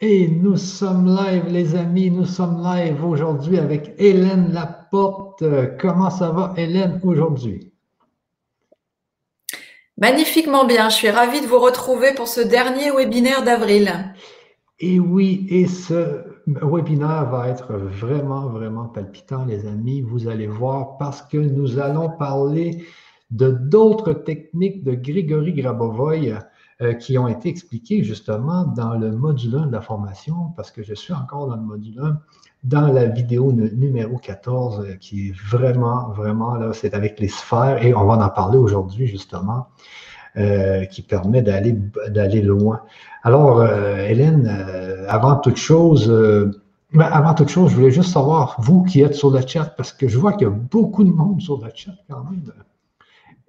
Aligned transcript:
Et 0.00 0.26
nous 0.28 0.56
sommes 0.56 1.06
live, 1.06 1.46
les 1.48 1.76
amis, 1.76 2.10
nous 2.10 2.24
sommes 2.24 2.60
live 2.62 3.04
aujourd'hui 3.04 3.58
avec 3.58 3.94
Hélène 3.98 4.52
Laporte. 4.52 5.44
Comment 5.80 6.10
ça 6.10 6.30
va, 6.30 6.52
Hélène, 6.56 7.00
aujourd'hui? 7.04 7.72
Magnifiquement 9.96 10.64
bien. 10.64 10.88
Je 10.88 10.96
suis 10.96 11.10
ravie 11.10 11.40
de 11.40 11.46
vous 11.46 11.60
retrouver 11.60 12.12
pour 12.12 12.26
ce 12.26 12.40
dernier 12.40 12.90
webinaire 12.90 13.44
d'avril. 13.44 14.14
Et 14.80 14.98
oui, 14.98 15.46
et 15.48 15.68
ce 15.68 16.24
webinaire 16.46 17.30
va 17.30 17.48
être 17.48 17.74
vraiment, 17.74 18.48
vraiment 18.48 18.86
palpitant, 18.86 19.44
les 19.44 19.64
amis. 19.66 20.00
Vous 20.02 20.26
allez 20.26 20.48
voir 20.48 20.98
parce 20.98 21.22
que 21.22 21.38
nous 21.38 21.78
allons 21.78 22.10
parler 22.10 22.84
de 23.30 23.50
d'autres 23.50 24.12
techniques 24.12 24.82
de 24.82 24.94
Grégory 24.94 25.52
Grabovoy 25.52 26.34
euh, 26.82 26.92
qui 26.94 27.16
ont 27.18 27.28
été 27.28 27.48
expliquées 27.48 28.02
justement 28.02 28.64
dans 28.64 28.94
le 28.94 29.12
module 29.12 29.54
1 29.54 29.66
de 29.66 29.72
la 29.72 29.80
formation, 29.80 30.52
parce 30.56 30.72
que 30.72 30.82
je 30.82 30.92
suis 30.92 31.12
encore 31.12 31.46
dans 31.46 31.54
le 31.54 31.62
module 31.62 32.00
1, 32.00 32.18
dans 32.64 32.88
la 32.88 33.04
vidéo 33.04 33.52
numéro 33.52 34.18
14, 34.18 34.80
euh, 34.80 34.94
qui 34.96 35.28
est 35.28 35.32
vraiment, 35.48 36.08
vraiment, 36.08 36.56
là, 36.56 36.72
c'est 36.72 36.92
avec 36.94 37.20
les 37.20 37.28
sphères, 37.28 37.84
et 37.86 37.94
on 37.94 38.04
va 38.06 38.14
en 38.14 38.28
parler 38.28 38.58
aujourd'hui 38.58 39.06
justement, 39.06 39.68
euh, 40.36 40.84
qui 40.86 41.02
permet 41.02 41.42
d'aller 41.42 41.78
d'aller 42.08 42.42
loin. 42.42 42.80
Alors, 43.22 43.64
Hélène, 43.64 44.48
avant 45.08 45.36
toute 45.36 45.56
chose, 45.56 46.08
ben, 46.92 47.06
avant 47.06 47.34
toute 47.34 47.50
chose, 47.50 47.70
je 47.70 47.76
voulais 47.76 47.92
juste 47.92 48.12
savoir, 48.12 48.56
vous 48.58 48.82
qui 48.82 49.00
êtes 49.00 49.14
sur 49.14 49.30
le 49.30 49.40
chat, 49.46 49.66
parce 49.76 49.92
que 49.92 50.08
je 50.08 50.18
vois 50.18 50.32
qu'il 50.32 50.48
y 50.48 50.50
a 50.50 50.50
beaucoup 50.50 51.04
de 51.04 51.12
monde 51.12 51.40
sur 51.40 51.64
le 51.64 51.70
chat 51.72 51.92
quand 52.10 52.24
même 52.24 52.42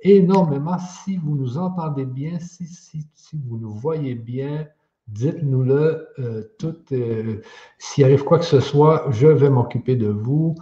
énormément. 0.01 0.77
Si 0.79 1.17
vous 1.17 1.35
nous 1.35 1.57
entendez 1.57 2.05
bien, 2.05 2.39
si, 2.39 2.65
si, 2.65 3.05
si 3.13 3.39
vous 3.47 3.57
nous 3.57 3.73
voyez 3.73 4.15
bien, 4.15 4.67
dites-nous-le. 5.07 6.07
Euh, 6.19 6.43
tout, 6.59 6.75
euh, 6.91 7.41
s'il 7.77 8.03
arrive 8.03 8.23
quoi 8.23 8.39
que 8.39 8.45
ce 8.45 8.59
soit, 8.59 9.07
je 9.11 9.27
vais 9.27 9.49
m'occuper 9.49 9.95
de 9.95 10.07
vous. 10.07 10.55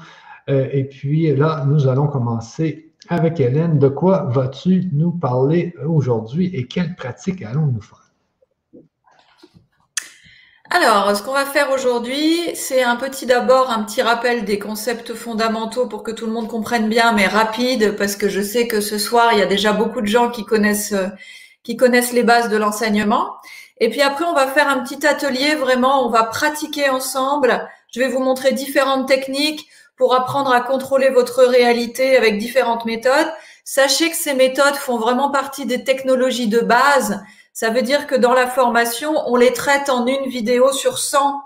Euh, 0.50 0.68
et 0.72 0.86
puis 0.86 1.34
là, 1.36 1.66
nous 1.66 1.88
allons 1.88 2.08
commencer 2.08 2.94
avec 3.10 3.40
Hélène. 3.40 3.80
De 3.80 3.90
quoi 3.90 4.24
vas-tu 4.24 4.90
nous 4.94 5.12
parler 5.12 5.74
aujourd'hui 5.86 6.48
et 6.56 6.68
quelles 6.68 6.96
pratiques 6.96 7.42
allons-nous 7.42 7.82
faire? 7.82 8.03
Alors, 10.76 11.16
ce 11.16 11.22
qu'on 11.22 11.34
va 11.34 11.46
faire 11.46 11.70
aujourd'hui, 11.70 12.50
c'est 12.56 12.82
un 12.82 12.96
petit 12.96 13.28
d'abord 13.28 13.70
un 13.70 13.84
petit 13.84 14.02
rappel 14.02 14.44
des 14.44 14.58
concepts 14.58 15.14
fondamentaux 15.14 15.86
pour 15.86 16.02
que 16.02 16.10
tout 16.10 16.26
le 16.26 16.32
monde 16.32 16.48
comprenne 16.48 16.90
bien, 16.90 17.12
mais 17.12 17.28
rapide, 17.28 17.96
parce 17.96 18.16
que 18.16 18.28
je 18.28 18.42
sais 18.42 18.68
que 18.68 18.82
ce 18.82 18.98
soir 18.98 19.34
il 19.34 19.38
y 19.38 19.44
a 19.44 19.46
déjà 19.46 19.72
beaucoup 19.72 20.02
de 20.02 20.08
gens 20.08 20.32
qui 20.32 20.46
connaissent 20.46 20.96
qui 21.62 21.78
connaissent 21.78 22.12
les 22.12 22.24
bases 22.24 22.50
de 22.50 22.58
l'enseignement. 22.58 23.36
Et 23.78 23.92
puis 23.92 24.02
après, 24.02 24.26
on 24.26 24.34
va 24.34 24.48
faire 24.48 24.68
un 24.68 24.80
petit 24.80 25.06
atelier 25.06 25.54
vraiment, 25.54 26.08
on 26.08 26.10
va 26.10 26.24
pratiquer 26.24 26.90
ensemble. 26.90 27.70
Je 27.94 28.00
vais 28.00 28.08
vous 28.08 28.20
montrer 28.20 28.52
différentes 28.54 29.08
techniques 29.08 29.68
pour 29.96 30.16
apprendre 30.16 30.52
à 30.52 30.62
contrôler 30.62 31.10
votre 31.10 31.44
réalité 31.44 32.18
avec 32.18 32.40
différentes 32.40 32.86
méthodes. 32.86 33.32
Sachez 33.64 34.10
que 34.10 34.16
ces 34.16 34.34
méthodes 34.34 34.74
font 34.74 34.98
vraiment 34.98 35.30
partie 35.30 35.68
des 35.68 35.84
technologies 35.84 36.48
de 36.48 36.62
base 36.62 37.22
ça 37.54 37.70
veut 37.70 37.84
dire 37.84 38.08
que 38.08 38.16
dans 38.16 38.34
la 38.34 38.48
formation, 38.48 39.14
on 39.28 39.36
les 39.36 39.54
traite 39.54 39.90
en 39.90 40.08
une 40.08 40.28
vidéo 40.28 40.72
sur 40.72 40.98
100 40.98 41.42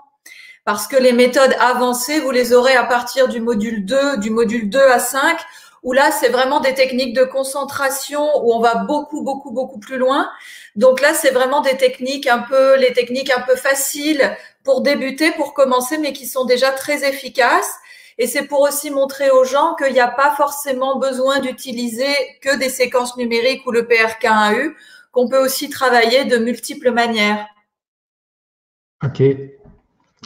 parce 0.64 0.86
que 0.86 0.96
les 0.96 1.12
méthodes 1.12 1.54
avancées, 1.60 2.20
vous 2.20 2.30
les 2.30 2.52
aurez 2.52 2.76
à 2.76 2.84
partir 2.84 3.28
du 3.28 3.40
module 3.40 3.86
2, 3.86 4.18
du 4.18 4.30
module 4.30 4.68
2 4.68 4.78
à 4.78 4.98
5, 4.98 5.38
où 5.82 5.92
là, 5.92 6.10
c'est 6.10 6.28
vraiment 6.28 6.60
des 6.60 6.74
techniques 6.74 7.14
de 7.14 7.24
concentration 7.24 8.28
où 8.42 8.52
on 8.52 8.60
va 8.60 8.74
beaucoup, 8.74 9.22
beaucoup, 9.22 9.50
beaucoup 9.50 9.78
plus 9.78 9.96
loin. 9.96 10.30
Donc 10.76 11.00
là, 11.00 11.14
c'est 11.14 11.30
vraiment 11.30 11.60
des 11.60 11.76
techniques 11.76 12.26
un 12.26 12.40
peu, 12.40 12.76
les 12.76 12.92
techniques 12.92 13.30
un 13.30 13.40
peu 13.40 13.56
faciles 13.56 14.36
pour 14.64 14.82
débuter, 14.82 15.30
pour 15.32 15.54
commencer, 15.54 15.96
mais 15.98 16.12
qui 16.12 16.26
sont 16.26 16.44
déjà 16.44 16.70
très 16.72 17.08
efficaces. 17.08 17.72
Et 18.18 18.26
c'est 18.26 18.42
pour 18.42 18.60
aussi 18.60 18.90
montrer 18.90 19.30
aux 19.30 19.44
gens 19.44 19.74
qu'il 19.76 19.92
n'y 19.92 20.00
a 20.00 20.08
pas 20.08 20.34
forcément 20.36 20.98
besoin 20.98 21.38
d'utiliser 21.38 22.14
que 22.42 22.56
des 22.56 22.68
séquences 22.68 23.16
numériques 23.16 23.64
ou 23.66 23.70
le 23.70 23.82
PRK1U 23.82 24.74
qu'on 25.18 25.28
peut 25.28 25.44
aussi 25.44 25.68
travailler 25.68 26.26
de 26.26 26.36
multiples 26.36 26.92
manières. 26.92 27.44
OK. 29.04 29.20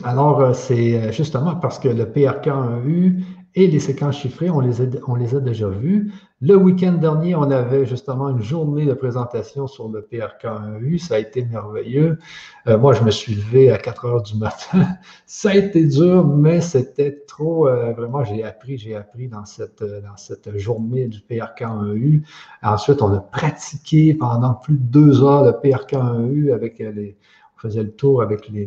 Alors, 0.04 0.40
euh, 0.40 0.52
c'est 0.52 0.96
euh, 0.96 1.12
justement 1.12 1.56
parce 1.56 1.78
que 1.78 1.88
le 1.88 2.04
PRK1U 2.04 3.22
et 3.54 3.66
les 3.66 3.80
séquences 3.80 4.18
chiffrées, 4.18 4.48
on 4.48 4.60
les 4.60 4.80
a, 4.80 5.40
déjà 5.40 5.68
vues. 5.68 6.10
Le 6.40 6.56
week-end 6.56 6.92
dernier, 6.92 7.34
on 7.34 7.50
avait 7.50 7.84
justement 7.84 8.30
une 8.30 8.42
journée 8.42 8.86
de 8.86 8.94
présentation 8.94 9.66
sur 9.66 9.88
le 9.88 10.00
PRK1U. 10.00 10.98
Ça 10.98 11.16
a 11.16 11.18
été 11.18 11.44
merveilleux. 11.44 12.18
Euh, 12.66 12.78
moi, 12.78 12.94
je 12.94 13.02
me 13.02 13.10
suis 13.10 13.34
levé 13.34 13.70
à 13.70 13.78
4 13.78 14.06
heures 14.06 14.22
du 14.22 14.36
matin. 14.36 14.86
Ça 15.26 15.50
a 15.50 15.54
été 15.54 15.84
dur, 15.84 16.26
mais 16.26 16.60
c'était 16.60 17.24
trop. 17.28 17.68
Euh, 17.68 17.92
vraiment, 17.92 18.24
j'ai 18.24 18.42
appris, 18.42 18.78
j'ai 18.78 18.96
appris 18.96 19.28
dans 19.28 19.44
cette, 19.44 19.82
dans 19.82 20.16
cette 20.16 20.56
journée 20.56 21.06
du 21.06 21.20
PRK1U. 21.20 22.22
Ensuite, 22.62 23.02
on 23.02 23.12
a 23.14 23.20
pratiqué 23.20 24.14
pendant 24.14 24.54
plus 24.54 24.74
de 24.74 24.82
deux 24.82 25.22
heures 25.22 25.44
le 25.44 25.52
PRK1U 25.52 26.52
avec 26.52 26.78
les 26.78 27.16
faisait 27.62 27.84
le 27.84 27.92
tour 27.92 28.22
avec 28.22 28.48
les, 28.48 28.66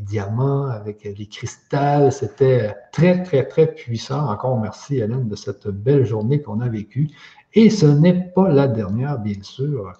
diamants, 0.00 0.68
avec 0.68 1.04
les 1.04 1.26
cristals. 1.26 2.10
C'était 2.12 2.74
très, 2.92 3.22
très, 3.22 3.46
très 3.46 3.66
puissant. 3.66 4.30
Encore 4.30 4.58
merci, 4.58 4.96
Hélène, 4.96 5.28
de 5.28 5.36
cette 5.36 5.68
belle 5.68 6.06
journée 6.06 6.40
qu'on 6.40 6.60
a 6.60 6.68
vécue. 6.68 7.10
Et 7.52 7.68
ce 7.68 7.84
n'est 7.84 8.32
pas 8.34 8.48
la 8.48 8.68
dernière, 8.68 9.18
bien 9.18 9.42
sûr. 9.42 9.92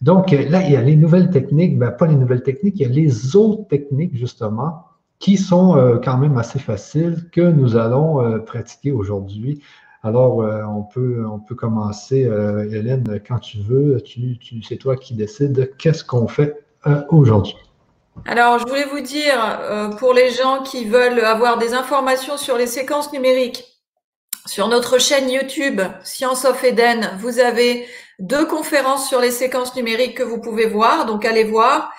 Donc, 0.00 0.30
là, 0.30 0.66
il 0.66 0.72
y 0.72 0.76
a 0.76 0.82
les 0.82 0.96
nouvelles 0.96 1.30
techniques, 1.30 1.78
ben, 1.78 1.90
pas 1.90 2.06
les 2.06 2.16
nouvelles 2.16 2.42
techniques, 2.42 2.80
il 2.80 2.82
y 2.82 2.90
a 2.90 2.94
les 2.94 3.36
autres 3.36 3.68
techniques, 3.68 4.16
justement, 4.16 4.84
qui 5.18 5.36
sont 5.36 5.76
euh, 5.76 5.98
quand 6.02 6.16
même 6.16 6.38
assez 6.38 6.58
faciles 6.58 7.28
que 7.30 7.42
nous 7.42 7.76
allons 7.76 8.20
euh, 8.20 8.38
pratiquer 8.38 8.92
aujourd'hui. 8.92 9.62
Alors, 10.02 10.42
euh, 10.42 10.62
on, 10.64 10.82
peut, 10.82 11.24
on 11.26 11.38
peut 11.38 11.54
commencer, 11.54 12.20
Hélène, 12.70 13.20
quand 13.26 13.38
tu 13.38 13.58
veux. 13.58 14.00
Tu, 14.00 14.38
tu, 14.38 14.62
c'est 14.62 14.76
toi 14.76 14.96
qui 14.96 15.14
décides 15.14 15.70
qu'est-ce 15.78 16.02
qu'on 16.02 16.28
fait? 16.28 16.63
Aujourd'hui 17.08 17.56
Alors, 18.26 18.58
je 18.58 18.66
voulais 18.66 18.84
vous 18.84 19.00
dire, 19.00 19.38
euh, 19.60 19.88
pour 19.88 20.12
les 20.12 20.30
gens 20.30 20.62
qui 20.62 20.84
veulent 20.84 21.24
avoir 21.24 21.58
des 21.58 21.74
informations 21.74 22.36
sur 22.36 22.56
les 22.56 22.66
séquences 22.66 23.12
numériques, 23.12 23.64
sur 24.46 24.68
notre 24.68 24.98
chaîne 24.98 25.30
YouTube 25.30 25.80
Science 26.02 26.44
of 26.44 26.62
Eden, 26.62 27.16
vous 27.18 27.38
avez 27.38 27.88
deux 28.18 28.44
conférences 28.46 29.08
sur 29.08 29.20
les 29.20 29.30
séquences 29.30 29.74
numériques 29.74 30.16
que 30.16 30.22
vous 30.22 30.40
pouvez 30.40 30.66
voir, 30.66 31.06
donc 31.06 31.24
allez 31.24 31.44
voir. 31.44 31.90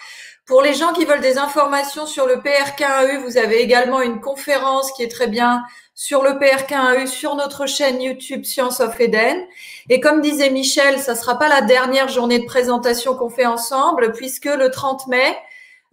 Pour 0.45 0.61
les 0.61 0.75
gens 0.75 0.93
qui 0.93 1.05
veulent 1.05 1.21
des 1.21 1.39
informations 1.39 2.05
sur 2.05 2.27
le 2.27 2.35
PRK1U, 2.35 3.23
vous 3.23 3.37
avez 3.37 3.61
également 3.61 4.01
une 4.01 4.21
conférence 4.21 4.91
qui 4.91 5.01
est 5.01 5.11
très 5.11 5.27
bien 5.27 5.63
sur 5.95 6.21
le 6.21 6.31
PRK1U 6.31 7.07
sur 7.07 7.35
notre 7.35 7.65
chaîne 7.65 7.99
YouTube 7.99 8.45
Science 8.45 8.79
of 8.79 8.99
Eden. 8.99 9.43
Et 9.89 9.99
comme 9.99 10.21
disait 10.21 10.49
Michel, 10.49 10.99
ça 10.99 11.15
sera 11.15 11.37
pas 11.37 11.47
la 11.47 11.61
dernière 11.61 12.07
journée 12.07 12.39
de 12.39 12.45
présentation 12.45 13.15
qu'on 13.15 13.29
fait 13.29 13.45
ensemble, 13.45 14.11
puisque 14.13 14.45
le 14.45 14.71
30 14.71 15.07
mai, 15.07 15.37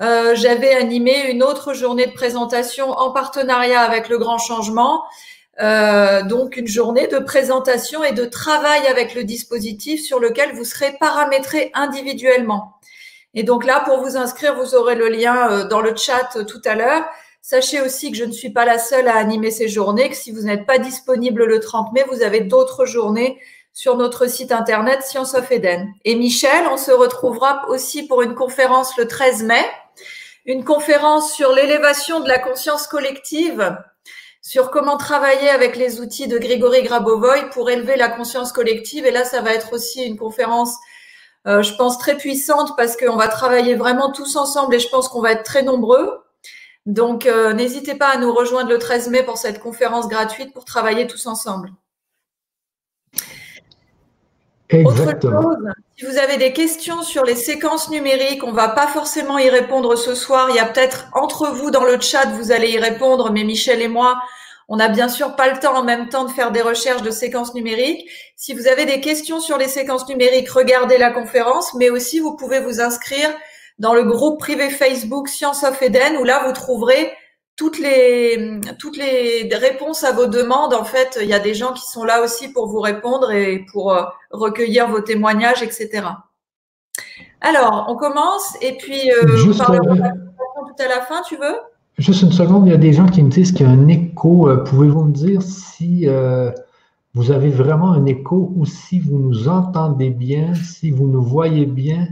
euh, 0.00 0.34
j'avais 0.34 0.72
animé 0.72 1.30
une 1.30 1.42
autre 1.42 1.75
journée 1.75 2.06
de 2.06 2.12
présentation 2.12 2.91
en 2.91 3.10
partenariat 3.10 3.80
avec 3.80 4.08
le 4.08 4.19
Grand 4.19 4.38
Changement. 4.38 5.03
Euh, 5.60 6.22
donc 6.22 6.56
une 6.56 6.66
journée 6.66 7.08
de 7.08 7.19
présentation 7.19 8.03
et 8.03 8.12
de 8.12 8.25
travail 8.25 8.86
avec 8.86 9.14
le 9.14 9.22
dispositif 9.22 10.03
sur 10.03 10.19
lequel 10.19 10.53
vous 10.54 10.64
serez 10.64 10.97
paramétré 10.98 11.70
individuellement. 11.74 12.80
Et 13.34 13.42
donc 13.42 13.64
là, 13.64 13.82
pour 13.84 14.00
vous 14.00 14.16
inscrire, 14.16 14.56
vous 14.56 14.74
aurez 14.74 14.94
le 14.94 15.09
lien 15.09 15.50
euh, 15.50 15.69
dans 15.69 15.80
le 15.80 15.94
chat 15.94 16.36
euh, 16.36 16.44
tout 16.44 16.60
à 16.64 16.74
l'heure. 16.74 17.04
Sachez 17.42 17.80
aussi 17.80 18.10
que 18.10 18.16
je 18.16 18.24
ne 18.24 18.32
suis 18.32 18.50
pas 18.50 18.64
la 18.64 18.78
seule 18.78 19.09
à 19.09 19.16
animer 19.16 19.50
ces 19.50 19.69
journées, 19.69 20.09
que 20.09 20.16
si 20.16 20.30
vous 20.30 20.42
n'êtes 20.42 20.64
pas 20.64 20.78
disponible 20.78 21.44
le 21.44 21.60
30 21.60 21.92
mai, 21.92 22.04
vous 22.10 22.22
avez 22.22 22.41
d'autres 22.41 22.86
journées 22.86 23.38
sur 23.72 23.97
notre 23.97 24.27
site 24.27 24.53
internet 24.53 25.03
Science 25.03 25.34
of 25.34 25.50
Eden. 25.50 25.93
Et 26.05 26.15
Michel, 26.15 26.66
on 26.71 26.77
se 26.77 26.91
retrouvera 26.91 27.69
aussi 27.69 28.06
pour 28.06 28.22
une 28.22 28.34
conférence 28.34 28.97
le 28.97 29.06
13 29.06 29.45
mai, 29.45 29.65
une 30.45 30.65
conférence 30.65 31.33
sur 31.33 31.53
l'élévation 31.53 32.21
de 32.21 32.28
la 32.28 32.39
conscience 32.39 32.86
collective, 32.86 33.77
sur 34.41 34.71
comment 34.71 34.97
travailler 34.97 35.48
avec 35.48 35.77
les 35.77 36.01
outils 36.01 36.28
de 36.28 36.39
Grigory 36.39 36.83
Grabovoy 36.83 37.51
pour 37.51 37.71
élever 37.71 37.97
la 37.97 38.09
conscience 38.09 38.53
collective. 38.53 39.07
Et 39.07 39.13
là, 39.13 39.24
ça 39.24 39.41
va 39.41 39.54
être 39.54 39.72
aussi 39.72 40.03
une 40.03 40.18
conférence 40.18 40.77
euh, 41.47 41.63
je 41.63 41.75
pense, 41.75 41.98
très 41.98 42.16
puissante 42.16 42.77
parce 42.77 42.97
qu'on 42.97 43.16
va 43.16 43.27
travailler 43.27 43.75
vraiment 43.75 44.13
tous 44.13 44.36
ensemble 44.36 44.77
et 44.77 44.78
je 44.78 44.89
pense 44.89 45.09
qu'on 45.09 45.21
va 45.21 45.33
être 45.33 45.42
très 45.42 45.63
nombreux. 45.63 46.22
Donc, 46.86 47.27
euh, 47.27 47.53
n'hésitez 47.53 47.95
pas 47.97 48.09
à 48.09 48.18
nous 48.18 48.33
rejoindre 48.33 48.71
le 48.71 48.78
13 48.78 49.09
mai 49.09 49.22
pour 49.25 49.39
cette 49.39 49.60
conférence 49.60 50.09
gratuite 50.09 50.53
pour 50.53 50.65
travailler 50.65 51.07
tous 51.07 51.27
ensemble. 51.27 51.71
Autre 54.72 55.04
chose, 55.20 55.56
si 55.98 56.06
vous 56.06 56.18
avez 56.18 56.38
des 56.38 56.53
questions 56.53 57.03
sur 57.03 57.24
les 57.24 57.36
séquences 57.36 57.91
numériques, 57.91 58.42
on 58.42 58.53
va 58.53 58.68
pas 58.68 58.86
forcément 58.86 59.38
y 59.38 59.50
répondre 59.50 59.97
ce 59.97 60.14
soir. 60.14 60.48
Il 60.50 60.56
y 60.56 60.59
a 60.59 60.64
peut-être 60.64 61.09
entre 61.12 61.48
vous 61.48 61.70
dans 61.70 61.84
le 61.84 62.00
chat, 62.00 62.26
vous 62.38 62.53
allez 62.53 62.70
y 62.70 62.78
répondre, 62.78 63.30
mais 63.30 63.44
Michel 63.44 63.82
et 63.82 63.88
moi, 63.88 64.18
on 64.68 64.76
n'a 64.76 64.88
bien 64.88 65.09
sûr 65.09 65.36
pas 65.36 65.53
le 65.53 65.59
temps 65.59 65.76
en 65.76 65.84
même 65.84 66.09
temps 66.09 66.24
de 66.24 66.30
faire 66.30 66.50
des 66.50 66.62
recherches 66.62 67.03
de 67.03 67.10
séquences 67.10 67.54
numériques. 67.54 68.09
Si 68.36 68.54
vous 68.54 68.66
avez 68.66 68.86
des 68.86 69.00
questions 69.00 69.41
sur 69.41 69.59
les 69.59 69.68
séquences 69.68 70.09
numériques, 70.09 70.48
regardez 70.48 70.97
la 70.97 71.10
conférence, 71.10 71.74
mais 71.74 71.91
aussi 71.91 72.20
vous 72.20 72.36
pouvez 72.36 72.60
vous 72.60 72.80
inscrire 72.80 73.28
dans 73.78 73.94
le 73.94 74.04
groupe 74.04 74.38
privé 74.38 74.70
Facebook 74.70 75.28
Science 75.28 75.62
of 75.65 75.80
Eden, 75.82 76.16
où 76.16 76.24
là, 76.24 76.44
vous 76.47 76.53
trouverez 76.53 77.12
toutes 77.57 77.78
les, 77.78 78.60
toutes 78.78 78.97
les 78.97 79.49
réponses 79.53 80.04
à 80.04 80.13
vos 80.13 80.27
demandes. 80.27 80.75
En 80.75 80.84
fait, 80.84 81.19
il 81.21 81.28
y 81.28 81.34
a 81.34 81.39
des 81.39 81.54
gens 81.54 81.72
qui 81.72 81.87
sont 81.87 82.04
là 82.04 82.22
aussi 82.22 82.49
pour 82.49 82.69
vous 82.69 82.81
répondre 82.81 83.31
et 83.31 83.65
pour 83.72 83.93
euh, 83.93 84.03
recueillir 84.31 84.89
vos 84.89 85.01
témoignages, 85.01 85.63
etc. 85.63 86.07
Alors, 87.41 87.87
on 87.89 87.97
commence 87.97 88.57
et 88.60 88.77
puis 88.77 89.10
euh, 89.10 89.37
Juste, 89.37 89.63
on 89.69 89.72
tout 89.75 90.83
à 90.83 90.89
la 90.89 91.01
fin, 91.03 91.22
tu 91.27 91.37
veux? 91.37 91.57
Juste 91.99 92.22
une 92.22 92.33
seconde, 92.33 92.66
il 92.66 92.71
y 92.71 92.75
a 92.75 92.78
des 92.78 92.93
gens 92.93 93.07
qui 93.07 93.22
me 93.22 93.28
disent 93.28 93.53
qu'il 93.53 93.66
y 93.66 93.69
a 93.69 93.72
un 93.72 93.89
écho. 93.89 94.49
Euh, 94.49 94.57
Pouvez-vous 94.65 95.04
me 95.04 95.13
dire 95.13 95.43
si 95.43 96.09
euh, 96.09 96.51
vous 97.15 97.31
avez 97.31 97.51
vraiment 97.51 97.93
un 97.93 98.07
écho 98.07 98.53
ou 98.57 98.65
si 98.65 99.01
vous 99.01 99.19
nous 99.19 99.49
entendez 99.49 100.10
bien, 100.10 100.54
si 100.54 100.91
vous 100.91 101.07
nous 101.07 101.22
voyez 101.22 101.66
bien? 101.66 102.09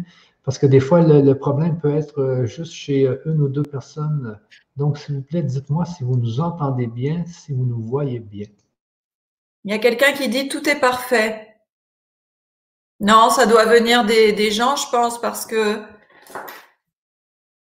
Parce 0.50 0.58
que 0.58 0.66
des 0.66 0.80
fois, 0.80 1.00
le, 1.00 1.20
le 1.22 1.38
problème 1.38 1.78
peut 1.78 1.94
être 1.94 2.20
euh, 2.20 2.44
juste 2.44 2.72
chez 2.72 3.06
euh, 3.06 3.22
une 3.24 3.40
ou 3.40 3.46
deux 3.46 3.62
personnes. 3.62 4.36
Donc, 4.74 4.98
s'il 4.98 5.14
vous 5.14 5.22
plaît, 5.22 5.44
dites-moi 5.44 5.84
si 5.84 6.02
vous 6.02 6.16
nous 6.16 6.40
entendez 6.40 6.88
bien, 6.88 7.24
si 7.24 7.52
vous 7.52 7.64
nous 7.64 7.80
voyez 7.80 8.18
bien. 8.18 8.48
Il 9.62 9.70
y 9.70 9.74
a 9.74 9.78
quelqu'un 9.78 10.10
qui 10.10 10.28
dit 10.28 10.48
tout 10.48 10.68
est 10.68 10.80
parfait. 10.80 11.54
Non, 12.98 13.30
ça 13.30 13.46
doit 13.46 13.64
venir 13.66 14.04
des, 14.04 14.32
des 14.32 14.50
gens, 14.50 14.74
je 14.74 14.90
pense, 14.90 15.20
parce 15.20 15.46
que 15.46 15.82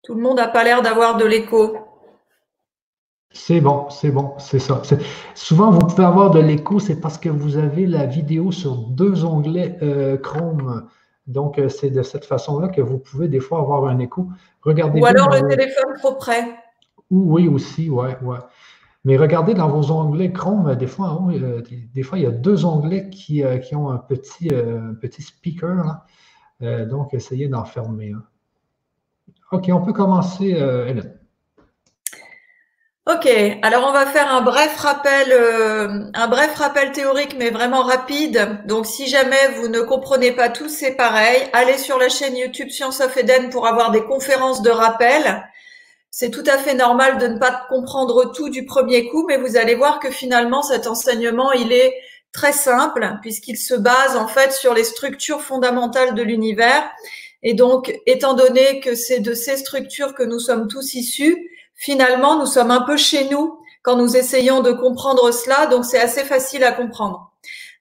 tout 0.02 0.16
le 0.16 0.22
monde 0.24 0.38
n'a 0.38 0.48
pas 0.48 0.64
l'air 0.64 0.82
d'avoir 0.82 1.18
de 1.18 1.26
l'écho. 1.26 1.78
C'est 3.32 3.62
bon, 3.62 3.92
c'est 3.92 4.10
bon, 4.10 4.34
c'est 4.40 4.58
ça. 4.58 4.82
Souvent, 5.36 5.70
vous 5.70 5.86
pouvez 5.86 6.04
avoir 6.04 6.32
de 6.32 6.40
l'écho, 6.40 6.80
c'est 6.80 7.00
parce 7.00 7.20
que 7.20 7.30
vous 7.30 7.58
avez 7.58 7.86
la 7.86 8.08
vidéo 8.08 8.52
sur 8.52 8.78
deux 8.78 9.24
onglets 9.24 9.78
euh, 9.84 10.18
Chrome. 10.18 10.88
Donc, 11.28 11.60
euh, 11.60 11.70
c'est 11.70 11.90
de 11.90 12.02
cette 12.02 12.26
façon-là 12.26 12.70
que 12.70 12.82
vous 12.82 12.98
pouvez 12.98 13.28
des 13.28 13.40
fois 13.40 13.60
avoir 13.60 13.86
un 13.86 14.00
écho. 14.00 14.28
Regardez 14.62 15.00
Ou 15.00 15.06
alors 15.06 15.30
le 15.30 15.48
téléphone 15.48 15.94
trop 15.98 16.16
près. 16.16 16.44
ou- 17.10 17.34
Oui, 17.34 17.48
aussi, 17.48 17.90
ouais, 17.90 18.18
ouais. 18.22 18.38
Mais 19.04 19.18
regardez 19.18 19.54
dans 19.54 19.70
vos 19.70 19.92
onglets 19.92 20.32
Chrome, 20.32 20.68
euh, 20.68 20.76
des 20.76 20.88
fois, 20.88 21.14
haut, 21.14 21.32
euh, 21.32 21.64
des, 21.94 22.04
fois, 22.04 22.18
il 22.20 22.24
y 22.24 22.28
a 22.28 22.32
deux 22.32 22.66
onglets 22.66 23.10
qui, 23.10 23.44
qui 23.64 23.76
ont 23.76 23.90
un 23.90 23.98
petit, 23.98 24.54
un 24.54 24.94
petit 24.94 25.22
speaker. 25.22 25.76
là. 25.76 26.86
Donc, 26.86 27.14
essayez 27.16 27.48
d'en 27.48 27.66
fermer 27.66 28.12
un. 28.12 28.24
OK, 29.52 29.70
on 29.74 29.82
peut 29.82 29.94
commencer, 29.94 30.50
Hélène. 30.50 31.21
Ok, 33.08 33.28
alors 33.64 33.88
on 33.90 33.94
va 33.94 34.06
faire 34.06 34.32
un 34.32 34.42
bref 34.42 34.78
rappel, 34.78 35.32
euh, 35.32 36.06
un 36.14 36.28
bref 36.28 36.54
rappel 36.54 36.92
théorique, 36.92 37.36
mais 37.36 37.50
vraiment 37.50 37.82
rapide. 37.82 38.60
Donc, 38.68 38.86
si 38.86 39.08
jamais 39.08 39.48
vous 39.56 39.70
ne 39.70 39.82
comprenez 39.82 40.32
pas 40.34 40.50
tout, 40.50 40.70
c'est 40.70 40.92
pareil. 40.92 41.42
Allez 41.52 41.80
sur 41.80 41.98
la 41.98 42.10
chaîne 42.10 42.38
YouTube 42.38 42.70
Science 42.70 43.02
of 43.02 43.18
Eden 43.18 43.50
pour 43.50 43.66
avoir 43.66 43.90
des 43.90 44.04
conférences 44.04 44.62
de 44.62 44.70
rappel. 44.70 45.44
C'est 46.12 46.30
tout 46.30 46.44
à 46.46 46.60
fait 46.60 46.76
normal 46.76 47.18
de 47.18 47.26
ne 47.26 47.40
pas 47.40 47.66
comprendre 47.70 48.32
tout 48.36 48.50
du 48.50 48.66
premier 48.66 49.08
coup, 49.08 49.26
mais 49.28 49.38
vous 49.38 49.58
allez 49.58 49.74
voir 49.74 50.00
que 50.00 50.12
finalement, 50.12 50.62
cet 50.62 50.86
enseignement, 50.86 51.52
il 51.54 51.74
est 51.74 51.96
très 52.32 52.54
simple 52.54 53.18
puisqu'il 53.24 53.58
se 53.58 53.74
base 53.74 54.16
en 54.16 54.28
fait 54.28 54.52
sur 54.52 54.76
les 54.76 54.84
structures 54.84 55.42
fondamentales 55.42 56.14
de 56.14 56.22
l'univers. 56.22 56.84
Et 57.42 57.56
donc, 57.56 58.00
étant 58.06 58.36
donné 58.36 58.80
que 58.80 58.94
c'est 58.94 59.22
de 59.22 59.34
ces 59.34 59.58
structures 59.58 60.14
que 60.14 60.24
nous 60.24 60.40
sommes 60.40 60.68
tous 60.68 60.94
issus, 60.94 61.51
finalement, 61.82 62.38
nous 62.38 62.46
sommes 62.46 62.72
un 62.72 62.82
peu 62.82 62.96
chez 62.96 63.28
nous 63.30 63.60
quand 63.82 63.98
nous 63.98 64.16
essayons 64.16 64.62
de 64.62 64.72
comprendre 64.72 65.32
cela, 65.32 65.66
donc 65.66 65.84
c'est 65.84 66.00
assez 66.00 66.24
facile 66.24 66.64
à 66.64 66.72
comprendre. 66.72 67.32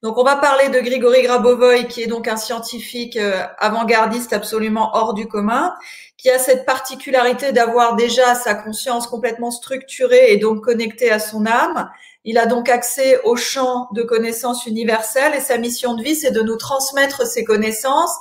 Donc, 0.02 0.16
on 0.16 0.24
va 0.24 0.36
parler 0.36 0.70
de 0.70 0.80
Grigory 0.80 1.22
Grabovoy, 1.22 1.86
qui 1.86 2.02
est 2.02 2.06
donc 2.06 2.26
un 2.26 2.38
scientifique 2.38 3.18
euh, 3.18 3.42
avant-gardiste 3.58 4.32
absolument 4.32 4.92
hors 4.94 5.12
du 5.12 5.28
commun, 5.28 5.74
qui 6.16 6.30
a 6.30 6.38
cette 6.38 6.64
particularité 6.64 7.52
d'avoir 7.52 7.96
déjà 7.96 8.34
sa 8.34 8.54
conscience 8.54 9.06
complètement 9.06 9.50
structurée 9.50 10.32
et 10.32 10.38
donc 10.38 10.64
connectée 10.64 11.10
à 11.10 11.18
son 11.18 11.44
âme. 11.44 11.90
Il 12.24 12.38
a 12.38 12.46
donc 12.46 12.70
accès 12.70 13.20
au 13.24 13.36
champ 13.36 13.88
de 13.92 14.02
connaissances 14.02 14.64
universelles 14.64 15.34
et 15.34 15.40
sa 15.40 15.58
mission 15.58 15.92
de 15.92 16.02
vie, 16.02 16.16
c'est 16.16 16.30
de 16.30 16.40
nous 16.40 16.56
transmettre 16.56 17.26
ces 17.26 17.44
connaissances 17.44 18.16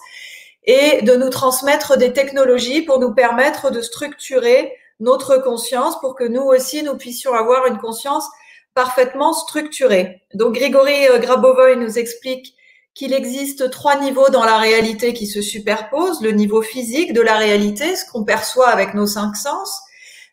et 0.65 1.01
de 1.03 1.15
nous 1.15 1.29
transmettre 1.29 1.97
des 1.97 2.11
technologies 2.11 2.81
pour 2.81 2.99
nous 2.99 3.13
permettre 3.13 3.71
de 3.71 3.81
structurer 3.81 4.73
notre 4.99 5.37
conscience 5.37 5.99
pour 5.99 6.15
que 6.15 6.23
nous 6.23 6.41
aussi 6.41 6.83
nous 6.83 6.97
puissions 6.97 7.33
avoir 7.33 7.67
une 7.67 7.77
conscience 7.77 8.25
parfaitement 8.73 9.33
structurée. 9.33 10.21
Donc 10.33 10.53
Grigory 10.55 11.07
euh, 11.09 11.19
Grabovoy 11.19 11.75
nous 11.75 11.97
explique 11.97 12.55
qu'il 12.93 13.13
existe 13.13 13.69
trois 13.69 13.99
niveaux 13.99 14.29
dans 14.29 14.43
la 14.43 14.57
réalité 14.57 15.13
qui 15.13 15.27
se 15.27 15.41
superposent. 15.41 16.21
Le 16.21 16.31
niveau 16.31 16.61
physique 16.61 17.13
de 17.13 17.21
la 17.21 17.37
réalité, 17.37 17.95
ce 17.95 18.03
qu'on 18.11 18.23
perçoit 18.23 18.69
avec 18.69 18.93
nos 18.93 19.07
cinq 19.07 19.35
sens. 19.35 19.79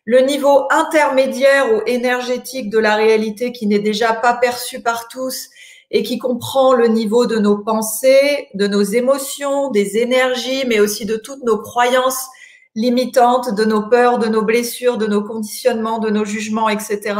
Le 0.05 0.21
niveau 0.21 0.67
intermédiaire 0.69 1.73
ou 1.73 1.81
énergétique 1.85 2.69
de 2.69 2.79
la 2.79 2.95
réalité 2.95 3.51
qui 3.51 3.67
n'est 3.67 3.79
déjà 3.79 4.13
pas 4.13 4.33
perçu 4.33 4.81
par 4.81 5.07
tous 5.07 5.49
et 5.91 6.03
qui 6.03 6.17
comprend 6.17 6.73
le 6.73 6.87
niveau 6.87 7.25
de 7.25 7.37
nos 7.37 7.57
pensées, 7.57 8.47
de 8.53 8.67
nos 8.67 8.83
émotions, 8.83 9.69
des 9.71 9.97
énergies, 9.97 10.63
mais 10.67 10.79
aussi 10.79 11.05
de 11.05 11.15
toutes 11.15 11.43
nos 11.43 11.57
croyances 11.57 12.27
limitantes, 12.77 13.55
de 13.55 13.65
nos 13.65 13.89
peurs, 13.89 14.19
de 14.19 14.27
nos 14.27 14.43
blessures, 14.43 14.97
de 14.97 15.07
nos 15.07 15.23
conditionnements, 15.23 15.97
de 15.97 16.11
nos 16.11 16.25
jugements, 16.25 16.69
etc. 16.69 17.15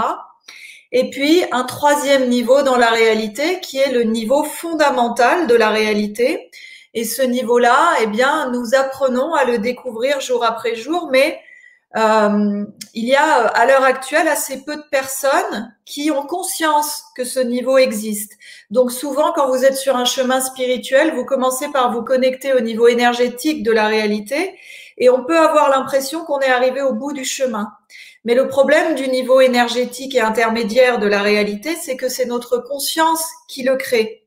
Et 0.92 1.10
puis 1.10 1.44
un 1.52 1.64
troisième 1.64 2.30
niveau 2.30 2.62
dans 2.62 2.78
la 2.78 2.92
réalité 2.92 3.60
qui 3.60 3.80
est 3.80 3.92
le 3.92 4.04
niveau 4.04 4.44
fondamental 4.44 5.48
de 5.48 5.56
la 5.56 5.72
réalité. 5.72 6.52
Et 6.94 7.04
ce 7.04 7.24
niveau-là, 7.24 7.96
eh 8.02 8.08
bien, 8.08 8.52
nous 8.52 8.76
apprenons 8.76 9.34
à 9.34 9.46
le 9.46 9.58
découvrir 9.58 10.22
jour 10.22 10.46
après 10.46 10.76
jour, 10.76 11.10
mais 11.12 11.40
euh, 11.96 12.64
il 12.94 13.06
y 13.06 13.16
a 13.16 13.48
à 13.48 13.66
l'heure 13.66 13.84
actuelle 13.84 14.28
assez 14.28 14.64
peu 14.64 14.76
de 14.76 14.84
personnes 14.92 15.76
qui 15.86 16.12
ont 16.12 16.26
conscience 16.28 17.04
que 17.16 17.24
ce 17.24 17.40
niveau 17.40 17.80
existe. 17.80 18.34
Donc 18.70 18.92
souvent, 18.92 19.32
quand 19.34 19.50
vous 19.50 19.66
êtes 19.66 19.78
sur 19.78 19.96
un 19.96 20.06
chemin 20.06 20.40
spirituel, 20.40 21.16
vous 21.16 21.26
commencez 21.26 21.70
par 21.70 21.92
vous 21.94 22.04
connecter 22.04 22.54
au 22.54 22.60
niveau 22.60 22.88
énergétique 22.88 23.64
de 23.64 23.72
la 23.72 23.88
réalité 23.88 24.56
et 24.98 25.10
on 25.10 25.24
peut 25.24 25.38
avoir 25.38 25.70
l'impression 25.70 26.26
qu'on 26.26 26.40
est 26.40 26.50
arrivé 26.50 26.82
au 26.82 26.94
bout 26.94 27.14
du 27.14 27.26
chemin. 27.26 27.72
Mais 28.26 28.36
le 28.36 28.48
problème 28.48 28.96
du 28.96 29.08
niveau 29.08 29.42
énergétique 29.42 30.16
et 30.16 30.22
intermédiaire 30.22 31.00
de 31.00 31.08
la 31.08 31.22
réalité, 31.22 31.76
c'est 31.76 31.98
que 31.98 32.10
c'est 32.10 32.26
notre 32.26 32.58
conscience 32.58 33.26
qui 33.48 33.64
le 33.64 33.76
crée. 33.76 34.26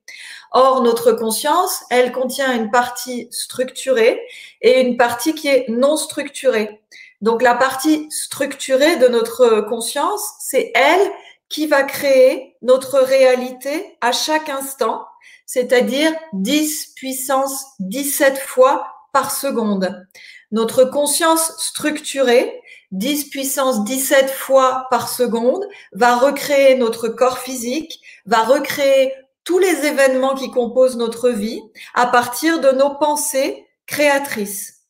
Or, 0.53 0.83
notre 0.83 1.13
conscience, 1.13 1.85
elle 1.91 2.13
contient 2.13 2.55
une 2.55 2.71
partie 2.71 3.29
structurée 3.31 4.21
et 4.63 4.81
une 4.81 4.97
partie 4.97 5.35
qui 5.35 5.49
est 5.49 5.67
non 5.69 5.97
structurée. 5.97 6.81
Donc, 7.21 7.43
la 7.43 7.55
partie 7.55 8.11
structurée 8.11 8.97
de 8.97 9.07
notre 9.07 9.61
conscience, 9.69 10.23
c'est 10.41 10.73
elle 10.75 11.11
qui 11.49 11.67
va 11.67 11.83
créer 11.83 12.57
notre 12.63 12.99
réalité 12.99 13.99
à 14.01 14.13
chaque 14.13 14.49
instant, 14.49 15.05
c'est-à-dire 15.47 16.13
10 16.33 16.95
puissance 16.97 17.67
17 17.81 18.39
fois 18.39 18.87
par 19.13 19.31
seconde. 19.31 20.07
Notre 20.53 20.85
conscience 20.85 21.53
structurée, 21.59 22.61
10 22.91 23.31
puissance 23.31 23.85
17 23.85 24.31
fois 24.31 24.87
par 24.91 25.09
seconde, 25.09 25.65
va 25.93 26.17
recréer 26.17 26.77
notre 26.77 27.09
corps 27.09 27.39
physique, 27.39 28.01
va 28.27 28.43
recréer 28.43 29.13
tous 29.45 29.59
les 29.59 29.87
événements 29.87 30.35
qui 30.35 30.51
composent 30.51 30.97
notre 30.97 31.31
vie 31.31 31.63
à 31.95 32.07
partir 32.07 32.61
de 32.61 32.71
nos 32.71 32.95
pensées 32.97 33.67
créatrices. 33.87 34.81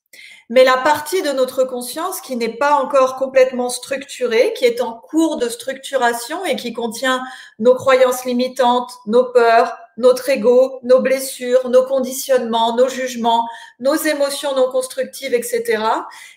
Mais 0.50 0.64
la 0.64 0.78
partie 0.78 1.22
de 1.22 1.30
notre 1.30 1.62
conscience 1.62 2.20
qui 2.20 2.34
n'est 2.34 2.56
pas 2.56 2.74
encore 2.74 3.14
complètement 3.16 3.68
structurée, 3.68 4.52
qui 4.56 4.64
est 4.64 4.80
en 4.80 4.94
cours 4.94 5.36
de 5.36 5.48
structuration 5.48 6.44
et 6.44 6.56
qui 6.56 6.72
contient 6.72 7.22
nos 7.60 7.76
croyances 7.76 8.24
limitantes, 8.24 8.90
nos 9.06 9.30
peurs, 9.30 9.78
notre 10.00 10.30
ego, 10.30 10.80
nos 10.82 11.00
blessures, 11.00 11.68
nos 11.68 11.84
conditionnements, 11.84 12.74
nos 12.74 12.88
jugements, 12.88 13.46
nos 13.78 13.94
émotions 13.94 14.54
non 14.56 14.70
constructives, 14.70 15.34
etc., 15.34 15.82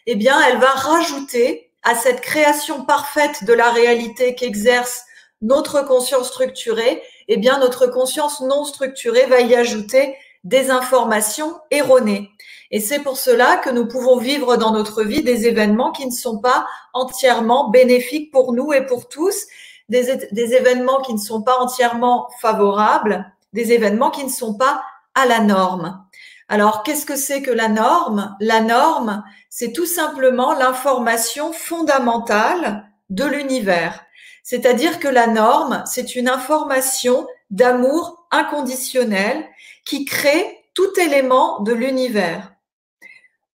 eh 0.06 0.16
bien, 0.16 0.40
elle 0.48 0.60
va 0.60 0.72
rajouter 0.72 1.72
à 1.82 1.96
cette 1.96 2.22
création 2.22 2.86
parfaite 2.86 3.46
de 3.46 3.54
la 3.54 3.72
réalité 3.72 4.36
qu'exerce 4.36 5.04
notre 5.42 5.86
conscience 5.86 6.28
structurée, 6.28 7.02
eh 7.30 7.38
bien, 7.38 7.58
notre 7.60 7.88
conscience 7.88 8.42
non 8.42 8.66
structurée 8.66 9.26
va 9.28 9.40
y 9.40 9.56
ajouter 9.56 10.16
des 10.44 10.70
informations 10.70 11.58
erronées. 11.72 12.30
Et 12.72 12.82
c'est 12.82 13.00
pour 13.00 13.18
cela 13.18 13.58
que 13.58 13.70
nous 13.70 13.88
pouvons 13.88 14.18
vivre 14.18 14.58
dans 14.58 14.72
notre 14.72 15.04
vie 15.04 15.24
des 15.24 15.48
événements 15.48 15.92
qui 15.92 16.06
ne 16.06 16.12
sont 16.12 16.40
pas 16.40 16.68
entièrement 16.94 17.70
bénéfiques 17.70 18.32
pour 18.32 18.52
nous 18.52 18.74
et 18.74 18.86
pour 18.86 19.08
tous, 19.08 19.46
des, 19.88 20.28
des 20.32 20.54
événements 20.54 21.02
qui 21.02 21.14
ne 21.14 21.20
sont 21.20 21.44
pas 21.44 21.58
entièrement 21.60 22.30
favorables, 22.42 23.33
des 23.54 23.72
événements 23.72 24.12
qui 24.12 24.24
ne 24.24 24.30
sont 24.30 24.56
pas 24.56 24.84
à 25.16 25.26
la 25.26 25.40
norme. 25.40 26.06
Alors, 26.50 26.84
qu'est-ce 26.84 27.06
que 27.06 27.16
c'est 27.16 27.42
que 27.42 27.52
la 27.52 27.70
norme? 27.70 28.36
La 28.40 28.62
norme, 28.62 29.24
c'est 29.50 29.72
tout 29.72 29.86
simplement 29.86 30.54
l'information 30.54 31.54
fondamentale 31.54 32.90
de 33.10 33.26
l'univers. 33.26 34.04
C'est-à-dire 34.44 35.00
que 35.00 35.08
la 35.08 35.28
norme, 35.28 35.84
c'est 35.86 36.16
une 36.16 36.28
information 36.28 37.28
d'amour 37.50 38.28
inconditionnel 38.32 39.46
qui 39.86 40.06
crée 40.06 40.66
tout 40.74 41.00
élément 41.00 41.62
de 41.62 41.74
l'univers. 41.74 42.54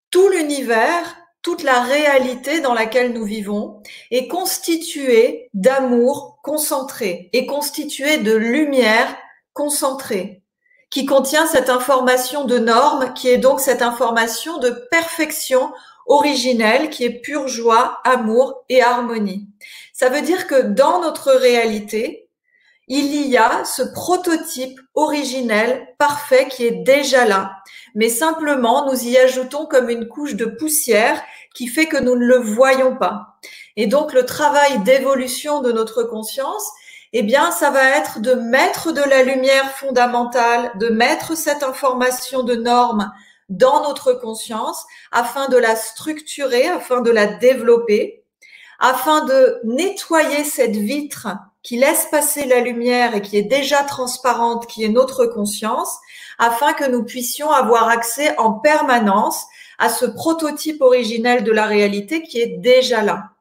Tout 0.10 0.30
l'univers 0.30 1.20
toute 1.42 1.64
la 1.64 1.82
réalité 1.82 2.60
dans 2.60 2.74
laquelle 2.74 3.14
nous 3.14 3.24
vivons 3.24 3.82
est 4.12 4.28
constituée 4.28 5.50
d'amour 5.54 6.40
concentré, 6.44 7.30
et 7.34 7.46
constituée 7.46 8.18
de 8.18 8.34
lumière 8.36 9.16
concentrée, 9.54 10.44
qui 10.90 11.06
contient 11.06 11.48
cette 11.48 11.70
information 11.70 12.46
de 12.46 12.58
norme, 12.58 13.14
qui 13.14 13.30
est 13.30 13.38
donc 13.38 13.60
cette 13.60 13.82
information 13.82 14.58
de 14.58 14.70
perfection 14.92 15.72
originelle, 16.08 16.90
qui 16.90 17.04
est 17.04 17.22
pure 17.22 17.48
joie, 17.48 18.00
amour 18.04 18.64
et 18.70 18.82
harmonie. 18.82 19.48
Ça 19.94 20.10
veut 20.10 20.22
dire 20.22 20.48
que 20.48 20.62
dans 20.62 21.02
notre 21.02 21.32
réalité, 21.32 22.30
il 22.88 23.28
y 23.28 23.38
a 23.38 23.64
ce 23.66 23.84
prototype 23.84 24.80
originel 24.96 25.88
parfait 26.00 26.48
qui 26.48 26.66
est 26.66 26.84
déjà 26.84 27.26
là. 27.26 27.58
Mais 27.94 28.10
simplement, 28.10 28.92
nous 28.92 29.04
y 29.04 29.16
ajoutons 29.16 29.68
comme 29.68 29.92
une 29.92 30.08
couche 30.08 30.34
de 30.34 30.46
poussière 30.46 31.22
qui 31.54 31.68
fait 31.68 31.86
que 31.86 31.98
nous 31.98 32.16
ne 32.16 32.26
le 32.26 32.38
voyons 32.38 32.96
pas. 32.96 33.40
Et 33.76 33.86
donc, 33.86 34.14
le 34.14 34.26
travail 34.26 34.80
d'évolution 34.80 35.62
de 35.62 35.72
notre 35.72 36.02
conscience, 36.02 36.68
eh 37.14 37.24
bien, 37.24 37.52
ça 37.52 37.72
va 37.72 37.84
être 37.98 38.20
de 38.20 38.34
mettre 38.34 38.92
de 38.92 39.02
la 39.02 39.24
lumière 39.24 39.72
fondamentale, 39.72 40.72
de 40.76 40.90
mettre 40.90 41.36
cette 41.36 41.64
information 41.64 42.44
de 42.44 42.56
normes 42.56 43.12
dans 43.50 43.82
notre 43.82 44.14
conscience 44.14 44.86
afin 45.12 45.48
de 45.50 45.58
la 45.58 45.76
structurer, 45.76 46.68
afin 46.68 47.02
de 47.02 47.10
la 47.10 47.26
développer, 47.26 48.24
afin 48.80 49.26
de 49.26 49.60
nettoyer 49.64 50.44
cette 50.44 50.76
vitre 50.76 51.28
qui 51.64 51.78
laisse 51.78 52.08
passer 52.12 52.46
la 52.46 52.62
lumière 52.62 53.16
et 53.16 53.22
qui 53.22 53.38
est 53.38 53.44
déjà 53.44 53.84
transparente, 53.84 54.68
qui 54.68 54.84
est 54.84 54.90
notre 54.90 55.26
conscience, 55.26 55.98
afin 56.38 56.74
que 56.74 56.90
nous 56.90 57.04
puissions 57.04 57.50
avoir 57.50 57.90
accès 57.90 58.38
en 58.38 58.54
permanence 58.54 59.46
à 59.78 59.90
ce 59.90 60.06
prototype 60.06 60.82
originel 60.82 61.44
de 61.44 61.52
la 61.52 61.66
réalité 61.66 62.22
qui 62.22 62.40
est 62.40 62.58
déjà 62.60 63.02
là. 63.02 63.32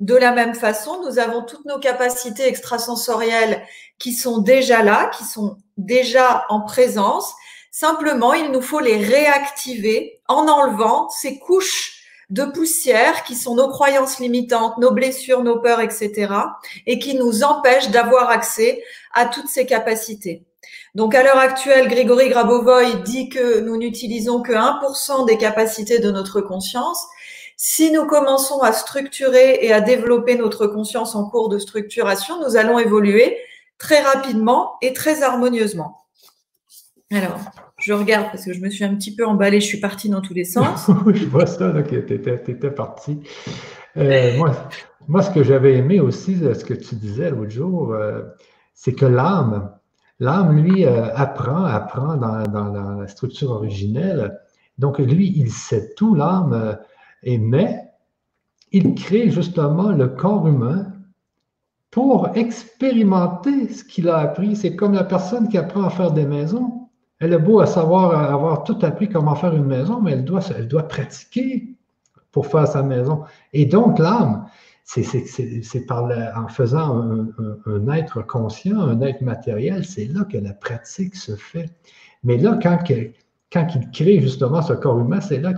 De 0.00 0.14
la 0.14 0.32
même 0.32 0.54
façon, 0.54 1.02
nous 1.02 1.18
avons 1.18 1.42
toutes 1.42 1.64
nos 1.66 1.78
capacités 1.78 2.46
extrasensorielles 2.46 3.64
qui 3.98 4.12
sont 4.12 4.38
déjà 4.38 4.82
là, 4.82 5.10
qui 5.16 5.24
sont 5.24 5.56
déjà 5.76 6.44
en 6.48 6.60
présence. 6.60 7.32
Simplement, 7.70 8.34
il 8.34 8.50
nous 8.50 8.62
faut 8.62 8.80
les 8.80 8.96
réactiver 8.96 10.20
en 10.28 10.48
enlevant 10.48 11.08
ces 11.08 11.38
couches 11.38 12.04
de 12.30 12.44
poussière 12.44 13.22
qui 13.24 13.36
sont 13.36 13.54
nos 13.54 13.68
croyances 13.68 14.18
limitantes, 14.18 14.78
nos 14.78 14.92
blessures, 14.92 15.42
nos 15.42 15.60
peurs, 15.60 15.80
etc. 15.80 16.32
et 16.86 16.98
qui 16.98 17.14
nous 17.14 17.44
empêchent 17.44 17.90
d'avoir 17.90 18.30
accès 18.30 18.82
à 19.12 19.26
toutes 19.26 19.48
ces 19.48 19.66
capacités. 19.66 20.44
Donc 20.94 21.14
à 21.14 21.22
l'heure 21.22 21.38
actuelle, 21.38 21.88
Grégory 21.88 22.28
Grabovoy 22.30 23.02
dit 23.04 23.28
que 23.28 23.60
nous 23.60 23.76
n'utilisons 23.76 24.42
que 24.42 24.52
1% 24.52 25.26
des 25.26 25.36
capacités 25.36 25.98
de 25.98 26.10
notre 26.10 26.40
conscience. 26.40 27.04
Si 27.56 27.92
nous 27.92 28.06
commençons 28.06 28.60
à 28.60 28.72
structurer 28.72 29.58
et 29.62 29.72
à 29.72 29.80
développer 29.80 30.36
notre 30.36 30.66
conscience 30.66 31.14
en 31.14 31.28
cours 31.28 31.48
de 31.48 31.58
structuration, 31.58 32.40
nous 32.40 32.56
allons 32.56 32.78
évoluer 32.78 33.38
très 33.78 34.02
rapidement 34.02 34.74
et 34.82 34.92
très 34.92 35.22
harmonieusement. 35.22 36.04
Alors, 37.12 37.38
je 37.78 37.92
regarde 37.92 38.26
parce 38.32 38.44
que 38.44 38.52
je 38.52 38.60
me 38.60 38.70
suis 38.70 38.84
un 38.84 38.94
petit 38.94 39.14
peu 39.14 39.26
emballée, 39.26 39.60
je 39.60 39.66
suis 39.66 39.80
partie 39.80 40.08
dans 40.08 40.20
tous 40.20 40.34
les 40.34 40.44
sens. 40.44 40.88
oui, 41.06 41.16
je 41.16 41.26
vois 41.26 41.46
ça, 41.46 41.70
que 41.82 41.96
tu 41.96 42.14
étais, 42.14 42.70
partie. 42.70 43.20
Euh, 43.96 44.36
moi, 45.06 45.22
ce 45.22 45.30
que 45.30 45.42
j'avais 45.42 45.74
aimé 45.74 46.00
aussi, 46.00 46.38
ce 46.38 46.64
que 46.64 46.74
tu 46.74 46.96
disais 46.96 47.30
l'autre 47.30 47.50
jour, 47.50 47.92
euh, 47.92 48.22
c'est 48.74 48.94
que 48.94 49.06
l'âme, 49.06 49.70
l'âme, 50.18 50.56
lui, 50.56 50.84
euh, 50.86 51.14
apprend, 51.14 51.64
apprend 51.64 52.16
dans, 52.16 52.98
la 52.98 53.06
structure 53.06 53.50
originelle. 53.50 54.40
Donc, 54.78 54.98
lui, 54.98 55.32
il 55.36 55.52
sait 55.52 55.94
tout, 55.94 56.14
l'âme, 56.14 56.78
mais 57.38 57.80
il 58.72 58.94
crée 58.94 59.30
justement 59.30 59.92
le 59.92 60.08
corps 60.08 60.46
humain 60.46 60.92
pour 61.90 62.36
expérimenter 62.36 63.68
ce 63.68 63.84
qu'il 63.84 64.08
a 64.08 64.18
appris. 64.18 64.56
C'est 64.56 64.74
comme 64.74 64.94
la 64.94 65.04
personne 65.04 65.48
qui 65.48 65.58
apprend 65.58 65.84
à 65.84 65.90
faire 65.90 66.12
des 66.12 66.26
maisons 66.26 66.84
elle 67.20 67.32
est 67.32 67.38
beau 67.38 67.60
à 67.60 67.66
savoir 67.66 68.32
avoir 68.32 68.64
tout 68.64 68.78
appris 68.82 69.08
comment 69.08 69.34
faire 69.34 69.54
une 69.54 69.64
maison, 69.64 70.00
mais 70.00 70.12
elle 70.12 70.24
doit, 70.24 70.88
pratiquer 70.88 71.74
pour 72.32 72.46
faire 72.46 72.66
sa 72.66 72.82
maison. 72.82 73.22
Et 73.52 73.66
donc, 73.66 73.98
l'âme, 73.98 74.46
c'est 74.84 75.06
en 75.90 76.48
faisant 76.48 77.30
un, 77.66 77.88
être 77.88 78.22
conscient, 78.26 78.78
un 78.78 79.00
être 79.00 79.22
matériel, 79.22 79.84
c'est 79.84 80.06
là 80.06 80.24
que 80.24 80.36
la 80.36 80.52
pratique 80.52 81.16
se 81.16 81.36
fait. 81.36 81.70
Mais 82.24 82.36
là, 82.36 82.58
quand, 82.60 82.78
il 82.90 83.90
crée 83.92 84.20
justement 84.20 84.60
ce 84.60 84.72
corps 84.72 84.98
humain, 84.98 85.20
c'est 85.20 85.40
là 85.40 85.54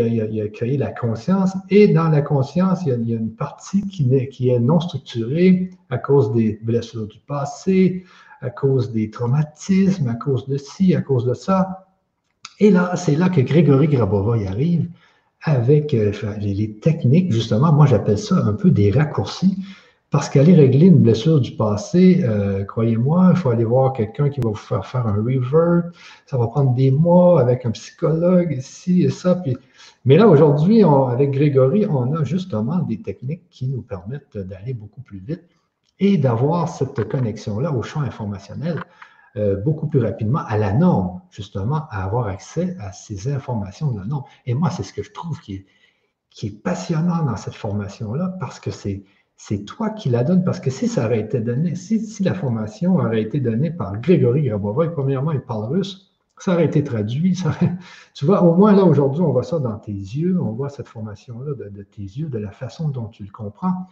qu'il 0.00 0.40
a, 0.40 0.48
créé 0.48 0.76
la 0.76 0.90
conscience. 0.90 1.52
Et 1.70 1.88
dans 1.88 2.08
la 2.08 2.22
conscience, 2.22 2.80
il 2.82 2.88
y 2.88 2.92
a, 2.92 2.96
il 2.96 3.14
une 3.14 3.34
partie 3.34 3.82
qui, 3.86 4.28
qui 4.28 4.48
est 4.48 4.58
non 4.58 4.80
structurée 4.80 5.70
à 5.90 5.98
cause 5.98 6.32
des 6.32 6.58
blessures 6.62 7.06
du 7.06 7.18
passé, 7.26 8.04
à 8.40 8.50
cause 8.50 8.90
des 8.92 9.10
traumatismes, 9.10 10.08
à 10.08 10.14
cause 10.14 10.48
de 10.48 10.56
ci, 10.56 10.94
à 10.94 11.02
cause 11.02 11.26
de 11.26 11.34
ça. 11.34 11.86
Et 12.58 12.70
là, 12.70 12.96
c'est 12.96 13.16
là 13.16 13.28
que 13.28 13.40
Grégory 13.40 13.88
Grabova 13.88 14.38
y 14.38 14.46
arrive 14.46 14.88
avec 15.42 15.92
euh, 15.92 16.12
les 16.40 16.74
techniques, 16.74 17.32
justement, 17.32 17.72
moi 17.72 17.86
j'appelle 17.86 18.18
ça 18.18 18.36
un 18.36 18.52
peu 18.52 18.70
des 18.70 18.92
raccourcis, 18.92 19.56
parce 20.12 20.28
qu'aller 20.28 20.54
régler 20.54 20.88
une 20.88 20.98
blessure 20.98 21.40
du 21.40 21.52
passé, 21.52 22.22
euh, 22.22 22.64
croyez-moi, 22.64 23.30
il 23.30 23.36
faut 23.36 23.48
aller 23.48 23.64
voir 23.64 23.94
quelqu'un 23.94 24.28
qui 24.28 24.40
va 24.40 24.50
vous 24.50 24.54
faire 24.54 24.84
faire 24.84 25.06
un 25.06 25.14
revert, 25.14 25.90
ça 26.26 26.36
va 26.36 26.48
prendre 26.48 26.74
des 26.74 26.90
mois 26.90 27.40
avec 27.40 27.64
un 27.64 27.70
psychologue, 27.70 28.52
ici 28.52 29.04
et 29.04 29.10
ça. 29.10 29.36
Puis... 29.36 29.56
Mais 30.04 30.18
là, 30.18 30.28
aujourd'hui, 30.28 30.84
avec 30.84 31.30
Grégory, 31.30 31.86
on 31.86 32.14
a 32.14 32.24
justement 32.24 32.80
des 32.80 33.00
techniques 33.00 33.48
qui 33.48 33.66
nous 33.66 33.80
permettent 33.80 34.36
d'aller 34.36 34.74
beaucoup 34.74 35.00
plus 35.00 35.18
vite 35.18 35.44
et 35.98 36.18
d'avoir 36.18 36.68
cette 36.68 37.08
connexion-là 37.08 37.72
au 37.72 37.82
champ 37.82 38.02
informationnel 38.02 38.84
euh, 39.36 39.56
beaucoup 39.56 39.86
plus 39.86 40.04
rapidement 40.04 40.40
à 40.46 40.58
la 40.58 40.74
norme, 40.74 41.22
justement, 41.30 41.86
à 41.88 42.04
avoir 42.04 42.26
accès 42.26 42.76
à 42.80 42.92
ces 42.92 43.32
informations 43.32 43.90
de 43.90 44.00
la 44.00 44.04
norme. 44.04 44.24
Et 44.44 44.52
moi, 44.52 44.68
c'est 44.68 44.82
ce 44.82 44.92
que 44.92 45.02
je 45.02 45.10
trouve 45.10 45.40
qui 45.40 45.54
est, 45.54 45.66
qui 46.28 46.48
est 46.48 46.62
passionnant 46.62 47.24
dans 47.24 47.36
cette 47.36 47.54
formation-là, 47.54 48.36
parce 48.38 48.60
que 48.60 48.70
c'est, 48.70 49.04
c'est 49.44 49.64
toi 49.64 49.90
qui 49.90 50.08
la 50.08 50.22
donnes, 50.22 50.44
parce 50.44 50.60
que 50.60 50.70
si 50.70 50.86
ça 50.86 51.04
aurait 51.04 51.18
été 51.18 51.40
donné, 51.40 51.74
si, 51.74 52.22
la 52.22 52.32
formation 52.32 52.98
aurait 52.98 53.22
été 53.22 53.40
donnée 53.40 53.72
par 53.72 54.00
Grégory 54.00 54.44
Grabova, 54.44 54.86
premièrement, 54.86 55.32
il 55.32 55.40
parle 55.40 55.64
russe, 55.64 56.12
ça 56.38 56.52
aurait 56.52 56.66
été 56.66 56.84
traduit. 56.84 57.36
Tu 58.14 58.24
vois, 58.24 58.44
au 58.44 58.54
moins 58.54 58.72
là, 58.72 58.84
aujourd'hui, 58.84 59.20
on 59.20 59.32
voit 59.32 59.42
ça 59.42 59.58
dans 59.58 59.76
tes 59.80 59.90
yeux, 59.90 60.40
on 60.40 60.52
voit 60.52 60.68
cette 60.68 60.86
formation-là 60.86 61.54
de, 61.70 61.82
tes 61.82 62.02
yeux, 62.02 62.28
de 62.28 62.38
la 62.38 62.52
façon 62.52 62.88
dont 62.88 63.08
tu 63.08 63.24
le 63.24 63.32
comprends. 63.32 63.88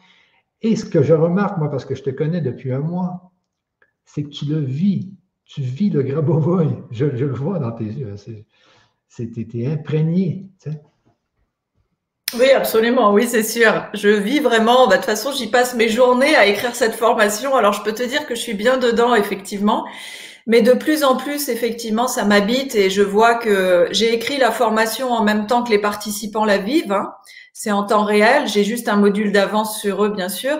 Et 0.63 0.77
ce 0.77 0.85
que 0.85 1.03
je 1.03 1.15
remarque, 1.15 1.59
moi, 1.59 1.69
parce 1.69 1.85
que 1.85 1.97
je 1.97 2.05
te 2.05 2.11
connais 2.11 2.41
depuis 2.41 2.73
un 2.73 2.79
mois, 2.79 3.33
c'est 4.05 4.23
que 4.23 4.29
tu 4.29 4.45
le 4.45 4.61
vis. 4.61 5.13
Tu 5.47 5.63
vis 5.63 5.91
le 5.91 6.05
Grabovoy. 6.05 6.69
Je, 6.93 7.17
je 7.17 7.25
le 7.25 7.35
vois 7.35 7.59
dans 7.59 7.73
tes 7.73 7.87
yeux. 7.87 8.15
C'était 9.09 9.67
imprégné. 9.67 10.49
Oui, 12.39 12.51
absolument. 12.51 13.13
Oui, 13.13 13.27
c'est 13.29 13.43
sûr. 13.43 13.87
Je 13.95 14.09
vis 14.09 14.41
vraiment. 14.41 14.87
Bah, 14.87 14.97
de 14.97 15.01
toute 15.01 15.07
façon, 15.07 15.33
j'y 15.33 15.49
passe 15.49 15.75
mes 15.75 15.89
journées 15.89 16.37
à 16.37 16.47
écrire 16.47 16.75
cette 16.75 16.95
formation. 16.95 17.57
Alors, 17.57 17.73
je 17.73 17.83
peux 17.83 17.93
te 17.93 18.03
dire 18.03 18.27
que 18.27 18.35
je 18.35 18.41
suis 18.41 18.55
bien 18.55 18.79
dedans, 18.79 19.15
effectivement. 19.15 19.85
Mais 20.47 20.63
de 20.63 20.73
plus 20.73 21.05
en 21.05 21.17
plus, 21.17 21.49
effectivement, 21.49 22.09
ça 22.09 22.25
m'habite 22.25 22.75
et 22.75 22.91
je 22.91 23.03
vois 23.03 23.35
que 23.35 23.89
j'ai 23.91 24.15
écrit 24.15 24.39
la 24.39 24.51
formation 24.51 25.13
en 25.13 25.23
même 25.23 25.47
temps 25.47 25.63
que 25.63 25.71
les 25.71 25.79
participants 25.79 26.45
la 26.45 26.59
vivent. 26.59 26.93
Hein 26.93 27.13
c'est 27.53 27.73
en 27.73 27.85
temps 27.85 28.05
réel. 28.05 28.47
J'ai 28.49 28.65
juste 28.65 28.89
un 28.89 28.97
module 28.97 29.33
d'avance 29.33 29.81
sur 29.81 30.05
eux, 30.05 30.09
bien 30.09 30.29
sûr. 30.29 30.59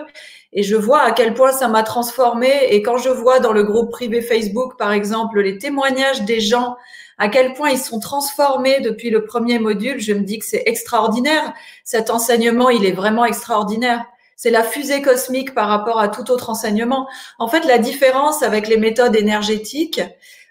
Et 0.53 0.63
je 0.63 0.75
vois 0.75 1.01
à 1.01 1.11
quel 1.11 1.33
point 1.33 1.51
ça 1.51 1.67
m'a 1.67 1.83
transformé. 1.83 2.49
Et 2.69 2.81
quand 2.83 2.97
je 2.97 3.09
vois 3.09 3.39
dans 3.39 3.53
le 3.53 3.63
groupe 3.63 3.89
privé 3.91 4.21
Facebook, 4.21 4.77
par 4.77 4.91
exemple, 4.91 5.41
les 5.41 5.57
témoignages 5.57 6.23
des 6.23 6.39
gens, 6.41 6.75
à 7.21 7.29
quel 7.29 7.53
point 7.53 7.69
ils 7.69 7.77
sont 7.77 7.99
transformés 7.99 8.79
depuis 8.79 9.11
le 9.11 9.23
premier 9.23 9.59
module, 9.59 9.99
je 9.99 10.11
me 10.11 10.21
dis 10.21 10.39
que 10.39 10.45
c'est 10.45 10.63
extraordinaire. 10.65 11.53
Cet 11.83 12.09
enseignement, 12.09 12.71
il 12.71 12.83
est 12.83 12.93
vraiment 12.93 13.25
extraordinaire. 13.25 14.03
C'est 14.35 14.49
la 14.49 14.63
fusée 14.63 15.03
cosmique 15.03 15.53
par 15.53 15.67
rapport 15.67 15.99
à 15.99 16.07
tout 16.07 16.31
autre 16.31 16.49
enseignement. 16.49 17.07
En 17.37 17.47
fait, 17.47 17.63
la 17.65 17.77
différence 17.77 18.41
avec 18.41 18.67
les 18.67 18.77
méthodes 18.77 19.15
énergétiques, 19.15 20.01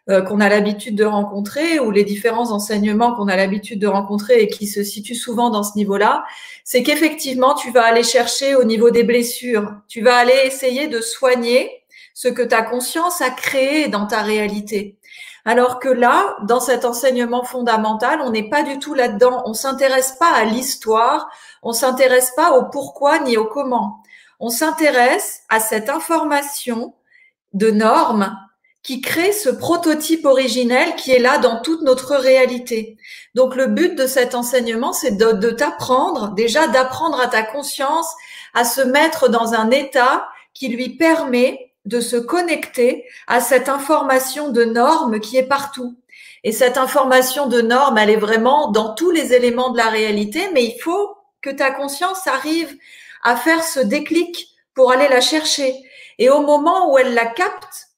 euh, 0.09 0.23
qu'on 0.23 0.41
a 0.41 0.49
l'habitude 0.49 0.95
de 0.95 1.05
rencontrer 1.05 1.81
ou 1.81 1.91
les 1.91 2.05
différents 2.05 2.53
enseignements 2.53 3.17
qu'on 3.17 3.27
a 3.27 3.35
l'habitude 3.35 3.81
de 3.81 3.89
rencontrer 3.89 4.41
et 4.41 4.47
qui 4.47 4.69
se 4.69 4.85
situent 4.85 5.17
souvent 5.17 5.51
dans 5.51 5.65
ce 5.65 5.77
niveau-là, 5.77 6.23
c'est 6.63 6.85
qu'effectivement, 6.85 7.55
tu 7.55 7.73
vas 7.73 7.83
aller 7.83 8.05
chercher 8.05 8.55
au 8.55 8.63
niveau 8.63 8.91
des 8.91 9.03
blessures, 9.03 9.75
tu 9.89 10.03
vas 10.03 10.15
aller 10.19 10.41
essayer 10.45 10.87
de 10.87 11.01
soigner 11.01 11.69
ce 12.15 12.29
que 12.29 12.43
ta 12.43 12.63
conscience 12.63 13.21
a 13.21 13.31
créé 13.31 13.89
dans 13.89 14.07
ta 14.07 14.23
réalité. 14.23 15.00
Alors 15.45 15.79
que 15.79 15.89
là, 15.89 16.37
dans 16.43 16.61
cet 16.61 16.85
enseignement 16.85 17.45
fondamental, 17.45 18.21
on 18.23 18.31
n'est 18.31 18.49
pas 18.49 18.63
du 18.63 18.79
tout 18.79 18.95
là-dedans. 18.95 19.43
On 19.47 19.55
s'intéresse 19.55 20.13
pas 20.13 20.31
à 20.31 20.45
l'histoire, 20.45 21.31
on 21.63 21.73
s'intéresse 21.73 22.33
pas 22.37 22.53
au 22.53 22.65
pourquoi 22.65 23.21
ni 23.21 23.37
au 23.37 23.47
comment. 23.47 24.03
On 24.39 24.51
s'intéresse 24.51 25.43
à 25.49 25.61
cette 25.61 25.89
information 25.89 26.95
de 27.53 27.71
normes 27.71 28.37
qui 28.83 29.03
crée 29.03 29.33
ce 29.33 29.51
prototype 29.51 30.25
originel 30.25 30.95
qui 30.97 31.13
est 31.13 31.19
là 31.19 31.39
dans 31.39 31.61
toute 31.61 31.83
notre 31.83 32.17
réalité. 32.17 32.97
Donc 33.35 33.55
le 33.55 33.67
but 33.67 33.95
de 33.95 34.07
cet 34.07 34.35
enseignement, 34.35 34.95
c'est 34.95 35.17
de, 35.17 35.33
de 35.33 35.51
t'apprendre, 35.51 36.33
déjà 36.35 36.67
d'apprendre 36.67 37.21
à 37.21 37.27
ta 37.27 37.43
conscience 37.43 38.15
à 38.55 38.65
se 38.65 38.81
mettre 38.81 39.29
dans 39.29 39.53
un 39.53 39.71
état 39.71 40.27
qui 40.55 40.69
lui 40.69 40.97
permet 40.97 41.70
de 41.85 42.01
se 42.01 42.17
connecter 42.17 43.05
à 43.27 43.41
cette 43.41 43.69
information 43.69 44.51
de 44.51 44.65
normes 44.65 45.21
qui 45.21 45.37
est 45.37 45.47
partout. 45.47 45.97
Et 46.45 46.53
cette 46.53 46.79
information 46.79 47.47
de 47.47 47.61
normes, 47.61 47.99
elle 47.99 48.11
est 48.11 48.17
vraiment 48.17 48.71
dans 48.71 48.95
tous 48.95 49.11
les 49.11 49.35
éléments 49.35 49.71
de 49.71 49.77
la 49.77 49.89
réalité, 49.89 50.49
mais 50.53 50.65
il 50.65 50.79
faut 50.81 51.17
que 51.43 51.51
ta 51.51 51.71
conscience 51.71 52.27
arrive 52.27 52.75
à 53.23 53.37
faire 53.37 53.63
ce 53.63 53.81
déclic 53.81 54.49
pour 54.75 54.93
aller 54.93 55.09
la 55.09 55.21
chercher. 55.21 55.75
Et 56.19 56.31
au 56.31 56.41
moment 56.41 56.93
où 56.93 56.99
elle 56.99 57.15
la 57.15 57.27
capte, 57.27 57.89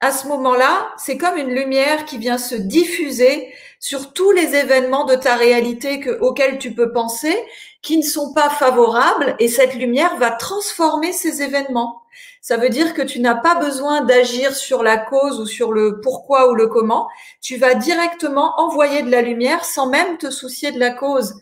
à 0.00 0.12
ce 0.12 0.26
moment-là, 0.28 0.92
c'est 0.96 1.18
comme 1.18 1.36
une 1.36 1.54
lumière 1.54 2.06
qui 2.06 2.16
vient 2.16 2.38
se 2.38 2.54
diffuser 2.54 3.52
sur 3.80 4.12
tous 4.12 4.30
les 4.32 4.54
événements 4.54 5.04
de 5.04 5.14
ta 5.14 5.36
réalité 5.36 6.00
que, 6.00 6.18
auxquels 6.20 6.58
tu 6.58 6.72
peux 6.74 6.92
penser, 6.92 7.36
qui 7.82 7.96
ne 7.96 8.02
sont 8.02 8.32
pas 8.32 8.50
favorables, 8.50 9.36
et 9.38 9.48
cette 9.48 9.74
lumière 9.74 10.16
va 10.16 10.30
transformer 10.30 11.12
ces 11.12 11.42
événements. 11.42 12.02
Ça 12.40 12.56
veut 12.56 12.70
dire 12.70 12.94
que 12.94 13.02
tu 13.02 13.20
n'as 13.20 13.34
pas 13.34 13.56
besoin 13.56 14.00
d'agir 14.00 14.54
sur 14.54 14.82
la 14.82 14.96
cause 14.96 15.40
ou 15.40 15.46
sur 15.46 15.72
le 15.72 16.00
pourquoi 16.00 16.50
ou 16.50 16.54
le 16.54 16.68
comment. 16.68 17.08
Tu 17.42 17.56
vas 17.56 17.74
directement 17.74 18.58
envoyer 18.58 19.02
de 19.02 19.10
la 19.10 19.20
lumière 19.20 19.64
sans 19.64 19.88
même 19.88 20.16
te 20.16 20.30
soucier 20.30 20.72
de 20.72 20.80
la 20.80 20.90
cause. 20.90 21.34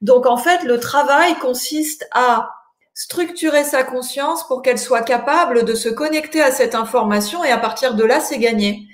Donc 0.00 0.26
en 0.26 0.36
fait, 0.36 0.64
le 0.64 0.80
travail 0.80 1.36
consiste 1.36 2.08
à 2.12 2.50
structurer 2.94 3.64
sa 3.64 3.84
conscience 3.84 4.46
pour 4.46 4.62
qu'elle 4.62 4.78
soit 4.78 5.02
capable 5.02 5.64
de 5.64 5.74
se 5.74 5.88
connecter 5.88 6.42
à 6.42 6.50
cette 6.50 6.74
information 6.74 7.44
et 7.44 7.50
à 7.50 7.58
partir 7.58 7.94
de 7.94 8.04
là, 8.04 8.20
c'est 8.20 8.38
gagné. 8.38 8.88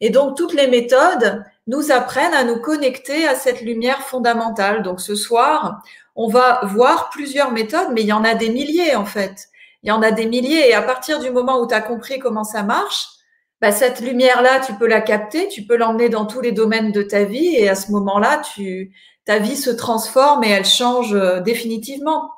Et 0.00 0.10
donc, 0.10 0.36
toutes 0.36 0.54
les 0.54 0.68
méthodes 0.68 1.44
nous 1.66 1.90
apprennent 1.90 2.34
à 2.34 2.44
nous 2.44 2.60
connecter 2.60 3.26
à 3.26 3.34
cette 3.34 3.62
lumière 3.62 4.02
fondamentale. 4.02 4.82
Donc, 4.82 5.00
ce 5.00 5.14
soir, 5.14 5.82
on 6.14 6.28
va 6.28 6.60
voir 6.64 7.10
plusieurs 7.10 7.50
méthodes, 7.50 7.88
mais 7.92 8.02
il 8.02 8.08
y 8.08 8.12
en 8.12 8.24
a 8.24 8.34
des 8.34 8.50
milliers 8.50 8.94
en 8.94 9.06
fait. 9.06 9.48
Il 9.82 9.88
y 9.88 9.92
en 9.92 10.02
a 10.02 10.10
des 10.10 10.26
milliers 10.26 10.68
et 10.68 10.74
à 10.74 10.82
partir 10.82 11.20
du 11.20 11.30
moment 11.30 11.60
où 11.60 11.66
tu 11.66 11.74
as 11.74 11.80
compris 11.80 12.18
comment 12.18 12.44
ça 12.44 12.62
marche, 12.62 13.08
bah, 13.60 13.72
cette 13.72 14.00
lumière-là, 14.00 14.60
tu 14.60 14.74
peux 14.74 14.86
la 14.86 15.00
capter, 15.00 15.48
tu 15.48 15.62
peux 15.62 15.76
l'emmener 15.76 16.08
dans 16.08 16.26
tous 16.26 16.40
les 16.40 16.52
domaines 16.52 16.92
de 16.92 17.02
ta 17.02 17.24
vie 17.24 17.56
et 17.56 17.68
à 17.68 17.74
ce 17.74 17.90
moment-là, 17.90 18.40
tu, 18.54 18.92
ta 19.24 19.38
vie 19.38 19.56
se 19.56 19.70
transforme 19.70 20.44
et 20.44 20.50
elle 20.50 20.64
change 20.64 21.14
euh, 21.14 21.40
définitivement. 21.40 22.30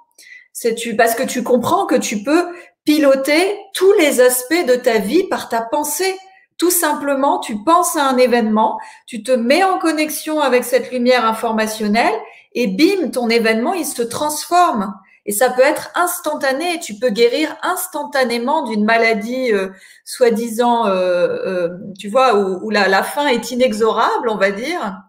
C'est 0.52 0.74
tu 0.74 0.96
parce 0.96 1.14
que 1.14 1.22
tu 1.22 1.42
comprends 1.42 1.86
que 1.86 1.94
tu 1.94 2.22
peux 2.22 2.48
piloter 2.84 3.58
tous 3.74 3.92
les 3.94 4.20
aspects 4.20 4.66
de 4.66 4.74
ta 4.74 4.98
vie 4.98 5.24
par 5.24 5.48
ta 5.48 5.60
pensée. 5.60 6.16
Tout 6.58 6.70
simplement, 6.70 7.38
tu 7.38 7.62
penses 7.64 7.96
à 7.96 8.06
un 8.08 8.16
événement, 8.16 8.78
tu 9.06 9.22
te 9.22 9.32
mets 9.32 9.62
en 9.62 9.78
connexion 9.78 10.40
avec 10.40 10.64
cette 10.64 10.90
lumière 10.90 11.24
informationnelle 11.24 12.14
et 12.52 12.66
bim, 12.66 13.10
ton 13.10 13.28
événement, 13.28 13.74
il 13.74 13.86
se 13.86 14.02
transforme. 14.02 14.94
Et 15.26 15.32
ça 15.32 15.50
peut 15.50 15.62
être 15.62 15.90
instantané. 15.94 16.80
Tu 16.80 16.94
peux 16.94 17.10
guérir 17.10 17.56
instantanément 17.62 18.62
d'une 18.62 18.84
maladie 18.84 19.52
euh, 19.52 19.68
soi-disant, 20.04 20.86
euh, 20.86 21.28
euh, 21.46 21.68
tu 21.98 22.08
vois, 22.08 22.36
où, 22.36 22.70
la, 22.70 22.88
la, 22.88 23.02
fin 23.02 23.26
est 23.26 23.50
inexorable, 23.50 24.28
on 24.28 24.36
va 24.36 24.50
dire. 24.50 25.02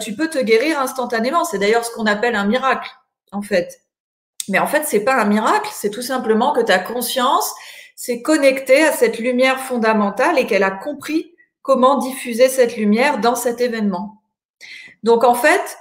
tu 0.00 0.14
peux 0.14 0.28
te 0.28 0.38
guérir 0.38 0.78
instantanément. 0.80 1.44
C'est 1.44 1.58
d'ailleurs 1.58 1.84
ce 1.84 1.90
qu'on 1.92 2.06
appelle 2.06 2.34
un 2.34 2.46
miracle, 2.46 2.90
en 3.32 3.42
fait. 3.42 3.82
Mais 4.48 4.58
en 4.58 4.66
fait, 4.66 4.84
c'est 4.86 5.04
pas 5.04 5.14
un 5.14 5.24
miracle, 5.24 5.68
c'est 5.72 5.90
tout 5.90 6.02
simplement 6.02 6.52
que 6.52 6.60
ta 6.60 6.78
conscience 6.78 7.52
s'est 7.96 8.22
connectée 8.22 8.84
à 8.84 8.92
cette 8.92 9.18
lumière 9.18 9.60
fondamentale 9.60 10.38
et 10.38 10.46
qu'elle 10.46 10.62
a 10.62 10.70
compris 10.70 11.34
comment 11.62 11.98
diffuser 11.98 12.48
cette 12.48 12.76
lumière 12.76 13.18
dans 13.18 13.34
cet 13.34 13.60
événement. 13.60 14.22
Donc 15.02 15.24
en 15.24 15.34
fait, 15.34 15.78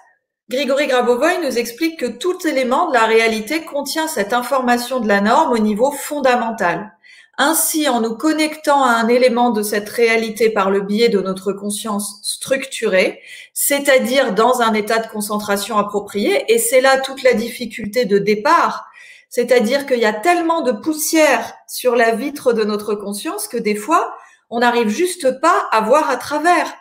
Grigory 0.49 0.87
Grabovoy 0.87 1.39
nous 1.43 1.57
explique 1.57 1.99
que 1.99 2.05
tout 2.05 2.47
élément 2.47 2.87
de 2.87 2.93
la 2.93 3.05
réalité 3.05 3.65
contient 3.65 4.07
cette 4.07 4.31
information 4.31 5.01
de 5.01 5.07
la 5.09 5.19
norme 5.19 5.51
au 5.51 5.57
niveau 5.57 5.91
fondamental. 5.91 6.93
Ainsi, 7.37 7.89
en 7.89 7.99
nous 7.99 8.15
connectant 8.15 8.81
à 8.81 8.91
un 8.91 9.09
élément 9.09 9.49
de 9.49 9.61
cette 9.61 9.89
réalité 9.89 10.49
par 10.49 10.71
le 10.71 10.79
biais 10.79 11.09
de 11.09 11.19
notre 11.19 11.51
conscience 11.51 12.21
structurée, 12.23 13.19
c'est-à-dire 13.53 14.33
dans 14.33 14.61
un 14.61 14.73
état 14.73 14.99
de 14.99 15.07
concentration 15.07 15.77
approprié, 15.77 16.45
et 16.47 16.59
c'est 16.59 16.79
là 16.79 16.97
toute 16.97 17.23
la 17.23 17.33
difficulté 17.33 18.05
de 18.05 18.17
départ, 18.17 18.85
c'est-à-dire 19.27 19.85
qu'il 19.85 19.99
y 19.99 20.05
a 20.05 20.13
tellement 20.13 20.61
de 20.61 20.71
poussière 20.71 21.55
sur 21.67 21.97
la 21.97 22.15
vitre 22.15 22.53
de 22.53 22.63
notre 22.63 22.95
conscience 22.95 23.49
que 23.49 23.57
des 23.57 23.75
fois, 23.75 24.15
on 24.49 24.59
n'arrive 24.59 24.87
juste 24.87 25.41
pas 25.41 25.67
à 25.73 25.81
voir 25.81 26.09
à 26.09 26.15
travers. 26.15 26.73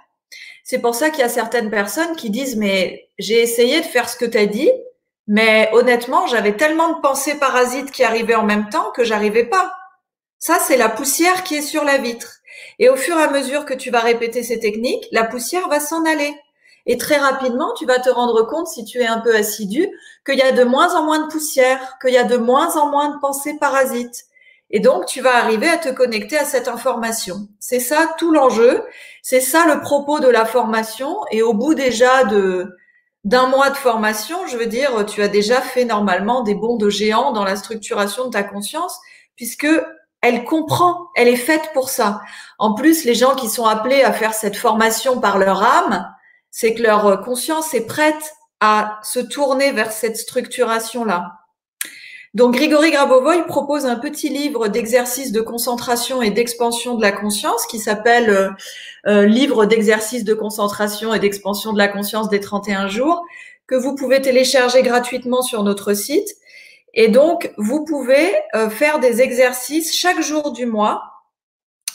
C'est 0.68 0.81
pour 0.81 0.96
ça 0.96 1.11
qu'il 1.11 1.20
y 1.20 1.22
a 1.22 1.29
certaines 1.29 1.70
personnes 1.70 2.16
qui 2.16 2.29
disent, 2.29 2.57
mais 2.57 3.09
j'ai 3.20 3.40
essayé 3.40 3.81
de 3.81 3.87
faire 3.87 4.09
ce 4.09 4.16
que 4.16 4.24
tu 4.24 4.37
as 4.37 4.46
dit, 4.46 4.72
mais 5.29 5.70
honnêtement, 5.72 6.26
j'avais 6.26 6.57
tellement 6.57 6.88
de 6.92 7.00
pensées 7.00 7.37
parasites 7.37 7.92
qui 7.92 8.02
arrivaient 8.02 8.35
en 8.35 8.42
même 8.42 8.68
temps 8.68 8.90
que 8.90 9.05
j'arrivais 9.05 9.44
pas. 9.44 9.72
Ça, 10.40 10.59
c'est 10.59 10.76
la 10.76 10.88
poussière 10.88 11.44
qui 11.44 11.55
est 11.55 11.62
sur 11.62 11.85
la 11.85 11.98
vitre. 11.98 12.38
Et 12.81 12.88
au 12.88 12.96
fur 12.96 13.16
et 13.16 13.22
à 13.22 13.31
mesure 13.31 13.64
que 13.64 13.74
tu 13.74 13.90
vas 13.90 14.00
répéter 14.00 14.42
ces 14.42 14.59
techniques, 14.59 15.07
la 15.12 15.22
poussière 15.22 15.68
va 15.68 15.79
s'en 15.79 16.05
aller. 16.05 16.35
Et 16.87 16.98
très 16.98 17.18
rapidement, 17.18 17.72
tu 17.74 17.87
vas 17.87 18.00
te 18.00 18.11
rendre 18.11 18.42
compte, 18.42 18.66
si 18.66 18.85
tu 18.85 18.98
es 18.98 19.07
un 19.07 19.20
peu 19.20 19.37
assidu, 19.37 19.87
qu'il 20.24 20.38
y 20.38 20.42
a 20.42 20.50
de 20.50 20.64
moins 20.64 20.96
en 20.96 21.05
moins 21.05 21.24
de 21.24 21.31
poussière, 21.31 21.96
qu'il 22.02 22.12
y 22.12 22.18
a 22.18 22.24
de 22.24 22.38
moins 22.38 22.76
en 22.76 22.90
moins 22.90 23.11
de 23.14 23.20
pensées 23.20 23.57
parasites. 23.61 24.24
Et 24.70 24.81
donc, 24.81 25.07
tu 25.07 25.20
vas 25.20 25.37
arriver 25.37 25.68
à 25.68 25.79
te 25.79 25.88
connecter 25.88 26.38
à 26.38 26.44
cette 26.44 26.68
information. 26.68 27.48
C'est 27.61 27.81
ça 27.81 28.14
tout 28.18 28.33
l'enjeu. 28.33 28.85
C'est 29.22 29.40
ça 29.40 29.66
le 29.66 29.81
propos 29.81 30.18
de 30.20 30.29
la 30.29 30.44
formation. 30.44 31.16
Et 31.31 31.42
au 31.42 31.55
bout 31.55 31.74
déjà 31.74 32.24
de 32.24 32.76
d'un 33.24 33.48
mois 33.48 33.70
de 33.70 33.76
formation, 33.76 34.46
je 34.46 34.57
veux 34.57 34.66
dire, 34.66 35.05
tu 35.05 35.20
as 35.20 35.26
déjà 35.26 35.61
fait 35.61 35.85
normalement 35.85 36.42
des 36.42 36.55
bonds 36.55 36.76
de 36.76 36.88
géant 36.88 37.33
dans 37.33 37.42
la 37.42 37.57
structuration 37.57 38.26
de 38.26 38.31
ta 38.31 38.44
conscience, 38.44 39.00
puisque 39.35 39.66
elle 40.20 40.44
comprend, 40.44 41.09
elle 41.16 41.26
est 41.26 41.35
faite 41.35 41.70
pour 41.74 41.88
ça. 41.88 42.20
En 42.61 42.74
plus, 42.74 43.05
les 43.05 43.16
gens 43.16 43.35
qui 43.35 43.48
sont 43.48 43.66
appelés 43.66 44.02
à 44.05 44.12
faire 44.12 44.33
cette 44.33 44.57
formation 44.57 45.20
par 45.20 45.38
leur 45.38 45.64
âme, 45.64 46.09
c'est 46.52 46.74
que 46.74 46.83
leur 46.83 47.20
conscience 47.22 47.74
est 47.74 47.87
prête 47.87 48.35
à 48.61 49.00
se 49.02 49.18
tourner 49.18 49.72
vers 49.72 49.90
cette 49.90 50.16
structuration-là. 50.16 51.36
Donc, 52.37 52.55
Grigory 52.55 52.90
Grabovoy 52.90 53.46
propose 53.46 53.87
un 53.87 53.96
petit 53.96 54.29
livre 54.29 54.68
d'exercices 54.68 55.33
de 55.33 55.40
concentration 55.40 56.20
et 56.20 56.31
d'expansion 56.31 56.94
de 56.94 57.01
la 57.01 57.11
conscience 57.11 57.64
qui 57.64 57.79
s'appelle 57.79 58.29
euh, 58.29 58.51
euh, 59.07 59.25
Livre 59.25 59.64
d'exercices 59.64 60.22
de 60.22 60.35
concentration 60.35 61.14
et 61.14 61.18
d'expansion 61.18 61.72
de 61.72 61.79
la 61.79 61.88
conscience 61.88 62.29
des 62.29 62.38
31 62.38 62.88
jours, 62.88 63.25
que 63.66 63.75
vous 63.75 63.94
pouvez 63.94 64.20
télécharger 64.20 64.83
gratuitement 64.83 65.40
sur 65.40 65.62
notre 65.62 65.94
site 65.94 66.29
et 66.92 67.09
donc, 67.09 67.55
vous 67.57 67.87
pouvez 67.87 68.35
euh, 68.55 68.68
faire 68.68 68.99
des 68.99 69.22
exercices 69.22 69.96
chaque 69.96 70.20
jour 70.20 70.53
du 70.53 70.66
mois, 70.66 71.05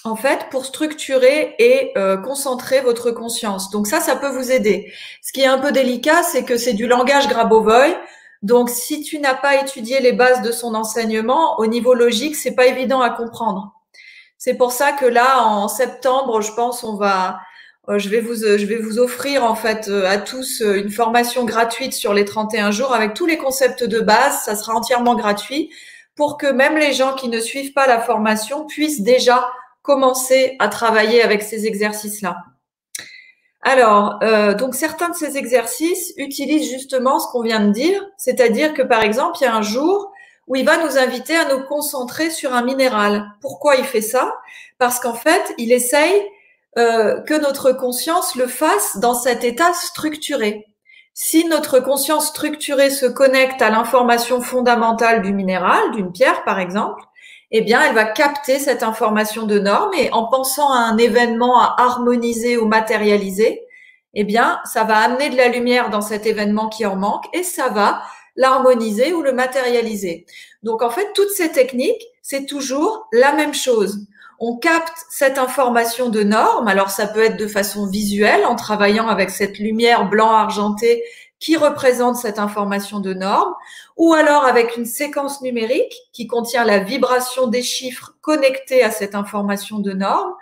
en 0.03 0.15
fait, 0.15 0.47
pour 0.49 0.65
structurer 0.65 1.53
et 1.59 1.93
concentrer 2.23 2.81
votre 2.81 3.11
conscience. 3.11 3.69
Donc 3.69 3.85
ça, 3.85 3.99
ça 3.99 4.15
peut 4.15 4.29
vous 4.29 4.51
aider. 4.51 4.91
Ce 5.21 5.31
qui 5.31 5.41
est 5.41 5.45
un 5.45 5.59
peu 5.59 5.71
délicat, 5.71 6.23
c'est 6.23 6.45
que 6.45 6.57
c'est 6.57 6.73
du 6.73 6.87
langage 6.87 7.27
Grabovoy. 7.27 7.95
Donc, 8.41 8.69
si 8.69 9.01
tu 9.01 9.19
n'as 9.19 9.35
pas 9.35 9.61
étudié 9.61 9.99
les 9.99 10.13
bases 10.13 10.41
de 10.41 10.51
son 10.51 10.73
enseignement, 10.73 11.59
au 11.59 11.67
niveau 11.67 11.93
logique, 11.93 12.35
c'est 12.35 12.55
pas 12.55 12.67
évident 12.67 13.01
à 13.01 13.11
comprendre. 13.11 13.73
C'est 14.37 14.55
pour 14.55 14.71
ça 14.71 14.91
que 14.91 15.05
là, 15.05 15.43
en 15.43 15.67
septembre, 15.67 16.41
je 16.41 16.51
pense, 16.53 16.83
on 16.83 16.95
va 16.95 17.39
euh, 17.89 17.97
je 17.97 18.09
vais 18.09 18.21
vous, 18.21 18.43
euh, 18.43 18.57
je 18.57 18.65
vais 18.65 18.77
vous 18.77 18.99
offrir 18.99 19.43
en 19.43 19.55
fait 19.55 19.87
euh, 19.87 20.05
à 20.05 20.17
tous 20.17 20.61
une 20.61 20.91
formation 20.91 21.45
gratuite 21.45 21.93
sur 21.93 22.13
les 22.13 22.25
31 22.25 22.71
jours 22.71 22.93
avec 22.93 23.13
tous 23.15 23.25
les 23.25 23.37
concepts 23.37 23.83
de 23.83 23.99
base. 23.99 24.43
Ça 24.43 24.55
sera 24.55 24.73
entièrement 24.75 25.15
gratuit 25.15 25.71
pour 26.15 26.37
que 26.37 26.47
même 26.47 26.77
les 26.77 26.93
gens 26.93 27.13
qui 27.15 27.27
ne 27.27 27.39
suivent 27.39 27.73
pas 27.73 27.87
la 27.87 27.99
formation 27.99 28.65
puissent 28.67 29.01
déjà 29.01 29.49
commencer 29.81 30.55
à 30.59 30.67
travailler 30.67 31.23
avec 31.23 31.41
ces 31.41 31.65
exercices-là. 31.65 32.37
Alors, 33.63 34.19
donc 34.57 34.73
certains 34.73 35.09
de 35.09 35.15
ces 35.15 35.37
exercices 35.37 36.13
utilisent 36.17 36.71
justement 36.71 37.19
ce 37.19 37.27
qu'on 37.31 37.43
vient 37.43 37.59
de 37.59 37.71
dire, 37.71 38.03
c'est-à-dire 38.17 38.73
que 38.73 38.81
par 38.81 39.03
exemple, 39.03 39.37
il 39.39 39.43
y 39.43 39.47
a 39.47 39.55
un 39.55 39.61
jour 39.61 40.11
où 40.47 40.55
il 40.55 40.65
va 40.65 40.83
nous 40.83 40.97
inviter 40.97 41.35
à 41.35 41.53
nous 41.53 41.63
concentrer 41.63 42.29
sur 42.29 42.53
un 42.53 42.63
minéral. 42.63 43.25
Pourquoi 43.39 43.75
il 43.75 43.85
fait 43.85 44.01
ça? 44.01 44.33
Parce 44.79 44.99
qu'en 44.99 45.13
fait, 45.13 45.53
il 45.57 45.71
essaye 45.71 46.23
euh, 46.77 47.21
que 47.21 47.33
notre 47.33 47.71
conscience 47.71 48.35
le 48.35 48.47
fasse 48.47 48.97
dans 48.97 49.13
cet 49.13 49.43
état 49.43 49.73
structuré. 49.73 50.65
Si 51.13 51.45
notre 51.45 51.79
conscience 51.79 52.27
structurée 52.27 52.89
se 52.89 53.05
connecte 53.05 53.61
à 53.61 53.69
l'information 53.69 54.41
fondamentale 54.41 55.21
du 55.21 55.33
minéral, 55.33 55.91
d'une 55.91 56.11
pierre 56.11 56.43
par 56.43 56.59
exemple, 56.59 57.03
eh 57.51 57.61
bien, 57.61 57.81
elle 57.81 57.95
va 57.95 58.05
capter 58.05 58.59
cette 58.59 58.83
information 58.83 59.45
de 59.45 59.59
norme 59.59 59.93
et 59.93 60.11
en 60.13 60.25
pensant 60.27 60.71
à 60.71 60.77
un 60.77 60.97
événement 60.97 61.59
à 61.59 61.75
harmoniser 61.77 62.57
ou 62.57 62.67
matérialiser, 62.67 63.61
eh 64.13 64.23
bien, 64.23 64.59
ça 64.65 64.83
va 64.83 64.97
amener 64.97 65.29
de 65.29 65.37
la 65.37 65.49
lumière 65.49 65.89
dans 65.89 66.01
cet 66.01 66.25
événement 66.25 66.69
qui 66.69 66.85
en 66.85 66.95
manque 66.95 67.25
et 67.33 67.43
ça 67.43 67.69
va 67.69 68.01
l'harmoniser 68.35 69.13
ou 69.13 69.21
le 69.21 69.33
matérialiser. 69.33 70.25
Donc, 70.63 70.81
en 70.81 70.89
fait, 70.89 71.11
toutes 71.13 71.31
ces 71.31 71.51
techniques, 71.51 72.03
c'est 72.21 72.45
toujours 72.45 73.07
la 73.11 73.33
même 73.33 73.53
chose 73.53 74.05
on 74.43 74.57
capte 74.57 75.05
cette 75.11 75.37
information 75.37 76.09
de 76.09 76.23
norme. 76.23 76.67
Alors 76.67 76.89
ça 76.89 77.05
peut 77.05 77.23
être 77.23 77.37
de 77.37 77.47
façon 77.47 77.85
visuelle 77.85 78.43
en 78.43 78.55
travaillant 78.55 79.07
avec 79.07 79.29
cette 79.29 79.59
lumière 79.59 80.09
blanc 80.09 80.31
argenté 80.31 81.03
qui 81.39 81.55
représente 81.57 82.15
cette 82.15 82.39
information 82.39 82.99
de 82.99 83.13
norme, 83.13 83.53
ou 84.01 84.15
alors 84.15 84.45
avec 84.45 84.77
une 84.77 84.85
séquence 84.85 85.43
numérique 85.43 85.93
qui 86.11 86.25
contient 86.25 86.65
la 86.65 86.79
vibration 86.79 87.45
des 87.45 87.61
chiffres 87.61 88.15
connectés 88.21 88.81
à 88.81 88.89
cette 88.89 89.13
information 89.13 89.77
de 89.77 89.91
norme, 89.91 90.33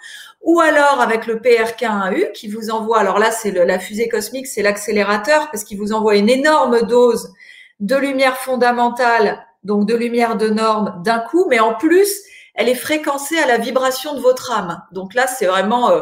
ou 0.42 0.62
alors 0.62 1.02
avec 1.02 1.28
le 1.28 1.42
PRK1U 1.42 2.32
qui 2.32 2.48
vous 2.48 2.70
envoie, 2.70 3.00
alors 3.00 3.20
là 3.20 3.32
c'est 3.32 3.52
la 3.52 3.78
fusée 3.78 4.08
cosmique, 4.08 4.48
c'est 4.48 4.62
l'accélérateur 4.62 5.52
parce 5.52 5.66
qu'il 5.66 5.78
vous 5.78 5.92
envoie 5.92 6.16
une 6.16 6.30
énorme 6.30 6.84
dose 6.84 7.34
de 7.82 7.98
lumière 7.98 8.38
fondamentale, 8.38 9.46
donc 9.66 9.86
de 9.86 9.94
lumière 9.94 10.38
de 10.38 10.48
norme 10.48 11.04
d'un 11.04 11.20
coup, 11.20 11.46
mais 11.50 11.60
en 11.60 11.74
plus 11.74 12.10
elle 12.56 12.70
est 12.70 12.76
fréquencée 12.76 13.40
à 13.40 13.46
la 13.46 13.58
vibration 13.58 14.14
de 14.16 14.22
votre 14.22 14.54
âme. 14.54 14.82
Donc 14.94 15.14
là 15.14 15.28
c'est 15.28 15.48
vraiment, 15.48 15.92
euh, 15.92 16.00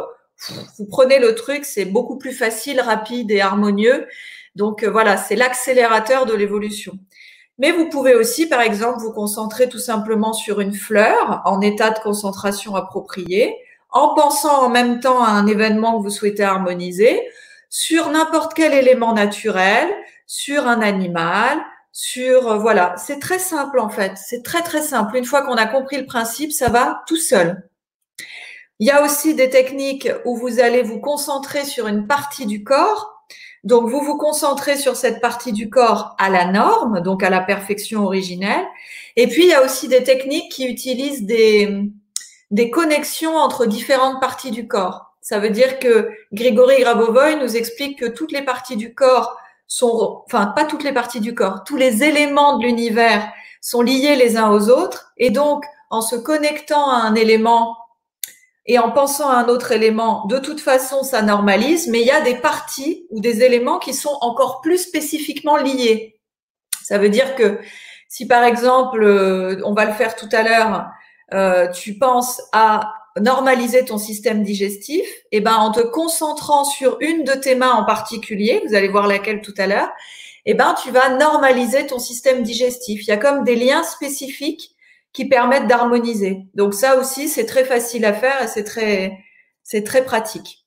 vous 0.77 0.85
prenez 0.85 1.17
le 1.17 1.33
truc, 1.33 1.65
c'est 1.65 1.85
beaucoup 1.85 2.19
plus 2.19 2.33
facile, 2.33 2.81
rapide 2.81 3.31
et 3.31 3.41
harmonieux. 3.41 4.05
Donc 4.55 4.83
euh, 4.83 4.91
voilà, 4.91 5.17
c'est 5.17 5.35
l'accélérateur 5.35 6.27
de 6.27 6.35
l'évolution. 6.35 6.99
Mais 7.57 7.71
vous 7.71 7.89
pouvez 7.89 8.13
aussi, 8.13 8.47
par 8.47 8.61
exemple, 8.61 8.99
vous 8.99 9.11
concentrer 9.11 9.67
tout 9.67 9.79
simplement 9.79 10.33
sur 10.33 10.59
une 10.59 10.73
fleur 10.73 11.41
en 11.45 11.61
état 11.61 11.89
de 11.89 11.99
concentration 11.99 12.75
approprié, 12.75 13.55
en 13.89 14.13
pensant 14.13 14.63
en 14.63 14.69
même 14.69 14.99
temps 14.99 15.23
à 15.23 15.29
un 15.29 15.47
événement 15.47 15.97
que 15.97 16.03
vous 16.03 16.11
souhaitez 16.11 16.43
harmoniser, 16.43 17.21
sur 17.69 18.09
n'importe 18.09 18.53
quel 18.53 18.73
élément 18.73 19.13
naturel, 19.13 19.89
sur 20.27 20.67
un 20.67 20.81
animal, 20.81 21.59
sur 21.91 22.51
euh, 22.51 22.57
voilà, 22.57 22.95
c'est 22.97 23.19
très 23.19 23.39
simple 23.39 23.79
en 23.79 23.89
fait, 23.89 24.11
c'est 24.17 24.43
très 24.43 24.61
très 24.61 24.81
simple. 24.81 25.17
Une 25.17 25.25
fois 25.25 25.41
qu'on 25.41 25.55
a 25.55 25.65
compris 25.65 25.97
le 25.97 26.05
principe, 26.05 26.51
ça 26.51 26.69
va 26.69 27.01
tout 27.07 27.17
seul. 27.17 27.67
Il 28.79 28.87
y 28.87 28.91
a 28.91 29.03
aussi 29.03 29.33
des 29.33 29.49
techniques 29.49 30.09
où 30.25 30.37
vous 30.37 30.59
allez 30.59 30.83
vous 30.83 30.99
concentrer 30.99 31.65
sur 31.65 31.87
une 31.87 32.05
partie 32.05 32.45
du 32.45 32.63
corps 32.63 33.16
donc, 33.67 33.89
vous 33.89 33.99
vous 33.99 34.15
concentrez 34.15 34.77
sur 34.77 34.95
cette 34.95 35.19
partie 35.19 35.51
du 35.51 35.69
corps 35.69 36.15
à 36.17 36.29
la 36.29 36.45
norme, 36.45 37.01
donc 37.01 37.21
à 37.21 37.29
la 37.29 37.41
perfection 37.41 38.05
originelle. 38.05 38.65
Et 39.17 39.27
puis, 39.27 39.43
il 39.43 39.49
y 39.49 39.53
a 39.53 39.61
aussi 39.61 39.89
des 39.89 40.03
techniques 40.03 40.49
qui 40.53 40.65
utilisent 40.67 41.25
des, 41.25 41.91
des 42.49 42.69
connexions 42.69 43.35
entre 43.35 43.65
différentes 43.65 44.21
parties 44.21 44.51
du 44.51 44.69
corps. 44.69 45.17
Ça 45.19 45.39
veut 45.39 45.49
dire 45.49 45.79
que 45.79 46.09
Grigory 46.31 46.79
Grabovoy 46.79 47.35
nous 47.35 47.57
explique 47.57 47.99
que 47.99 48.05
toutes 48.05 48.31
les 48.31 48.41
parties 48.41 48.77
du 48.77 48.93
corps 48.93 49.35
sont, 49.67 50.23
enfin, 50.27 50.45
pas 50.55 50.63
toutes 50.63 50.85
les 50.85 50.93
parties 50.93 51.19
du 51.19 51.35
corps, 51.35 51.65
tous 51.65 51.75
les 51.75 52.05
éléments 52.05 52.59
de 52.59 52.63
l'univers 52.63 53.29
sont 53.59 53.81
liés 53.81 54.15
les 54.15 54.37
uns 54.37 54.49
aux 54.49 54.69
autres. 54.69 55.11
Et 55.17 55.29
donc, 55.29 55.65
en 55.89 55.99
se 55.99 56.15
connectant 56.15 56.89
à 56.89 56.95
un 56.95 57.15
élément 57.15 57.75
et 58.67 58.79
en 58.79 58.91
pensant 58.91 59.29
à 59.29 59.37
un 59.37 59.47
autre 59.47 59.71
élément, 59.71 60.25
de 60.27 60.39
toute 60.39 60.59
façon, 60.59 61.01
ça 61.01 61.21
normalise, 61.21 61.87
mais 61.87 62.01
il 62.01 62.07
y 62.07 62.11
a 62.11 62.21
des 62.21 62.35
parties 62.35 63.07
ou 63.11 63.21
des 63.21 63.41
éléments 63.41 63.79
qui 63.79 63.93
sont 63.93 64.17
encore 64.19 64.59
plus 64.61 64.77
spécifiquement 64.77 65.55
liés. 65.55 66.19
Ça 66.83 66.97
veut 66.97 67.09
dire 67.09 67.35
que 67.35 67.59
si 68.09 68.27
par 68.27 68.43
exemple, 68.43 69.03
euh, 69.03 69.61
on 69.63 69.73
va 69.73 69.85
le 69.85 69.93
faire 69.93 70.15
tout 70.15 70.29
à 70.31 70.43
l'heure, 70.43 70.85
euh, 71.33 71.67
tu 71.71 71.97
penses 71.97 72.41
à 72.51 72.93
normaliser 73.19 73.83
ton 73.83 73.97
système 73.97 74.43
digestif, 74.43 75.05
et 75.31 75.37
eh 75.37 75.41
ben 75.41 75.55
en 75.55 75.71
te 75.71 75.81
concentrant 75.81 76.63
sur 76.63 76.97
une 76.99 77.23
de 77.23 77.33
tes 77.33 77.55
mains 77.55 77.71
en 77.71 77.83
particulier, 77.83 78.61
vous 78.67 78.75
allez 78.75 78.87
voir 78.89 79.07
laquelle 79.07 79.41
tout 79.41 79.55
à 79.57 79.65
l'heure, 79.65 79.89
et 80.45 80.51
eh 80.51 80.53
ben 80.53 80.75
tu 80.81 80.91
vas 80.91 81.17
normaliser 81.17 81.87
ton 81.87 81.99
système 81.99 82.43
digestif. 82.43 83.01
Il 83.03 83.07
y 83.07 83.11
a 83.11 83.17
comme 83.17 83.43
des 83.43 83.55
liens 83.55 83.83
spécifiques 83.83 84.75
qui 85.13 85.27
permettent 85.27 85.67
d'harmoniser. 85.67 86.47
Donc 86.53 86.73
ça 86.73 86.97
aussi, 86.97 87.27
c'est 87.29 87.45
très 87.45 87.63
facile 87.63 88.05
à 88.05 88.13
faire 88.13 88.43
et 88.43 88.47
c'est 88.47 88.63
très, 88.63 89.17
c'est 89.63 89.83
très 89.83 90.03
pratique. 90.03 90.65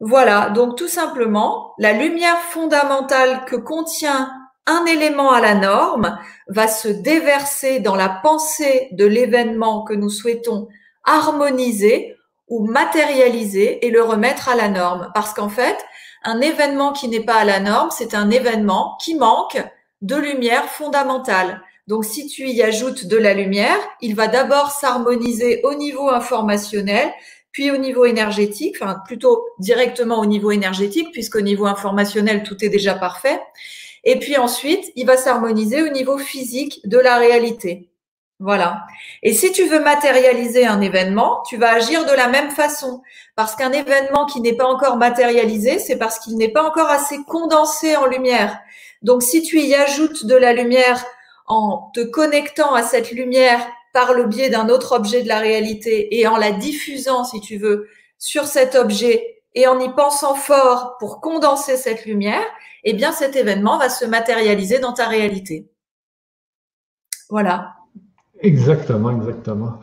Voilà, 0.00 0.50
donc 0.50 0.76
tout 0.76 0.88
simplement, 0.88 1.72
la 1.78 1.92
lumière 1.92 2.38
fondamentale 2.38 3.44
que 3.46 3.56
contient 3.56 4.30
un 4.66 4.84
élément 4.84 5.32
à 5.32 5.40
la 5.40 5.54
norme 5.54 6.18
va 6.48 6.68
se 6.68 6.88
déverser 6.88 7.80
dans 7.80 7.94
la 7.94 8.08
pensée 8.08 8.88
de 8.92 9.06
l'événement 9.06 9.84
que 9.84 9.94
nous 9.94 10.10
souhaitons 10.10 10.68
harmoniser 11.04 12.16
ou 12.48 12.66
matérialiser 12.66 13.86
et 13.86 13.90
le 13.90 14.02
remettre 14.02 14.48
à 14.48 14.56
la 14.56 14.68
norme. 14.68 15.10
Parce 15.14 15.32
qu'en 15.32 15.48
fait, 15.48 15.76
un 16.24 16.40
événement 16.40 16.92
qui 16.92 17.08
n'est 17.08 17.24
pas 17.24 17.36
à 17.36 17.44
la 17.44 17.60
norme, 17.60 17.90
c'est 17.90 18.14
un 18.14 18.30
événement 18.30 18.96
qui 19.00 19.14
manque 19.14 19.62
de 20.02 20.16
lumière 20.16 20.64
fondamentale. 20.64 21.62
Donc, 21.86 22.04
si 22.04 22.26
tu 22.26 22.48
y 22.48 22.62
ajoutes 22.62 23.06
de 23.06 23.16
la 23.16 23.34
lumière, 23.34 23.78
il 24.00 24.14
va 24.14 24.26
d'abord 24.26 24.70
s'harmoniser 24.70 25.60
au 25.62 25.74
niveau 25.74 26.08
informationnel, 26.08 27.12
puis 27.52 27.70
au 27.70 27.76
niveau 27.76 28.04
énergétique, 28.04 28.76
enfin 28.80 29.00
plutôt 29.06 29.46
directement 29.58 30.18
au 30.18 30.26
niveau 30.26 30.50
énergétique, 30.50 31.12
puisqu'au 31.12 31.40
niveau 31.40 31.66
informationnel, 31.66 32.42
tout 32.42 32.62
est 32.64 32.68
déjà 32.68 32.94
parfait. 32.94 33.40
Et 34.04 34.18
puis 34.18 34.36
ensuite, 34.36 34.92
il 34.94 35.06
va 35.06 35.16
s'harmoniser 35.16 35.82
au 35.82 35.88
niveau 35.88 36.18
physique 36.18 36.80
de 36.84 36.98
la 36.98 37.16
réalité. 37.16 37.88
Voilà. 38.38 38.82
Et 39.22 39.32
si 39.32 39.50
tu 39.52 39.64
veux 39.66 39.80
matérialiser 39.80 40.66
un 40.66 40.82
événement, 40.82 41.42
tu 41.48 41.56
vas 41.56 41.72
agir 41.72 42.04
de 42.04 42.12
la 42.12 42.28
même 42.28 42.50
façon. 42.50 43.02
Parce 43.34 43.56
qu'un 43.56 43.72
événement 43.72 44.26
qui 44.26 44.42
n'est 44.42 44.56
pas 44.56 44.66
encore 44.66 44.98
matérialisé, 44.98 45.78
c'est 45.78 45.96
parce 45.96 46.18
qu'il 46.18 46.36
n'est 46.36 46.52
pas 46.52 46.62
encore 46.62 46.90
assez 46.90 47.16
condensé 47.26 47.96
en 47.96 48.04
lumière. 48.06 48.58
Donc 49.00 49.22
si 49.22 49.42
tu 49.42 49.60
y 49.60 49.74
ajoutes 49.74 50.26
de 50.26 50.36
la 50.36 50.52
lumière 50.52 51.02
en 51.46 51.90
te 51.94 52.00
connectant 52.00 52.74
à 52.74 52.82
cette 52.82 53.12
lumière 53.12 53.60
par 53.92 54.12
le 54.12 54.24
biais 54.24 54.50
d'un 54.50 54.68
autre 54.68 54.92
objet 54.96 55.22
de 55.22 55.28
la 55.28 55.38
réalité 55.38 56.18
et 56.18 56.26
en 56.26 56.36
la 56.36 56.52
diffusant, 56.52 57.24
si 57.24 57.40
tu 57.40 57.56
veux, 57.56 57.88
sur 58.18 58.44
cet 58.44 58.74
objet 58.74 59.42
et 59.54 59.66
en 59.66 59.80
y 59.80 59.88
pensant 59.94 60.34
fort 60.34 60.96
pour 60.98 61.20
condenser 61.20 61.76
cette 61.76 62.04
lumière, 62.04 62.44
eh 62.84 62.92
bien 62.92 63.12
cet 63.12 63.36
événement 63.36 63.78
va 63.78 63.88
se 63.88 64.04
matérialiser 64.04 64.80
dans 64.80 64.92
ta 64.92 65.08
réalité. 65.08 65.70
Voilà. 67.30 67.74
Exactement, 68.40 69.10
exactement. 69.10 69.80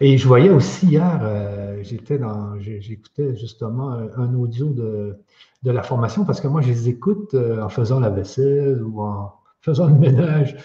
Et 0.00 0.18
je 0.18 0.28
voyais 0.28 0.50
aussi 0.50 0.86
hier, 0.86 1.20
euh, 1.22 1.78
j'étais 1.82 2.18
dans, 2.18 2.58
j'écoutais 2.60 3.34
justement 3.36 3.90
un 3.90 4.34
audio 4.34 4.66
de, 4.66 5.16
de, 5.62 5.70
la 5.70 5.82
formation 5.82 6.24
parce 6.24 6.40
que 6.40 6.48
moi 6.48 6.60
je 6.60 6.68
les 6.68 6.88
écoute 6.88 7.32
euh, 7.32 7.62
en 7.62 7.70
faisant 7.70 8.00
la 8.00 8.10
vaisselle 8.10 8.82
ou 8.82 9.00
en, 9.00 9.32
faisons 9.64 9.86
le 9.86 9.94
ménage, 9.94 10.56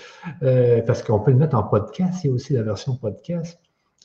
euh, 0.44 0.82
parce 0.82 1.02
qu'on 1.02 1.20
peut 1.20 1.32
le 1.32 1.38
mettre 1.38 1.56
en 1.56 1.64
podcast, 1.64 2.24
il 2.24 2.28
y 2.28 2.30
a 2.30 2.34
aussi 2.34 2.54
la 2.54 2.64
version 2.64 2.96
podcast. 2.98 3.58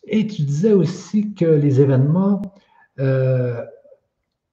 Et 0.05 0.27
tu 0.27 0.43
disais 0.43 0.73
aussi 0.73 1.35
que 1.35 1.47
les 1.47 1.81
événements, 1.81 2.43
euh, 3.01 3.61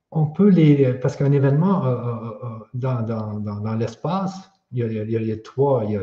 on 0.10 0.26
peut 0.26 0.50
les. 0.50 0.94
Parce 0.94 1.16
qu'un 1.16 1.32
événement 1.32 1.86
euh, 1.86 1.96
dans, 2.74 3.02
dans, 3.04 3.60
dans, 3.60 3.76
l'espace, 3.76 4.50
il 4.72 4.80
y, 4.80 4.84
a, 4.84 5.04
il, 5.04 5.28
y 5.28 5.32
a, 5.32 5.38
trois, 5.38 5.84
il 5.86 5.92
y 5.92 5.98
a, 5.98 6.02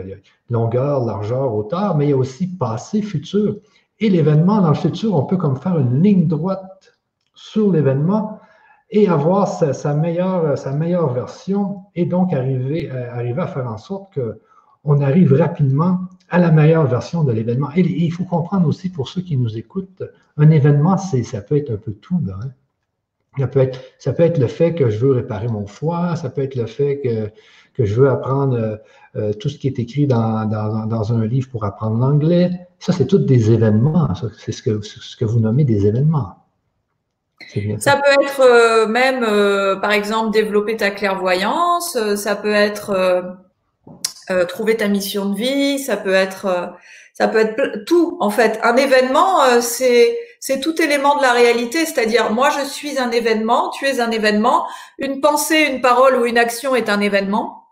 longueur, 0.50 1.04
largeur, 1.04 1.52
hauteur, 1.52 1.96
mais 1.96 2.06
il 2.06 2.10
y 2.10 2.12
a 2.12 2.16
aussi 2.16 2.46
passé, 2.46 3.02
futur. 3.02 3.56
Et 3.98 4.08
l'événement 4.08 4.60
dans 4.60 4.68
le 4.68 4.74
futur, 4.76 5.16
on 5.16 5.24
peut 5.24 5.36
comme 5.36 5.56
faire 5.56 5.78
une 5.78 6.00
ligne 6.00 6.28
droite 6.28 6.96
sur 7.34 7.72
l'événement 7.72 8.37
et 8.90 9.08
avoir 9.08 9.48
sa, 9.48 9.94
meilleure, 9.94 10.56
sa 10.56 10.72
meilleure 10.72 11.12
version 11.12 11.82
et 11.94 12.06
donc 12.06 12.32
arriver, 12.32 12.90
euh, 12.90 13.12
arriver 13.12 13.42
à 13.42 13.46
faire 13.46 13.70
en 13.70 13.76
sorte 13.76 14.14
qu'on 14.14 15.00
arrive 15.00 15.34
rapidement 15.34 16.00
à 16.30 16.38
la 16.38 16.50
meilleure 16.50 16.86
version 16.86 17.24
de 17.24 17.32
l'événement. 17.32 17.68
Et, 17.76 17.80
il 17.80 18.12
faut 18.12 18.24
comprendre 18.24 18.66
aussi 18.66 18.88
pour 18.90 19.08
ceux 19.08 19.20
qui 19.20 19.36
nous 19.36 19.58
écoutent, 19.58 20.02
un 20.36 20.50
événement, 20.50 20.96
ça 20.96 21.40
peut 21.42 21.56
être 21.56 21.70
un 21.70 21.76
peu 21.76 21.92
tout. 21.92 22.20
Hein. 22.30 22.48
Ça, 23.38 23.46
peut 23.46 23.60
être, 23.60 23.80
ça 23.98 24.12
peut 24.12 24.22
être 24.22 24.38
le 24.38 24.46
fait 24.46 24.74
que 24.74 24.88
je 24.88 24.98
veux 24.98 25.12
réparer 25.12 25.48
mon 25.48 25.66
foie, 25.66 26.16
ça 26.16 26.30
peut 26.30 26.42
être 26.42 26.56
le 26.56 26.66
fait 26.66 27.00
que, 27.00 27.30
que 27.74 27.84
je 27.84 28.00
veux 28.00 28.08
apprendre 28.08 28.56
euh, 28.56 28.76
euh, 29.16 29.32
tout 29.32 29.48
ce 29.48 29.58
qui 29.58 29.66
est 29.66 29.78
écrit 29.78 30.06
dans, 30.06 30.46
dans, 30.46 30.86
dans 30.86 31.12
un 31.12 31.26
livre 31.26 31.48
pour 31.50 31.64
apprendre 31.64 31.98
l'anglais. 31.98 32.50
Ça, 32.78 32.92
c'est 32.92 33.06
tous 33.06 33.18
des 33.18 33.50
événements. 33.52 34.08
C'est 34.38 34.52
ce 34.52 34.62
que, 34.62 34.80
ce 34.82 35.16
que 35.16 35.24
vous 35.24 35.40
nommez 35.40 35.64
des 35.64 35.86
événements. 35.86 36.37
Ça 37.78 37.96
peut 37.96 38.22
être 38.22 38.40
euh, 38.40 38.86
même, 38.86 39.22
euh, 39.22 39.76
par 39.76 39.92
exemple, 39.92 40.32
développer 40.32 40.76
ta 40.76 40.90
clairvoyance, 40.90 41.96
euh, 41.96 42.16
ça 42.16 42.36
peut 42.36 42.52
être 42.52 43.36
trouver 44.48 44.76
ta 44.76 44.88
mission 44.88 45.30
de 45.30 45.36
vie, 45.38 45.78
ça 45.78 45.96
peut 45.96 46.12
être, 46.12 46.74
ça 47.14 47.28
peut 47.28 47.38
être 47.38 47.84
tout 47.86 48.18
en 48.20 48.28
fait. 48.28 48.60
Un 48.62 48.76
événement, 48.76 49.40
c'est 49.62 50.18
c'est 50.38 50.60
tout 50.60 50.80
élément 50.82 51.16
de 51.16 51.22
la 51.22 51.32
réalité, 51.32 51.86
c'est-à-dire 51.86 52.30
moi 52.30 52.50
je 52.50 52.68
suis 52.68 52.98
un 52.98 53.10
événement, 53.10 53.70
tu 53.70 53.86
es 53.86 54.00
un 54.00 54.10
événement, 54.10 54.66
une 54.98 55.22
pensée, 55.22 55.62
une 55.72 55.80
parole 55.80 56.16
ou 56.16 56.26
une 56.26 56.36
action 56.36 56.76
est 56.76 56.90
un 56.90 57.00
événement, 57.00 57.64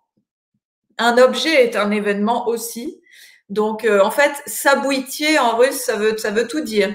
un 0.96 1.18
objet 1.18 1.62
est 1.62 1.76
un 1.76 1.90
événement 1.90 2.48
aussi. 2.48 3.02
Donc 3.50 3.86
en 3.86 4.10
fait, 4.10 4.32
sabouitier 4.46 5.38
en 5.38 5.58
russe, 5.58 5.76
ça 5.76 5.96
veut 5.96 6.16
ça 6.16 6.30
veut 6.30 6.48
tout 6.48 6.62
dire. 6.62 6.94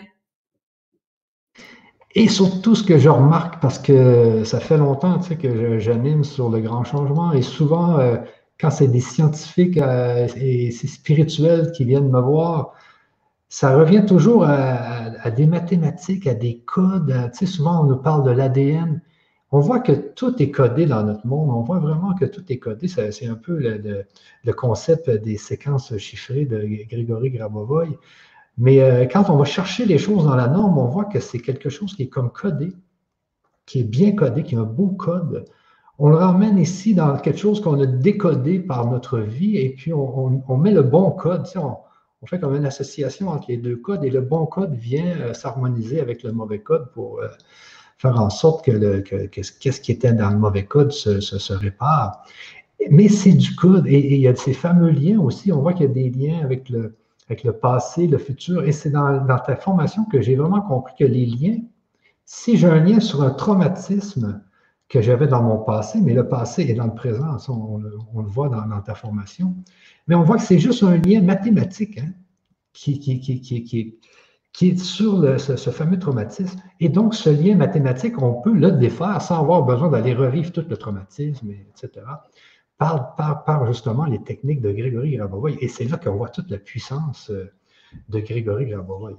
Et 2.16 2.28
surtout, 2.28 2.76
ce 2.76 2.84
que 2.84 2.98
je 2.98 3.10
remarque, 3.10 3.62
parce 3.62 3.80
que 3.80 4.44
ça 4.44 4.60
fait 4.60 4.78
longtemps 4.78 5.20
tu 5.20 5.30
sais, 5.30 5.36
que 5.38 5.80
j'anime 5.80 6.24
sur 6.24 6.50
le 6.50 6.60
grand 6.60 6.84
changement, 6.84 7.32
et 7.32 7.42
souvent, 7.42 8.00
euh, 8.00 8.18
quand 8.60 8.70
c'est 8.70 8.88
des 8.88 9.00
scientifiques 9.00 9.78
euh, 9.78 10.28
et 10.36 10.72
c'est 10.72 10.88
spirituels 10.88 11.72
qui 11.72 11.86
viennent 11.86 12.10
me 12.10 12.20
voir, 12.20 12.74
ça 13.50 13.76
revient 13.76 14.06
toujours 14.06 14.46
à, 14.46 15.30
des 15.32 15.46
mathématiques, 15.46 16.28
à 16.28 16.34
des 16.34 16.60
codes. 16.60 17.14
tu 17.34 17.40
sais, 17.40 17.46
souvent, 17.46 17.82
on 17.82 17.86
nous 17.86 17.98
parle 17.98 18.24
de 18.24 18.32
l'ADN. 18.32 19.02
On 19.52 19.60
voit 19.60 19.82
que 19.82 19.92
tout 19.92 20.42
est 20.42 20.52
codé 20.52 20.86
dans 20.86 21.04
notre 21.04 21.28
monde. 21.28 21.50
On 21.50 21.62
voit 21.62 21.80
vraiment 21.80 22.14
que 22.16 22.24
tout 22.24 22.44
est 22.50 22.60
codé. 22.60 22.88
C'est 22.88 23.28
un 23.28 23.36
peu 23.36 23.58
le, 23.58 24.54
concept 24.54 25.10
des 25.10 25.36
séquences 25.36 25.98
chiffrées 25.98 26.46
de 26.46 26.66
Grégory 26.90 27.32
Grabovoy. 27.32 27.98
Mais 28.58 28.82
euh, 28.82 29.06
quand 29.06 29.30
on 29.30 29.38
va 29.38 29.46
chercher 29.46 29.86
les 29.86 29.98
choses 29.98 30.26
dans 30.26 30.36
la 30.36 30.48
norme, 30.48 30.78
on 30.78 30.86
voit 30.86 31.06
que 31.06 31.20
c'est 31.20 31.40
quelque 31.40 31.70
chose 31.70 31.96
qui 31.96 32.04
est 32.04 32.10
comme 32.10 32.32
codé, 32.32 32.74
qui 33.66 33.80
est 33.80 33.84
bien 33.84 34.14
codé, 34.14 34.44
qui 34.44 34.56
a 34.56 34.60
un 34.60 34.64
beau 34.64 34.90
code. 34.90 35.46
On 36.00 36.10
le 36.10 36.16
ramène 36.16 36.58
ici 36.58 36.96
dans 36.96 37.16
quelque 37.18 37.40
chose 37.40 37.62
qu'on 37.62 37.80
a 37.80 37.86
décodé 37.86 38.60
par 38.60 38.90
notre 38.90 39.20
vie 39.20 39.58
et 39.58 39.70
puis 39.70 39.94
on, 39.94 40.58
met 40.58 40.72
le 40.72 40.82
bon 40.82 41.12
code. 41.12 41.48
On 41.56 42.26
fait 42.26 42.40
comme 42.40 42.56
une 42.56 42.66
association 42.66 43.30
entre 43.30 43.46
les 43.50 43.58
deux 43.58 43.78
codes 43.78 44.04
et 44.04 44.10
le 44.10 44.22
bon 44.22 44.46
code 44.46 44.74
vient 44.74 45.18
euh, 45.20 45.34
s'harmoniser 45.34 46.00
avec 46.00 46.24
le 46.24 46.32
mauvais 46.32 46.60
code 46.60 46.92
pour 46.92 47.20
euh, 47.20 47.28
faire 47.98 48.20
en 48.20 48.30
sorte 48.30 48.66
que, 48.66 49.28
qu'est-ce 49.28 49.82
qui 49.82 49.92
était 49.92 50.14
dans 50.14 50.30
le 50.30 50.38
mauvais 50.38 50.66
code 50.66 50.92
se, 50.92 51.54
répare. 51.54 52.24
Mais 52.90 53.08
c'est 53.08 53.34
du 53.34 53.56
code 53.56 53.86
et, 53.88 54.16
il 54.16 54.22
y 54.22 54.28
a 54.28 54.36
ces 54.36 54.54
fameux 54.54 54.90
liens 54.90 55.20
aussi. 55.20 55.52
On 55.52 55.62
voit 55.62 55.74
qu'il 55.74 55.86
y 55.86 55.90
a 55.90 55.94
des 55.94 56.10
liens 56.10 56.44
avec 56.44 56.70
le, 56.70 56.96
avec 57.32 57.46
le 57.46 57.54
passé, 57.54 58.08
le 58.08 58.18
futur. 58.18 58.66
Et 58.66 58.74
c'est 58.74 58.90
dans, 58.90 59.26
ta 59.40 59.56
formation 59.56 60.04
que 60.04 60.22
j'ai 60.22 60.36
vraiment 60.36 60.62
compris 60.62 60.94
que 61.00 61.06
les 61.06 61.26
liens, 61.26 61.60
si 62.26 62.58
j'ai 62.58 62.68
un 62.68 62.84
lien 62.84 63.00
sur 63.00 63.24
un 63.24 63.30
traumatisme 63.32 64.44
que 64.90 65.02
j'avais 65.02 65.28
dans 65.28 65.42
mon 65.42 65.60
passé, 65.60 66.02
mais 66.02 66.14
le 66.14 66.28
passé 66.28 66.64
est 66.64 66.74
dans 66.74 66.88
le 66.88 66.94
présent, 66.94 67.38
on, 67.48 67.78
le 67.78 68.28
voit 68.28 68.50
dans, 68.50 68.82
ta 68.82 68.96
formation, 68.96 69.56
mais 70.08 70.16
on 70.16 70.24
voit 70.24 70.36
que 70.36 70.44
c'est 70.44 70.60
juste 70.60 70.84
un 70.84 70.98
lien 70.98 71.22
mathématique 71.22 72.00
hein, 72.00 72.12
qui, 72.74 73.00
qui, 73.00 74.68
est 74.68 74.78
sur 74.78 75.40
ce, 75.40 75.70
fameux 75.70 76.00
traumatisme. 76.00 76.60
Et 76.82 76.90
donc, 76.90 77.16
ce 77.16 77.30
lien 77.30 77.56
mathématique, 77.56 78.22
on 78.22 78.42
peut 78.42 78.54
le 78.54 78.72
défaire 78.72 79.22
sans 79.22 79.40
avoir 79.40 79.64
besoin 79.64 79.90
d'aller 79.90 80.14
revivre 80.14 80.52
tout 80.52 80.66
le 80.70 80.76
traumatisme, 80.76 81.50
etc., 81.52 82.04
par, 82.82 83.44
par, 83.46 83.68
justement 83.68 84.06
les 84.06 84.22
techniques 84.24 84.62
de 84.62 84.72
Grégory 84.72 85.16
Grabovoy. 85.16 85.58
Et 85.62 85.68
c'est 85.68 85.86
là 85.86 85.98
qu'on 85.98 86.16
voit 86.16 86.30
toute 86.30 86.50
la 86.50 86.58
puissance 86.58 87.30
euh, 87.30 87.52
de 88.10 88.20
Grégory 88.20 88.66
Grabovoy. 88.66 89.16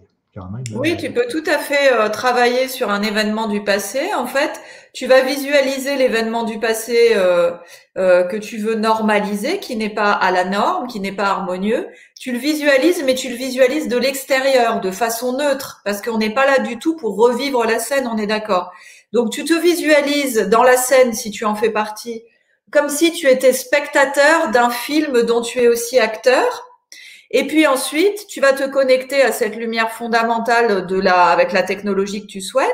Oui, 0.74 0.96
tu 0.96 1.10
peux 1.10 1.26
tout 1.28 1.44
à 1.46 1.58
fait 1.58 1.92
euh, 1.92 2.08
travailler 2.08 2.66
sur 2.66 2.88
un 2.90 3.02
événement 3.02 3.48
du 3.48 3.62
passé. 3.64 4.14
En 4.16 4.26
fait, 4.26 4.62
tu 4.94 5.06
vas 5.06 5.20
visualiser 5.20 5.96
l'événement 5.96 6.44
du 6.44 6.58
passé 6.58 7.12
euh, 7.14 7.52
que 7.94 8.38
tu 8.38 8.56
veux 8.56 8.74
normaliser, 8.74 9.58
qui 9.58 9.76
n'est 9.76 9.90
pas 9.90 10.10
à 10.10 10.30
la 10.30 10.44
norme, 10.44 10.86
qui 10.86 11.00
n'est 11.00 11.12
pas 11.12 11.26
harmonieux. 11.26 11.86
Tu 12.18 12.32
le 12.32 12.38
visualises, 12.38 13.02
mais 13.04 13.14
tu 13.14 13.28
le 13.28 13.36
visualises 13.36 13.88
de 13.88 13.98
l'extérieur, 13.98 14.80
de 14.80 14.90
façon 14.90 15.36
neutre, 15.36 15.82
parce 15.84 16.00
qu'on 16.00 16.16
n'est 16.16 16.32
pas 16.32 16.46
là 16.46 16.60
du 16.60 16.78
tout 16.78 16.96
pour 16.96 17.14
revivre 17.16 17.64
la 17.64 17.78
scène, 17.78 18.08
on 18.10 18.16
est 18.16 18.26
d'accord. 18.26 18.72
Donc 19.12 19.30
tu 19.30 19.44
te 19.44 19.52
visualises 19.52 20.48
dans 20.48 20.62
la 20.62 20.78
scène, 20.78 21.12
si 21.12 21.30
tu 21.30 21.44
en 21.44 21.54
fais 21.54 21.70
partie, 21.70 22.22
comme 22.72 22.88
si 22.88 23.12
tu 23.12 23.28
étais 23.28 23.52
spectateur 23.52 24.50
d'un 24.50 24.70
film 24.70 25.22
dont 25.22 25.42
tu 25.42 25.60
es 25.60 25.68
aussi 25.68 25.98
acteur 26.00 26.72
et 27.32 27.46
puis 27.46 27.66
ensuite, 27.66 28.26
tu 28.26 28.40
vas 28.40 28.52
te 28.52 28.68
connecter 28.68 29.22
à 29.22 29.32
cette 29.32 29.56
lumière 29.56 29.90
fondamentale 29.90 30.86
de 30.86 31.00
la, 31.00 31.28
avec 31.28 31.52
la 31.52 31.62
technologie 31.62 32.22
que 32.22 32.30
tu 32.30 32.42
souhaites. 32.42 32.68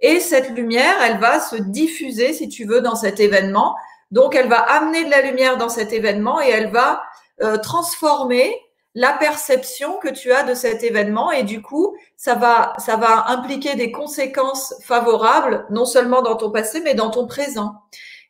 Et 0.00 0.20
cette 0.20 0.48
lumière, 0.50 0.94
elle 1.04 1.18
va 1.18 1.38
se 1.38 1.56
diffuser, 1.56 2.32
si 2.32 2.48
tu 2.48 2.64
veux, 2.64 2.80
dans 2.80 2.94
cet 2.94 3.20
événement. 3.20 3.76
Donc, 4.10 4.34
elle 4.34 4.48
va 4.48 4.56
amener 4.56 5.04
de 5.04 5.10
la 5.10 5.20
lumière 5.20 5.58
dans 5.58 5.68
cet 5.68 5.92
événement 5.92 6.40
et 6.40 6.48
elle 6.48 6.70
va 6.70 7.02
euh, 7.42 7.58
transformer 7.58 8.54
la 8.94 9.12
perception 9.12 9.98
que 9.98 10.08
tu 10.08 10.32
as 10.32 10.44
de 10.44 10.54
cet 10.54 10.82
événement 10.82 11.30
et 11.30 11.42
du 11.42 11.60
coup, 11.60 11.94
ça 12.16 12.34
va, 12.34 12.72
ça 12.78 12.96
va 12.96 13.28
impliquer 13.28 13.76
des 13.76 13.92
conséquences 13.92 14.74
favorables, 14.82 15.66
non 15.70 15.84
seulement 15.84 16.22
dans 16.22 16.36
ton 16.36 16.50
passé, 16.50 16.80
mais 16.80 16.94
dans 16.94 17.10
ton 17.10 17.26
présent. 17.26 17.74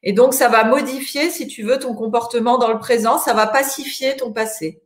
Et 0.03 0.13
donc, 0.13 0.35
ça 0.35 0.49
va 0.49 0.65
modifier, 0.65 1.31
si 1.31 1.47
tu 1.47 1.63
veux, 1.63 1.79
ton 1.79 1.95
comportement 1.95 2.59
dans 2.59 2.73
le 2.73 2.79
présent, 2.79 3.19
ça 3.19 3.35
va 3.35 3.47
pacifier 3.47 4.17
ton 4.17 4.33
passé. 4.33 4.83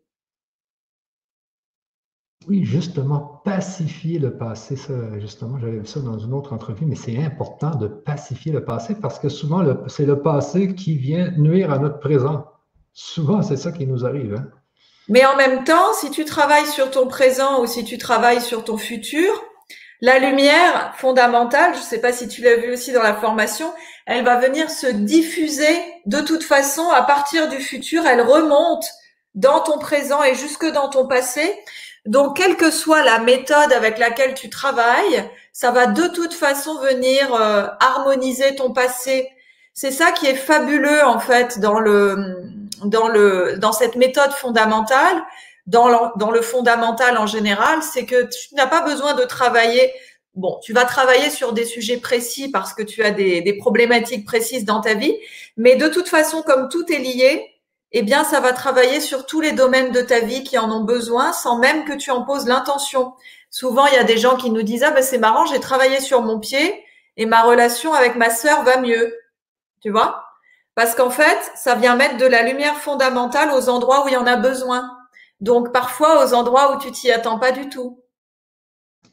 Oui, 2.46 2.64
justement, 2.64 3.40
pacifier 3.44 4.18
le 4.18 4.36
passé, 4.36 4.76
ça, 4.76 4.92
justement, 5.18 5.58
j'avais 5.58 5.78
vu 5.78 5.86
ça 5.86 6.00
dans 6.00 6.18
une 6.18 6.34
autre 6.34 6.52
entrevue, 6.52 6.84
mais 6.84 6.96
c'est 6.96 7.16
important 7.16 7.70
de 7.70 7.86
pacifier 7.86 8.52
le 8.52 8.64
passé 8.64 8.96
parce 9.00 9.18
que 9.18 9.30
souvent, 9.30 9.64
c'est 9.88 10.04
le 10.04 10.20
passé 10.20 10.74
qui 10.74 10.98
vient 10.98 11.30
nuire 11.38 11.72
à 11.72 11.78
notre 11.78 12.00
présent. 12.00 12.44
Souvent, 12.92 13.40
c'est 13.40 13.56
ça 13.56 13.72
qui 13.72 13.86
nous 13.86 14.04
arrive. 14.04 14.34
Hein. 14.34 14.46
Mais 15.08 15.24
en 15.24 15.36
même 15.36 15.64
temps, 15.64 15.94
si 15.94 16.10
tu 16.10 16.24
travailles 16.24 16.66
sur 16.66 16.90
ton 16.90 17.06
présent 17.06 17.62
ou 17.62 17.66
si 17.66 17.84
tu 17.84 17.96
travailles 17.96 18.42
sur 18.42 18.62
ton 18.64 18.76
futur, 18.76 19.30
la 20.04 20.18
lumière 20.18 20.92
fondamentale, 20.98 21.72
je 21.72 21.78
ne 21.78 21.84
sais 21.84 21.98
pas 21.98 22.12
si 22.12 22.28
tu 22.28 22.42
l'as 22.42 22.56
vu 22.56 22.74
aussi 22.74 22.92
dans 22.92 23.02
la 23.02 23.14
formation, 23.14 23.72
elle 24.04 24.22
va 24.22 24.36
venir 24.36 24.68
se 24.68 24.86
diffuser 24.86 25.80
de 26.04 26.20
toute 26.20 26.42
façon 26.42 26.90
à 26.90 27.00
partir 27.00 27.48
du 27.48 27.56
futur, 27.56 28.06
elle 28.06 28.20
remonte 28.20 28.84
dans 29.34 29.60
ton 29.60 29.78
présent 29.78 30.22
et 30.22 30.34
jusque 30.34 30.66
dans 30.66 30.90
ton 30.90 31.08
passé. 31.08 31.58
Donc, 32.04 32.36
quelle 32.36 32.56
que 32.56 32.70
soit 32.70 33.02
la 33.02 33.18
méthode 33.18 33.72
avec 33.72 33.96
laquelle 33.96 34.34
tu 34.34 34.50
travailles, 34.50 35.24
ça 35.54 35.70
va 35.70 35.86
de 35.86 36.06
toute 36.08 36.34
façon 36.34 36.78
venir 36.80 37.34
euh, 37.34 37.66
harmoniser 37.80 38.56
ton 38.56 38.74
passé. 38.74 39.30
C'est 39.72 39.90
ça 39.90 40.12
qui 40.12 40.26
est 40.26 40.34
fabuleux 40.34 41.02
en 41.02 41.18
fait 41.18 41.60
dans 41.60 41.80
le 41.80 42.42
dans 42.84 43.08
le 43.08 43.56
dans 43.56 43.72
cette 43.72 43.96
méthode 43.96 44.32
fondamentale, 44.32 45.22
dans 45.66 45.88
le, 46.30 46.42
fondamental 46.42 47.16
en 47.18 47.26
général, 47.26 47.82
c'est 47.82 48.04
que 48.04 48.24
tu 48.24 48.54
n'as 48.54 48.66
pas 48.66 48.82
besoin 48.82 49.14
de 49.14 49.24
travailler. 49.24 49.92
Bon, 50.34 50.58
tu 50.62 50.72
vas 50.72 50.84
travailler 50.84 51.30
sur 51.30 51.52
des 51.52 51.64
sujets 51.64 51.96
précis 51.96 52.50
parce 52.50 52.74
que 52.74 52.82
tu 52.82 53.02
as 53.02 53.10
des, 53.10 53.40
des 53.40 53.56
problématiques 53.56 54.26
précises 54.26 54.64
dans 54.64 54.80
ta 54.80 54.94
vie, 54.94 55.16
mais 55.56 55.76
de 55.76 55.88
toute 55.88 56.08
façon, 56.08 56.42
comme 56.42 56.68
tout 56.68 56.90
est 56.92 56.98
lié, 56.98 57.54
eh 57.96 58.02
bien, 58.02 58.24
ça 58.24 58.40
va 58.40 58.52
travailler 58.52 59.00
sur 59.00 59.24
tous 59.24 59.40
les 59.40 59.52
domaines 59.52 59.92
de 59.92 60.02
ta 60.02 60.18
vie 60.18 60.42
qui 60.42 60.58
en 60.58 60.70
ont 60.72 60.82
besoin 60.82 61.32
sans 61.32 61.58
même 61.58 61.84
que 61.84 61.92
tu 61.92 62.10
en 62.10 62.22
poses 62.22 62.46
l'intention. 62.46 63.14
Souvent, 63.50 63.86
il 63.86 63.94
y 63.94 63.98
a 63.98 64.04
des 64.04 64.18
gens 64.18 64.36
qui 64.36 64.50
nous 64.50 64.64
disent, 64.64 64.82
ah 64.82 64.90
ben 64.90 65.02
c'est 65.02 65.18
marrant, 65.18 65.46
j'ai 65.46 65.60
travaillé 65.60 66.00
sur 66.00 66.20
mon 66.20 66.40
pied 66.40 66.84
et 67.16 67.24
ma 67.24 67.42
relation 67.42 67.94
avec 67.94 68.16
ma 68.16 68.30
sœur 68.30 68.64
va 68.64 68.78
mieux. 68.78 69.16
Tu 69.80 69.90
vois? 69.90 70.24
Parce 70.74 70.96
qu'en 70.96 71.10
fait, 71.10 71.38
ça 71.54 71.76
vient 71.76 71.94
mettre 71.94 72.16
de 72.16 72.26
la 72.26 72.42
lumière 72.42 72.78
fondamentale 72.78 73.52
aux 73.52 73.68
endroits 73.68 74.04
où 74.04 74.08
il 74.08 74.14
y 74.14 74.16
en 74.16 74.26
a 74.26 74.34
besoin. 74.34 74.90
Donc, 75.44 75.72
parfois, 75.72 76.24
aux 76.24 76.34
endroits 76.34 76.74
où 76.74 76.78
tu 76.80 76.90
t'y 76.90 77.12
attends 77.12 77.38
pas 77.38 77.52
du 77.52 77.68
tout. 77.68 78.02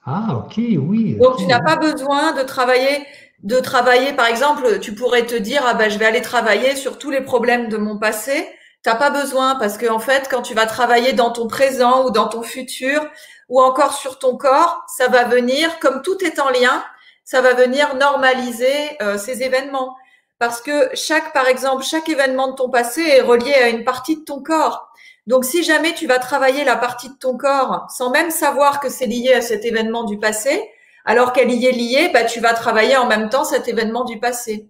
Ah, 0.05 0.35
ok, 0.37 0.55
oui. 0.57 1.17
Donc, 1.19 1.37
tu 1.37 1.45
n'as 1.45 1.61
pas 1.61 1.75
besoin 1.75 2.31
de 2.33 2.41
travailler, 2.41 3.05
de 3.43 3.59
travailler, 3.59 4.13
par 4.13 4.25
exemple, 4.25 4.79
tu 4.79 4.95
pourrais 4.95 5.25
te 5.25 5.35
dire, 5.35 5.61
ah 5.65 5.73
ben, 5.75 5.89
je 5.91 5.99
vais 5.99 6.05
aller 6.05 6.21
travailler 6.21 6.75
sur 6.75 6.97
tous 6.97 7.11
les 7.11 7.21
problèmes 7.21 7.69
de 7.69 7.77
mon 7.77 7.99
passé 7.99 8.47
T'as 8.83 8.95
pas 8.95 9.11
besoin 9.11 9.55
parce 9.55 9.77
que 9.77 9.87
en 9.87 9.99
fait, 9.99 10.27
quand 10.29 10.41
tu 10.41 10.55
vas 10.55 10.65
travailler 10.65 11.13
dans 11.13 11.31
ton 11.31 11.47
présent 11.47 12.05
ou 12.05 12.09
dans 12.09 12.27
ton 12.27 12.41
futur 12.41 13.05
ou 13.47 13.61
encore 13.61 13.93
sur 13.93 14.17
ton 14.17 14.37
corps, 14.37 14.83
ça 14.87 15.07
va 15.07 15.25
venir, 15.25 15.77
comme 15.79 16.01
tout 16.01 16.17
est 16.23 16.39
en 16.39 16.49
lien, 16.49 16.83
ça 17.23 17.41
va 17.41 17.53
venir 17.53 17.95
normaliser 17.95 18.73
euh, 19.03 19.19
ces 19.19 19.43
événements. 19.43 19.95
Parce 20.39 20.61
que 20.61 20.89
chaque, 20.95 21.31
par 21.31 21.47
exemple, 21.47 21.83
chaque 21.83 22.09
événement 22.09 22.47
de 22.47 22.55
ton 22.55 22.71
passé 22.71 23.03
est 23.03 23.21
relié 23.21 23.53
à 23.53 23.69
une 23.69 23.83
partie 23.83 24.15
de 24.15 24.23
ton 24.23 24.41
corps. 24.41 24.90
Donc, 25.27 25.45
si 25.45 25.63
jamais 25.63 25.93
tu 25.93 26.07
vas 26.07 26.19
travailler 26.19 26.63
la 26.63 26.75
partie 26.75 27.09
de 27.09 27.15
ton 27.15 27.37
corps 27.37 27.85
sans 27.89 28.11
même 28.11 28.31
savoir 28.31 28.79
que 28.79 28.89
c'est 28.89 29.05
lié 29.05 29.33
à 29.33 29.41
cet 29.41 29.65
événement 29.65 30.03
du 30.03 30.17
passé, 30.17 30.61
alors 31.05 31.33
qu'elle 31.33 31.51
y 31.51 31.65
est 31.65 31.71
liée, 31.71 32.09
bah, 32.13 32.25
tu 32.25 32.39
vas 32.39 32.53
travailler 32.53 32.97
en 32.97 33.07
même 33.07 33.29
temps 33.29 33.43
cet 33.43 33.67
événement 33.67 34.03
du 34.03 34.19
passé. 34.19 34.69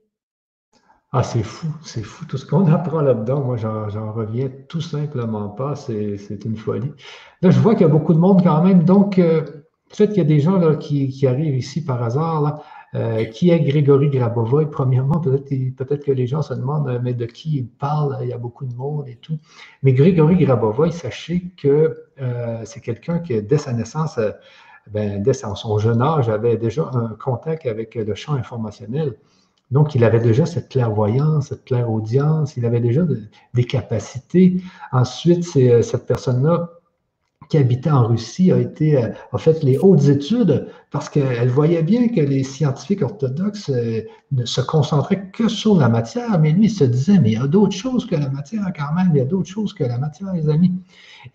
Ah, 1.14 1.24
c'est 1.24 1.44
fou, 1.44 1.68
c'est 1.84 2.04
fou 2.04 2.26
tout 2.26 2.38
ce 2.38 2.46
qu'on 2.46 2.66
apprend 2.74 3.02
là-dedans. 3.02 3.42
Moi, 3.42 3.58
j'en 3.58 4.12
reviens 4.14 4.50
tout 4.70 4.82
simplement 4.82 5.50
pas. 5.50 5.76
C'est 5.76 6.46
une 6.46 6.56
folie. 6.56 6.92
Là, 7.42 7.50
je 7.50 7.60
vois 7.60 7.74
qu'il 7.74 7.82
y 7.82 7.90
a 7.90 7.94
beaucoup 7.94 8.14
de 8.14 8.20
monde 8.20 8.42
quand 8.44 8.64
même. 8.64 8.84
Donc, 8.84 9.16
peut-être 9.16 10.10
qu'il 10.10 10.18
y 10.18 10.22
a 10.22 10.26
des 10.26 10.40
gens 10.40 10.58
là, 10.58 10.76
qui, 10.76 11.28
arrivent 11.28 11.58
ici 11.58 11.84
par 11.84 12.02
hasard. 12.02 12.64
Euh, 12.94 13.24
qui 13.26 13.52
est 13.52 13.60
Grégory 13.62 14.10
Grabovoy? 14.10 14.70
Premièrement, 14.70 15.20
peut-être 15.20 15.76
peut 15.76 15.98
que 15.98 16.12
les 16.12 16.28
gens 16.28 16.42
se 16.42 16.54
demandent, 16.54 16.90
euh, 16.90 17.00
mais 17.02 17.14
de 17.14 17.26
qui 17.26 17.58
il 17.58 17.68
parle? 17.68 18.18
Il 18.22 18.28
y 18.28 18.34
a 18.34 18.38
beaucoup 18.38 18.66
de 18.66 18.76
monde 18.76 19.08
et 19.08 19.16
tout. 19.16 19.40
Mais 19.84 19.94
Grégory 19.94 20.38
Grabovoy, 20.38 20.92
sachez 20.92 21.52
que 21.58 22.06
c'est 22.66 22.82
quelqu'un 22.82 23.20
qui, 23.20 23.42
dès 23.42 23.58
sa 23.58 23.74
naissance, 23.74 24.20
ben, 24.92 25.24
dès 25.24 25.34
son 25.34 25.78
jeune 25.78 26.02
âge, 26.02 26.30
avait 26.30 26.58
déjà 26.58 26.90
un 26.94 27.16
contact 27.16 27.66
avec 27.66 27.96
le 27.96 28.14
champ 28.14 28.34
informationnel. 28.34 29.16
Donc, 29.72 29.96
il 29.96 30.04
avait 30.04 30.20
déjà 30.20 30.46
cette 30.46 30.70
clairvoyance, 30.70 31.48
cette 31.48 31.64
clairaudience, 31.64 32.58
il 32.58 32.66
avait 32.66 32.82
déjà 32.82 33.04
des 33.54 33.64
capacités. 33.64 34.62
Ensuite, 34.92 35.48
euh, 35.56 35.82
cette 35.82 36.06
personne-là 36.06 36.70
qui 37.52 37.58
habitait 37.58 37.92
en 37.92 38.08
Russie 38.08 38.50
a, 38.54 38.58
été, 38.58 38.96
euh, 38.96 39.10
a 39.34 39.38
fait 39.38 39.62
les 39.62 39.78
hautes 39.78 40.06
études 40.06 40.68
parce 40.90 41.10
qu'elle 41.10 41.50
voyait 41.50 41.84
bien 41.84 42.08
que 42.08 42.22
les 42.22 42.46
scientifiques 42.46 43.02
orthodoxes 43.02 43.70
euh, 43.70 44.04
ne 44.32 44.46
se 44.46 44.62
concentraient 44.62 45.30
que 45.32 45.50
sur 45.50 45.76
la 45.76 45.90
matière, 45.90 46.40
mais 46.40 46.54
lui, 46.54 46.68
il 46.68 46.70
se 46.70 46.86
disait, 46.86 47.20
mais 47.20 47.32
il 47.32 47.34
y 47.34 47.44
a 47.44 47.48
d'autres 47.48 47.76
choses 47.76 48.06
que 48.06 48.16
la 48.16 48.30
matière 48.30 48.64
quand 48.74 48.94
même, 48.94 49.10
il 49.14 49.18
y 49.18 49.22
a 49.22 49.26
d'autres 49.26 49.50
choses 49.50 49.74
que 49.74 49.84
la 49.84 49.98
matière, 49.98 50.32
les 50.34 50.48
amis. 50.48 50.72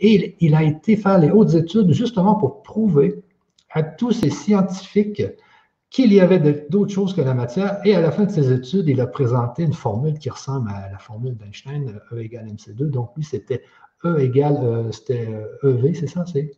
Et 0.01 0.37
il, 0.41 0.55
a 0.55 0.63
été 0.63 0.97
faire 0.97 1.19
les 1.19 1.31
hautes 1.31 1.53
études 1.53 1.93
justement 1.93 2.35
pour 2.35 2.63
prouver 2.63 3.23
à 3.73 3.83
tous 3.83 4.13
ces 4.13 4.31
scientifiques 4.31 5.23
qu'il 5.91 6.15
y 6.15 6.21
avait 6.21 6.67
d'autres 6.71 6.93
choses 6.93 7.13
que 7.13 7.21
la 7.21 7.35
matière. 7.35 7.79
Et 7.85 7.95
à 7.95 8.01
la 8.01 8.11
fin 8.11 8.25
de 8.25 8.31
ses 8.31 8.51
études, 8.51 8.89
il 8.89 9.03
a 9.03 9.07
présenté 9.07 9.65
une 9.65 9.75
formule 9.75 10.19
qui 10.19 10.31
ressemble 10.31 10.71
à 10.71 10.91
la 10.91 10.99
formule 10.99 11.37
d'Einstein, 11.37 12.01
E 12.11 12.21
égale 12.21 12.47
MC2. 12.47 12.89
Donc, 12.89 13.11
lui, 13.17 13.25
c'était 13.25 13.61
E 14.05 14.19
égale, 14.21 14.59
euh, 14.63 14.93
c'était 14.93 15.29
EV, 15.63 15.85
euh, 15.85 15.91
e 15.91 15.95
c'est 15.95 16.07
ça, 16.07 16.25
c'est 16.27 16.51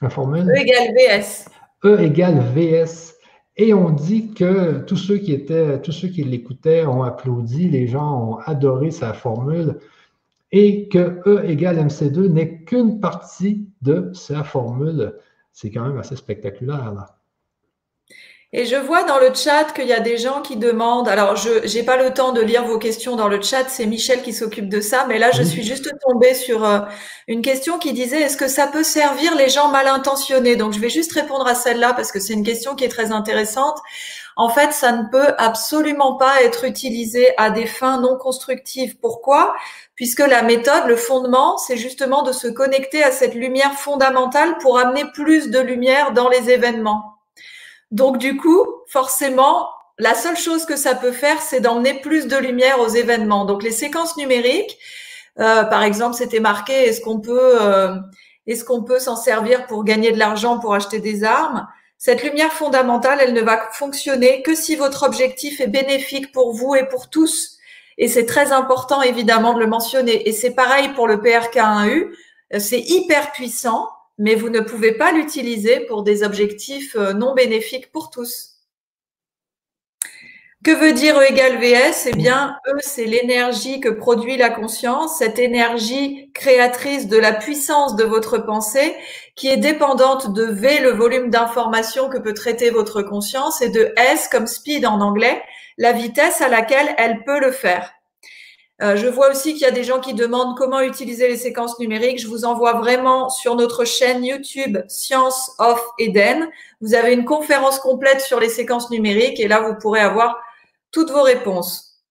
la 0.00 0.10
formule? 0.10 0.48
E 0.48 0.56
égale 0.56 0.94
VS. 0.94 1.48
E 1.84 2.00
égale 2.00 2.40
VS. 2.54 3.14
Et 3.56 3.74
on 3.74 3.90
dit 3.90 4.32
que 4.32 4.78
tous 4.80 4.96
ceux 4.96 5.18
qui 5.18 5.32
étaient, 5.32 5.80
tous 5.82 5.92
ceux 5.92 6.08
qui 6.08 6.24
l'écoutaient 6.24 6.86
ont 6.86 7.02
applaudi, 7.02 7.68
les 7.68 7.86
gens 7.86 8.30
ont 8.30 8.36
adoré 8.38 8.90
sa 8.90 9.12
formule 9.12 9.78
et 10.52 10.88
que 10.88 11.20
E 11.26 11.44
égale 11.44 11.78
MC2 11.78 12.28
n'est 12.28 12.62
qu'une 12.64 13.00
partie 13.00 13.68
de 13.82 14.10
sa 14.14 14.44
formule. 14.44 15.14
C'est 15.52 15.70
quand 15.70 15.86
même 15.86 15.98
assez 15.98 16.16
spectaculaire. 16.16 16.92
Là. 16.94 17.18
Et 18.54 18.66
je 18.66 18.76
vois 18.76 19.04
dans 19.04 19.18
le 19.18 19.32
chat 19.32 19.72
qu'il 19.72 19.86
y 19.86 19.94
a 19.94 20.00
des 20.00 20.18
gens 20.18 20.42
qui 20.42 20.56
demandent. 20.56 21.08
Alors, 21.08 21.36
je 21.36 21.74
n'ai 21.74 21.82
pas 21.84 21.96
le 21.96 22.12
temps 22.12 22.32
de 22.32 22.42
lire 22.42 22.66
vos 22.66 22.78
questions 22.78 23.16
dans 23.16 23.28
le 23.28 23.40
chat. 23.40 23.64
C'est 23.68 23.86
Michel 23.86 24.20
qui 24.20 24.34
s'occupe 24.34 24.68
de 24.68 24.82
ça. 24.82 25.06
Mais 25.08 25.18
là, 25.18 25.30
je 25.30 25.42
suis 25.42 25.62
juste 25.62 25.90
tombée 26.06 26.34
sur 26.34 26.62
euh, 26.62 26.80
une 27.28 27.40
question 27.40 27.78
qui 27.78 27.94
disait 27.94 28.20
est-ce 28.20 28.36
que 28.36 28.48
ça 28.48 28.66
peut 28.66 28.82
servir 28.82 29.34
les 29.36 29.48
gens 29.48 29.68
mal 29.68 29.86
intentionnés? 29.88 30.56
Donc, 30.56 30.74
je 30.74 30.80
vais 30.80 30.90
juste 30.90 31.12
répondre 31.12 31.46
à 31.46 31.54
celle-là 31.54 31.94
parce 31.94 32.12
que 32.12 32.20
c'est 32.20 32.34
une 32.34 32.44
question 32.44 32.74
qui 32.74 32.84
est 32.84 32.90
très 32.90 33.10
intéressante. 33.10 33.78
En 34.36 34.50
fait, 34.50 34.74
ça 34.74 34.92
ne 34.92 35.08
peut 35.08 35.34
absolument 35.38 36.16
pas 36.16 36.42
être 36.42 36.64
utilisé 36.64 37.28
à 37.38 37.48
des 37.48 37.66
fins 37.66 38.00
non 38.02 38.18
constructives. 38.18 38.98
Pourquoi? 38.98 39.54
Puisque 39.94 40.20
la 40.20 40.42
méthode, 40.42 40.88
le 40.88 40.96
fondement, 40.96 41.56
c'est 41.56 41.78
justement 41.78 42.22
de 42.22 42.32
se 42.32 42.48
connecter 42.48 43.02
à 43.02 43.12
cette 43.12 43.34
lumière 43.34 43.72
fondamentale 43.72 44.58
pour 44.58 44.78
amener 44.78 45.04
plus 45.14 45.48
de 45.48 45.58
lumière 45.58 46.12
dans 46.12 46.28
les 46.28 46.50
événements. 46.50 47.11
Donc 47.92 48.16
du 48.16 48.38
coup, 48.38 48.66
forcément, 48.88 49.68
la 49.98 50.14
seule 50.14 50.36
chose 50.36 50.64
que 50.64 50.76
ça 50.76 50.94
peut 50.94 51.12
faire, 51.12 51.40
c'est 51.42 51.60
d'emmener 51.60 52.00
plus 52.00 52.26
de 52.26 52.36
lumière 52.36 52.80
aux 52.80 52.88
événements. 52.88 53.44
Donc 53.44 53.62
les 53.62 53.70
séquences 53.70 54.16
numériques, 54.16 54.78
euh, 55.38 55.64
par 55.64 55.82
exemple, 55.82 56.16
c'était 56.16 56.40
marqué 56.40 56.72
est-ce 56.72 57.02
qu'on 57.02 57.20
peut 57.20 57.60
euh, 57.62 57.94
est-ce 58.46 58.64
qu'on 58.64 58.82
peut 58.82 58.98
s'en 58.98 59.14
servir 59.14 59.66
pour 59.66 59.84
gagner 59.84 60.10
de 60.10 60.18
l'argent 60.18 60.58
pour 60.58 60.74
acheter 60.74 61.00
des 61.00 61.22
armes? 61.22 61.68
Cette 61.98 62.24
lumière 62.24 62.52
fondamentale, 62.52 63.18
elle 63.20 63.34
ne 63.34 63.42
va 63.42 63.68
fonctionner 63.72 64.42
que 64.42 64.54
si 64.54 64.74
votre 64.74 65.04
objectif 65.04 65.60
est 65.60 65.68
bénéfique 65.68 66.32
pour 66.32 66.52
vous 66.52 66.74
et 66.74 66.88
pour 66.88 67.10
tous. 67.10 67.58
Et 67.98 68.08
c'est 68.08 68.26
très 68.26 68.52
important 68.52 69.02
évidemment 69.02 69.52
de 69.52 69.60
le 69.60 69.66
mentionner. 69.66 70.28
Et 70.28 70.32
c'est 70.32 70.54
pareil 70.54 70.88
pour 70.94 71.06
le 71.06 71.18
PRK1U. 71.18 72.10
C'est 72.58 72.80
hyper 72.80 73.32
puissant 73.32 73.88
mais 74.18 74.34
vous 74.34 74.50
ne 74.50 74.60
pouvez 74.60 74.92
pas 74.92 75.12
l'utiliser 75.12 75.80
pour 75.80 76.02
des 76.02 76.22
objectifs 76.22 76.96
euh, 76.96 77.12
non 77.12 77.34
bénéfiques 77.34 77.90
pour 77.92 78.10
tous. 78.10 78.52
Que 80.64 80.70
veut 80.70 80.92
dire 80.92 81.18
E 81.18 81.24
égale 81.28 81.58
VS 81.58 82.06
Eh 82.06 82.12
bien, 82.12 82.56
E, 82.68 82.78
c'est 82.78 83.04
l'énergie 83.04 83.80
que 83.80 83.88
produit 83.88 84.36
la 84.36 84.48
conscience, 84.48 85.18
cette 85.18 85.40
énergie 85.40 86.30
créatrice 86.34 87.08
de 87.08 87.16
la 87.16 87.32
puissance 87.32 87.96
de 87.96 88.04
votre 88.04 88.38
pensée, 88.38 88.94
qui 89.34 89.48
est 89.48 89.56
dépendante 89.56 90.32
de 90.32 90.44
V, 90.44 90.78
le 90.78 90.90
volume 90.90 91.30
d'information 91.30 92.08
que 92.08 92.18
peut 92.18 92.34
traiter 92.34 92.70
votre 92.70 93.02
conscience, 93.02 93.60
et 93.60 93.70
de 93.70 93.92
S, 93.96 94.28
comme 94.28 94.46
speed 94.46 94.86
en 94.86 95.00
anglais, 95.00 95.42
la 95.78 95.90
vitesse 95.90 96.40
à 96.40 96.48
laquelle 96.48 96.94
elle 96.96 97.24
peut 97.24 97.40
le 97.40 97.50
faire. 97.50 97.92
Euh, 98.82 98.96
je 98.96 99.06
vois 99.06 99.30
aussi 99.30 99.52
qu'il 99.52 99.62
y 99.62 99.66
a 99.66 99.70
des 99.70 99.84
gens 99.84 100.00
qui 100.00 100.12
demandent 100.12 100.56
comment 100.56 100.80
utiliser 100.80 101.28
les 101.28 101.36
séquences 101.36 101.78
numériques. 101.78 102.18
Je 102.18 102.26
vous 102.26 102.44
envoie 102.44 102.72
vraiment 102.72 103.28
sur 103.28 103.54
notre 103.54 103.84
chaîne 103.84 104.24
YouTube 104.24 104.78
Science 104.88 105.52
of 105.58 105.80
Eden. 105.98 106.50
Vous 106.80 106.94
avez 106.94 107.12
une 107.12 107.24
conférence 107.24 107.78
complète 107.78 108.20
sur 108.20 108.40
les 108.40 108.48
séquences 108.48 108.90
numériques 108.90 109.38
et 109.38 109.46
là, 109.46 109.60
vous 109.60 109.76
pourrez 109.76 110.00
avoir 110.00 110.36
toutes 110.90 111.10
vos 111.12 111.22
réponses. 111.22 112.02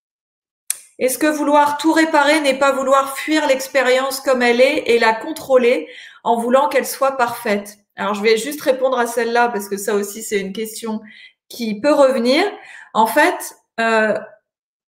Est-ce 0.98 1.18
que 1.18 1.28
vouloir 1.28 1.78
tout 1.78 1.92
réparer 1.92 2.40
n'est 2.40 2.58
pas 2.58 2.72
vouloir 2.72 3.18
fuir 3.18 3.48
l'expérience 3.48 4.22
comme 4.22 4.42
elle 4.42 4.62
est 4.62 4.84
et 4.86 5.00
la 5.00 5.14
contrôler 5.14 5.90
en 6.24 6.38
voulant 6.38 6.70
qu'elle 6.70 6.86
soit 6.88 7.18
parfaite? 7.18 7.80
Alors, 7.98 8.14
je 8.14 8.22
vais 8.22 8.38
juste 8.38 8.62
répondre 8.62 8.98
à 8.98 9.08
celle-là 9.08 9.50
parce 9.50 9.68
que 9.68 9.78
ça 9.78 9.94
aussi, 9.94 10.24
c'est 10.24 10.40
une 10.40 10.54
question 10.54 11.02
qui 11.50 11.82
peut 11.82 11.94
revenir. 11.94 12.46
En 12.94 13.08
fait, 13.08 13.56
euh, 13.80 14.18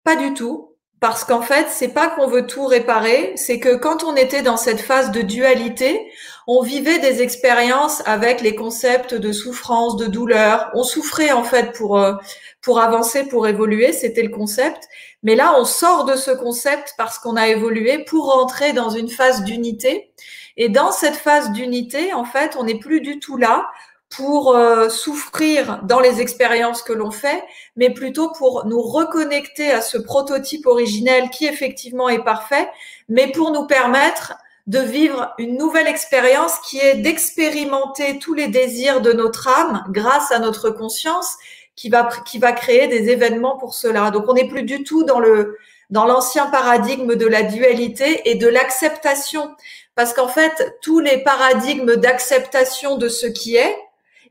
pas 0.06 0.16
du 0.16 0.34
tout. 0.34 0.73
Parce 1.04 1.26
qu'en 1.26 1.42
fait, 1.42 1.68
c'est 1.70 1.90
pas 1.90 2.08
qu'on 2.08 2.28
veut 2.28 2.48
tout 2.48 2.66
réparer, 2.66 3.34
c'est 3.36 3.60
que 3.60 3.76
quand 3.76 4.06
on 4.06 4.16
était 4.16 4.42
dans 4.42 4.56
cette 4.56 4.80
phase 4.80 5.12
de 5.12 5.22
dualité, 5.22 6.10
on 6.48 6.62
vivait 6.62 7.00
des 7.00 7.22
expériences 7.22 8.02
avec 8.06 8.40
les 8.40 8.56
concepts 8.56 9.14
de 9.14 9.34
souffrance, 9.34 9.98
de 9.98 10.06
douleur. 10.06 10.72
On 10.76 10.84
souffrait 10.84 11.34
en 11.34 11.44
fait 11.44 11.74
pour 11.74 12.00
euh, 12.00 12.14
pour 12.62 12.80
avancer, 12.80 13.28
pour 13.28 13.50
évoluer, 13.50 13.92
c'était 13.92 14.24
le 14.24 14.30
concept. 14.30 14.88
Mais 15.24 15.36
là, 15.36 15.56
on 15.60 15.66
sort 15.66 16.06
de 16.06 16.16
ce 16.16 16.32
concept 16.32 16.94
parce 16.98 17.20
qu'on 17.20 17.36
a 17.36 17.50
évolué 17.50 18.06
pour 18.06 18.32
rentrer 18.32 18.72
dans 18.72 18.90
une 18.90 19.10
phase 19.10 19.44
d'unité. 19.44 20.10
Et 20.56 20.70
dans 20.70 20.94
cette 20.94 21.18
phase 21.18 21.52
d'unité, 21.52 22.14
en 22.14 22.24
fait, 22.24 22.56
on 22.58 22.64
n'est 22.64 22.80
plus 22.80 23.02
du 23.02 23.20
tout 23.20 23.36
là 23.36 23.68
pour 24.16 24.56
euh, 24.56 24.90
souffrir 24.90 25.80
dans 25.84 26.00
les 26.00 26.22
expériences 26.22 26.82
que 26.82 26.94
l'on 26.94 27.12
fait, 27.12 27.44
mais 27.76 27.90
plutôt 27.90 28.32
pour 28.32 28.66
nous 28.66 28.82
reconnecter 28.82 29.72
à 29.72 29.82
ce 29.82 29.98
prototype 29.98 30.66
originel 30.66 31.30
qui 31.30 31.46
effectivement 31.46 32.10
est 32.10 32.24
parfait, 32.24 32.70
mais 33.10 33.32
pour 33.32 33.52
nous 33.52 33.66
permettre 33.66 34.34
de 34.68 34.80
vivre 34.80 35.34
une 35.40 35.58
nouvelle 35.58 35.88
expérience 35.88 36.58
qui 36.60 36.80
est 36.80 36.96
d'expérimenter 36.96 38.20
tous 38.20 38.34
les 38.34 38.48
désirs 38.48 39.02
de 39.02 39.12
notre 39.12 39.48
âme 39.48 39.84
grâce 39.90 40.32
à 40.32 40.40
notre 40.40 40.70
conscience 40.70 41.36
qui 41.76 41.90
va, 41.90 42.08
qui 42.26 42.40
va 42.40 42.54
créer 42.54 42.88
des 42.88 43.10
événements 43.10 43.58
pour 43.58 43.74
cela. 43.74 44.12
Donc 44.12 44.26
on 44.28 44.34
n'est 44.34 44.48
plus 44.48 44.64
du 44.64 44.84
tout 44.84 45.04
dans 45.04 45.20
le, 45.20 45.58
dans 45.90 46.06
l'ancien 46.06 46.48
paradigme 46.48 47.16
de 47.16 47.26
la 47.26 47.44
dualité 47.44 48.30
et 48.30 48.36
de 48.36 48.48
l'acceptation. 48.48 49.54
Parce 49.96 50.14
qu'en 50.14 50.28
fait, 50.28 50.78
tous 50.82 51.00
les 51.00 51.24
paradigmes 51.24 51.96
d'acceptation 51.96 52.98
de 52.98 53.10
ce 53.10 53.28
qui 53.28 53.58
est, 53.58 53.76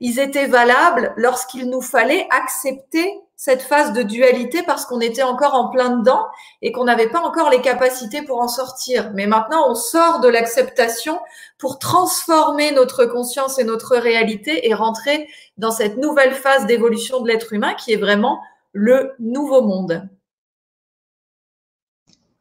ils 0.02 0.18
étaient 0.18 0.48
valables 0.48 1.14
lorsqu'il 1.16 1.70
nous 1.70 1.80
fallait 1.80 2.26
accepter 2.30 3.08
cette 3.36 3.62
phase 3.62 3.92
de 3.92 4.02
dualité 4.02 4.62
parce 4.66 4.84
qu'on 4.84 5.00
était 5.00 5.22
encore 5.22 5.54
en 5.54 5.68
plein 5.68 5.96
dedans 5.96 6.26
et 6.60 6.72
qu'on 6.72 6.84
n'avait 6.84 7.08
pas 7.08 7.20
encore 7.20 7.50
les 7.50 7.60
capacités 7.60 8.22
pour 8.22 8.40
en 8.40 8.48
sortir. 8.48 9.12
Mais 9.14 9.28
maintenant, 9.28 9.70
on 9.70 9.76
sort 9.76 10.18
de 10.18 10.28
l'acceptation 10.28 11.20
pour 11.56 11.78
transformer 11.78 12.72
notre 12.72 13.04
conscience 13.04 13.60
et 13.60 13.64
notre 13.64 13.96
réalité 13.96 14.68
et 14.68 14.74
rentrer 14.74 15.28
dans 15.56 15.70
cette 15.70 15.96
nouvelle 15.96 16.34
phase 16.34 16.66
d'évolution 16.66 17.20
de 17.22 17.28
l'être 17.28 17.52
humain 17.52 17.74
qui 17.74 17.92
est 17.92 17.96
vraiment 17.96 18.40
le 18.72 19.12
nouveau 19.20 19.62
monde. 19.62 20.08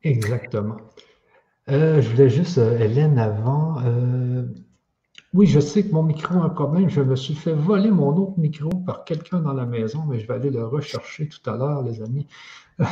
Exactement. 0.03 0.77
Euh, 1.69 2.01
je 2.01 2.09
voulais 2.09 2.29
juste, 2.29 2.57
euh, 2.57 2.79
Hélène, 2.79 3.19
avant, 3.19 3.75
euh, 3.85 4.45
oui, 5.33 5.47
je 5.47 5.61
sais 5.61 5.83
que 5.83 5.93
mon 5.93 6.03
micro 6.03 6.35
a 6.35 6.43
un 6.43 6.49
problème. 6.49 6.89
Je 6.89 7.01
me 7.01 7.15
suis 7.15 7.35
fait 7.35 7.53
voler 7.53 7.89
mon 7.89 8.15
autre 8.17 8.37
micro 8.37 8.69
par 8.69 9.05
quelqu'un 9.05 9.39
dans 9.39 9.53
la 9.53 9.65
maison, 9.65 10.03
mais 10.07 10.19
je 10.19 10.27
vais 10.27 10.33
aller 10.33 10.49
le 10.49 10.65
rechercher 10.65 11.29
tout 11.29 11.49
à 11.49 11.55
l'heure, 11.55 11.81
les 11.83 12.01
amis. 12.01 12.27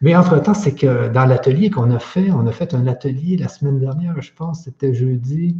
mais 0.00 0.16
entre-temps, 0.16 0.54
c'est 0.54 0.74
que 0.74 1.08
dans 1.08 1.26
l'atelier 1.26 1.70
qu'on 1.70 1.90
a 1.90 1.98
fait, 1.98 2.30
on 2.30 2.46
a 2.46 2.52
fait 2.52 2.72
un 2.74 2.86
atelier 2.86 3.36
la 3.36 3.48
semaine 3.48 3.78
dernière, 3.78 4.20
je 4.22 4.32
pense, 4.32 4.64
c'était 4.64 4.94
jeudi, 4.94 5.56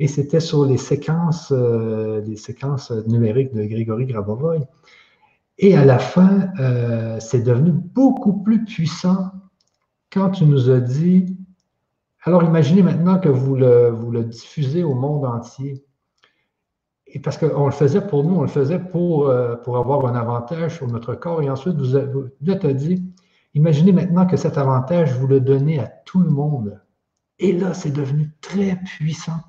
et 0.00 0.08
c'était 0.08 0.40
sur 0.40 0.64
les 0.64 0.78
séquences, 0.78 1.52
euh, 1.52 2.20
les 2.22 2.36
séquences 2.36 2.90
numériques 3.06 3.54
de 3.54 3.64
Grégory 3.64 4.06
Grabovoy. 4.06 4.60
Et 5.58 5.76
à 5.76 5.84
la 5.84 6.00
fin, 6.00 6.48
euh, 6.58 7.18
c'est 7.20 7.42
devenu 7.42 7.70
beaucoup 7.70 8.42
plus 8.42 8.64
puissant 8.64 9.30
quand 10.12 10.30
tu 10.30 10.46
nous 10.46 10.68
as 10.68 10.80
dit 10.80 11.36
alors 12.26 12.42
imaginez 12.42 12.82
maintenant 12.82 13.18
que 13.18 13.28
vous 13.28 13.54
le, 13.54 14.24
diffusez 14.24 14.82
au 14.82 14.94
monde 14.94 15.26
entier. 15.26 15.84
Et 17.06 17.20
parce 17.20 17.36
qu'on 17.36 17.66
le 17.66 17.72
faisait 17.72 18.00
pour 18.00 18.24
nous, 18.24 18.36
on 18.36 18.42
le 18.42 18.48
faisait 18.48 18.78
pour, 18.78 19.28
euh, 19.28 19.56
pour 19.56 19.76
avoir 19.76 20.06
un 20.06 20.16
avantage 20.16 20.76
sur 20.76 20.88
notre 20.88 21.14
corps. 21.14 21.42
Et 21.42 21.50
ensuite, 21.50 21.76
vous, 21.76 21.94
avez 21.96 22.74
dit, 22.74 23.04
imaginez 23.52 23.92
maintenant 23.92 24.26
que 24.26 24.36
cet 24.36 24.56
avantage, 24.56 25.12
vous 25.12 25.26
le 25.26 25.40
donnez 25.40 25.78
à 25.78 25.86
tout 25.86 26.18
le 26.18 26.30
monde. 26.30 26.80
Et 27.38 27.52
là, 27.52 27.74
c'est 27.74 27.92
devenu 27.92 28.32
très 28.40 28.76
puissant. 28.76 29.40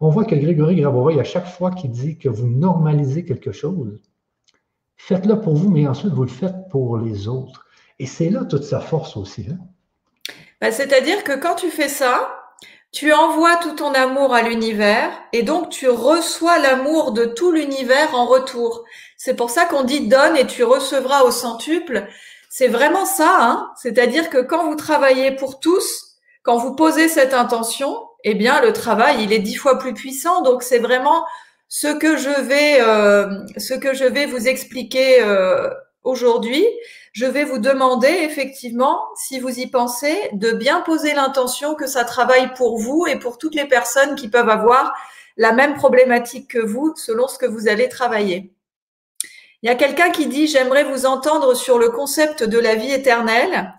On 0.00 0.08
voit 0.08 0.24
que 0.24 0.34
Grégory 0.34 0.76
Grabovoy, 0.76 1.20
à 1.20 1.24
chaque 1.24 1.46
fois 1.46 1.70
qu'il 1.70 1.90
dit 1.90 2.18
que 2.18 2.28
vous 2.28 2.48
normalisez 2.48 3.24
quelque 3.24 3.52
chose, 3.52 4.00
faites-le 4.96 5.40
pour 5.40 5.54
vous, 5.54 5.70
mais 5.70 5.86
ensuite, 5.86 6.12
vous 6.12 6.22
le 6.22 6.28
faites 6.28 6.68
pour 6.70 6.96
les 6.96 7.28
autres. 7.28 7.66
Et 7.98 8.06
c'est 8.06 8.30
là 8.30 8.44
toute 8.44 8.64
sa 8.64 8.80
force 8.80 9.16
aussi. 9.16 9.46
Hein? 9.50 9.58
Bah, 10.64 10.72
c'est-à-dire 10.72 11.24
que 11.24 11.32
quand 11.32 11.56
tu 11.56 11.68
fais 11.68 11.90
ça, 11.90 12.42
tu 12.90 13.12
envoies 13.12 13.56
tout 13.56 13.74
ton 13.74 13.92
amour 13.92 14.34
à 14.34 14.40
l'univers 14.40 15.10
et 15.34 15.42
donc 15.42 15.68
tu 15.68 15.90
reçois 15.90 16.58
l'amour 16.58 17.12
de 17.12 17.26
tout 17.26 17.52
l'univers 17.52 18.14
en 18.14 18.24
retour. 18.24 18.82
C'est 19.18 19.36
pour 19.36 19.50
ça 19.50 19.66
qu'on 19.66 19.82
dit 19.82 20.08
donne 20.08 20.38
et 20.38 20.46
tu 20.46 20.64
recevras 20.64 21.20
au 21.24 21.30
centuple. 21.30 22.06
C'est 22.48 22.68
vraiment 22.68 23.04
ça, 23.04 23.36
hein 23.40 23.72
c'est-à-dire 23.76 24.30
que 24.30 24.38
quand 24.38 24.64
vous 24.64 24.74
travaillez 24.74 25.32
pour 25.32 25.60
tous, 25.60 26.16
quand 26.42 26.56
vous 26.56 26.74
posez 26.74 27.10
cette 27.10 27.34
intention, 27.34 27.94
eh 28.22 28.34
bien 28.34 28.62
le 28.62 28.72
travail 28.72 29.22
il 29.22 29.34
est 29.34 29.40
dix 29.40 29.56
fois 29.56 29.78
plus 29.78 29.92
puissant. 29.92 30.40
Donc 30.40 30.62
c'est 30.62 30.78
vraiment 30.78 31.26
ce 31.68 31.88
que 31.88 32.16
je 32.16 32.40
vais, 32.40 32.80
euh, 32.80 33.26
ce 33.58 33.74
que 33.74 33.92
je 33.92 34.06
vais 34.06 34.24
vous 34.24 34.48
expliquer 34.48 35.20
euh, 35.20 35.68
aujourd'hui 36.04 36.66
je 37.14 37.26
vais 37.26 37.44
vous 37.44 37.58
demander 37.58 38.08
effectivement, 38.08 39.06
si 39.14 39.38
vous 39.38 39.60
y 39.60 39.68
pensez, 39.68 40.18
de 40.32 40.50
bien 40.50 40.80
poser 40.80 41.14
l'intention 41.14 41.76
que 41.76 41.86
ça 41.86 42.04
travaille 42.04 42.52
pour 42.54 42.76
vous 42.78 43.06
et 43.06 43.20
pour 43.20 43.38
toutes 43.38 43.54
les 43.54 43.66
personnes 43.66 44.16
qui 44.16 44.28
peuvent 44.28 44.48
avoir 44.48 44.92
la 45.36 45.52
même 45.52 45.74
problématique 45.74 46.50
que 46.50 46.58
vous 46.58 46.92
selon 46.96 47.28
ce 47.28 47.38
que 47.38 47.46
vous 47.46 47.68
allez 47.68 47.88
travailler. 47.88 48.52
Il 49.62 49.68
y 49.68 49.70
a 49.70 49.76
quelqu'un 49.76 50.10
qui 50.10 50.26
dit 50.26 50.48
j'aimerais 50.48 50.82
vous 50.82 51.06
entendre 51.06 51.54
sur 51.54 51.78
le 51.78 51.90
concept 51.90 52.42
de 52.42 52.58
la 52.58 52.74
vie 52.74 52.92
éternelle. 52.92 53.72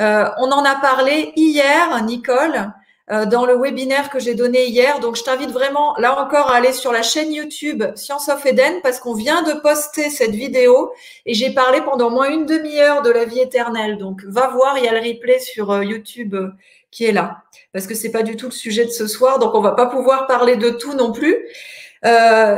Euh, 0.00 0.28
on 0.38 0.50
en 0.50 0.64
a 0.64 0.74
parlé 0.74 1.32
hier, 1.36 2.02
Nicole. 2.02 2.72
Euh, 3.12 3.26
dans 3.26 3.44
le 3.44 3.56
webinaire 3.56 4.08
que 4.08 4.20
j'ai 4.20 4.34
donné 4.34 4.66
hier. 4.66 5.00
Donc, 5.00 5.16
je 5.16 5.24
t'invite 5.24 5.50
vraiment, 5.50 5.96
là 5.98 6.20
encore, 6.20 6.52
à 6.52 6.54
aller 6.54 6.72
sur 6.72 6.92
la 6.92 7.02
chaîne 7.02 7.32
YouTube 7.32 7.82
Science 7.96 8.28
of 8.28 8.46
Eden 8.46 8.80
parce 8.84 9.00
qu'on 9.00 9.14
vient 9.14 9.42
de 9.42 9.54
poster 9.60 10.10
cette 10.10 10.30
vidéo 10.30 10.92
et 11.26 11.34
j'ai 11.34 11.50
parlé 11.50 11.80
pendant 11.80 12.08
moins 12.08 12.30
une 12.30 12.46
demi-heure 12.46 13.02
de 13.02 13.10
la 13.10 13.24
vie 13.24 13.40
éternelle. 13.40 13.98
Donc, 13.98 14.22
va 14.24 14.46
voir, 14.48 14.78
il 14.78 14.84
y 14.84 14.88
a 14.88 14.92
le 14.92 15.00
replay 15.00 15.40
sur 15.40 15.72
euh, 15.72 15.84
YouTube 15.84 16.34
euh, 16.34 16.50
qui 16.92 17.04
est 17.04 17.12
là 17.12 17.42
parce 17.72 17.88
que 17.88 17.96
c'est 17.96 18.12
pas 18.12 18.22
du 18.22 18.36
tout 18.36 18.46
le 18.46 18.52
sujet 18.52 18.84
de 18.84 18.90
ce 18.90 19.08
soir. 19.08 19.40
Donc, 19.40 19.56
on 19.56 19.60
va 19.60 19.72
pas 19.72 19.86
pouvoir 19.86 20.28
parler 20.28 20.56
de 20.56 20.70
tout 20.70 20.94
non 20.94 21.10
plus. 21.10 21.36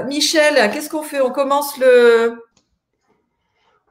Michel, 0.06 0.70
qu'est-ce 0.70 0.90
qu'on 0.90 1.02
fait? 1.02 1.20
On 1.20 1.30
commence 1.30 1.78
le, 1.78 2.41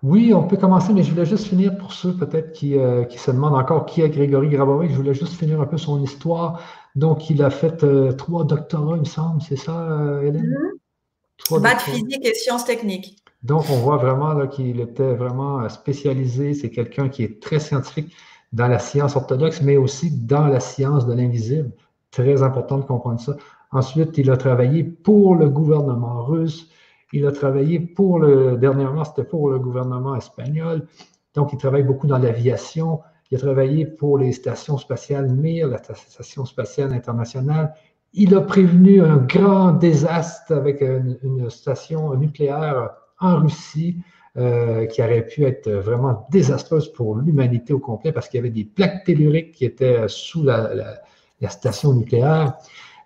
oui, 0.03 0.33
on 0.33 0.47
peut 0.47 0.57
commencer, 0.57 0.93
mais 0.93 1.03
je 1.03 1.11
voulais 1.11 1.25
juste 1.25 1.47
finir 1.47 1.77
pour 1.77 1.93
ceux 1.93 2.15
peut-être 2.15 2.53
qui, 2.53 2.75
euh, 2.77 3.03
qui, 3.03 3.19
se 3.19 3.29
demandent 3.29 3.55
encore 3.55 3.85
qui 3.85 4.01
est 4.01 4.09
Grégory 4.09 4.49
Grabovic. 4.49 4.91
Je 4.91 4.95
voulais 4.95 5.13
juste 5.13 5.33
finir 5.33 5.61
un 5.61 5.67
peu 5.67 5.77
son 5.77 6.01
histoire. 6.01 6.61
Donc, 6.95 7.29
il 7.29 7.43
a 7.43 7.51
fait 7.51 7.83
euh, 7.83 8.11
trois 8.11 8.43
doctorats, 8.43 8.95
il 8.95 9.01
me 9.01 9.05
semble, 9.05 9.41
c'est 9.41 9.55
ça, 9.55 9.91
euh, 9.91 10.21
Hélène? 10.23 10.47
Mm 10.47 11.59
Maths, 11.59 11.81
physique 11.81 12.25
et 12.25 12.33
sciences 12.33 12.65
techniques. 12.65 13.17
Donc, 13.43 13.65
on 13.69 13.77
voit 13.77 13.97
vraiment 13.97 14.47
qu'il 14.47 14.79
était 14.79 15.15
vraiment 15.15 15.67
spécialisé. 15.69 16.53
C'est 16.53 16.69
quelqu'un 16.69 17.09
qui 17.09 17.23
est 17.23 17.41
très 17.41 17.59
scientifique 17.59 18.13
dans 18.53 18.67
la 18.67 18.79
science 18.79 19.15
orthodoxe, 19.15 19.61
mais 19.61 19.75
aussi 19.75 20.11
dans 20.11 20.47
la 20.47 20.59
science 20.59 21.05
de 21.07 21.13
l'invisible. 21.13 21.71
Très 22.11 22.43
important 22.43 22.77
de 22.77 22.83
comprendre 22.83 23.19
ça. 23.19 23.35
Ensuite, 23.71 24.17
il 24.17 24.29
a 24.29 24.37
travaillé 24.37 24.83
pour 24.83 25.35
le 25.35 25.49
gouvernement 25.49 26.23
russe. 26.23 26.69
Il 27.13 27.25
a 27.25 27.31
travaillé 27.31 27.79
pour 27.79 28.19
le, 28.19 28.57
dernièrement, 28.57 29.03
c'était 29.03 29.23
pour 29.23 29.49
le 29.49 29.59
gouvernement 29.59 30.15
espagnol. 30.15 30.87
Donc, 31.35 31.53
il 31.53 31.57
travaille 31.57 31.83
beaucoup 31.83 32.07
dans 32.07 32.17
l'aviation. 32.17 33.01
Il 33.29 33.37
a 33.37 33.39
travaillé 33.39 33.85
pour 33.85 34.17
les 34.17 34.31
stations 34.31 34.77
spatiales 34.77 35.29
Mir, 35.29 35.67
la 35.67 35.81
station 35.93 36.45
spatiale 36.45 36.93
internationale. 36.93 37.73
Il 38.13 38.35
a 38.35 38.41
prévenu 38.41 39.01
un 39.01 39.17
grand 39.17 39.71
désastre 39.71 40.53
avec 40.53 40.81
une, 40.81 41.49
station 41.49 42.13
nucléaire 42.15 42.89
en 43.19 43.37
Russie 43.37 43.97
euh, 44.37 44.85
qui 44.85 45.01
aurait 45.01 45.25
pu 45.25 45.43
être 45.45 45.69
vraiment 45.69 46.27
désastreuse 46.29 46.91
pour 46.91 47.15
l'humanité 47.15 47.73
au 47.73 47.79
complet 47.79 48.11
parce 48.11 48.27
qu'il 48.27 48.37
y 48.37 48.41
avait 48.41 48.49
des 48.49 48.65
plaques 48.65 49.05
telluriques 49.05 49.53
qui 49.53 49.65
étaient 49.65 50.07
sous 50.07 50.43
la, 50.43 50.71
la 51.39 51.49
station 51.49 51.93
nucléaire. 51.93 52.57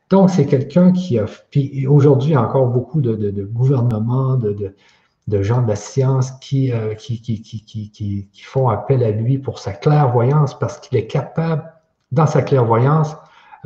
Donc, 0.10 0.30
c'est 0.30 0.46
quelqu'un 0.46 0.92
qui 0.92 1.18
a. 1.18 1.26
Puis 1.50 1.88
aujourd'hui, 1.88 2.32
il 2.32 2.34
y 2.34 2.36
a 2.36 2.42
encore 2.42 2.68
beaucoup 2.68 3.02
de, 3.02 3.44
gouvernements, 3.44 4.36
de, 4.38 5.42
gens 5.42 5.62
de 5.62 5.68
la 5.68 5.76
science 5.76 6.32
euh, 6.54 6.94
qui, 6.94 8.30
font 8.44 8.70
appel 8.70 9.04
à 9.04 9.12
lui 9.12 9.40
pour 9.40 9.60
sa 9.60 9.74
clairvoyance 9.74 10.58
parce 10.58 10.80
qu'il 10.80 10.98
est 10.98 11.08
capable, 11.08 11.64
dans 12.12 12.28
sa 12.28 12.44
clairvoyance, 12.44 13.16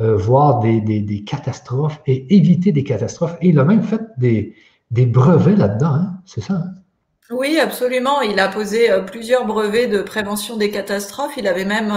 euh, 0.00 0.16
voir 0.16 0.60
des, 0.60 1.24
catastrophes 1.26 2.00
et 2.06 2.34
éviter 2.34 2.72
des 2.72 2.84
catastrophes. 2.84 3.36
Et 3.42 3.48
il 3.48 3.58
a 3.58 3.64
même 3.64 3.82
fait 3.82 4.00
des, 4.16 4.54
brevets 4.90 5.56
là-dedans, 5.56 5.94
hein? 5.94 6.14
c'est 6.24 6.40
ça? 6.40 6.54
Hein? 6.54 6.74
Oui, 7.30 7.60
absolument. 7.60 8.22
Il 8.22 8.40
a 8.40 8.48
posé 8.48 8.90
euh, 8.90 9.02
plusieurs 9.02 9.46
brevets 9.46 9.86
de 9.86 10.02
prévention 10.02 10.56
des 10.56 10.70
catastrophes. 10.70 11.36
Il 11.36 11.46
avait 11.46 11.66
même 11.66 11.92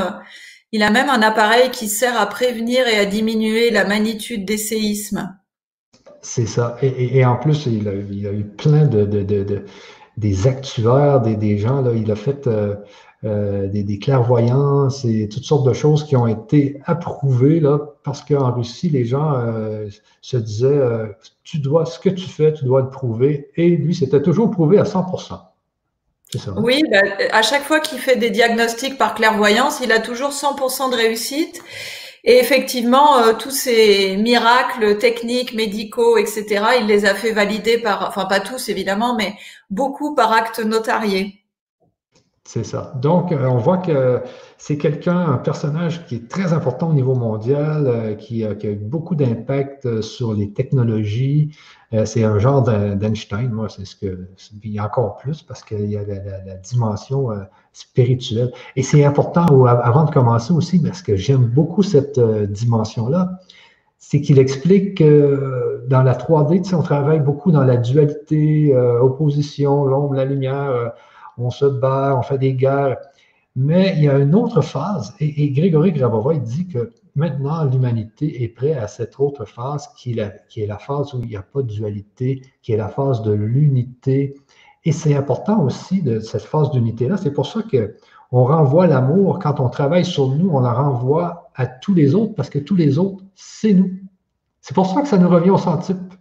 il 0.73 0.81
a 0.81 0.89
même 0.89 1.07
un 1.07 1.21
appareil 1.21 1.69
qui 1.69 1.87
sert 1.87 2.19
à 2.19 2.25
prévenir 2.25 2.87
et 2.87 2.97
à 2.97 3.05
diminuer 3.05 3.69
la 3.69 3.85
magnitude 3.85 4.43
des 4.43 4.57
séismes. 4.57 5.37
C'est 6.21 6.47
ça. 6.47 6.77
Et, 6.81 7.23
en 7.23 7.35
plus, 7.35 7.67
il 7.67 7.87
a, 7.87 7.93
eu 8.33 8.43
plein 8.43 8.87
de, 8.87 9.05
des 10.17 10.47
actuaires, 10.47 11.21
des, 11.21 11.57
gens, 11.59 11.81
là, 11.81 11.91
il 11.93 12.11
a 12.11 12.15
fait 12.15 12.47
euh, 12.47 12.75
euh, 13.23 13.67
des, 13.67 13.99
clairvoyances 13.99 15.05
et 15.05 15.29
toutes 15.29 15.43
sortes 15.43 15.67
de 15.67 15.73
choses 15.73 16.05
qui 16.05 16.15
ont 16.15 16.27
été 16.27 16.81
approuvées 16.85 17.59
là, 17.59 17.79
parce 18.03 18.23
qu'en 18.23 18.51
Russie, 18.51 18.89
les 18.89 19.05
gens 19.05 19.33
euh, 19.35 19.87
se 20.21 20.37
disaient 20.37 20.81
tu 21.43 21.59
dois, 21.59 21.85
ce 21.85 21.99
que 21.99 22.09
tu 22.09 22.27
fais, 22.27 22.51
tu 22.51 22.65
dois 22.65 22.81
le 22.81 22.89
prouver. 22.89 23.51
Et 23.57 23.69
lui, 23.69 23.93
c'était 23.93 24.23
toujours 24.23 24.49
prouvé 24.49 24.79
à 24.79 24.85
100 24.85 25.05
oui, 26.57 26.81
bah, 26.89 27.01
à 27.31 27.41
chaque 27.41 27.63
fois 27.63 27.79
qu'il 27.79 27.99
fait 27.99 28.15
des 28.15 28.29
diagnostics 28.29 28.97
par 28.97 29.15
clairvoyance, 29.15 29.79
il 29.83 29.91
a 29.91 29.99
toujours 29.99 30.31
100% 30.31 30.91
de 30.91 30.95
réussite. 30.95 31.61
Et 32.25 32.37
effectivement, 32.39 33.17
euh, 33.17 33.33
tous 33.33 33.51
ces 33.51 34.15
miracles 34.15 34.97
techniques, 34.97 35.53
médicaux, 35.53 36.17
etc., 36.17 36.65
il 36.79 36.87
les 36.87 37.05
a 37.05 37.15
fait 37.15 37.33
valider 37.33 37.77
par, 37.77 38.07
enfin 38.07 38.25
pas 38.25 38.39
tous 38.39 38.69
évidemment, 38.69 39.15
mais 39.15 39.33
beaucoup 39.69 40.15
par 40.15 40.31
acte 40.31 40.59
notarié. 40.59 41.43
C'est 42.45 42.63
ça. 42.63 42.93
Donc, 43.01 43.31
euh, 43.31 43.45
on 43.45 43.57
voit 43.57 43.77
que 43.77 44.21
c'est 44.57 44.77
quelqu'un, 44.77 45.17
un 45.17 45.37
personnage 45.37 46.05
qui 46.05 46.15
est 46.15 46.29
très 46.29 46.53
important 46.53 46.89
au 46.89 46.93
niveau 46.93 47.15
mondial, 47.15 47.87
euh, 47.87 48.15
qui, 48.15 48.45
a 48.45 48.51
eu 48.51 48.75
beaucoup 48.75 49.15
d'impact 49.15 50.01
sur 50.01 50.33
les 50.33 50.53
technologies, 50.53 51.55
euh, 51.93 52.05
c'est 52.05 52.23
un 52.23 52.39
genre 52.39 52.63
d'Einstein, 52.63 53.51
moi, 53.51 53.69
c'est 53.69 53.85
ce 53.85 53.95
que. 53.95 54.27
A 54.77 54.85
encore 54.85 55.17
plus 55.17 55.43
parce 55.43 55.63
qu'il 55.63 55.85
y 55.85 55.97
a 55.97 56.03
la, 56.03 56.55
dimension 56.55 57.31
euh, 57.31 57.43
spirituelle. 57.71 58.51
Et 58.75 58.81
c'est 58.81 59.05
important, 59.05 59.45
avant 59.65 60.05
de 60.05 60.11
commencer 60.11 60.53
aussi, 60.53 60.81
parce 60.81 61.01
que 61.01 61.15
j'aime 61.15 61.45
beaucoup 61.45 61.83
cette 61.83 62.17
euh, 62.17 62.47
dimension-là, 62.47 63.39
c'est 63.99 64.21
qu'il 64.21 64.39
explique 64.39 64.97
que 64.97 65.85
dans 65.87 66.01
la 66.01 66.13
3D, 66.15 66.73
on 66.75 66.81
travaille 66.81 67.19
beaucoup 67.19 67.51
dans 67.51 67.63
la 67.63 67.77
dualité, 67.77 68.75
opposition, 68.75 69.85
l'ombre, 69.85 70.15
la 70.15 70.25
lumière, 70.25 70.91
on 71.37 71.49
se 71.49 71.65
bat, 71.65 72.15
on 72.17 72.21
fait 72.21 72.37
des 72.37 72.53
guerres. 72.53 72.97
Mais 73.55 73.93
il 73.95 74.03
y 74.03 74.09
a 74.09 74.17
une 74.17 74.35
autre 74.35 74.61
phase, 74.61 75.13
et, 75.19 75.43
et 75.43 75.51
Grégory 75.51 75.93
Grabova, 75.93 76.33
il 76.33 76.41
dit 76.41 76.67
que 76.67 76.91
Maintenant, 77.15 77.65
l'humanité 77.65 78.43
est 78.43 78.47
prête 78.47 78.77
à 78.77 78.87
cette 78.87 79.19
autre 79.19 79.45
phase 79.45 79.87
qui 79.95 80.17
est, 80.17 80.65
la, 80.67 80.77
phase 80.79 81.13
où 81.13 81.19
il 81.21 81.29
n'y 81.29 81.35
a 81.35 81.43
pas 81.43 81.61
de 81.61 81.67
dualité, 81.67 82.41
qui 82.63 82.71
est 82.71 82.77
la 82.77 82.89
phase 82.89 83.21
de 83.21 83.31
l'unité. 83.31 84.33
Et 84.83 84.91
c'est 84.91 85.15
important 85.15 85.61
aussi 85.61 86.01
de 86.01 86.19
cette 86.19 86.41
phase 86.41 86.71
d'unité-là. 86.71 87.17
C'est 87.17 87.31
pour 87.31 87.45
ça 87.45 87.61
qu'on 87.61 88.45
renvoie 88.45 88.87
l'amour, 88.87 89.37
quand 89.37 89.59
on 89.59 89.69
travaille 89.69 90.05
sur 90.05 90.29
nous, 90.29 90.49
on 90.49 90.59
la 90.59 90.73
renvoie 90.73 91.51
à 91.55 91.67
tous 91.67 91.93
les 91.93 92.15
autres 92.15 92.33
parce 92.33 92.49
que 92.49 92.57
tous 92.57 92.75
les 92.75 92.97
autres, 92.97 93.23
c'est 93.35 93.73
nous. 93.73 93.91
C'est 94.61 94.73
pour 94.73 94.87
ça 94.87 95.01
que 95.01 95.07
ça 95.07 95.17
nous 95.17 95.29
revient 95.29 95.51
au 95.51 95.57
centuple. 95.59 96.17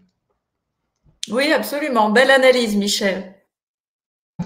Oui, 1.30 1.53
absolument. 1.53 2.11
Belle 2.11 2.30
analyse, 2.30 2.76
Michel. 2.76 3.34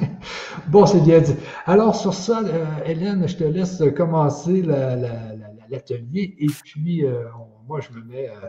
bon, 0.69 0.87
c'est 0.87 1.01
bien 1.01 1.21
dit. 1.21 1.35
Alors, 1.65 1.97
sur 1.97 2.15
ça, 2.15 2.43
euh, 2.45 2.67
Hélène, 2.85 3.27
je 3.27 3.37
te 3.37 3.45
laisse 3.45 3.83
commencer 3.97 4.63
la 4.63 5.36
l'atelier. 5.71 6.35
Et 6.39 6.47
puis, 6.47 7.05
euh, 7.05 7.25
moi, 7.67 7.81
je 7.81 7.91
me 7.99 8.05
mets 8.05 8.29
euh, 8.29 8.49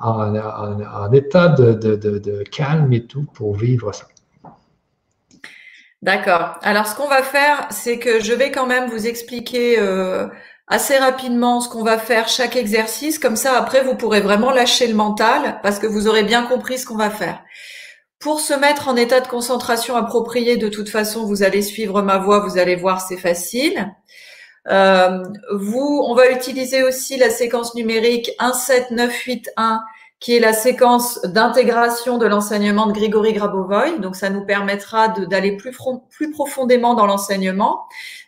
en, 0.00 1.12
état 1.12 1.48
de, 1.48 2.42
calme 2.44 2.92
et 2.92 3.06
tout 3.06 3.24
pour 3.34 3.54
vivre 3.54 3.92
ça. 3.92 4.06
D'accord. 6.02 6.58
Alors, 6.62 6.86
ce 6.86 6.94
qu'on 6.94 7.08
va 7.08 7.22
faire, 7.22 7.66
c'est 7.70 7.98
que 7.98 8.20
je 8.20 8.32
vais 8.32 8.52
quand 8.52 8.66
même 8.66 8.88
vous 8.88 9.06
expliquer 9.06 9.78
euh, 9.78 10.28
assez 10.68 10.96
rapidement 10.96 11.60
ce 11.60 11.68
qu'on 11.68 11.82
va 11.82 11.98
faire 11.98 12.28
chaque 12.28 12.56
exercice. 12.56 13.18
Comme 13.18 13.36
ça, 13.36 13.58
après, 13.58 13.82
vous 13.82 13.96
pourrez 13.96 14.20
vraiment 14.20 14.52
lâcher 14.52 14.86
le 14.86 14.94
mental 14.94 15.58
parce 15.62 15.78
que 15.78 15.86
vous 15.86 16.06
aurez 16.06 16.22
bien 16.22 16.44
compris 16.44 16.78
ce 16.78 16.86
qu'on 16.86 16.96
va 16.96 17.10
faire. 17.10 17.42
Pour 18.20 18.40
se 18.40 18.54
mettre 18.54 18.88
en 18.88 18.96
état 18.96 19.20
de 19.20 19.28
concentration 19.28 19.96
approprié, 19.96 20.56
de 20.56 20.68
toute 20.68 20.88
façon, 20.88 21.24
vous 21.24 21.42
allez 21.42 21.62
suivre 21.62 22.02
ma 22.02 22.18
voix, 22.18 22.40
vous 22.40 22.58
allez 22.58 22.74
voir, 22.74 23.00
c'est 23.00 23.16
facile. 23.16 23.92
Euh, 24.70 25.22
vous, 25.52 26.04
on 26.06 26.14
va 26.14 26.30
utiliser 26.30 26.82
aussi 26.82 27.16
la 27.16 27.30
séquence 27.30 27.74
numérique 27.74 28.30
17981 28.38 29.80
qui 30.20 30.34
est 30.34 30.40
la 30.40 30.52
séquence 30.52 31.20
d'intégration 31.22 32.18
de 32.18 32.26
l'enseignement 32.26 32.86
de 32.86 32.92
Grigory 32.92 33.34
Grabovoy. 33.34 34.00
Donc, 34.00 34.16
ça 34.16 34.30
nous 34.30 34.44
permettra 34.44 35.08
d'aller 35.08 35.56
plus, 35.56 35.72
plus 36.10 36.32
profondément 36.32 36.94
dans 36.94 37.06
l'enseignement. 37.06 37.84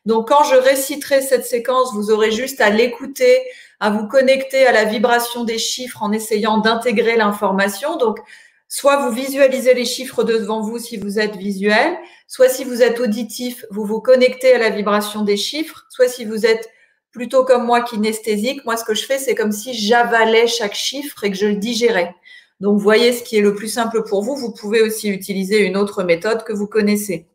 Donc, 0.07 0.29
quand 0.29 0.45
je 0.45 0.55
réciterai 0.55 1.21
cette 1.21 1.45
séquence, 1.45 1.93
vous 1.93 2.13
aurez 2.13 2.31
juste 2.31 2.61
à 2.61 2.71
l'écouter, 2.71 3.39
à 3.81 3.91
vous 3.91 4.07
connecter 4.07 4.67
à 4.67 4.73
la 4.73 4.85
vibration 4.85 5.43
des 5.43 5.59
chiffres 5.59 6.03
en 6.03 6.13
essayant 6.13 6.59
d'intégrer 6.59 7.17
l'information. 7.17 7.97
Donc, 7.97 8.21
soit 8.69 8.99
vous 8.99 9.11
visualisez 9.11 9.75
les 9.75 9.85
chiffres 9.85 10.23
devant 10.23 10.61
vous 10.61 10.79
si 10.79 10.97
vous 10.97 11.19
êtes 11.19 11.35
visuel, 11.35 11.99
soit 12.31 12.49
si 12.49 12.63
vous 12.63 12.81
êtes 12.81 13.01
auditif, 13.01 13.67
vous 13.71 13.85
vous 13.85 14.01
connectez 14.01 14.55
à 14.55 14.59
la 14.59 14.71
vibration 14.71 15.23
des 15.23 15.37
chiffres, 15.37 15.85
soit 15.91 16.07
si 16.07 16.25
vous 16.25 16.47
êtes 16.47 16.71
plutôt 17.11 17.45
comme 17.45 17.67
moi 17.67 17.83
kinesthésique, 17.83 18.65
moi 18.65 18.77
ce 18.77 18.85
que 18.85 18.95
je 18.95 19.05
fais, 19.05 19.19
c'est 19.19 19.35
comme 19.35 19.51
si 19.51 19.75
j'avalais 19.75 20.47
chaque 20.47 20.77
chiffre 20.77 21.25
et 21.25 21.33
que 21.33 21.37
je 21.37 21.47
le 21.47 21.57
digérais. 21.57 22.15
Donc 22.61 22.79
voyez 22.79 23.13
ce 23.13 23.25
qui 23.25 23.37
est 23.37 23.41
le 23.41 23.57
plus 23.57 23.67
simple 23.67 24.05
pour 24.05 24.23
vous. 24.23 24.37
Vous 24.37 24.53
pouvez 24.53 24.81
aussi 24.81 25.09
utiliser 25.09 25.59
une 25.67 25.77
autre 25.77 26.05
méthode 26.05 26.45
que 26.45 26.53
vous 26.53 26.69
connaissez. 26.69 27.27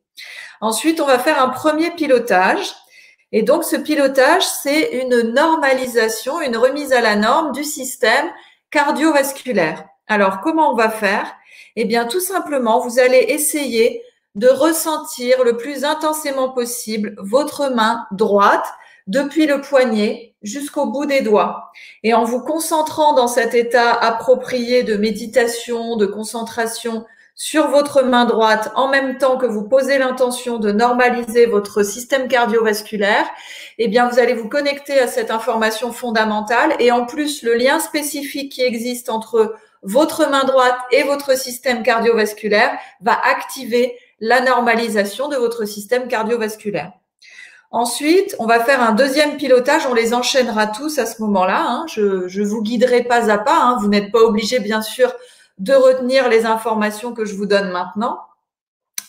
Ensuite, 0.62 1.02
on 1.02 1.06
va 1.06 1.20
faire 1.20 1.44
un 1.44 1.50
premier 1.50 1.92
pilotage. 1.92 2.74
Et 3.34 3.42
donc 3.42 3.66
ce 3.66 3.76
pilotage, 3.76 4.44
c'est 4.44 5.02
une 5.02 5.34
normalisation, 5.34 6.40
une 6.40 6.56
remise 6.56 6.94
à 6.94 7.02
la 7.02 7.18
norme 7.18 7.52
du 7.52 7.66
système 7.66 8.28
cardiovasculaire. 8.72 9.84
Alors 10.08 10.40
comment 10.40 10.72
on 10.72 10.76
va 10.76 10.90
faire? 10.90 11.36
Eh 11.76 11.84
bien 11.84 12.06
tout 12.06 12.22
simplement, 12.22 12.80
vous 12.80 12.98
allez 12.98 13.26
essayer 13.28 14.02
de 14.36 14.48
ressentir 14.48 15.44
le 15.44 15.58
plus 15.58 15.84
intensément 15.86 16.50
possible 16.50 17.16
votre 17.18 17.74
main 17.74 18.06
droite 18.12 18.66
depuis 19.08 19.46
le 19.46 19.62
poignet 19.62 20.36
jusqu'au 20.42 20.88
bout 20.88 21.06
des 21.06 21.22
doigts. 21.22 21.72
Et 22.04 22.14
en 22.14 22.24
vous 22.24 22.42
concentrant 22.42 23.14
dans 23.14 23.28
cet 23.28 23.54
état 23.54 23.92
approprié 23.92 24.84
de 24.84 24.96
méditation, 24.98 25.96
de 25.96 26.06
concentration 26.06 27.06
sur 27.38 27.68
votre 27.68 28.02
main 28.02 28.24
droite, 28.24 28.72
en 28.76 28.88
même 28.88 29.18
temps 29.18 29.38
que 29.38 29.46
vous 29.46 29.68
posez 29.68 29.98
l'intention 29.98 30.58
de 30.58 30.72
normaliser 30.72 31.46
votre 31.46 31.84
système 31.84 32.30
cardiovasculaire, 32.30 33.26
eh 33.78 33.90
bien, 33.90 34.08
vous 34.08 34.20
allez 34.20 34.34
vous 34.34 34.48
connecter 34.48 35.00
à 35.00 35.08
cette 35.08 35.32
information 35.32 35.92
fondamentale 35.92 36.76
et 36.80 36.92
en 36.92 37.06
plus, 37.06 37.44
le 37.44 37.56
lien 37.56 37.80
spécifique 37.80 38.54
qui 38.54 38.62
existe 38.62 39.10
entre 39.10 39.56
votre 39.84 40.30
main 40.30 40.46
droite 40.46 40.78
et 40.92 41.04
votre 41.04 41.38
système 41.38 41.84
cardiovasculaire 41.84 42.78
va 43.02 43.20
activer 43.22 43.98
la 44.26 44.42
normalisation 44.42 45.28
de 45.28 45.36
votre 45.36 45.66
système 45.66 46.08
cardiovasculaire. 46.08 46.94
Ensuite, 47.70 48.36
on 48.40 48.48
va 48.48 48.60
faire 48.60 48.82
un 48.82 48.94
deuxième 48.94 49.38
pilotage. 49.38 49.86
On 49.86 49.94
les 49.94 50.16
enchaînera 50.16 50.66
tous 50.66 50.98
à 50.98 51.06
ce 51.06 51.22
moment-là. 51.22 51.64
Hein. 51.68 51.86
Je, 51.88 52.42
vous 52.42 52.64
guiderai 52.64 53.04
pas 53.04 53.30
à 53.30 53.38
pas. 53.38 53.62
Hein. 53.62 53.78
Vous 53.80 53.88
n'êtes 53.88 54.12
pas 54.12 54.22
obligé, 54.22 54.60
bien 54.60 54.82
sûr, 54.82 55.14
de 55.60 55.74
retenir 55.74 56.28
les 56.28 56.48
informations 56.48 57.14
que 57.14 57.24
je 57.24 57.36
vous 57.36 57.46
donne 57.46 57.70
maintenant. 57.70 58.20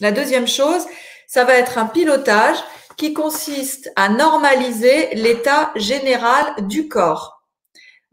La 0.00 0.12
deuxième 0.12 0.46
chose, 0.46 0.84
ça 1.26 1.44
va 1.44 1.54
être 1.54 1.78
un 1.78 1.86
pilotage 1.86 2.58
qui 2.98 3.14
consiste 3.14 3.90
à 3.96 4.10
normaliser 4.10 5.14
l'état 5.14 5.70
général 5.76 6.44
du 6.66 6.88
corps. 6.88 7.42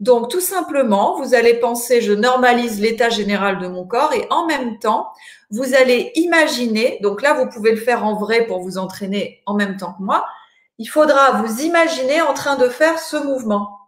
Donc, 0.00 0.30
tout 0.30 0.40
simplement, 0.40 1.20
vous 1.20 1.34
allez 1.34 1.54
penser, 1.54 2.00
je 2.00 2.12
normalise 2.12 2.80
l'état 2.80 3.10
général 3.10 3.58
de 3.58 3.68
mon 3.68 3.86
corps 3.86 4.14
et 4.14 4.26
en 4.30 4.46
même 4.46 4.78
temps, 4.78 5.08
vous 5.54 5.74
allez 5.74 6.10
imaginer, 6.16 6.98
donc 7.00 7.22
là, 7.22 7.34
vous 7.34 7.48
pouvez 7.48 7.70
le 7.70 7.80
faire 7.80 8.04
en 8.04 8.16
vrai 8.16 8.46
pour 8.46 8.60
vous 8.60 8.76
entraîner 8.76 9.40
en 9.46 9.54
même 9.54 9.76
temps 9.76 9.92
que 9.92 10.02
moi, 10.02 10.26
il 10.78 10.86
faudra 10.86 11.42
vous 11.42 11.60
imaginer 11.60 12.20
en 12.22 12.34
train 12.34 12.56
de 12.56 12.68
faire 12.68 12.98
ce 12.98 13.16
mouvement. 13.16 13.78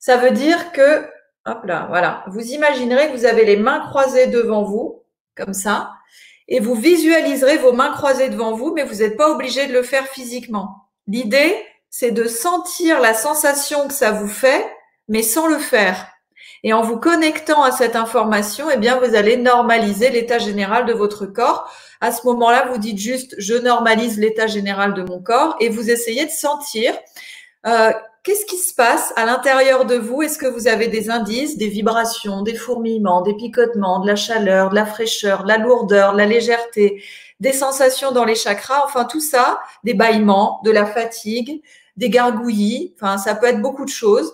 Ça 0.00 0.16
veut 0.16 0.32
dire 0.32 0.72
que, 0.72 1.08
hop 1.46 1.64
là, 1.64 1.86
voilà, 1.88 2.24
vous 2.26 2.42
imaginerez 2.42 3.08
que 3.08 3.16
vous 3.16 3.26
avez 3.26 3.44
les 3.44 3.56
mains 3.56 3.86
croisées 3.90 4.26
devant 4.26 4.64
vous, 4.64 5.04
comme 5.36 5.54
ça, 5.54 5.92
et 6.48 6.58
vous 6.58 6.74
visualiserez 6.74 7.58
vos 7.58 7.72
mains 7.72 7.92
croisées 7.92 8.28
devant 8.28 8.52
vous, 8.52 8.72
mais 8.74 8.84
vous 8.84 8.96
n'êtes 8.96 9.16
pas 9.16 9.30
obligé 9.30 9.68
de 9.68 9.72
le 9.72 9.84
faire 9.84 10.08
physiquement. 10.08 10.88
L'idée, 11.06 11.54
c'est 11.90 12.10
de 12.10 12.26
sentir 12.26 13.00
la 13.00 13.14
sensation 13.14 13.86
que 13.86 13.94
ça 13.94 14.10
vous 14.10 14.28
fait, 14.28 14.68
mais 15.06 15.22
sans 15.22 15.46
le 15.46 15.58
faire. 15.58 16.11
Et 16.64 16.72
en 16.72 16.82
vous 16.82 16.98
connectant 16.98 17.62
à 17.62 17.72
cette 17.72 17.96
information, 17.96 18.66
eh 18.72 18.76
bien, 18.76 19.00
vous 19.00 19.14
allez 19.16 19.36
normaliser 19.36 20.10
l'état 20.10 20.38
général 20.38 20.86
de 20.86 20.92
votre 20.92 21.26
corps. 21.26 21.68
À 22.00 22.12
ce 22.12 22.24
moment-là, 22.26 22.68
vous 22.70 22.78
dites 22.78 22.98
juste, 22.98 23.34
je 23.38 23.54
normalise 23.54 24.18
l'état 24.18 24.46
général 24.46 24.94
de 24.94 25.02
mon 25.02 25.20
corps 25.20 25.56
et 25.60 25.68
vous 25.68 25.90
essayez 25.90 26.24
de 26.24 26.30
sentir 26.30 26.94
euh, 27.66 27.92
qu'est-ce 28.22 28.46
qui 28.46 28.56
se 28.56 28.74
passe 28.74 29.12
à 29.16 29.24
l'intérieur 29.24 29.86
de 29.86 29.96
vous? 29.96 30.22
Est-ce 30.22 30.38
que 30.38 30.46
vous 30.46 30.68
avez 30.68 30.88
des 30.88 31.10
indices, 31.10 31.58
des 31.58 31.68
vibrations, 31.68 32.42
des 32.42 32.54
fourmillements, 32.54 33.22
des 33.22 33.34
picotements, 33.34 34.00
de 34.00 34.06
la 34.06 34.16
chaleur, 34.16 34.70
de 34.70 34.76
la 34.76 34.86
fraîcheur, 34.86 35.42
de 35.42 35.48
la 35.48 35.58
lourdeur, 35.58 36.12
de 36.12 36.18
la 36.18 36.26
légèreté, 36.26 37.02
des 37.40 37.52
sensations 37.52 38.12
dans 38.12 38.24
les 38.24 38.36
chakras, 38.36 38.82
enfin 38.84 39.04
tout 39.04 39.20
ça, 39.20 39.60
des 39.82 39.94
bâillements, 39.94 40.60
de 40.64 40.70
la 40.70 40.86
fatigue, 40.86 41.62
des 41.96 42.08
gargouillis, 42.08 42.94
enfin 42.96 43.18
ça 43.18 43.34
peut 43.34 43.46
être 43.46 43.60
beaucoup 43.60 43.84
de 43.84 43.90
choses. 43.90 44.32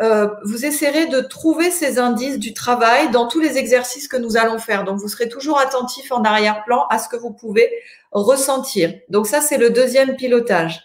Euh, 0.00 0.28
vous 0.44 0.64
essaierez 0.64 1.06
de 1.06 1.20
trouver 1.20 1.70
ces 1.70 1.98
indices 1.98 2.38
du 2.38 2.54
travail 2.54 3.10
dans 3.10 3.26
tous 3.26 3.40
les 3.40 3.58
exercices 3.58 4.06
que 4.06 4.16
nous 4.16 4.36
allons 4.36 4.58
faire. 4.58 4.84
Donc, 4.84 4.98
vous 4.98 5.08
serez 5.08 5.28
toujours 5.28 5.58
attentif 5.58 6.12
en 6.12 6.22
arrière-plan 6.22 6.86
à 6.88 6.98
ce 6.98 7.08
que 7.08 7.16
vous 7.16 7.32
pouvez 7.32 7.70
ressentir. 8.12 8.94
Donc, 9.08 9.26
ça, 9.26 9.40
c'est 9.40 9.58
le 9.58 9.70
deuxième 9.70 10.16
pilotage. 10.16 10.80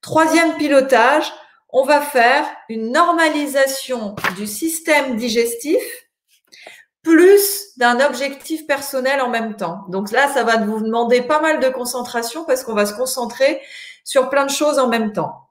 Troisième 0.00 0.56
pilotage, 0.56 1.32
on 1.68 1.84
va 1.84 2.00
faire 2.00 2.44
une 2.68 2.90
normalisation 2.90 4.16
du 4.36 4.46
système 4.46 5.16
digestif 5.16 5.80
plus 7.02 7.72
d'un 7.76 8.00
objectif 8.00 8.66
personnel 8.66 9.20
en 9.20 9.28
même 9.28 9.56
temps. 9.56 9.84
Donc 9.88 10.10
là, 10.10 10.28
ça 10.28 10.44
va 10.44 10.58
vous 10.58 10.80
demander 10.80 11.22
pas 11.22 11.40
mal 11.40 11.60
de 11.60 11.68
concentration 11.68 12.44
parce 12.44 12.62
qu'on 12.62 12.74
va 12.74 12.86
se 12.86 12.94
concentrer 12.94 13.60
sur 14.04 14.28
plein 14.28 14.44
de 14.44 14.50
choses 14.50 14.78
en 14.78 14.88
même 14.88 15.12
temps. 15.12 15.49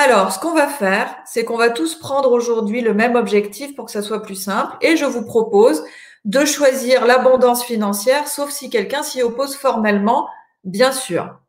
Alors, 0.00 0.30
ce 0.30 0.38
qu'on 0.38 0.54
va 0.54 0.68
faire, 0.68 1.12
c'est 1.26 1.44
qu'on 1.44 1.56
va 1.56 1.70
tous 1.70 1.96
prendre 1.96 2.30
aujourd'hui 2.30 2.82
le 2.82 2.94
même 2.94 3.16
objectif 3.16 3.74
pour 3.74 3.86
que 3.86 3.90
ça 3.90 4.00
soit 4.00 4.22
plus 4.22 4.36
simple. 4.36 4.76
Et 4.80 4.96
je 4.96 5.04
vous 5.04 5.24
propose 5.24 5.82
de 6.24 6.44
choisir 6.44 7.04
l'abondance 7.04 7.64
financière, 7.64 8.28
sauf 8.28 8.50
si 8.50 8.70
quelqu'un 8.70 9.02
s'y 9.02 9.22
oppose 9.22 9.56
formellement, 9.56 10.28
bien 10.62 10.92
sûr. 10.92 11.40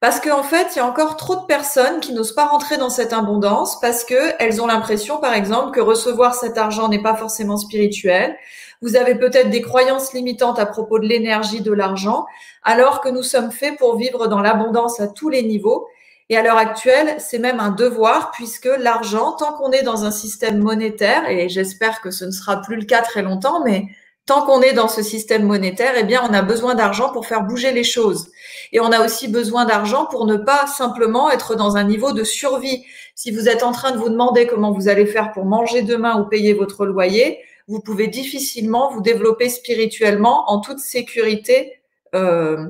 Parce 0.00 0.18
qu'en 0.18 0.42
fait, 0.42 0.66
il 0.74 0.78
y 0.78 0.80
a 0.80 0.84
encore 0.84 1.16
trop 1.16 1.36
de 1.36 1.46
personnes 1.46 2.00
qui 2.00 2.12
n'osent 2.12 2.34
pas 2.34 2.46
rentrer 2.46 2.76
dans 2.76 2.90
cette 2.90 3.12
abondance 3.12 3.78
parce 3.78 4.02
qu'elles 4.02 4.60
ont 4.60 4.66
l'impression, 4.66 5.18
par 5.18 5.34
exemple, 5.34 5.70
que 5.70 5.80
recevoir 5.80 6.34
cet 6.34 6.58
argent 6.58 6.88
n'est 6.88 7.02
pas 7.02 7.14
forcément 7.14 7.56
spirituel. 7.56 8.36
Vous 8.82 8.96
avez 8.96 9.14
peut-être 9.14 9.50
des 9.50 9.62
croyances 9.62 10.12
limitantes 10.12 10.58
à 10.58 10.66
propos 10.66 10.98
de 10.98 11.06
l'énergie 11.06 11.60
de 11.60 11.72
l'argent, 11.72 12.26
alors 12.64 13.00
que 13.00 13.10
nous 13.10 13.22
sommes 13.22 13.52
faits 13.52 13.78
pour 13.78 13.96
vivre 13.96 14.26
dans 14.26 14.40
l'abondance 14.40 14.98
à 14.98 15.06
tous 15.06 15.28
les 15.28 15.44
niveaux 15.44 15.86
et 16.28 16.36
à 16.36 16.42
l'heure 16.42 16.58
actuelle, 16.58 17.16
c'est 17.18 17.38
même 17.38 17.60
un 17.60 17.70
devoir 17.70 18.32
puisque 18.32 18.68
l'argent, 18.78 19.32
tant 19.32 19.52
qu'on 19.52 19.70
est 19.70 19.82
dans 19.82 20.04
un 20.04 20.10
système 20.10 20.58
monétaire, 20.58 21.28
et 21.28 21.48
j'espère 21.48 22.00
que 22.00 22.10
ce 22.10 22.24
ne 22.24 22.32
sera 22.32 22.60
plus 22.62 22.76
le 22.76 22.84
cas 22.84 23.02
très 23.02 23.22
longtemps, 23.22 23.62
mais 23.64 23.86
tant 24.26 24.44
qu'on 24.44 24.60
est 24.60 24.72
dans 24.72 24.88
ce 24.88 25.02
système 25.02 25.44
monétaire, 25.44 25.94
eh 25.96 26.02
bien, 26.02 26.20
on 26.28 26.34
a 26.34 26.42
besoin 26.42 26.74
d'argent 26.74 27.12
pour 27.12 27.26
faire 27.26 27.44
bouger 27.44 27.70
les 27.70 27.84
choses. 27.84 28.28
Et 28.72 28.80
on 28.80 28.90
a 28.90 29.04
aussi 29.04 29.28
besoin 29.28 29.66
d'argent 29.66 30.06
pour 30.06 30.26
ne 30.26 30.36
pas 30.36 30.66
simplement 30.66 31.30
être 31.30 31.54
dans 31.54 31.76
un 31.76 31.84
niveau 31.84 32.12
de 32.12 32.24
survie. 32.24 32.84
Si 33.14 33.30
vous 33.30 33.48
êtes 33.48 33.62
en 33.62 33.70
train 33.70 33.92
de 33.92 33.98
vous 33.98 34.08
demander 34.08 34.48
comment 34.48 34.72
vous 34.72 34.88
allez 34.88 35.06
faire 35.06 35.30
pour 35.30 35.44
manger 35.44 35.82
demain 35.82 36.20
ou 36.20 36.24
payer 36.24 36.54
votre 36.54 36.86
loyer, 36.86 37.38
vous 37.68 37.80
pouvez 37.80 38.08
difficilement 38.08 38.90
vous 38.92 39.00
développer 39.00 39.48
spirituellement 39.48 40.50
en 40.50 40.60
toute 40.60 40.80
sécurité 40.80 41.80
euh, 42.16 42.66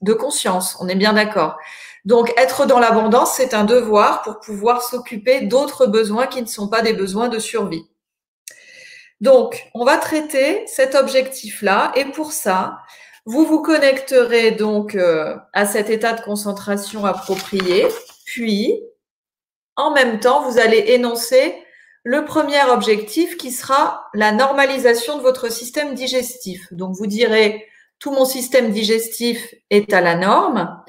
de 0.00 0.12
conscience. 0.14 0.76
On 0.80 0.88
est 0.88 0.94
bien 0.94 1.12
d'accord. 1.12 1.58
Donc, 2.04 2.32
être 2.36 2.66
dans 2.66 2.78
l'abondance, 2.78 3.34
c'est 3.34 3.54
un 3.54 3.64
devoir 3.64 4.22
pour 4.22 4.40
pouvoir 4.40 4.82
s'occuper 4.82 5.42
d'autres 5.42 5.86
besoins 5.86 6.26
qui 6.26 6.42
ne 6.42 6.46
sont 6.46 6.68
pas 6.68 6.82
des 6.82 6.92
besoins 6.92 7.28
de 7.28 7.38
survie. 7.38 7.86
Donc, 9.20 9.70
on 9.74 9.84
va 9.84 9.96
traiter 9.96 10.66
cet 10.66 10.94
objectif-là 10.94 11.92
et 11.96 12.04
pour 12.04 12.32
ça, 12.32 12.78
vous 13.24 13.46
vous 13.46 13.62
connecterez 13.62 14.50
donc 14.50 14.94
euh, 14.94 15.34
à 15.54 15.64
cet 15.64 15.88
état 15.88 16.12
de 16.12 16.20
concentration 16.20 17.06
approprié, 17.06 17.86
puis 18.26 18.82
en 19.76 19.92
même 19.92 20.20
temps, 20.20 20.42
vous 20.48 20.58
allez 20.58 20.84
énoncer 20.88 21.54
le 22.02 22.26
premier 22.26 22.62
objectif 22.64 23.38
qui 23.38 23.50
sera 23.50 24.08
la 24.12 24.30
normalisation 24.30 25.16
de 25.16 25.22
votre 25.22 25.50
système 25.50 25.94
digestif. 25.94 26.70
Donc, 26.70 26.94
vous 26.94 27.06
direz, 27.06 27.66
tout 27.98 28.12
mon 28.12 28.26
système 28.26 28.70
digestif 28.70 29.54
est 29.70 29.92
à 29.94 30.02
la 30.02 30.16
norme. 30.16 30.83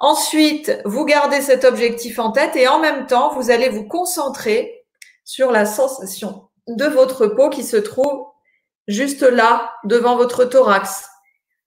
Ensuite, 0.00 0.80
vous 0.84 1.04
gardez 1.04 1.40
cet 1.40 1.64
objectif 1.64 2.18
en 2.18 2.32
tête 2.32 2.56
et 2.56 2.66
en 2.66 2.80
même 2.80 3.06
temps, 3.06 3.34
vous 3.34 3.50
allez 3.50 3.68
vous 3.68 3.84
concentrer 3.84 4.84
sur 5.24 5.52
la 5.52 5.66
sensation 5.66 6.48
de 6.66 6.86
votre 6.86 7.26
peau 7.26 7.50
qui 7.50 7.62
se 7.62 7.76
trouve 7.76 8.26
juste 8.88 9.22
là, 9.22 9.72
devant 9.84 10.16
votre 10.16 10.44
thorax, 10.44 11.06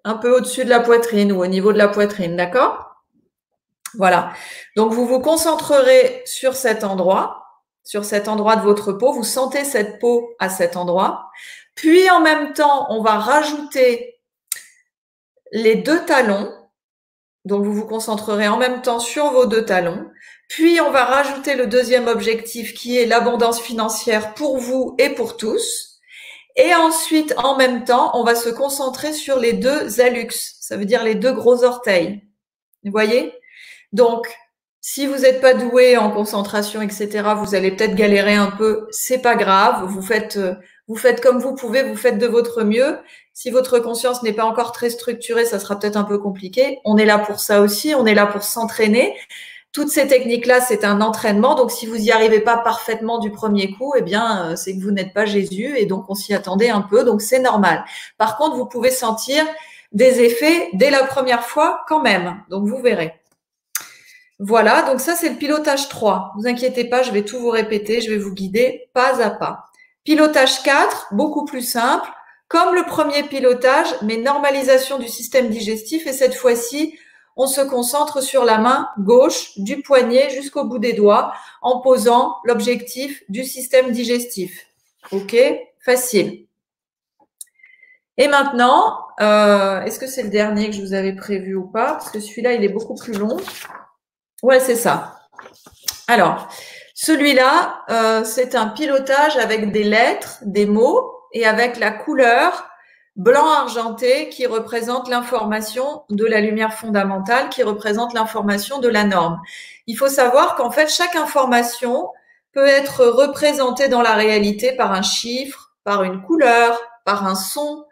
un 0.03 0.15
peu 0.15 0.35
au-dessus 0.35 0.65
de 0.65 0.69
la 0.69 0.81
poitrine 0.81 1.31
ou 1.31 1.41
au 1.41 1.47
niveau 1.47 1.71
de 1.71 1.77
la 1.77 1.87
poitrine, 1.87 2.35
d'accord? 2.35 2.89
Voilà. 3.95 4.33
Donc, 4.75 4.91
vous 4.91 5.05
vous 5.05 5.21
concentrerez 5.21 6.23
sur 6.25 6.55
cet 6.55 6.83
endroit 6.83 7.43
sur 7.83 8.05
cet 8.05 8.27
endroit 8.27 8.55
de 8.55 8.61
votre 8.61 8.93
peau. 8.93 9.11
Vous 9.11 9.23
sentez 9.23 9.65
cette 9.65 9.99
peau 9.99 10.35
à 10.39 10.49
cet 10.49 10.77
endroit. 10.77 11.29
Puis 11.75 12.09
en 12.09 12.21
même 12.21 12.53
temps, 12.53 12.87
on 12.89 13.01
va 13.01 13.17
rajouter 13.17 14.21
les 15.51 15.75
deux 15.75 16.03
talons. 16.05 16.51
Donc 17.45 17.63
vous 17.63 17.73
vous 17.73 17.85
concentrerez 17.85 18.47
en 18.47 18.57
même 18.57 18.81
temps 18.81 18.99
sur 18.99 19.31
vos 19.31 19.45
deux 19.45 19.65
talons. 19.65 20.09
Puis 20.47 20.79
on 20.81 20.91
va 20.91 21.05
rajouter 21.05 21.55
le 21.55 21.67
deuxième 21.67 22.07
objectif 22.07 22.73
qui 22.73 22.97
est 22.97 23.05
l'abondance 23.05 23.61
financière 23.61 24.33
pour 24.33 24.57
vous 24.57 24.95
et 24.97 25.09
pour 25.09 25.37
tous. 25.37 25.99
Et 26.55 26.73
ensuite, 26.75 27.33
en 27.37 27.57
même 27.57 27.83
temps, 27.83 28.11
on 28.13 28.23
va 28.23 28.35
se 28.35 28.49
concentrer 28.49 29.11
sur 29.11 29.39
les 29.39 29.53
deux 29.53 29.99
alux, 29.99 30.55
ça 30.59 30.77
veut 30.77 30.85
dire 30.85 31.03
les 31.03 31.15
deux 31.15 31.33
gros 31.33 31.63
orteils. 31.63 32.21
Vous 32.83 32.91
voyez? 32.91 33.33
Donc, 33.91 34.27
si 34.81 35.07
vous 35.07 35.19
n'êtes 35.19 35.41
pas 35.41 35.53
doué 35.53 35.97
en 35.97 36.11
concentration, 36.11 36.81
etc., 36.81 37.23
vous 37.37 37.55
allez 37.55 37.71
peut-être 37.71 37.95
galérer 37.95 38.35
un 38.35 38.51
peu. 38.51 38.87
C'est 38.91 39.21
pas 39.21 39.35
grave. 39.35 39.85
Vous 39.87 40.01
faites, 40.01 40.37
euh, 40.37 40.55
vous 40.87 40.97
faites 40.97 41.21
comme 41.21 41.39
vous 41.39 41.55
pouvez. 41.55 41.83
Vous 41.83 41.95
faites 41.95 42.17
de 42.19 42.27
votre 42.27 42.63
mieux. 42.63 42.97
Si 43.33 43.49
votre 43.49 43.79
conscience 43.79 44.21
n'est 44.21 44.33
pas 44.33 44.45
encore 44.45 44.71
très 44.71 44.91
structurée, 44.91 45.45
ça 45.45 45.59
sera 45.59 45.79
peut-être 45.79 45.97
un 45.97 46.03
peu 46.03 46.19
compliqué. 46.19 46.79
On 46.85 46.97
est 46.97 47.05
là 47.05 47.17
pour 47.17 47.39
ça 47.39 47.61
aussi. 47.61 47.95
On 47.95 48.05
est 48.05 48.13
là 48.13 48.27
pour 48.27 48.43
s'entraîner. 48.43 49.15
Toutes 49.71 49.89
ces 49.89 50.07
techniques-là, 50.07 50.61
c'est 50.61 50.85
un 50.85 51.01
entraînement. 51.01 51.55
Donc, 51.55 51.71
si 51.71 51.87
vous 51.87 51.97
n'y 51.97 52.11
arrivez 52.11 52.41
pas 52.41 52.57
parfaitement 52.57 53.17
du 53.17 53.31
premier 53.31 53.71
coup, 53.71 53.93
eh 53.97 54.03
bien, 54.03 54.51
euh, 54.51 54.55
c'est 54.55 54.77
que 54.77 54.83
vous 54.83 54.91
n'êtes 54.91 55.13
pas 55.15 55.25
Jésus 55.25 55.75
et 55.77 55.87
donc 55.87 56.05
on 56.09 56.13
s'y 56.13 56.35
attendait 56.35 56.69
un 56.69 56.81
peu. 56.81 57.03
Donc, 57.03 57.23
c'est 57.23 57.39
normal. 57.39 57.83
Par 58.19 58.37
contre, 58.37 58.55
vous 58.55 58.67
pouvez 58.67 58.91
sentir 58.91 59.43
des 59.91 60.21
effets 60.21 60.69
dès 60.73 60.91
la 60.91 61.03
première 61.03 61.43
fois 61.43 61.81
quand 61.87 62.01
même. 62.03 62.43
Donc, 62.49 62.67
vous 62.67 62.81
verrez. 62.81 63.19
Voilà, 64.39 64.81
donc 64.81 64.99
ça 64.99 65.15
c'est 65.15 65.29
le 65.29 65.37
pilotage 65.37 65.89
3. 65.89 66.33
Vous 66.37 66.47
inquiétez 66.47 66.85
pas, 66.85 67.01
je 67.01 67.11
vais 67.11 67.23
tout 67.23 67.39
vous 67.39 67.49
répéter, 67.49 68.01
je 68.01 68.11
vais 68.11 68.17
vous 68.17 68.33
guider 68.33 68.89
pas 68.93 69.21
à 69.23 69.29
pas. 69.29 69.69
Pilotage 70.03 70.63
4, 70.63 71.13
beaucoup 71.13 71.45
plus 71.45 71.61
simple, 71.61 72.09
comme 72.47 72.75
le 72.75 72.83
premier 72.83 73.23
pilotage, 73.23 73.87
mais 74.01 74.17
normalisation 74.17 74.99
du 74.99 75.07
système 75.07 75.49
digestif 75.49 76.05
et 76.07 76.13
cette 76.13 76.35
fois-ci, 76.35 76.97
on 77.35 77.47
se 77.47 77.61
concentre 77.61 78.21
sur 78.21 78.45
la 78.45 78.59
main 78.59 78.89
gauche 78.99 79.57
du 79.57 79.81
poignet 79.81 80.29
jusqu'au 80.29 80.65
bout 80.65 80.77
des 80.77 80.93
doigts 80.93 81.33
en 81.61 81.81
posant 81.81 82.37
l'objectif 82.43 83.23
du 83.29 83.43
système 83.43 83.91
digestif. 83.91 84.67
OK 85.11 85.35
Facile. 85.83 86.45
Et 88.17 88.27
maintenant, 88.27 88.99
euh, 89.19 89.81
est-ce 89.81 89.99
que 89.99 90.07
c'est 90.07 90.23
le 90.23 90.29
dernier 90.29 90.69
que 90.69 90.75
je 90.75 90.81
vous 90.81 90.93
avais 90.93 91.13
prévu 91.13 91.55
ou 91.55 91.65
pas? 91.65 91.93
Parce 91.93 92.11
que 92.11 92.19
celui-là, 92.19 92.53
il 92.53 92.63
est 92.63 92.69
beaucoup 92.69 92.95
plus 92.95 93.13
long. 93.13 93.37
Ouais, 94.43 94.59
c'est 94.59 94.75
ça. 94.75 95.19
Alors, 96.07 96.47
celui-là, 96.93 97.83
euh, 97.89 98.23
c'est 98.23 98.55
un 98.55 98.67
pilotage 98.67 99.35
avec 99.37 99.71
des 99.71 99.83
lettres, 99.83 100.37
des 100.43 100.65
mots 100.65 101.12
et 101.33 101.45
avec 101.45 101.77
la 101.77 101.91
couleur 101.91 102.69
blanc 103.15 103.47
argenté 103.47 104.29
qui 104.29 104.47
représente 104.47 105.09
l'information 105.09 106.03
de 106.09 106.25
la 106.25 106.41
lumière 106.41 106.73
fondamentale, 106.73 107.49
qui 107.49 107.61
représente 107.63 108.13
l'information 108.13 108.79
de 108.79 108.87
la 108.87 109.03
norme. 109.03 109.39
Il 109.85 109.97
faut 109.97 110.07
savoir 110.07 110.55
qu'en 110.55 110.71
fait, 110.71 110.89
chaque 110.89 111.15
information 111.15 112.09
peut 112.53 112.65
être 112.65 113.05
représentée 113.05 113.87
dans 113.87 114.01
la 114.01 114.13
réalité 114.13 114.71
par 114.73 114.93
un 114.93 115.01
chiffre, 115.01 115.73
par 115.83 116.03
une 116.03 116.21
couleur, 116.21 116.79
par 117.05 117.25
un 117.25 117.35
son, 117.35 117.85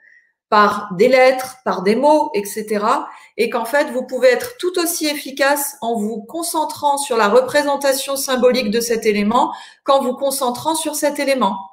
par 0.49 0.89
des 0.97 1.07
lettres, 1.07 1.57
par 1.63 1.81
des 1.81 1.95
mots, 1.95 2.29
etc. 2.33 2.85
Et 3.37 3.49
qu'en 3.49 3.65
fait, 3.65 3.85
vous 3.91 4.05
pouvez 4.05 4.29
être 4.29 4.57
tout 4.57 4.77
aussi 4.79 5.07
efficace 5.07 5.77
en 5.81 5.95
vous 5.95 6.21
concentrant 6.23 6.97
sur 6.97 7.17
la 7.17 7.29
représentation 7.29 8.15
symbolique 8.15 8.69
de 8.69 8.81
cet 8.81 9.05
élément 9.05 9.53
qu'en 9.83 10.01
vous 10.01 10.15
concentrant 10.15 10.75
sur 10.75 10.95
cet 10.95 11.19
élément. 11.19 11.70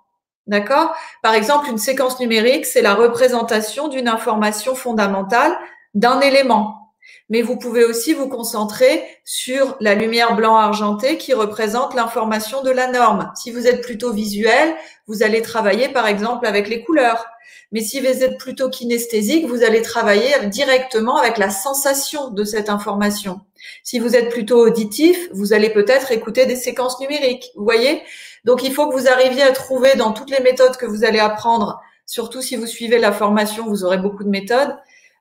D'accord? 0.49 0.94
Par 1.22 1.34
exemple, 1.34 1.68
une 1.68 1.78
séquence 1.78 2.18
numérique, 2.20 2.64
c'est 2.64 2.82
la 2.82 2.94
représentation 2.94 3.88
d'une 3.88 4.09
information 4.09 4.74
fondamentale 4.74 5.57
d'un 5.94 6.20
élément. 6.20 6.94
Mais 7.28 7.42
vous 7.42 7.59
pouvez 7.59 7.84
aussi 7.84 8.14
vous 8.14 8.28
concentrer 8.28 9.05
sur 9.24 9.76
la 9.80 9.94
lumière 9.94 10.34
blanc 10.34 10.57
argentée 10.57 11.18
qui 11.18 11.34
représente 11.34 11.94
l'information 11.94 12.62
de 12.62 12.70
la 12.70 12.90
norme. 12.90 13.30
Si 13.34 13.51
vous 13.51 13.66
êtes 13.66 13.82
plutôt 13.82 14.12
visuel, 14.12 14.74
vous 15.07 15.22
allez 15.22 15.42
travailler 15.42 15.90
par 15.90 16.07
exemple 16.07 16.46
avec 16.46 16.68
les 16.68 16.82
couleurs. 16.82 17.26
Mais 17.70 17.82
si 17.82 18.01
vous 18.01 18.07
êtes 18.07 18.38
plutôt 18.38 18.70
kinesthésique, 18.70 19.46
vous 19.46 19.62
allez 19.62 19.82
travailler 19.82 20.46
directement 20.46 21.18
avec 21.18 21.36
la 21.36 21.51
sensation 21.51 22.30
de 22.30 22.44
cette 22.44 22.70
information. 22.70 23.40
Si 23.82 23.99
vous 23.99 24.16
êtes 24.16 24.30
plutôt 24.30 24.66
auditif, 24.66 25.28
vous 25.32 25.53
allez 25.53 25.68
peut-être 25.68 26.11
écouter 26.11 26.46
des 26.46 26.57
séquences 26.57 26.99
numériques. 27.01 27.51
Vous 27.57 27.64
voyez? 27.64 28.03
Donc, 28.45 28.62
il 28.62 28.72
faut 28.72 28.89
que 28.89 28.95
vous 28.95 29.09
arriviez 29.09 29.43
à 29.43 29.53
trouver 29.53 29.95
dans 29.97 30.12
toutes 30.12 30.30
les 30.30 30.41
méthodes 30.41 30.76
que 30.76 30.86
vous 30.86 31.05
allez 31.05 31.18
apprendre, 31.18 31.80
surtout 32.07 32.43
si 32.43 32.57
vous 32.57 32.66
suivez 32.66 32.99
la 32.99 33.12
formation, 33.12 33.66
vous 33.66 33.84
aurez 33.84 33.99
beaucoup 33.99 34.24
de 34.24 34.30
méthodes, 34.30 34.76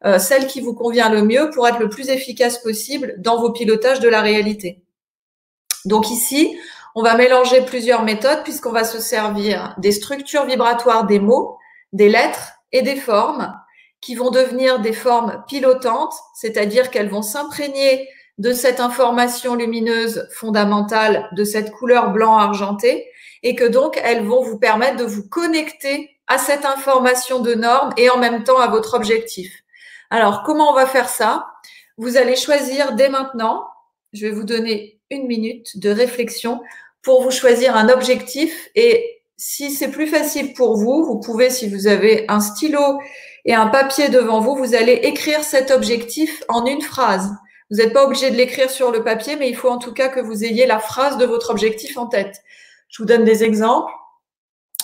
euh, 0.06 0.20
celle 0.20 0.48
qui 0.48 0.62
vous 0.62 0.74
convient 0.74 1.10
le 1.10 1.24
mieux 1.24 1.50
pour 1.50 1.68
être 1.68 1.80
le 1.80 1.90
plus 1.90 2.10
efficace 2.10 2.60
possible 2.60 3.16
dans 3.18 3.40
vos 3.40 3.52
pilotages 3.52 4.00
de 4.00 4.10
la 4.10 4.22
réalité. 4.22 4.82
Donc 5.86 6.12
ici, 6.12 6.58
on 6.96 7.02
va 7.02 7.16
mélanger 7.16 7.62
plusieurs 7.62 8.04
méthodes 8.04 8.44
puisqu'on 8.44 8.72
va 8.72 8.84
se 8.84 9.00
servir 9.00 9.74
des 9.78 9.92
structures 9.92 10.46
vibratoires 10.46 11.06
des 11.06 11.20
mots, 11.20 11.58
des 11.94 12.10
lettres 12.10 12.54
et 12.72 12.82
des 12.82 12.96
formes 12.96 13.54
qui 14.02 14.16
vont 14.16 14.30
devenir 14.30 14.80
des 14.80 14.94
formes 14.94 15.44
pilotantes, 15.48 16.14
c'est-à-dire 16.36 16.92
qu'elles 16.92 17.10
vont 17.10 17.24
s'imprégner 17.24 18.08
de 18.38 18.54
cette 18.54 18.80
information 18.80 19.56
lumineuse 19.56 20.28
fondamentale, 20.32 21.28
de 21.32 21.44
cette 21.44 21.72
couleur 21.72 22.12
blanc 22.12 22.38
argenté, 22.38 23.08
et 23.44 23.56
que 23.56 23.66
donc 23.66 24.00
elles 24.04 24.24
vont 24.24 24.44
vous 24.44 24.60
permettre 24.60 24.98
de 24.98 25.04
vous 25.04 25.28
connecter 25.28 26.12
à 26.28 26.38
cette 26.38 26.66
information 26.66 27.40
de 27.40 27.54
norme 27.54 27.92
et 27.98 28.10
en 28.10 28.18
même 28.18 28.44
temps 28.44 28.60
à 28.60 28.68
votre 28.68 28.94
objectif. 28.94 29.52
Alors, 30.10 30.44
comment 30.44 30.72
on 30.72 30.76
va 30.76 30.86
faire 30.86 31.10
ça? 31.10 31.48
Vous 31.98 32.18
allez 32.18 32.36
choisir 32.36 32.94
dès 32.94 33.10
maintenant, 33.10 33.68
je 34.14 34.26
vais 34.26 34.32
vous 34.32 34.44
donner 34.44 35.00
une 35.10 35.28
minute 35.28 35.80
de 35.80 35.90
réflexion 35.90 36.62
pour 37.02 37.24
vous 37.24 37.32
choisir 37.32 37.76
un 37.76 37.90
objectif 37.90 38.70
et 38.76 39.22
si 39.38 39.72
c'est 39.72 39.92
plus 39.92 40.08
facile 40.08 40.54
pour 40.54 40.78
vous, 40.78 41.06
vous 41.06 41.20
pouvez, 41.20 41.50
si 41.50 41.70
vous 41.70 41.88
avez 41.88 42.26
un 42.28 42.40
stylo 42.40 43.00
et 43.46 43.54
un 43.54 43.68
papier 43.68 44.10
devant 44.10 44.42
vous, 44.42 44.56
vous 44.56 44.76
allez 44.76 44.94
écrire 44.94 45.44
cet 45.44 45.72
objectif 45.72 46.44
en 46.50 46.66
une 46.66 46.82
phrase. 46.82 47.32
Vous 47.70 47.78
n'êtes 47.78 47.94
pas 47.94 48.06
obligé 48.06 48.32
de 48.32 48.36
l'écrire 48.36 48.70
sur 48.70 48.92
le 48.92 49.04
papier, 49.04 49.36
mais 49.36 49.50
il 49.50 49.56
faut 49.56 49.70
en 49.70 49.78
tout 49.78 49.94
cas 49.94 50.08
que 50.08 50.20
vous 50.20 50.44
ayez 50.44 50.66
la 50.66 50.80
phrase 50.80 51.18
de 51.18 51.26
votre 51.26 51.50
objectif 51.50 51.98
en 51.98 52.08
tête. 52.08 52.42
Je 52.90 53.02
vous 53.02 53.08
donne 53.08 53.26
des 53.26 53.44
exemples. 53.44 53.92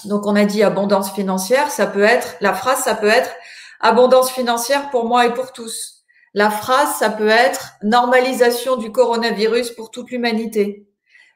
Donc, 0.06 0.26
on 0.28 0.36
a 0.36 0.44
dit 0.44 0.64
abondance 0.64 1.14
financière. 1.14 1.72
Ça 1.72 1.88
peut 1.88 2.04
être, 2.04 2.36
la 2.42 2.54
phrase, 2.54 2.80
ça 2.80 2.96
peut 2.96 3.08
être 3.08 3.32
abondance 3.80 4.32
financière 4.32 4.90
pour 4.90 5.06
moi 5.06 5.26
et 5.26 5.34
pour 5.34 5.54
tous. 5.54 6.04
La 6.34 6.50
phrase, 6.50 6.96
ça 6.96 7.10
peut 7.10 7.30
être 7.30 7.74
normalisation 7.84 8.76
du 8.76 8.92
coronavirus 8.92 9.72
pour 9.72 9.92
toute 9.92 10.10
l'humanité. 10.12 10.88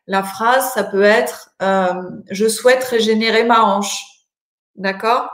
La 0.07 0.23
phrase, 0.23 0.73
ça 0.73 0.83
peut 0.83 1.03
être 1.03 1.51
euh, 1.61 1.93
je 2.31 2.47
souhaite 2.47 2.83
régénérer 2.83 3.43
ma 3.43 3.63
hanche. 3.63 4.03
D'accord? 4.75 5.29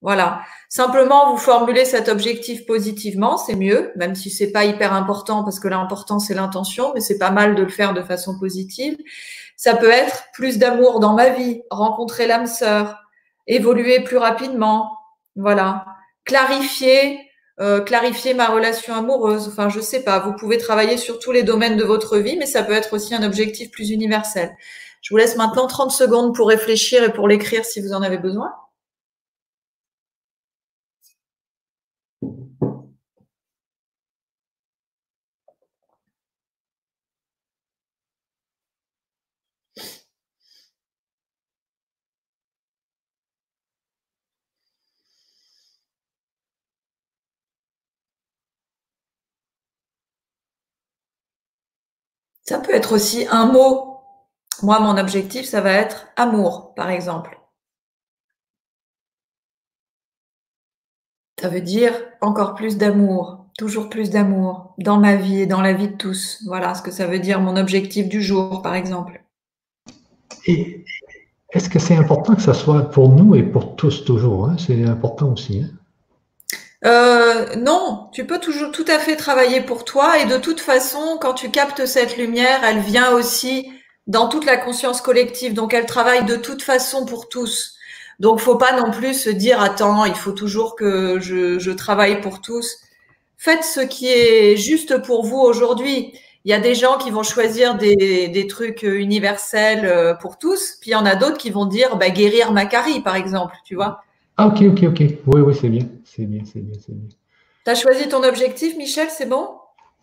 Voilà. 0.00 0.42
Simplement, 0.70 1.30
vous 1.32 1.38
formulez 1.38 1.86
cet 1.86 2.08
objectif 2.08 2.66
positivement, 2.66 3.38
c'est 3.38 3.54
mieux, 3.54 3.90
même 3.96 4.14
si 4.14 4.28
c'est 4.28 4.52
pas 4.52 4.66
hyper 4.66 4.92
important 4.92 5.42
parce 5.42 5.60
que 5.60 5.68
l'important 5.68 6.18
c'est 6.18 6.34
l'intention, 6.34 6.92
mais 6.94 7.00
c'est 7.00 7.18
pas 7.18 7.30
mal 7.30 7.54
de 7.54 7.62
le 7.62 7.70
faire 7.70 7.94
de 7.94 8.02
façon 8.02 8.38
positive. 8.38 8.98
Ça 9.56 9.74
peut 9.74 9.90
être 9.90 10.24
plus 10.34 10.58
d'amour 10.58 11.00
dans 11.00 11.14
ma 11.14 11.30
vie, 11.30 11.62
rencontrer 11.70 12.26
l'âme 12.26 12.46
sœur, 12.46 12.98
évoluer 13.46 14.00
plus 14.00 14.18
rapidement, 14.18 14.92
voilà, 15.36 15.86
clarifier 16.24 17.18
euh, 17.60 17.80
clarifier 17.80 18.34
ma 18.34 18.46
relation 18.46 18.94
amoureuse. 18.94 19.48
Enfin, 19.48 19.68
je 19.68 19.80
sais 19.80 20.04
pas. 20.04 20.20
Vous 20.20 20.32
pouvez 20.32 20.58
travailler 20.58 20.96
sur 20.96 21.18
tous 21.18 21.32
les 21.32 21.42
domaines 21.42 21.76
de 21.76 21.82
votre 21.82 22.18
vie, 22.18 22.36
mais 22.36 22.46
ça 22.46 22.62
peut 22.62 22.72
être 22.72 22.92
aussi 22.92 23.16
un 23.16 23.24
objectif 23.24 23.72
plus 23.72 23.90
universel. 23.90 24.56
Je 25.02 25.12
vous 25.12 25.16
laisse 25.16 25.36
maintenant 25.36 25.66
30 25.66 25.90
secondes 25.90 26.36
pour 26.36 26.48
réfléchir 26.48 27.02
et 27.02 27.12
pour 27.12 27.26
l'écrire 27.26 27.64
si 27.64 27.80
vous 27.80 27.92
en 27.92 28.02
avez 28.02 28.18
besoin. 28.18 28.52
Ça 52.48 52.58
peut 52.58 52.74
être 52.74 52.94
aussi 52.94 53.26
un 53.30 53.44
mot. 53.44 53.98
Moi, 54.62 54.80
mon 54.80 54.96
objectif, 54.96 55.44
ça 55.44 55.60
va 55.60 55.70
être 55.70 56.06
amour, 56.16 56.72
par 56.74 56.88
exemple. 56.88 57.38
Ça 61.38 61.50
veut 61.50 61.60
dire 61.60 61.92
encore 62.22 62.54
plus 62.54 62.78
d'amour, 62.78 63.44
toujours 63.58 63.90
plus 63.90 64.08
d'amour 64.08 64.74
dans 64.78 64.96
ma 64.96 65.14
vie 65.14 65.42
et 65.42 65.46
dans 65.46 65.60
la 65.60 65.74
vie 65.74 65.88
de 65.88 65.96
tous. 65.96 66.42
Voilà 66.46 66.74
ce 66.74 66.80
que 66.80 66.90
ça 66.90 67.06
veut 67.06 67.18
dire 67.18 67.38
mon 67.38 67.54
objectif 67.58 68.08
du 68.08 68.22
jour, 68.22 68.62
par 68.62 68.74
exemple. 68.74 69.22
Et 70.46 70.86
est-ce 71.52 71.68
que 71.68 71.78
c'est 71.78 71.96
important 71.96 72.34
que 72.34 72.40
ça 72.40 72.54
soit 72.54 72.88
pour 72.88 73.10
nous 73.10 73.34
et 73.34 73.42
pour 73.42 73.76
tous 73.76 74.06
toujours? 74.06 74.48
Hein? 74.48 74.56
C'est 74.56 74.86
important 74.86 75.34
aussi. 75.34 75.64
Hein? 75.64 75.77
Euh, 76.84 77.56
non, 77.56 78.08
tu 78.12 78.24
peux 78.26 78.38
toujours 78.38 78.70
tout 78.70 78.84
à 78.86 78.98
fait 78.98 79.16
travailler 79.16 79.60
pour 79.60 79.84
toi 79.84 80.18
et 80.20 80.26
de 80.26 80.36
toute 80.38 80.60
façon, 80.60 81.18
quand 81.20 81.34
tu 81.34 81.50
captes 81.50 81.86
cette 81.86 82.16
lumière, 82.16 82.62
elle 82.64 82.78
vient 82.80 83.12
aussi 83.12 83.70
dans 84.06 84.28
toute 84.28 84.44
la 84.44 84.56
conscience 84.56 85.00
collective. 85.00 85.54
Donc, 85.54 85.74
elle 85.74 85.86
travaille 85.86 86.24
de 86.24 86.36
toute 86.36 86.62
façon 86.62 87.04
pour 87.04 87.28
tous. 87.28 87.74
Donc, 88.20 88.40
faut 88.40 88.56
pas 88.56 88.72
non 88.80 88.90
plus 88.90 89.14
se 89.14 89.30
dire 89.30 89.60
attends, 89.60 90.04
il 90.04 90.14
faut 90.14 90.32
toujours 90.32 90.76
que 90.76 91.18
je, 91.20 91.58
je 91.58 91.70
travaille 91.72 92.20
pour 92.20 92.40
tous. 92.40 92.78
Faites 93.36 93.64
ce 93.64 93.80
qui 93.80 94.08
est 94.08 94.56
juste 94.56 95.02
pour 95.02 95.24
vous 95.24 95.38
aujourd'hui. 95.38 96.12
Il 96.44 96.50
y 96.50 96.54
a 96.54 96.60
des 96.60 96.74
gens 96.74 96.96
qui 96.98 97.10
vont 97.10 97.22
choisir 97.24 97.76
des, 97.76 98.28
des 98.28 98.46
trucs 98.46 98.82
universels 98.82 99.84
euh, 99.84 100.14
pour 100.14 100.38
tous, 100.38 100.76
puis 100.80 100.90
il 100.90 100.92
y 100.94 100.96
en 100.96 101.06
a 101.06 101.16
d'autres 101.16 101.38
qui 101.38 101.50
vont 101.50 101.66
dire 101.66 101.96
bah, 101.96 102.10
guérir 102.10 102.52
Macari, 102.52 103.00
par 103.00 103.16
exemple, 103.16 103.56
tu 103.64 103.74
vois. 103.74 104.00
Ah, 104.40 104.46
ok, 104.46 104.62
ok, 104.70 104.84
ok. 104.84 105.00
Oui, 105.26 105.40
oui, 105.40 105.54
c'est 105.60 105.68
bien. 105.68 105.84
C'est 106.04 106.24
bien, 106.24 106.42
c'est 106.44 106.60
bien, 106.60 106.78
c'est 106.80 106.94
bien. 106.94 107.08
Tu 107.64 107.70
as 107.70 107.74
choisi 107.74 108.08
ton 108.08 108.22
objectif, 108.22 108.76
Michel, 108.76 109.08
c'est 109.10 109.28
bon? 109.28 109.48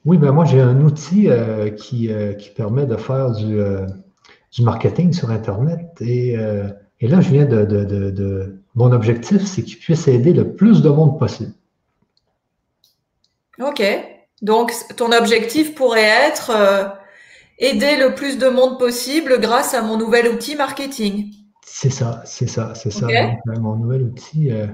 Oui, 0.03 0.17
ben 0.17 0.33
moi, 0.33 0.43
j'ai 0.43 0.59
un 0.59 0.81
outil 0.81 1.29
euh, 1.29 1.69
qui, 1.69 2.11
euh, 2.11 2.33
qui, 2.33 2.49
permet 2.49 2.85
de 2.85 2.97
faire 2.97 3.31
du, 3.31 3.57
euh, 3.57 3.87
du 4.51 4.61
marketing 4.61 5.13
sur 5.13 5.31
Internet. 5.31 5.87
Et, 6.01 6.33
et 6.99 7.07
là, 7.07 7.21
je 7.21 7.29
viens 7.29 7.45
de, 7.45 7.63
de, 7.63 7.85
de, 7.85 8.57
Mon 8.75 8.91
objectif, 8.91 9.45
c'est 9.45 9.63
qu'il 9.63 9.79
puisse 9.79 10.05
aider 10.09 10.33
le 10.33 10.53
plus 10.53 10.81
de 10.81 10.89
monde 10.89 11.17
possible. 11.17 11.53
OK. 13.59 13.81
Donc, 14.41 14.73
ton 14.97 15.13
objectif 15.13 15.75
pourrait 15.75 16.27
être 16.27 16.51
aider 17.57 17.95
le 17.95 18.13
plus 18.15 18.37
de 18.37 18.49
monde 18.49 18.77
possible 18.77 19.39
grâce 19.39 19.73
à 19.73 19.81
mon 19.81 19.95
nouvel 19.95 20.27
outil 20.27 20.55
marketing. 20.55 21.31
C'est 21.77 21.89
ça, 21.89 22.21
c'est 22.23 22.47
ça, 22.47 22.73
c'est 22.73 22.89
ça. 22.89 23.01
Donc, 23.01 23.39
ben, 23.45 23.59
mon 23.59 23.75
nouvel 23.75 24.03
outil 24.03 24.49
euh, 24.49 24.67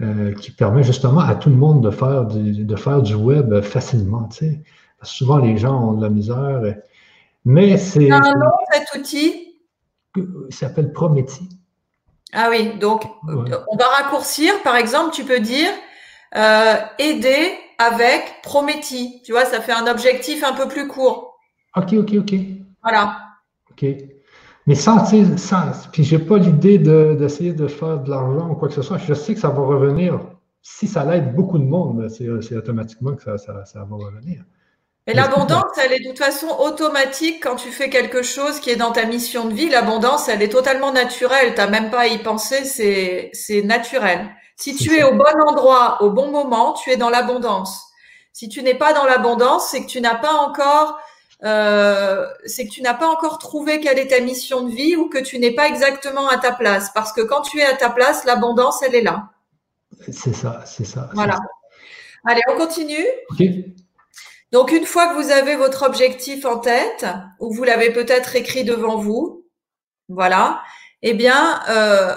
euh, 0.00 0.32
qui 0.32 0.52
permet 0.52 0.82
justement 0.82 1.20
à 1.20 1.34
tout 1.34 1.50
le 1.50 1.54
monde 1.54 1.84
de 1.84 1.90
faire 1.90 2.24
du, 2.24 2.64
de 2.64 2.76
faire 2.76 3.02
du 3.02 3.14
web 3.14 3.60
facilement. 3.60 4.26
Tu 4.28 4.38
sais. 4.38 4.60
Parce 4.98 5.10
que 5.10 5.18
souvent, 5.18 5.36
les 5.36 5.58
gens 5.58 5.78
ont 5.78 5.92
de 5.92 6.02
la 6.02 6.08
misère. 6.08 6.62
Mais 7.44 7.76
c'est. 7.76 8.10
un 8.10 8.20
nom, 8.20 8.52
cet 8.72 8.98
outil? 8.98 9.58
Il 10.16 10.24
s'appelle 10.48 10.94
Prométhie. 10.94 11.50
Ah 12.32 12.48
oui, 12.48 12.78
donc 12.78 13.04
on 13.28 13.76
va 13.76 13.84
raccourcir. 14.02 14.62
Par 14.62 14.76
exemple, 14.76 15.14
tu 15.14 15.24
peux 15.24 15.40
dire 15.40 15.68
euh, 16.36 16.76
aider 16.98 17.52
avec 17.76 18.40
Prométhie. 18.42 19.20
Tu 19.26 19.32
vois, 19.32 19.44
ça 19.44 19.60
fait 19.60 19.72
un 19.72 19.86
objectif 19.88 20.42
un 20.42 20.54
peu 20.54 20.68
plus 20.68 20.88
court. 20.88 21.38
OK, 21.76 21.92
OK, 21.92 22.14
OK. 22.14 22.34
Voilà. 22.82 23.18
OK. 23.70 23.84
Mais 24.66 24.74
sans, 24.74 25.04
sans 25.36 25.88
puis 25.92 26.04
j'ai 26.04 26.18
pas 26.18 26.38
l'idée 26.38 26.78
d'essayer 26.78 27.52
de, 27.52 27.66
faire 27.66 27.98
de 27.98 28.10
l'argent 28.10 28.50
ou 28.50 28.54
quoi 28.54 28.68
que 28.68 28.74
ce 28.74 28.82
soit. 28.82 28.98
Je 28.98 29.12
sais 29.14 29.34
que 29.34 29.40
ça 29.40 29.50
va 29.50 29.62
revenir. 29.62 30.20
Si 30.62 30.88
ça 30.88 31.04
l'aide 31.04 31.34
beaucoup 31.34 31.58
de 31.58 31.64
monde, 31.64 32.08
c'est 32.08 32.56
automatiquement 32.56 33.14
que 33.14 33.22
ça, 33.22 33.36
ça, 33.36 33.64
ça 33.66 33.80
va 33.80 33.96
revenir. 33.96 34.42
Mais 35.06 35.12
l'abondance, 35.12 35.76
elle 35.84 35.92
est 35.92 36.00
de 36.00 36.08
toute 36.08 36.18
façon 36.18 36.46
automatique 36.60 37.42
quand 37.42 37.56
tu 37.56 37.70
fais 37.70 37.90
quelque 37.90 38.22
chose 38.22 38.58
qui 38.58 38.70
est 38.70 38.76
dans 38.76 38.90
ta 38.90 39.04
mission 39.04 39.46
de 39.48 39.52
vie. 39.52 39.68
L'abondance, 39.68 40.30
elle 40.30 40.40
est 40.40 40.48
totalement 40.48 40.92
naturelle. 40.92 41.54
Tu 41.54 41.60
n'as 41.60 41.66
même 41.66 41.90
pas 41.90 42.00
à 42.00 42.06
y 42.06 42.18
penser, 42.18 42.64
c'est 42.64 43.62
naturel. 43.62 44.30
Si 44.56 44.74
tu 44.74 44.94
es 44.94 45.02
au 45.02 45.12
bon 45.12 45.24
endroit, 45.46 46.02
au 46.02 46.10
bon 46.10 46.30
moment, 46.30 46.72
tu 46.72 46.90
es 46.90 46.96
dans 46.96 47.10
l'abondance. 47.10 47.82
Si 48.32 48.48
tu 48.48 48.62
n'es 48.62 48.74
pas 48.74 48.94
dans 48.94 49.04
l'abondance, 49.04 49.68
c'est 49.70 49.82
que 49.82 49.90
tu 49.90 50.00
n'as 50.00 50.14
pas 50.14 50.32
encore 50.32 50.98
euh, 51.42 52.26
c'est 52.46 52.66
que 52.66 52.70
tu 52.70 52.82
n'as 52.82 52.94
pas 52.94 53.08
encore 53.08 53.38
trouvé 53.38 53.80
quelle 53.80 53.98
est 53.98 54.08
ta 54.08 54.20
mission 54.20 54.62
de 54.62 54.70
vie 54.70 54.96
ou 54.96 55.08
que 55.08 55.18
tu 55.18 55.38
n'es 55.38 55.54
pas 55.54 55.66
exactement 55.68 56.28
à 56.28 56.38
ta 56.38 56.52
place. 56.52 56.90
Parce 56.94 57.12
que 57.12 57.20
quand 57.20 57.42
tu 57.42 57.58
es 57.58 57.64
à 57.64 57.74
ta 57.74 57.90
place, 57.90 58.24
l'abondance, 58.24 58.82
elle 58.82 58.94
est 58.94 59.02
là. 59.02 59.30
C'est 60.10 60.34
ça, 60.34 60.62
c'est 60.66 60.84
ça. 60.84 61.10
Voilà. 61.14 61.38
Allez, 62.26 62.40
on 62.48 62.56
continue. 62.56 63.06
Donc, 64.52 64.72
une 64.72 64.86
fois 64.86 65.08
que 65.08 65.20
vous 65.20 65.30
avez 65.30 65.56
votre 65.56 65.82
objectif 65.82 66.44
en 66.44 66.58
tête, 66.58 67.06
ou 67.40 67.52
vous 67.52 67.64
l'avez 67.64 67.92
peut-être 67.92 68.36
écrit 68.36 68.64
devant 68.64 68.96
vous, 68.96 69.44
voilà, 70.08 70.62
eh 71.02 71.12
bien, 71.12 71.60
euh, 71.68 72.16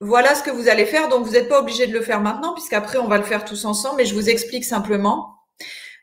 voilà 0.00 0.34
ce 0.34 0.42
que 0.42 0.50
vous 0.50 0.68
allez 0.68 0.84
faire. 0.84 1.08
Donc, 1.08 1.24
vous 1.24 1.32
n'êtes 1.32 1.48
pas 1.48 1.60
obligé 1.60 1.86
de 1.86 1.92
le 1.92 2.02
faire 2.02 2.20
maintenant, 2.20 2.52
puisqu'après, 2.54 2.98
on 2.98 3.06
va 3.06 3.18
le 3.18 3.24
faire 3.24 3.44
tous 3.44 3.64
ensemble, 3.64 3.98
mais 3.98 4.04
je 4.04 4.14
vous 4.14 4.28
explique 4.28 4.64
simplement. 4.64 5.35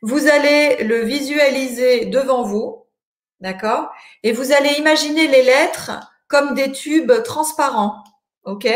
Vous 0.06 0.28
allez 0.28 0.84
le 0.84 1.00
visualiser 1.04 2.08
devant 2.08 2.44
vous, 2.44 2.86
d'accord? 3.40 3.90
Et 4.24 4.34
vous 4.34 4.52
allez 4.52 4.74
imaginer 4.78 5.28
les 5.28 5.44
lettres 5.44 5.92
comme 6.28 6.56
des 6.56 6.74
tubes 6.74 7.24
transparents, 7.24 8.04
ok? 8.44 8.68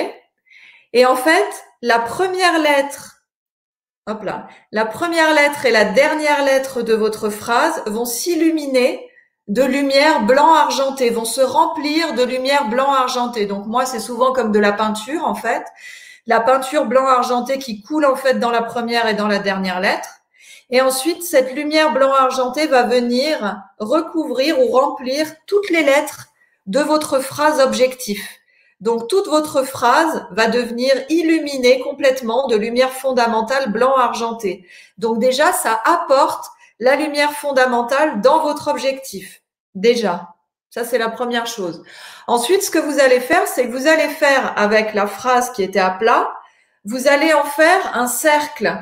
Et 0.94 1.06
en 1.06 1.18
fait, 1.18 1.66
la 1.82 2.00
première 2.00 2.60
lettre, 2.60 3.24
hop 4.08 4.24
là, 4.24 4.48
la 4.72 4.86
première 4.86 5.34
lettre 5.34 5.66
et 5.66 5.72
la 5.72 5.84
dernière 5.84 6.46
lettre 6.46 6.82
de 6.82 6.94
votre 6.94 7.30
phrase 7.30 7.84
vont 7.88 8.06
s'illuminer 8.06 9.12
de 9.50 9.64
lumière 9.64 10.22
blanc 10.24 10.54
argenté, 10.54 11.10
vont 11.10 11.26
se 11.26 11.42
remplir 11.42 12.14
de 12.14 12.24
lumière 12.24 12.70
blanc 12.70 12.94
argenté. 12.94 13.48
Donc 13.48 13.66
moi, 13.66 13.86
c'est 13.86 14.00
souvent 14.00 14.32
comme 14.32 14.54
de 14.54 14.60
la 14.60 14.72
peinture 14.72 15.26
en 15.26 15.36
fait, 15.36 15.66
la 16.26 16.40
peinture 16.40 16.86
blanc 16.86 17.06
argenté 17.06 17.60
qui 17.60 17.82
coule 17.82 18.06
en 18.06 18.16
fait 18.16 18.36
dans 18.36 18.52
la 18.52 18.62
première 18.62 19.10
et 19.10 19.14
dans 19.14 19.28
la 19.28 19.40
dernière 19.40 19.82
lettre. 19.82 20.17
Et 20.70 20.82
ensuite, 20.82 21.24
cette 21.24 21.54
lumière 21.54 21.94
blanc 21.94 22.12
argenté 22.12 22.68
va 22.68 22.84
venir 22.84 23.62
recouvrir 23.80 24.60
ou 24.60 24.68
remplir 24.72 25.26
toutes 25.46 25.70
les 25.70 25.84
lettres 25.84 26.28
de 26.66 26.80
votre 26.80 27.20
phrase 27.20 27.62
objectif. 27.62 28.40
Donc, 28.82 29.08
toute 29.08 29.28
votre 29.28 29.64
phrase 29.64 30.28
va 30.32 30.48
devenir 30.48 30.94
illuminée 31.10 31.80
complètement 31.80 32.48
de 32.48 32.56
lumière 32.56 32.92
fondamentale 32.92 33.72
blanc 33.72 33.96
argenté. 33.96 34.68
Donc, 34.98 35.20
déjà, 35.20 35.54
ça 35.54 35.82
apporte 35.86 36.46
la 36.80 36.96
lumière 36.96 37.32
fondamentale 37.32 38.22
dans 38.22 38.44
votre 38.44 38.68
objectif. 38.68 39.42
Déjà. 39.74 40.34
Ça, 40.70 40.84
c'est 40.84 40.98
la 40.98 41.10
première 41.10 41.48
chose. 41.48 41.82
Ensuite, 42.28 42.62
ce 42.62 42.70
que 42.70 42.78
vous 42.78 43.00
allez 43.00 43.22
faire, 43.22 43.48
c'est 43.48 43.68
que 43.68 43.72
vous 43.72 43.88
allez 43.88 44.10
faire 44.10 44.54
avec 44.58 44.94
la 44.94 45.08
phrase 45.08 45.52
qui 45.52 45.64
était 45.64 45.80
à 45.80 45.92
plat, 45.92 46.30
vous 46.84 47.08
allez 47.08 47.34
en 47.34 47.46
faire 47.46 47.98
un 47.98 48.08
cercle 48.08 48.78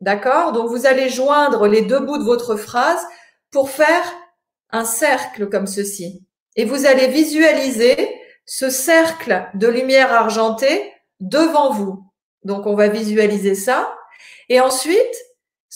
D'accord? 0.00 0.52
Donc 0.52 0.68
vous 0.68 0.86
allez 0.86 1.08
joindre 1.08 1.66
les 1.66 1.82
deux 1.82 2.00
bouts 2.00 2.18
de 2.18 2.24
votre 2.24 2.56
phrase 2.56 3.04
pour 3.50 3.70
faire 3.70 4.04
un 4.70 4.84
cercle 4.84 5.48
comme 5.48 5.66
ceci. 5.66 6.24
Et 6.56 6.64
vous 6.64 6.86
allez 6.86 7.08
visualiser 7.08 8.20
ce 8.46 8.70
cercle 8.70 9.46
de 9.54 9.68
lumière 9.68 10.12
argentée 10.12 10.92
devant 11.20 11.70
vous. 11.72 12.04
Donc 12.42 12.66
on 12.66 12.74
va 12.74 12.88
visualiser 12.88 13.54
ça. 13.54 13.94
Et 14.48 14.60
ensuite, 14.60 15.16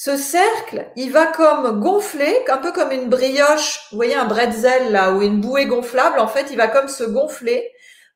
ce 0.01 0.17
cercle, 0.17 0.91
il 0.95 1.11
va 1.11 1.27
comme 1.27 1.81
gonfler, 1.81 2.45
un 2.49 2.59
peu 2.59 2.71
comme 2.71 2.93
une 2.93 3.09
brioche, 3.09 3.89
vous 3.91 3.97
voyez 3.97 4.15
un 4.15 4.27
bretzel 4.27 4.93
là, 4.93 5.13
ou 5.13 5.23
une 5.23 5.41
bouée 5.41 5.67
gonflable, 5.67 6.21
en 6.21 6.29
fait, 6.29 6.49
il 6.51 6.57
va 6.57 6.69
comme 6.69 6.87
se 6.87 7.03
gonfler 7.03 7.69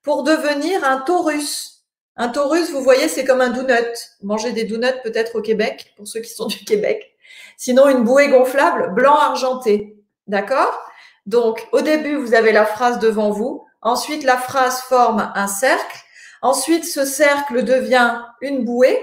pour 0.03 0.22
devenir 0.22 0.84
un 0.84 0.98
taurus. 0.98 1.72
Un 2.16 2.28
taurus, 2.28 2.70
vous 2.70 2.82
voyez, 2.82 3.08
c'est 3.08 3.24
comme 3.24 3.40
un 3.40 3.50
donut. 3.50 3.96
Manger 4.22 4.52
des 4.52 4.64
donuts 4.64 5.00
peut-être 5.02 5.36
au 5.36 5.42
Québec, 5.42 5.92
pour 5.96 6.06
ceux 6.06 6.20
qui 6.20 6.30
sont 6.30 6.46
du 6.46 6.64
Québec. 6.64 7.16
Sinon, 7.56 7.88
une 7.88 8.04
bouée 8.04 8.28
gonflable 8.28 8.94
blanc 8.94 9.16
argenté. 9.16 9.96
D'accord? 10.26 10.78
Donc, 11.26 11.66
au 11.72 11.80
début, 11.80 12.16
vous 12.16 12.34
avez 12.34 12.52
la 12.52 12.66
phrase 12.66 12.98
devant 12.98 13.30
vous. 13.30 13.64
Ensuite, 13.80 14.24
la 14.24 14.36
phrase 14.36 14.80
forme 14.82 15.32
un 15.34 15.46
cercle. 15.46 15.98
Ensuite, 16.42 16.84
ce 16.84 17.04
cercle 17.04 17.64
devient 17.64 18.20
une 18.40 18.64
bouée, 18.64 19.00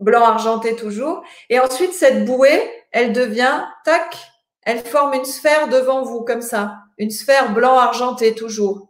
blanc 0.00 0.24
argenté 0.24 0.76
toujours. 0.76 1.22
Et 1.50 1.60
ensuite, 1.60 1.92
cette 1.92 2.24
bouée, 2.24 2.70
elle 2.90 3.12
devient, 3.12 3.64
tac, 3.84 4.16
elle 4.62 4.84
forme 4.84 5.14
une 5.14 5.24
sphère 5.24 5.68
devant 5.68 6.02
vous, 6.02 6.22
comme 6.22 6.42
ça. 6.42 6.76
Une 6.98 7.10
sphère 7.10 7.52
blanc 7.52 7.78
argenté 7.78 8.34
toujours. 8.34 8.88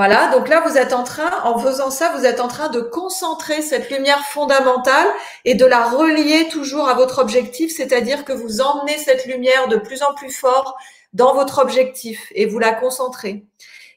Voilà, 0.00 0.30
donc 0.30 0.48
là, 0.48 0.62
vous 0.66 0.78
êtes 0.78 0.94
en 0.94 1.04
train, 1.04 1.30
en 1.44 1.58
faisant 1.58 1.90
ça, 1.90 2.10
vous 2.16 2.24
êtes 2.24 2.40
en 2.40 2.48
train 2.48 2.70
de 2.70 2.80
concentrer 2.80 3.60
cette 3.60 3.90
lumière 3.90 4.24
fondamentale 4.24 5.06
et 5.44 5.54
de 5.54 5.66
la 5.66 5.90
relier 5.90 6.48
toujours 6.48 6.88
à 6.88 6.94
votre 6.94 7.18
objectif, 7.18 7.70
c'est-à-dire 7.70 8.24
que 8.24 8.32
vous 8.32 8.62
emmenez 8.62 8.96
cette 8.96 9.26
lumière 9.26 9.68
de 9.68 9.76
plus 9.76 10.02
en 10.02 10.14
plus 10.14 10.30
fort 10.30 10.78
dans 11.12 11.34
votre 11.34 11.58
objectif 11.58 12.32
et 12.34 12.46
vous 12.46 12.58
la 12.58 12.72
concentrez. 12.72 13.44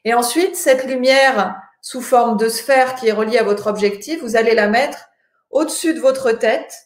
Et 0.04 0.12
ensuite, 0.12 0.56
cette 0.56 0.84
lumière 0.84 1.56
sous 1.80 2.02
forme 2.02 2.36
de 2.36 2.50
sphère 2.50 2.96
qui 2.96 3.08
est 3.08 3.12
reliée 3.12 3.38
à 3.38 3.42
votre 3.42 3.66
objectif, 3.66 4.20
vous 4.20 4.36
allez 4.36 4.54
la 4.54 4.68
mettre 4.68 5.08
au-dessus 5.48 5.94
de 5.94 6.00
votre 6.00 6.32
tête 6.32 6.80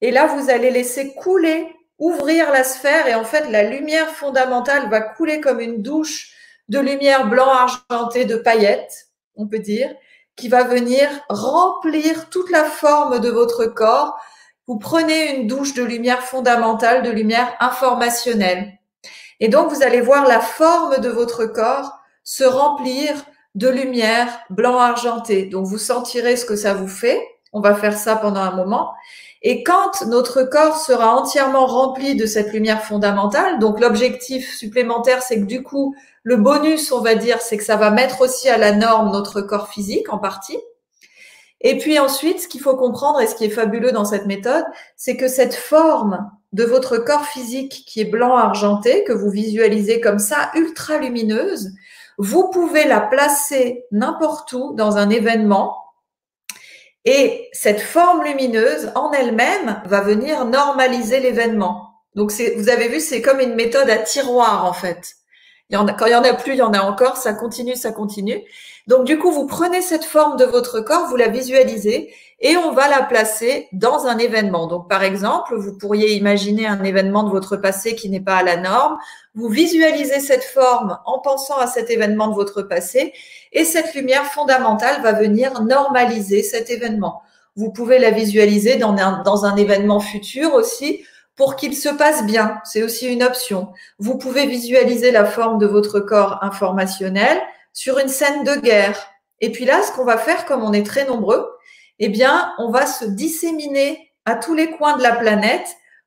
et 0.00 0.10
là, 0.10 0.26
vous 0.26 0.50
allez 0.50 0.72
laisser 0.72 1.14
couler, 1.14 1.68
ouvrir 2.00 2.50
la 2.50 2.64
sphère 2.64 3.06
et 3.06 3.14
en 3.14 3.24
fait, 3.24 3.48
la 3.50 3.62
lumière 3.62 4.08
fondamentale 4.08 4.90
va 4.90 5.00
couler 5.00 5.40
comme 5.40 5.60
une 5.60 5.80
douche 5.80 6.33
de 6.68 6.78
lumière 6.78 7.28
blanc 7.28 7.48
argenté 7.48 8.24
de 8.24 8.36
paillettes, 8.36 9.08
on 9.36 9.46
peut 9.46 9.58
dire, 9.58 9.94
qui 10.36 10.48
va 10.48 10.64
venir 10.64 11.08
remplir 11.28 12.28
toute 12.30 12.50
la 12.50 12.64
forme 12.64 13.20
de 13.20 13.30
votre 13.30 13.66
corps. 13.66 14.16
Vous 14.66 14.78
prenez 14.78 15.36
une 15.36 15.46
douche 15.46 15.74
de 15.74 15.82
lumière 15.82 16.22
fondamentale, 16.22 17.02
de 17.02 17.10
lumière 17.10 17.54
informationnelle. 17.60 18.78
Et 19.40 19.48
donc, 19.48 19.70
vous 19.70 19.82
allez 19.82 20.00
voir 20.00 20.26
la 20.26 20.40
forme 20.40 21.00
de 21.00 21.08
votre 21.08 21.44
corps 21.46 21.92
se 22.24 22.44
remplir 22.44 23.14
de 23.54 23.68
lumière 23.68 24.40
blanc 24.50 24.78
argenté. 24.78 25.46
Donc 25.46 25.66
vous 25.66 25.78
sentirez 25.78 26.36
ce 26.36 26.44
que 26.44 26.56
ça 26.56 26.74
vous 26.74 26.88
fait. 26.88 27.22
On 27.52 27.60
va 27.60 27.74
faire 27.74 27.96
ça 27.96 28.16
pendant 28.16 28.40
un 28.40 28.56
moment. 28.56 28.92
Et 29.42 29.62
quand 29.62 30.06
notre 30.06 30.42
corps 30.42 30.78
sera 30.78 31.14
entièrement 31.14 31.66
rempli 31.66 32.16
de 32.16 32.26
cette 32.26 32.52
lumière 32.52 32.82
fondamentale, 32.82 33.58
donc 33.58 33.78
l'objectif 33.78 34.56
supplémentaire, 34.56 35.22
c'est 35.22 35.38
que 35.38 35.44
du 35.44 35.62
coup, 35.62 35.94
le 36.24 36.36
bonus, 36.36 36.90
on 36.90 37.00
va 37.00 37.14
dire, 37.14 37.40
c'est 37.40 37.56
que 37.56 37.64
ça 37.64 37.76
va 37.76 37.90
mettre 37.90 38.22
aussi 38.22 38.48
à 38.48 38.58
la 38.58 38.72
norme 38.72 39.12
notre 39.12 39.40
corps 39.40 39.68
physique 39.68 40.12
en 40.12 40.18
partie. 40.18 40.58
Et 41.60 41.78
puis 41.78 41.98
ensuite, 41.98 42.40
ce 42.40 42.48
qu'il 42.48 42.60
faut 42.60 42.76
comprendre 42.76 43.20
et 43.20 43.26
ce 43.26 43.34
qui 43.34 43.44
est 43.44 43.50
fabuleux 43.50 43.92
dans 43.92 44.04
cette 44.04 44.26
méthode, 44.26 44.64
c'est 44.96 45.16
que 45.16 45.28
cette 45.28 45.54
forme 45.54 46.30
de 46.52 46.64
votre 46.64 46.98
corps 46.98 47.26
physique 47.26 47.84
qui 47.86 48.00
est 48.00 48.06
blanc 48.06 48.36
argenté, 48.36 49.04
que 49.04 49.12
vous 49.12 49.30
visualisez 49.30 50.00
comme 50.00 50.18
ça, 50.18 50.50
ultra 50.54 50.98
lumineuse, 50.98 51.70
vous 52.18 52.50
pouvez 52.50 52.84
la 52.84 53.00
placer 53.00 53.84
n'importe 53.90 54.52
où 54.52 54.74
dans 54.74 54.96
un 54.96 55.10
événement 55.10 55.76
et 57.04 57.50
cette 57.52 57.80
forme 57.80 58.24
lumineuse 58.24 58.90
en 58.94 59.12
elle-même 59.12 59.82
va 59.84 60.00
venir 60.00 60.46
normaliser 60.46 61.20
l'événement. 61.20 61.90
Donc 62.14 62.32
vous 62.56 62.68
avez 62.68 62.88
vu, 62.88 63.00
c'est 63.00 63.20
comme 63.20 63.40
une 63.40 63.54
méthode 63.54 63.90
à 63.90 63.98
tiroir 63.98 64.64
en 64.64 64.72
fait. 64.72 65.16
Quand 65.72 66.06
il 66.06 66.12
y 66.12 66.14
en 66.14 66.22
a 66.22 66.34
plus, 66.34 66.52
il 66.52 66.58
y 66.58 66.62
en 66.62 66.72
a 66.72 66.82
encore, 66.82 67.16
ça 67.16 67.32
continue, 67.32 67.74
ça 67.74 67.90
continue. 67.90 68.42
Donc 68.86 69.04
du 69.04 69.18
coup, 69.18 69.30
vous 69.30 69.46
prenez 69.46 69.80
cette 69.80 70.04
forme 70.04 70.36
de 70.36 70.44
votre 70.44 70.80
corps, 70.80 71.08
vous 71.08 71.16
la 71.16 71.28
visualisez 71.28 72.12
et 72.40 72.56
on 72.58 72.72
va 72.72 72.86
la 72.88 73.02
placer 73.02 73.68
dans 73.72 74.06
un 74.06 74.18
événement. 74.18 74.66
Donc 74.66 74.90
par 74.90 75.02
exemple, 75.02 75.56
vous 75.56 75.72
pourriez 75.78 76.14
imaginer 76.16 76.66
un 76.66 76.84
événement 76.84 77.22
de 77.22 77.30
votre 77.30 77.56
passé 77.56 77.94
qui 77.94 78.10
n'est 78.10 78.20
pas 78.20 78.36
à 78.36 78.42
la 78.42 78.58
norme. 78.58 78.98
Vous 79.34 79.48
visualisez 79.48 80.20
cette 80.20 80.44
forme 80.44 80.98
en 81.06 81.18
pensant 81.18 81.56
à 81.56 81.66
cet 81.66 81.90
événement 81.90 82.28
de 82.28 82.34
votre 82.34 82.60
passé 82.60 83.14
et 83.52 83.64
cette 83.64 83.94
lumière 83.94 84.26
fondamentale 84.26 85.00
va 85.02 85.12
venir 85.12 85.62
normaliser 85.62 86.42
cet 86.42 86.68
événement. 86.68 87.22
Vous 87.56 87.72
pouvez 87.72 87.98
la 87.98 88.10
visualiser 88.10 88.76
dans 88.76 89.44
un 89.46 89.56
événement 89.56 90.00
futur 90.00 90.52
aussi 90.52 91.04
pour 91.36 91.56
qu'il 91.56 91.76
se 91.76 91.88
passe 91.88 92.24
bien. 92.24 92.60
C'est 92.64 92.82
aussi 92.82 93.06
une 93.06 93.22
option. 93.22 93.72
Vous 93.98 94.18
pouvez 94.18 94.46
visualiser 94.46 95.10
la 95.10 95.24
forme 95.24 95.58
de 95.58 95.66
votre 95.66 96.00
corps 96.00 96.38
informationnel 96.42 97.40
sur 97.72 97.98
une 97.98 98.08
scène 98.08 98.44
de 98.44 98.56
guerre. 98.56 98.98
Et 99.40 99.50
puis 99.50 99.64
là, 99.64 99.82
ce 99.82 99.92
qu'on 99.92 100.04
va 100.04 100.18
faire, 100.18 100.46
comme 100.46 100.62
on 100.62 100.72
est 100.72 100.86
très 100.86 101.06
nombreux, 101.06 101.50
eh 101.98 102.08
bien, 102.08 102.52
on 102.58 102.70
va 102.70 102.86
se 102.86 103.04
disséminer 103.04 104.12
à 104.24 104.36
tous 104.36 104.54
les 104.54 104.70
coins 104.70 104.96
de 104.96 105.02
la 105.02 105.14
planète 105.14 105.66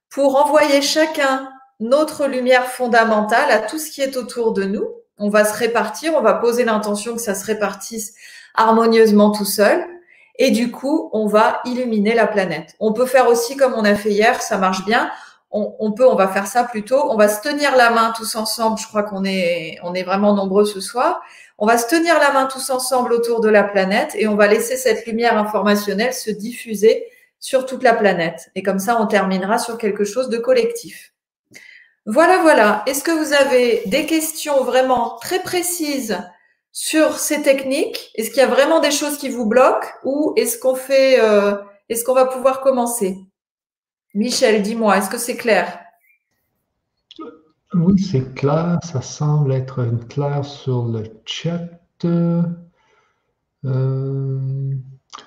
pour 0.09 0.35
envoyer 0.37 0.81
chacun 0.81 1.49
notre 1.79 2.25
lumière 2.25 2.67
fondamentale 2.67 3.51
à 3.51 3.59
tout 3.59 3.77
ce 3.77 3.91
qui 3.91 4.01
est 4.01 4.17
autour 4.17 4.53
de 4.53 4.63
nous. 4.63 4.87
On 5.17 5.29
va 5.29 5.45
se 5.45 5.57
répartir, 5.57 6.13
on 6.15 6.21
va 6.21 6.33
poser 6.33 6.63
l'intention 6.63 7.15
que 7.15 7.21
ça 7.21 7.35
se 7.35 7.45
répartisse 7.45 8.13
harmonieusement 8.55 9.31
tout 9.31 9.45
seul. 9.45 9.85
Et 10.37 10.51
du 10.51 10.71
coup, 10.71 11.09
on 11.13 11.27
va 11.27 11.61
illuminer 11.65 12.13
la 12.13 12.27
planète. 12.27 12.75
On 12.79 12.93
peut 12.93 13.05
faire 13.05 13.27
aussi 13.27 13.57
comme 13.57 13.73
on 13.73 13.83
a 13.83 13.95
fait 13.95 14.11
hier, 14.11 14.41
ça 14.41 14.57
marche 14.57 14.85
bien. 14.85 15.09
On, 15.49 15.91
peut, 15.93 16.07
on 16.07 16.15
va 16.15 16.27
faire 16.27 16.45
ça 16.45 16.65
plutôt. 16.65 17.09
On 17.09 17.15
va 17.15 17.27
se 17.27 17.41
tenir 17.41 17.75
la 17.75 17.89
main 17.89 18.13
tous 18.15 18.35
ensemble. 18.35 18.77
Je 18.79 18.87
crois 18.87 19.01
qu'on 19.01 19.23
est, 19.25 19.79
on 19.81 19.95
est 19.95 20.03
vraiment 20.03 20.35
nombreux 20.35 20.65
ce 20.65 20.79
soir. 20.79 21.21
On 21.57 21.65
va 21.65 21.79
se 21.79 21.87
tenir 21.87 22.19
la 22.19 22.31
main 22.31 22.45
tous 22.45 22.69
ensemble 22.69 23.11
autour 23.13 23.41
de 23.41 23.49
la 23.49 23.63
planète 23.63 24.11
et 24.15 24.27
on 24.27 24.35
va 24.35 24.45
laisser 24.45 24.77
cette 24.77 25.07
lumière 25.07 25.35
informationnelle 25.35 26.13
se 26.13 26.29
diffuser 26.29 27.07
sur 27.39 27.65
toute 27.65 27.81
la 27.81 27.93
planète. 27.93 28.51
Et 28.53 28.61
comme 28.61 28.77
ça, 28.77 29.01
on 29.01 29.07
terminera 29.07 29.57
sur 29.57 29.79
quelque 29.79 30.03
chose 30.03 30.29
de 30.29 30.37
collectif. 30.37 31.13
Voilà, 32.05 32.37
voilà. 32.37 32.83
Est-ce 32.85 33.03
que 33.03 33.11
vous 33.11 33.33
avez 33.33 33.81
des 33.87 34.05
questions 34.05 34.63
vraiment 34.63 35.17
très 35.19 35.41
précises 35.41 36.17
sur 36.79 37.17
ces 37.17 37.41
techniques? 37.41 38.11
Est-ce 38.13 38.29
qu'il 38.29 38.37
y 38.37 38.43
a 38.43 38.47
vraiment 38.47 38.79
des 38.79 38.91
choses 38.91 39.17
qui 39.17 39.29
vous 39.29 39.47
bloquent 39.47 39.87
ou 40.03 40.33
est-ce 40.35 40.59
qu'on 40.59 40.75
fait, 40.75 41.19
euh, 41.19 41.55
est-ce 41.89 42.05
qu'on 42.05 42.13
va 42.13 42.27
pouvoir 42.27 42.61
commencer? 42.61 43.17
Michel, 44.13 44.61
dis-moi, 44.61 44.99
est-ce 44.99 45.09
que 45.09 45.17
c'est 45.17 45.37
clair? 45.37 45.79
Oui, 47.73 47.99
c'est 47.99 48.35
clair. 48.35 48.77
Ça 48.83 49.01
semble 49.01 49.53
être 49.53 49.87
clair 50.07 50.45
sur 50.45 50.85
le 50.85 51.03
chat. 51.25 51.67
Euh, 52.05 52.43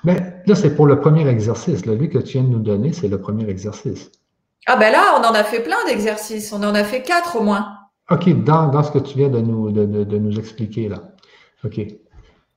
mais 0.04 0.42
là, 0.46 0.54
c'est 0.54 0.76
pour 0.76 0.86
le 0.86 1.00
premier 1.00 1.26
exercice. 1.26 1.84
Là, 1.84 1.94
lui 1.96 2.08
que 2.08 2.18
tu 2.18 2.38
viens 2.38 2.44
de 2.44 2.52
nous 2.52 2.60
donner, 2.60 2.92
c'est 2.92 3.08
le 3.08 3.20
premier 3.20 3.50
exercice. 3.50 4.12
Ah 4.66 4.76
ben 4.76 4.92
là, 4.92 5.18
on 5.18 5.24
en 5.24 5.34
a 5.34 5.42
fait 5.42 5.64
plein 5.64 5.84
d'exercices. 5.88 6.52
On 6.52 6.62
en 6.62 6.76
a 6.76 6.84
fait 6.84 7.02
quatre 7.02 7.34
au 7.34 7.42
moins. 7.42 7.66
OK, 8.10 8.28
dans, 8.44 8.68
dans 8.68 8.82
ce 8.82 8.90
que 8.90 8.98
tu 8.98 9.18
viens 9.18 9.28
de 9.28 9.40
nous, 9.40 9.70
de, 9.70 9.84
de, 9.84 10.18
nous 10.18 10.38
expliquer 10.38 10.88
là. 10.88 11.09
OK. 11.64 11.80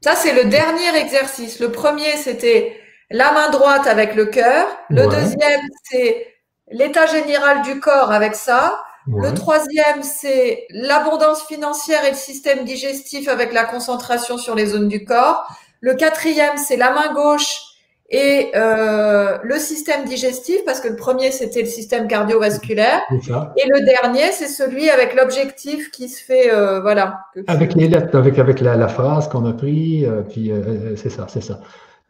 Ça, 0.01 0.16
c'est 0.16 0.34
le 0.34 0.49
dernier 0.49 0.97
exercice. 0.97 1.60
Le 1.60 1.72
premier, 1.72 2.18
c'était 2.18 2.78
la 3.10 3.32
main 3.32 3.49
droite 3.49 3.88
avec 3.88 4.16
le 4.16 4.26
cœur. 4.26 4.68
Le 4.89 5.08
deuxième, 5.08 5.62
c'est 5.84 6.28
l'état 6.72 7.06
général 7.06 7.62
du 7.62 7.80
corps 7.80 8.12
avec 8.12 8.36
ça. 8.36 8.84
Le 9.08 9.34
troisième, 9.34 10.01
c'est 10.01 10.66
l'abondance 10.70 11.45
financière 11.45 12.06
et 12.06 12.12
le 12.12 12.16
système 12.16 12.64
digestif 12.64 13.28
avec 13.28 13.51
la 13.51 13.66
concentration 13.66 14.38
sur 14.38 14.56
les 14.56 14.68
zones 14.68 14.88
du 14.88 15.04
corps. 15.04 15.45
Le 15.82 15.95
quatrième, 15.95 16.58
c'est 16.58 16.78
la 16.78 16.91
main 16.91 17.14
gauche 17.14 17.72
et 18.16 18.51
euh, 18.55 19.39
le 19.41 19.57
système 19.57 20.05
digestif, 20.05 20.64
parce 20.66 20.80
que 20.80 20.88
le 20.88 20.95
premier, 20.95 21.32
c'était 21.32 21.61
le 21.61 21.68
système 21.68 22.07
cardiovasculaire. 22.07 23.01
Et 23.11 23.68
le 23.68 23.84
dernier, 23.84 24.32
c'est 24.32 24.47
celui 24.47 24.88
avec 24.91 25.16
l'objectif 25.16 25.89
qui 25.89 26.07
se 26.07 26.24
fait, 26.24 26.53
euh, 26.53 26.80
voilà. 26.80 27.22
Avec 27.47 27.74
les 27.74 27.88
lettres, 27.88 28.16
avec, 28.16 28.38
avec 28.38 28.61
la, 28.61 28.88
phrase 28.88 29.28
qu'on 29.30 29.45
a 29.47 29.53
pris, 29.53 30.05
euh, 30.05 30.22
puis 30.22 30.51
c'est 30.95 31.09
ça, 31.09 31.26
c'est 31.28 31.41
ça. 31.41 31.59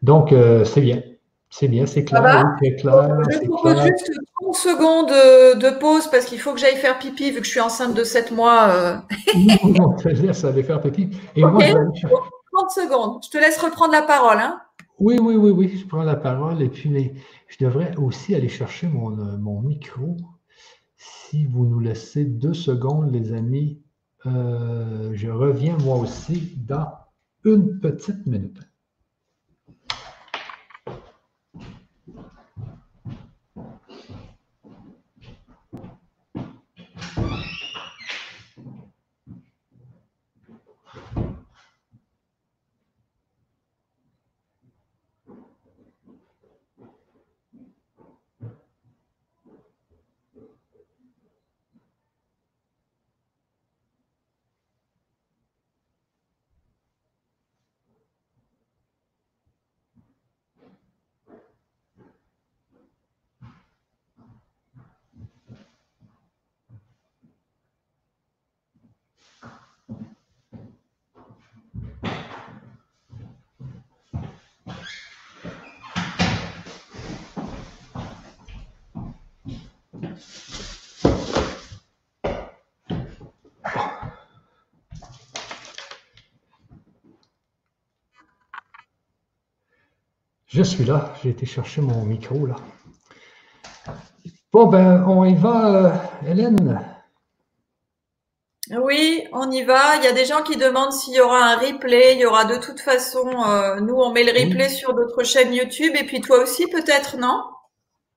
Donc, 0.01 0.34
c'est 0.66 0.82
bien. 0.82 1.01
C'est 1.49 1.68
bien, 1.68 1.86
c'est 1.86 2.04
clair. 2.04 2.22
clair 2.80 3.10
je 3.30 3.47
propose 3.47 3.80
juste 3.84 4.12
30 4.41 4.56
secondes 4.56 5.60
de 5.60 5.80
pause 5.80 6.08
parce 6.08 6.26
qu'il 6.26 6.39
faut 6.39 6.51
que 6.51 6.60
j'aille 6.60 6.78
faire 6.78 6.97
pipi 6.97 7.30
vu 7.30 7.41
que 7.41 7.45
je 7.45 7.51
suis 7.51 7.60
enceinte 7.60 7.93
de 7.93 8.04
7 8.04 8.32
mois. 8.32 8.70
Euh. 8.70 8.95
non, 9.64 9.93
te 9.93 10.10
laisse 10.10 10.43
aller 10.43 10.64
faire 10.64 10.82
pipi. 10.82 11.10
Et 11.36 11.41
moi, 11.41 11.62
30 11.62 12.72
secondes. 12.72 13.20
Je 13.24 13.30
te 13.30 13.38
laisse 13.38 13.58
reprendre 13.60 13.91
la 13.91 14.01
parole. 14.01 14.39
Hein. 14.39 14.60
Oui, 15.04 15.18
oui, 15.22 15.36
oui, 15.36 15.51
oui. 15.51 15.68
Je 15.68 15.86
prends 15.86 16.04
la 16.04 16.16
parole 16.16 16.62
et 16.62 16.70
puis 16.70 17.12
je 17.49 17.66
devrais 17.66 17.93
aussi 17.97 18.36
aller 18.36 18.47
chercher 18.47 18.88
mon, 18.88 19.12
euh, 19.20 19.38
mon, 19.38 19.60
micro. 19.60 20.16
Si 20.95 21.45
vous 21.45 21.66
nous 21.66 21.82
laissez 21.82 22.24
deux 22.24 22.54
secondes, 22.54 23.12
les 23.12 23.34
amis, 23.34 23.82
euh, 24.26 25.12
je 25.14 25.28
reviens 25.28 25.78
moi 25.80 25.97
aussi 25.97 26.56
dans 26.56 26.88
une 27.43 27.82
petite 27.82 28.26
minute. 28.28 28.62
Je 90.54 90.62
suis 90.62 90.86
là, 90.86 91.16
j'ai 91.24 91.30
été 91.32 91.47
chercher 91.47 91.82
mon 91.82 92.06
micro 92.06 92.45
là. 92.45 92.56
Bon, 94.51 94.68
ben, 94.68 95.04
on 95.08 95.26
y 95.26 95.34
va, 95.34 95.76
euh, 95.76 96.30
Hélène. 96.30 96.80
Oui, 98.70 99.24
on 99.32 99.49
y 99.49 99.64
va. 99.64 99.95
Il 99.97 100.04
y 100.04 100.08
a 100.08 100.12
des 100.12 100.26
gens 100.26 100.43
qui 100.43 100.56
demandent 100.56 100.93
s'il 100.93 101.16
y 101.16 101.20
aura 101.20 101.39
un 101.39 101.58
replay. 101.58 102.14
Il 102.14 102.20
y 102.20 102.26
aura 102.28 102.45
de 102.45 102.58
toute 102.58 102.80
façon, 102.82 103.28
euh, 103.47 103.80
nous, 103.80 103.95
on 103.95 104.12
met 104.12 104.24
le 104.24 104.32
replay 104.32 104.70
sur 104.70 104.93
notre 104.93 105.24
chaîne 105.24 105.56
YouTube 105.56 105.93
et 105.95 106.06
puis 106.06 106.22
toi 106.22 106.43
aussi 106.43 106.68
peut-être, 106.68 107.18
non? 107.18 107.41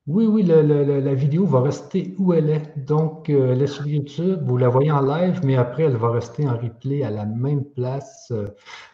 Oui, 0.07 0.24
oui, 0.26 0.44
la 0.44 1.14
vidéo 1.14 1.46
va 1.46 1.62
rester 1.62 2.14
où 2.18 2.32
elle 2.32 2.48
est. 2.48 2.78
Donc, 2.86 3.28
euh, 3.28 3.52
elle 3.52 3.62
est 3.62 3.66
sur 3.66 3.88
YouTube, 3.88 4.38
vous 4.44 4.57
la 4.57 4.68
voyez 4.68 4.92
en 4.92 5.00
live, 5.00 5.40
mais 5.42 5.57
après, 5.57 5.82
elle 5.82 5.96
va 5.96 6.12
rester 6.12 6.48
en 6.48 6.57
replay 6.57 7.02
à 7.02 7.11
la 7.11 7.24
même 7.24 7.64
place 7.64 8.28
euh, 8.30 8.46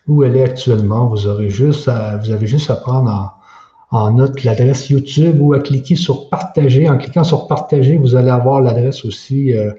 où 0.08 0.22
elle 0.22 0.36
est 0.36 0.44
actuellement. 0.44 1.08
Vous 1.08 1.26
aurez 1.26 1.50
juste 1.50 1.86
à, 1.86 2.16
vous 2.16 2.30
avez 2.30 2.46
juste 2.46 2.70
à 2.70 2.76
prendre 2.76 3.36
en, 3.90 4.10
note 4.12 4.42
l'adresse 4.42 4.88
YouTube 4.88 5.36
ou 5.38 5.52
à 5.52 5.60
cliquer 5.60 5.96
sur 5.96 6.30
partager. 6.30 6.88
En 6.88 6.96
cliquant 6.96 7.24
sur 7.24 7.46
partager, 7.46 7.98
vous 7.98 8.16
allez 8.16 8.30
avoir 8.30 8.62
l'adresse 8.62 9.04
aussi 9.04 9.54
euh, 9.54 9.70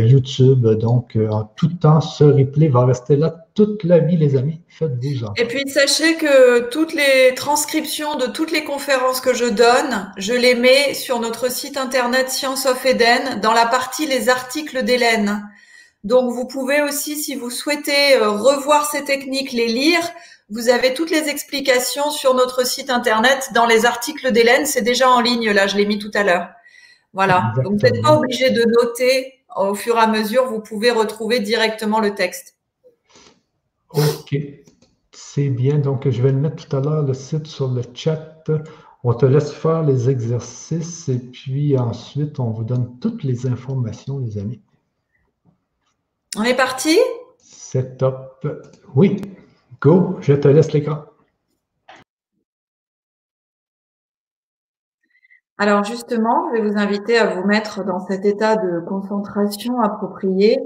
YouTube. 0.00 0.66
Donc, 0.66 1.16
euh, 1.16 1.28
en 1.30 1.44
tout 1.56 1.68
temps, 1.68 2.00
ce 2.00 2.24
replay 2.24 2.68
va 2.68 2.84
rester 2.86 3.16
là 3.16 3.34
toute 3.54 3.84
la 3.84 3.98
vie, 3.98 4.16
les 4.16 4.36
amis. 4.36 4.60
Faites-vous-en. 4.68 5.34
Et 5.36 5.44
puis 5.44 5.68
sachez 5.68 6.16
que 6.16 6.68
toutes 6.70 6.94
les 6.94 7.34
transcriptions 7.34 8.16
de 8.16 8.26
toutes 8.26 8.52
les 8.52 8.64
conférences 8.64 9.20
que 9.20 9.34
je 9.34 9.44
donne, 9.44 10.12
je 10.16 10.32
les 10.32 10.54
mets 10.54 10.94
sur 10.94 11.20
notre 11.20 11.50
site 11.50 11.76
internet 11.76 12.30
Science 12.30 12.66
of 12.66 12.84
Eden 12.86 13.40
dans 13.42 13.52
la 13.52 13.66
partie 13.66 14.06
les 14.06 14.28
articles 14.28 14.82
d'Hélène. 14.82 15.42
Donc 16.04 16.32
vous 16.32 16.46
pouvez 16.46 16.82
aussi, 16.82 17.16
si 17.16 17.36
vous 17.36 17.50
souhaitez 17.50 18.16
euh, 18.16 18.30
revoir 18.30 18.90
ces 18.90 19.04
techniques, 19.04 19.52
les 19.52 19.68
lire, 19.68 20.00
vous 20.48 20.68
avez 20.68 20.94
toutes 20.94 21.10
les 21.10 21.28
explications 21.28 22.10
sur 22.10 22.34
notre 22.34 22.66
site 22.66 22.90
internet 22.90 23.50
dans 23.54 23.66
les 23.66 23.86
articles 23.86 24.32
d'Hélène. 24.32 24.66
C'est 24.66 24.82
déjà 24.82 25.08
en 25.10 25.20
ligne 25.20 25.50
là, 25.50 25.66
je 25.66 25.76
l'ai 25.76 25.86
mis 25.86 25.98
tout 25.98 26.10
à 26.14 26.24
l'heure. 26.24 26.48
Voilà. 27.12 27.52
Donc 27.56 27.74
vous 27.74 27.76
n'êtes 27.76 28.02
pas 28.02 28.16
obligé 28.16 28.50
de 28.50 28.64
noter 28.64 29.41
au 29.56 29.74
fur 29.74 29.96
et 29.96 30.00
à 30.00 30.06
mesure, 30.06 30.46
vous 30.46 30.60
pouvez 30.60 30.90
retrouver 30.90 31.40
directement 31.40 32.00
le 32.00 32.14
texte. 32.14 32.58
OK. 33.90 34.36
C'est 35.12 35.50
bien. 35.50 35.78
Donc, 35.78 36.08
je 36.08 36.22
vais 36.22 36.32
le 36.32 36.38
mettre 36.38 36.66
tout 36.66 36.76
à 36.76 36.80
l'heure, 36.80 37.02
le 37.02 37.14
site 37.14 37.46
sur 37.46 37.68
le 37.68 37.82
chat. 37.94 38.44
On 39.04 39.14
te 39.14 39.26
laisse 39.26 39.52
faire 39.52 39.82
les 39.82 40.08
exercices 40.08 41.08
et 41.08 41.18
puis 41.18 41.76
ensuite, 41.76 42.38
on 42.38 42.50
vous 42.50 42.64
donne 42.64 42.98
toutes 43.00 43.24
les 43.24 43.46
informations, 43.46 44.18
les 44.18 44.38
amis. 44.38 44.60
On 46.36 46.44
est 46.44 46.56
parti? 46.56 46.98
C'est 47.38 47.98
top. 47.98 48.46
Oui. 48.94 49.20
Go. 49.80 50.16
Je 50.20 50.34
te 50.34 50.48
laisse 50.48 50.72
l'écran. 50.72 51.04
Alors 55.62 55.84
justement, 55.84 56.48
je 56.48 56.60
vais 56.60 56.68
vous 56.68 56.76
inviter 56.76 57.18
à 57.18 57.36
vous 57.36 57.46
mettre 57.46 57.84
dans 57.84 58.00
cet 58.00 58.24
état 58.24 58.56
de 58.56 58.80
concentration 58.80 59.80
approprié. 59.80 60.58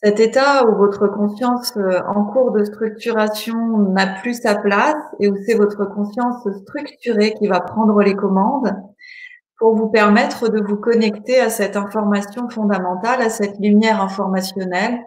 Cet 0.00 0.20
état 0.20 0.64
où 0.64 0.76
votre 0.76 1.08
conscience 1.08 1.76
euh, 1.76 2.02
en 2.06 2.24
cours 2.26 2.52
de 2.52 2.62
structuration 2.62 3.78
n'a 3.78 4.06
plus 4.20 4.34
sa 4.40 4.54
place 4.54 4.94
et 5.18 5.28
où 5.28 5.34
c'est 5.44 5.56
votre 5.56 5.86
conscience 5.86 6.46
structurée 6.62 7.34
qui 7.34 7.48
va 7.48 7.58
prendre 7.58 8.00
les 8.00 8.14
commandes 8.14 8.72
pour 9.58 9.74
vous 9.74 9.88
permettre 9.88 10.48
de 10.48 10.60
vous 10.60 10.76
connecter 10.76 11.40
à 11.40 11.50
cette 11.50 11.76
information 11.76 12.48
fondamentale, 12.48 13.22
à 13.22 13.28
cette 13.28 13.58
lumière 13.58 14.00
informationnelle, 14.00 15.04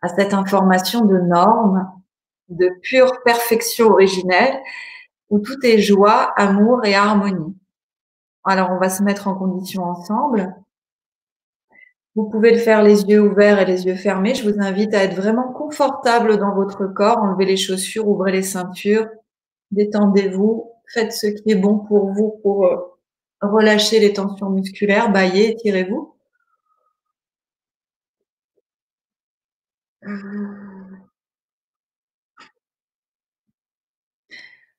à 0.00 0.06
cette 0.06 0.32
information 0.32 1.04
de 1.04 1.18
normes, 1.18 1.90
de 2.50 2.70
pure 2.82 3.20
perfection 3.24 3.88
originelle, 3.88 4.60
où 5.30 5.38
tout 5.38 5.58
est 5.64 5.78
joie, 5.78 6.32
amour 6.36 6.84
et 6.84 6.94
harmonie. 6.94 7.54
Alors 8.44 8.70
on 8.70 8.78
va 8.78 8.88
se 8.88 9.02
mettre 9.02 9.28
en 9.28 9.34
condition 9.34 9.82
ensemble. 9.84 10.54
Vous 12.14 12.28
pouvez 12.28 12.50
le 12.50 12.58
faire 12.58 12.82
les 12.82 13.04
yeux 13.04 13.20
ouverts 13.20 13.60
et 13.60 13.64
les 13.64 13.86
yeux 13.86 13.94
fermés. 13.94 14.34
Je 14.34 14.48
vous 14.48 14.60
invite 14.60 14.94
à 14.94 15.04
être 15.04 15.14
vraiment 15.14 15.52
confortable 15.52 16.38
dans 16.38 16.54
votre 16.54 16.86
corps. 16.86 17.18
Enlevez 17.18 17.44
les 17.44 17.56
chaussures, 17.56 18.08
ouvrez 18.08 18.32
les 18.32 18.42
ceintures, 18.42 19.06
détendez-vous, 19.70 20.72
faites 20.92 21.12
ce 21.12 21.26
qui 21.26 21.52
est 21.52 21.54
bon 21.54 21.78
pour 21.78 22.12
vous 22.12 22.40
pour 22.42 22.66
euh, 22.66 22.76
relâcher 23.40 24.00
les 24.00 24.12
tensions 24.12 24.50
musculaires, 24.50 25.12
baillez, 25.12 25.52
étirez-vous. 25.52 26.14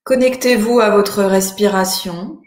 Connectez-vous 0.10 0.80
à 0.80 0.90
votre 0.90 1.22
respiration. 1.22 2.42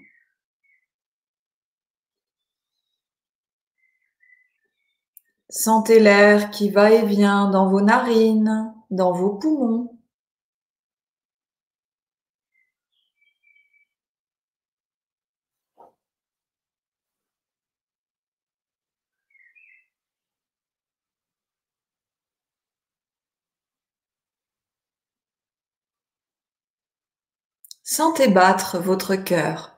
Sentez 5.49 6.01
l'air 6.01 6.51
qui 6.51 6.71
va 6.71 6.91
et 6.91 7.07
vient 7.07 7.49
dans 7.53 7.71
vos 7.71 7.81
narines, 7.81 8.75
dans 8.91 9.13
vos 9.13 9.37
poumons. 9.37 9.97
Sentez 27.95 28.29
battre 28.29 28.79
votre 28.79 29.17
cœur. 29.17 29.77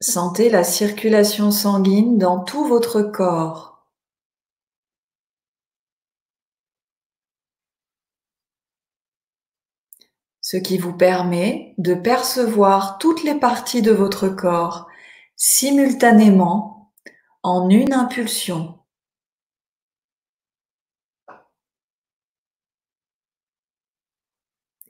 Sentez 0.00 0.50
la 0.50 0.62
circulation 0.62 1.50
sanguine 1.50 2.16
dans 2.16 2.44
tout 2.44 2.64
votre 2.68 3.02
corps. 3.02 3.84
Ce 10.40 10.56
qui 10.56 10.78
vous 10.78 10.96
permet 10.96 11.74
de 11.78 11.94
percevoir 11.94 12.98
toutes 12.98 13.24
les 13.24 13.34
parties 13.34 13.82
de 13.82 13.90
votre 13.90 14.28
corps 14.28 14.91
simultanément 15.44 16.92
en 17.42 17.68
une 17.68 17.92
impulsion. 17.92 18.78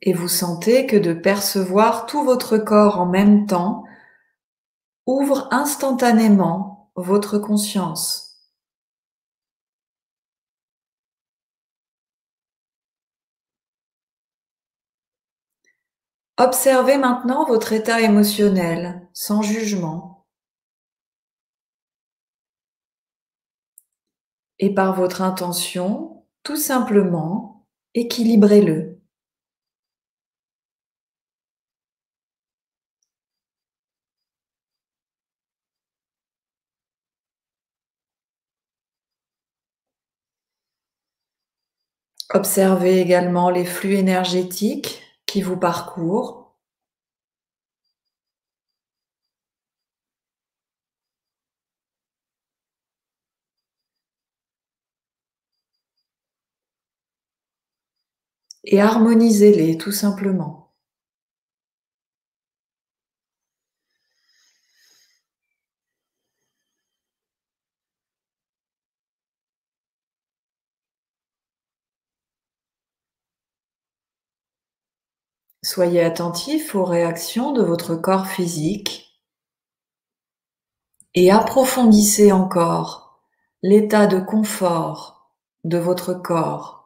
Et 0.02 0.12
vous 0.12 0.28
sentez 0.28 0.86
que 0.86 0.96
de 0.96 1.14
percevoir 1.14 2.04
tout 2.04 2.22
votre 2.22 2.58
corps 2.58 3.00
en 3.00 3.06
même 3.06 3.46
temps 3.46 3.84
ouvre 5.06 5.48
instantanément 5.52 6.92
votre 6.96 7.38
conscience. 7.38 8.46
Observez 16.36 16.98
maintenant 16.98 17.46
votre 17.46 17.72
état 17.72 18.02
émotionnel 18.02 19.08
sans 19.14 19.40
jugement. 19.40 20.21
Et 24.62 24.72
par 24.72 24.94
votre 24.94 25.20
intention, 25.20 26.24
tout 26.42 26.56
simplement, 26.56 27.66
équilibrez-le. 27.94 29.02
Observez 42.34 43.00
également 43.00 43.48
les 43.48 43.64
flux 43.64 43.94
énergétiques 43.94 45.02
qui 45.26 45.40
vous 45.40 45.56
parcourent. 45.56 46.41
Et 58.64 58.80
harmonisez-les 58.80 59.78
tout 59.78 59.92
simplement. 59.92 60.72
Soyez 75.64 76.04
attentif 76.04 76.76
aux 76.76 76.84
réactions 76.84 77.52
de 77.52 77.62
votre 77.62 77.96
corps 77.96 78.28
physique 78.28 79.20
et 81.14 81.30
approfondissez 81.30 82.32
encore 82.32 83.22
l'état 83.62 84.06
de 84.06 84.20
confort 84.20 85.32
de 85.64 85.78
votre 85.78 86.12
corps. 86.12 86.81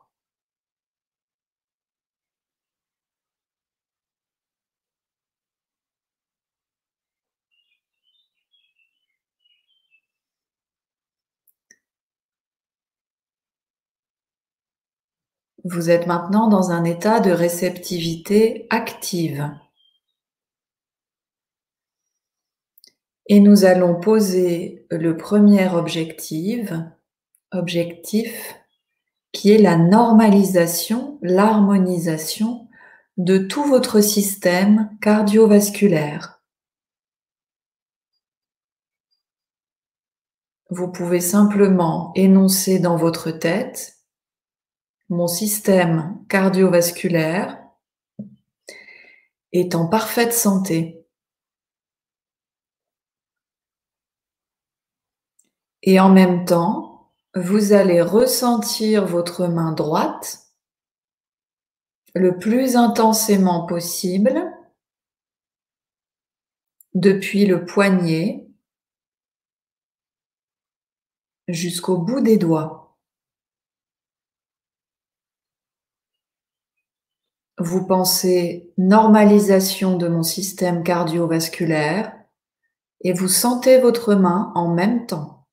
Vous 15.68 15.90
êtes 15.90 16.06
maintenant 16.06 16.46
dans 16.46 16.70
un 16.70 16.84
état 16.84 17.18
de 17.18 17.32
réceptivité 17.32 18.68
active. 18.70 19.50
Et 23.26 23.40
nous 23.40 23.64
allons 23.64 23.98
poser 23.98 24.86
le 24.90 25.16
premier 25.16 25.68
objectif, 25.68 26.72
objectif 27.50 28.54
qui 29.32 29.50
est 29.50 29.58
la 29.58 29.76
normalisation, 29.76 31.18
l'harmonisation 31.20 32.68
de 33.16 33.38
tout 33.38 33.64
votre 33.64 34.00
système 34.00 34.96
cardiovasculaire. 35.00 36.44
Vous 40.70 40.92
pouvez 40.92 41.20
simplement 41.20 42.12
énoncer 42.14 42.78
dans 42.78 42.96
votre 42.96 43.32
tête 43.32 43.95
mon 45.08 45.28
système 45.28 46.24
cardiovasculaire 46.28 47.62
est 49.52 49.74
en 49.74 49.86
parfaite 49.86 50.32
santé. 50.32 51.06
Et 55.82 56.00
en 56.00 56.08
même 56.08 56.44
temps, 56.44 57.12
vous 57.34 57.72
allez 57.72 58.00
ressentir 58.00 59.06
votre 59.06 59.46
main 59.46 59.72
droite 59.72 60.46
le 62.14 62.38
plus 62.38 62.76
intensément 62.76 63.66
possible 63.66 64.50
depuis 66.94 67.44
le 67.44 67.66
poignet 67.66 68.48
jusqu'au 71.46 71.98
bout 71.98 72.20
des 72.20 72.38
doigts. 72.38 72.85
Vous 77.58 77.86
pensez 77.86 78.70
normalisation 78.76 79.96
de 79.96 80.08
mon 80.08 80.22
système 80.22 80.82
cardiovasculaire 80.82 82.12
et 83.00 83.12
vous 83.12 83.28
sentez 83.28 83.80
votre 83.80 84.14
main 84.14 84.52
en 84.54 84.74
même 84.74 85.06
temps. 85.06 85.45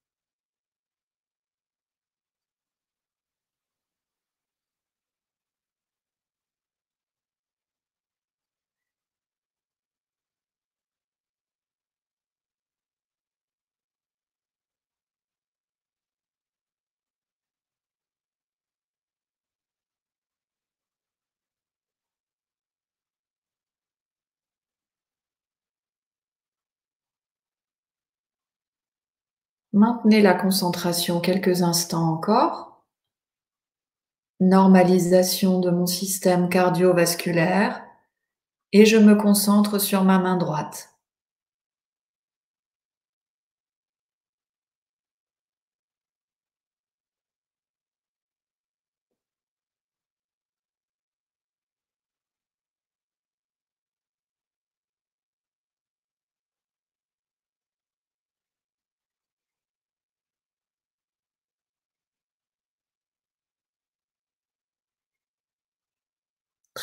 Maintenez 29.73 30.21
la 30.21 30.35
concentration 30.35 31.19
quelques 31.19 31.63
instants 31.63 32.07
encore. 32.07 32.85
Normalisation 34.39 35.59
de 35.59 35.71
mon 35.71 35.87
système 35.87 36.47
cardiovasculaire 36.47 37.83
et 38.71 38.85
je 38.85 38.97
me 38.97 39.15
concentre 39.15 39.79
sur 39.79 40.03
ma 40.03 40.19
main 40.19 40.37
droite. 40.37 40.92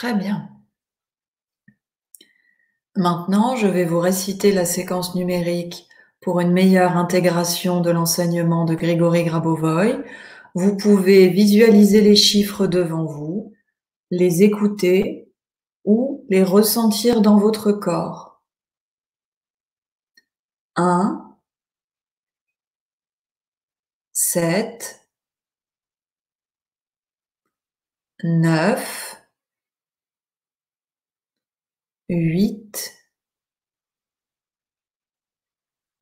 Très 0.00 0.14
bien. 0.14 0.48
Maintenant, 2.96 3.54
je 3.54 3.66
vais 3.66 3.84
vous 3.84 4.00
réciter 4.00 4.50
la 4.50 4.64
séquence 4.64 5.14
numérique 5.14 5.86
pour 6.22 6.40
une 6.40 6.52
meilleure 6.52 6.96
intégration 6.96 7.82
de 7.82 7.90
l'enseignement 7.90 8.64
de 8.64 8.74
Grégory 8.74 9.24
Grabovoy. 9.24 10.02
Vous 10.54 10.74
pouvez 10.74 11.28
visualiser 11.28 12.00
les 12.00 12.16
chiffres 12.16 12.66
devant 12.66 13.04
vous, 13.04 13.52
les 14.10 14.42
écouter 14.42 15.30
ou 15.84 16.24
les 16.30 16.44
ressentir 16.44 17.20
dans 17.20 17.36
votre 17.36 17.70
corps. 17.70 18.40
1, 20.76 21.36
7, 24.14 25.06
9, 28.24 29.09
huit, 32.10 32.92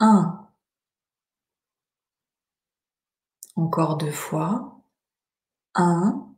un. 0.01 0.49
Encore 3.57 3.99
deux 3.99 4.11
fois. 4.11 4.81
Un, 5.75 6.35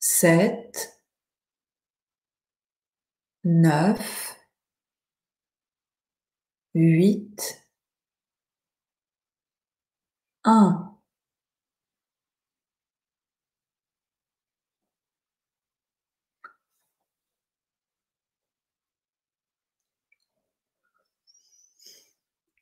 sept, 0.00 1.02
neuf, 3.44 4.36
huit, 6.74 7.62
un. 10.44 10.95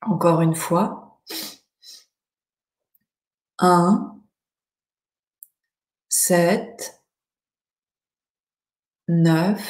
Encore 0.07 0.40
une 0.40 0.55
fois. 0.55 1.20
Un, 3.59 4.22
sept, 6.09 7.02
neuf, 9.09 9.64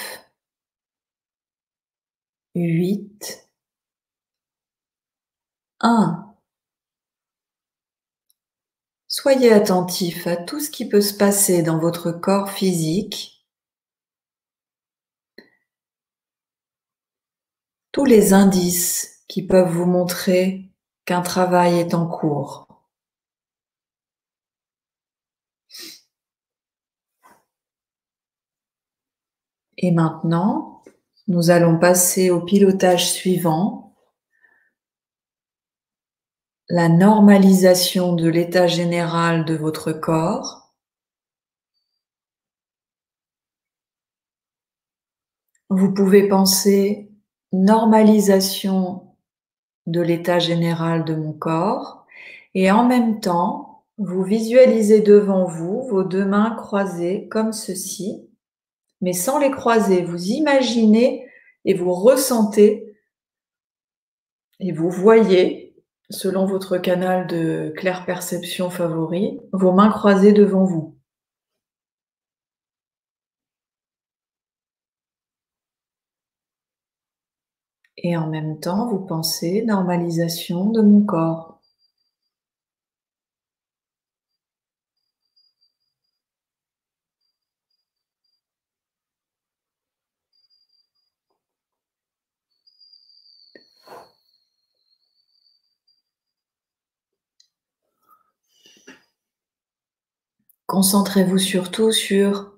huit, 2.55 3.47
un. 5.80 6.35
Soyez 9.09 9.51
attentif 9.51 10.26
à 10.26 10.37
tout 10.37 10.61
ce 10.61 10.68
qui 10.70 10.87
peut 10.87 11.01
se 11.01 11.14
passer 11.14 11.62
dans 11.62 11.78
votre 11.78 12.12
corps 12.12 12.51
physique. 12.51 13.47
Tous 17.93 18.05
les 18.05 18.35
indices 18.35 19.14
qui 19.29 19.47
peuvent 19.47 19.72
vous 19.72 19.87
montrer 19.87 20.70
qu'un 21.05 21.22
travail 21.22 21.79
est 21.79 21.95
en 21.95 22.07
cours. 22.07 22.66
Et 29.77 29.91
maintenant, 29.91 30.83
nous 31.27 31.51
allons 31.51 31.79
passer 31.79 32.31
au 32.31 32.41
pilotage 32.41 33.11
suivant, 33.11 33.97
la 36.69 36.89
normalisation 36.89 38.15
de 38.15 38.28
l'état 38.28 38.66
général 38.66 39.44
de 39.44 39.55
votre 39.55 39.93
corps. 39.93 40.74
Vous 45.69 45.93
pouvez 45.93 46.28
penser 46.28 47.11
normalisation 47.53 49.14
de 49.86 50.01
l'état 50.01 50.39
général 50.39 51.05
de 51.05 51.15
mon 51.15 51.32
corps 51.32 52.06
et 52.55 52.70
en 52.70 52.86
même 52.86 53.20
temps, 53.20 53.85
vous 53.98 54.23
visualisez 54.23 55.01
devant 55.01 55.44
vous 55.44 55.82
vos 55.82 56.05
deux 56.05 56.24
mains 56.24 56.55
croisées 56.56 57.28
comme 57.28 57.52
ceci, 57.52 58.28
mais 59.01 59.12
sans 59.12 59.39
les 59.39 59.51
croiser. 59.51 60.02
Vous 60.02 60.27
imaginez 60.27 61.28
et 61.65 61.74
vous 61.74 61.93
ressentez 61.93 62.97
et 64.61 64.73
vous 64.73 64.90
voyez, 64.90 65.74
selon 66.11 66.47
votre 66.47 66.78
canal 66.78 67.27
de 67.27 67.73
claire 67.77 68.05
perception 68.05 68.70
favori, 68.70 69.40
vos 69.52 69.73
mains 69.73 69.90
croisées 69.90 70.32
devant 70.32 70.65
vous. 70.65 70.94
Et 78.06 78.18
en 78.18 78.26
même 78.26 78.60
temps, 78.60 78.86
vous 78.86 78.98
pensez 78.98 79.64
normalisation 79.64 80.66
de 80.66 80.82
mon 80.82 81.06
corps. 81.06 81.59
Concentrez-vous 100.66 101.39
surtout 101.39 101.90
sur 101.90 102.52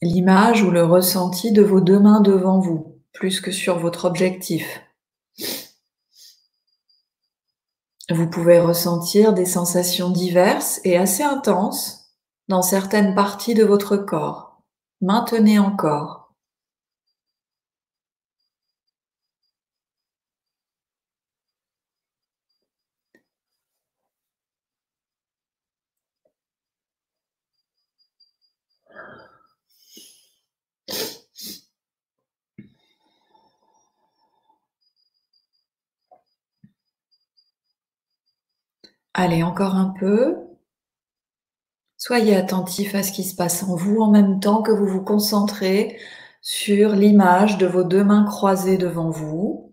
l'image 0.00 0.64
ou 0.64 0.72
le 0.72 0.84
ressenti 0.84 1.52
de 1.52 1.62
vos 1.62 1.80
deux 1.80 2.00
mains 2.00 2.20
devant 2.20 2.58
vous 2.58 2.91
plus 3.12 3.40
que 3.40 3.50
sur 3.50 3.78
votre 3.78 4.04
objectif. 4.04 4.82
Vous 8.10 8.28
pouvez 8.28 8.58
ressentir 8.58 9.32
des 9.32 9.46
sensations 9.46 10.10
diverses 10.10 10.80
et 10.84 10.96
assez 10.96 11.22
intenses 11.22 12.12
dans 12.48 12.62
certaines 12.62 13.14
parties 13.14 13.54
de 13.54 13.64
votre 13.64 13.96
corps. 13.96 14.62
Maintenez 15.00 15.58
encore. 15.58 16.21
Allez, 39.14 39.42
encore 39.42 39.76
un 39.76 39.94
peu. 39.98 40.36
Soyez 41.96 42.36
attentif 42.36 42.94
à 42.94 43.02
ce 43.02 43.12
qui 43.12 43.24
se 43.24 43.34
passe 43.34 43.62
en 43.62 43.76
vous 43.76 44.00
en 44.00 44.10
même 44.10 44.40
temps 44.40 44.60
que 44.62 44.72
vous 44.72 44.86
vous 44.86 45.02
concentrez 45.02 45.98
sur 46.42 46.90
l'image 46.94 47.56
de 47.58 47.66
vos 47.66 47.84
deux 47.84 48.04
mains 48.04 48.24
croisées 48.24 48.76
devant 48.76 49.08
vous. 49.10 49.71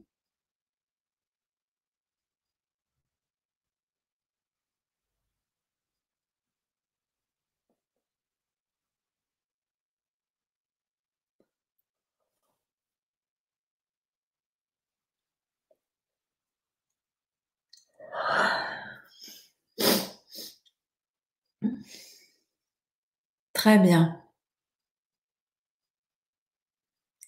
Très 23.59 23.77
bien. 23.77 24.17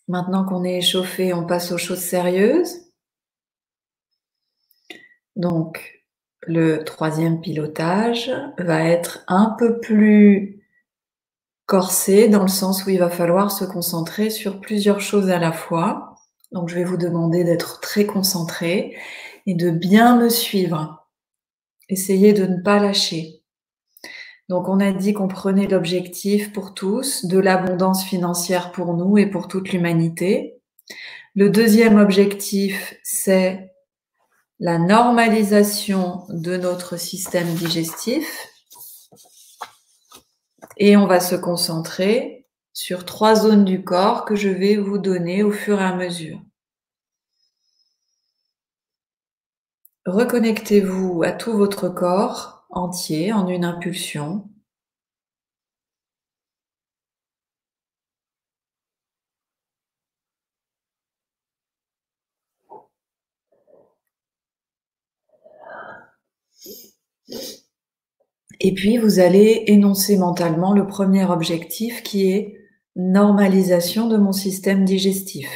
Maintenant 0.07 0.45
qu'on 0.45 0.63
est 0.63 0.77
échauffé, 0.77 1.33
on 1.33 1.45
passe 1.45 1.73
aux 1.73 1.77
choses 1.77 1.99
sérieuses. 1.99 2.89
Donc, 5.35 6.05
le 6.43 6.85
troisième 6.85 7.41
pilotage 7.41 8.31
va 8.57 8.81
être 8.85 9.25
un 9.27 9.57
peu 9.59 9.81
plus 9.81 10.63
corsé 11.65 12.29
dans 12.29 12.43
le 12.43 12.47
sens 12.47 12.85
où 12.85 12.91
il 12.91 12.99
va 12.99 13.09
falloir 13.09 13.51
se 13.51 13.65
concentrer 13.65 14.29
sur 14.29 14.61
plusieurs 14.61 15.01
choses 15.01 15.29
à 15.29 15.37
la 15.37 15.51
fois. 15.51 16.15
Donc, 16.53 16.69
je 16.69 16.75
vais 16.75 16.85
vous 16.85 16.95
demander 16.95 17.43
d'être 17.43 17.81
très 17.81 18.05
concentré 18.05 18.95
et 19.47 19.53
de 19.53 19.69
bien 19.69 20.15
me 20.15 20.29
suivre. 20.29 21.09
Essayez 21.89 22.31
de 22.31 22.45
ne 22.45 22.61
pas 22.61 22.79
lâcher. 22.79 23.40
Donc, 24.49 24.67
on 24.67 24.79
a 24.79 24.91
dit 24.91 25.13
qu'on 25.13 25.27
prenait 25.27 25.67
l'objectif 25.67 26.51
pour 26.51 26.73
tous 26.73 27.25
de 27.25 27.39
l'abondance 27.39 28.03
financière 28.03 28.71
pour 28.71 28.93
nous 28.95 29.17
et 29.17 29.25
pour 29.25 29.47
toute 29.47 29.71
l'humanité. 29.71 30.61
Le 31.35 31.49
deuxième 31.49 31.97
objectif, 31.97 32.95
c'est 33.03 33.71
la 34.59 34.77
normalisation 34.77 36.25
de 36.29 36.57
notre 36.57 36.97
système 36.97 37.53
digestif. 37.55 38.47
Et 40.77 40.97
on 40.97 41.07
va 41.07 41.19
se 41.19 41.35
concentrer 41.35 42.47
sur 42.73 43.05
trois 43.05 43.35
zones 43.35 43.65
du 43.65 43.83
corps 43.83 44.25
que 44.25 44.35
je 44.35 44.49
vais 44.49 44.77
vous 44.77 44.97
donner 44.97 45.43
au 45.43 45.51
fur 45.51 45.79
et 45.79 45.83
à 45.83 45.95
mesure. 45.95 46.39
Reconnectez-vous 50.05 51.23
à 51.23 51.31
tout 51.31 51.53
votre 51.53 51.87
corps 51.89 52.60
entier 52.71 53.33
en 53.33 53.47
une 53.47 53.65
impulsion. 53.65 54.49
Et 68.61 68.73
puis, 68.73 68.97
vous 68.97 69.19
allez 69.19 69.65
énoncer 69.67 70.15
mentalement 70.17 70.71
le 70.71 70.87
premier 70.87 71.25
objectif 71.25 72.01
qui 72.01 72.31
est 72.31 72.55
normalisation 72.95 74.07
de 74.07 74.15
mon 74.15 74.31
système 74.31 74.85
digestif. 74.85 75.49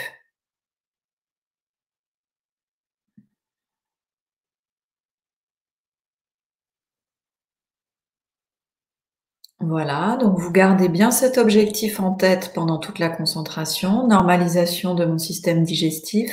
Voilà, 9.67 10.17
donc 10.21 10.37
vous 10.37 10.51
gardez 10.51 10.89
bien 10.89 11.09
cet 11.09 11.39
objectif 11.39 11.99
en 11.99 12.13
tête 12.13 12.51
pendant 12.53 12.77
toute 12.77 12.99
la 12.99 13.09
concentration, 13.09 14.05
normalisation 14.07 14.93
de 14.93 15.05
mon 15.05 15.17
système 15.17 15.63
digestif. 15.63 16.31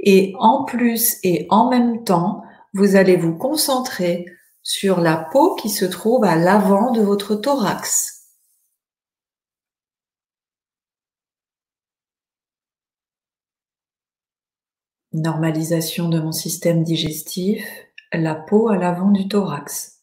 Et 0.00 0.34
en 0.38 0.64
plus 0.64 1.16
et 1.22 1.46
en 1.48 1.70
même 1.70 2.04
temps, 2.04 2.42
vous 2.74 2.96
allez 2.96 3.16
vous 3.16 3.34
concentrer 3.34 4.26
sur 4.62 5.00
la 5.00 5.16
peau 5.16 5.54
qui 5.56 5.70
se 5.70 5.86
trouve 5.86 6.24
à 6.24 6.36
l'avant 6.36 6.92
de 6.92 7.00
votre 7.00 7.34
thorax. 7.36 8.26
Normalisation 15.14 16.10
de 16.10 16.20
mon 16.20 16.32
système 16.32 16.84
digestif, 16.84 17.64
la 18.12 18.34
peau 18.34 18.68
à 18.68 18.76
l'avant 18.76 19.10
du 19.10 19.28
thorax. 19.28 19.95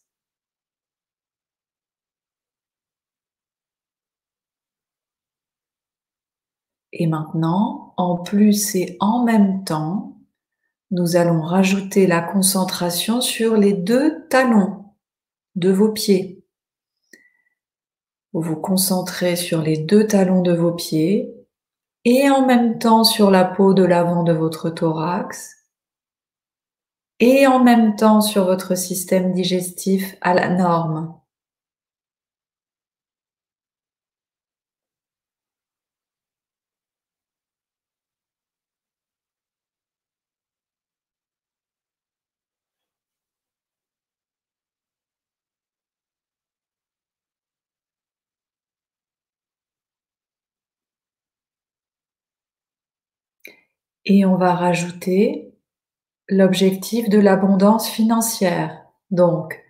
Et 6.96 7.08
maintenant, 7.08 7.92
en 7.96 8.18
plus 8.18 8.76
et 8.76 8.96
en 9.00 9.24
même 9.24 9.64
temps, 9.64 10.16
nous 10.92 11.16
allons 11.16 11.42
rajouter 11.42 12.06
la 12.06 12.22
concentration 12.22 13.20
sur 13.20 13.56
les 13.56 13.72
deux 13.72 14.28
talons 14.28 14.84
de 15.56 15.72
vos 15.72 15.90
pieds. 15.90 16.46
Vous 18.32 18.42
vous 18.42 18.56
concentrez 18.56 19.34
sur 19.34 19.60
les 19.60 19.76
deux 19.76 20.06
talons 20.06 20.40
de 20.40 20.52
vos 20.52 20.70
pieds 20.70 21.34
et 22.04 22.30
en 22.30 22.46
même 22.46 22.78
temps 22.78 23.02
sur 23.02 23.30
la 23.32 23.44
peau 23.44 23.74
de 23.74 23.82
l'avant 23.82 24.22
de 24.22 24.32
votre 24.32 24.70
thorax 24.70 25.50
et 27.18 27.48
en 27.48 27.62
même 27.62 27.96
temps 27.96 28.20
sur 28.20 28.44
votre 28.44 28.76
système 28.76 29.32
digestif 29.32 30.14
à 30.20 30.32
la 30.32 30.48
norme. 30.48 31.18
Et 54.06 54.24
on 54.24 54.36
va 54.36 54.54
rajouter 54.54 55.54
l'objectif 56.28 57.08
de 57.08 57.18
l'abondance 57.18 57.88
financière. 57.88 58.84
Donc, 59.10 59.62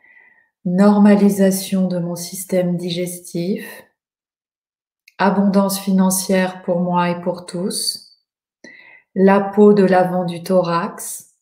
normalisation 0.64 1.88
de 1.88 1.98
mon 1.98 2.16
système 2.16 2.76
digestif, 2.76 3.84
abondance 5.18 5.78
financière 5.78 6.62
pour 6.62 6.80
moi 6.80 7.10
et 7.10 7.20
pour 7.20 7.46
tous, 7.46 8.18
la 9.14 9.40
peau 9.40 9.74
de 9.74 9.84
l'avant 9.84 10.24
du 10.24 10.42
thorax, 10.42 11.36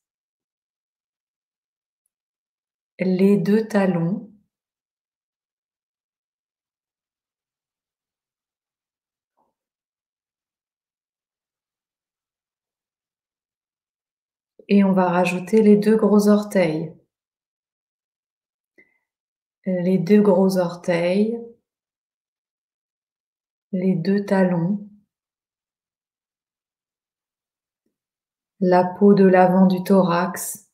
les 2.99 3.39
deux 3.39 3.67
talons, 3.67 4.32
Et 14.75 14.85
on 14.85 14.95
va 14.95 15.11
rajouter 15.11 15.61
les 15.61 15.77
deux 15.77 15.97
gros 15.97 16.29
orteils. 16.29 16.97
Les 19.67 19.99
deux 19.99 20.23
gros 20.23 20.57
orteils, 20.57 21.39
les 23.73 23.95
deux 23.95 24.25
talons, 24.25 24.89
la 28.61 28.83
peau 28.83 29.13
de 29.13 29.27
l'avant 29.27 29.67
du 29.67 29.85
thorax, 29.85 30.71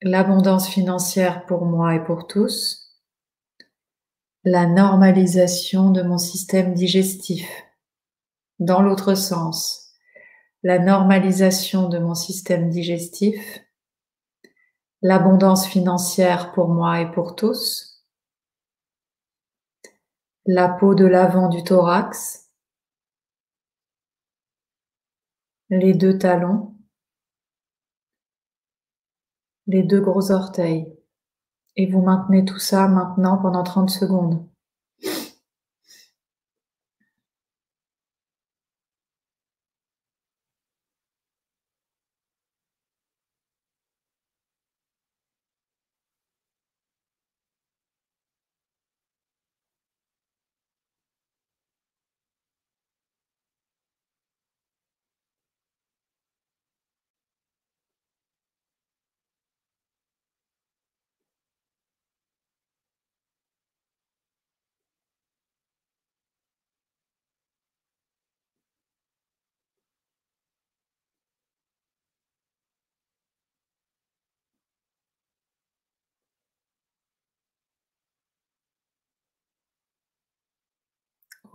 l'abondance 0.00 0.66
financière 0.66 1.44
pour 1.44 1.66
moi 1.66 1.94
et 1.94 2.02
pour 2.02 2.26
tous, 2.26 2.98
la 4.44 4.64
normalisation 4.64 5.90
de 5.90 6.00
mon 6.00 6.16
système 6.16 6.72
digestif. 6.72 7.46
Dans 8.60 8.80
l'autre 8.80 9.14
sens, 9.14 9.83
la 10.64 10.78
normalisation 10.78 11.90
de 11.90 11.98
mon 11.98 12.14
système 12.14 12.70
digestif, 12.70 13.60
l'abondance 15.02 15.66
financière 15.66 16.52
pour 16.52 16.68
moi 16.68 17.02
et 17.02 17.10
pour 17.12 17.36
tous, 17.36 18.02
la 20.46 20.70
peau 20.70 20.94
de 20.94 21.04
l'avant 21.04 21.50
du 21.50 21.62
thorax, 21.62 22.50
les 25.68 25.92
deux 25.92 26.16
talons, 26.16 26.74
les 29.66 29.82
deux 29.82 30.00
gros 30.00 30.30
orteils. 30.30 30.90
Et 31.76 31.90
vous 31.90 32.00
maintenez 32.00 32.44
tout 32.46 32.58
ça 32.58 32.88
maintenant 32.88 33.36
pendant 33.36 33.64
30 33.64 33.90
secondes. 33.90 34.48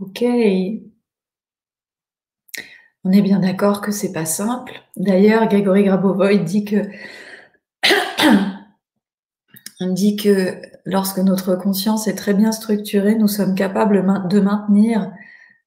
Ok. 0.02 0.24
On 3.04 3.12
est 3.12 3.22
bien 3.22 3.40
d'accord 3.40 3.82
que 3.82 3.92
c'est 3.92 4.14
pas 4.14 4.26
simple. 4.26 4.82
D'ailleurs, 4.96 5.48
Grégory 5.48 5.84
Grabovoy 5.84 6.40
dit 6.40 6.64
que 6.64 6.84
dit 9.82 10.16
que 10.16 10.62
lorsque 10.86 11.20
notre 11.20 11.56
conscience 11.56 12.08
est 12.08 12.16
très 12.16 12.34
bien 12.34 12.52
structurée, 12.52 13.16
nous 13.16 13.28
sommes 13.28 13.56
capables 13.56 14.28
de 14.30 14.40
maintenir 14.40 15.12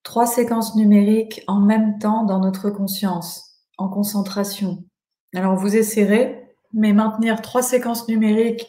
trois 0.03 0.27
séquences 0.27 0.77
numériques 0.77 1.43
en 1.47 1.61
même 1.61 1.99
temps 1.99 2.25
dans 2.25 2.41
notre 2.41 2.71
conscience, 2.71 3.59
en 3.77 3.89
concentration. 3.89 4.85
Alors 5.35 5.57
vous 5.57 5.77
essaierez, 5.77 6.55
mais 6.73 6.93
maintenir 6.93 7.43
trois 7.43 7.63
séquences 7.63 8.09
numériques 8.09 8.67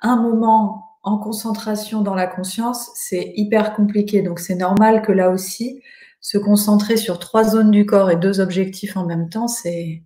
un 0.00 0.16
moment 0.16 0.91
en 1.02 1.18
concentration 1.18 2.02
dans 2.02 2.14
la 2.14 2.26
conscience, 2.26 2.90
c'est 2.94 3.32
hyper 3.36 3.74
compliqué. 3.74 4.22
Donc 4.22 4.38
c'est 4.38 4.54
normal 4.54 5.02
que 5.02 5.12
là 5.12 5.30
aussi, 5.30 5.82
se 6.20 6.38
concentrer 6.38 6.96
sur 6.96 7.18
trois 7.18 7.44
zones 7.44 7.70
du 7.72 7.84
corps 7.84 8.10
et 8.10 8.16
deux 8.16 8.40
objectifs 8.40 8.96
en 8.96 9.04
même 9.04 9.28
temps, 9.28 9.48
c'est... 9.48 10.02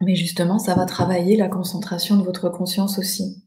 Mais 0.00 0.16
justement, 0.16 0.58
ça 0.58 0.74
va 0.74 0.84
travailler 0.84 1.36
la 1.36 1.48
concentration 1.48 2.16
de 2.16 2.24
votre 2.24 2.48
conscience 2.48 2.98
aussi. 2.98 3.44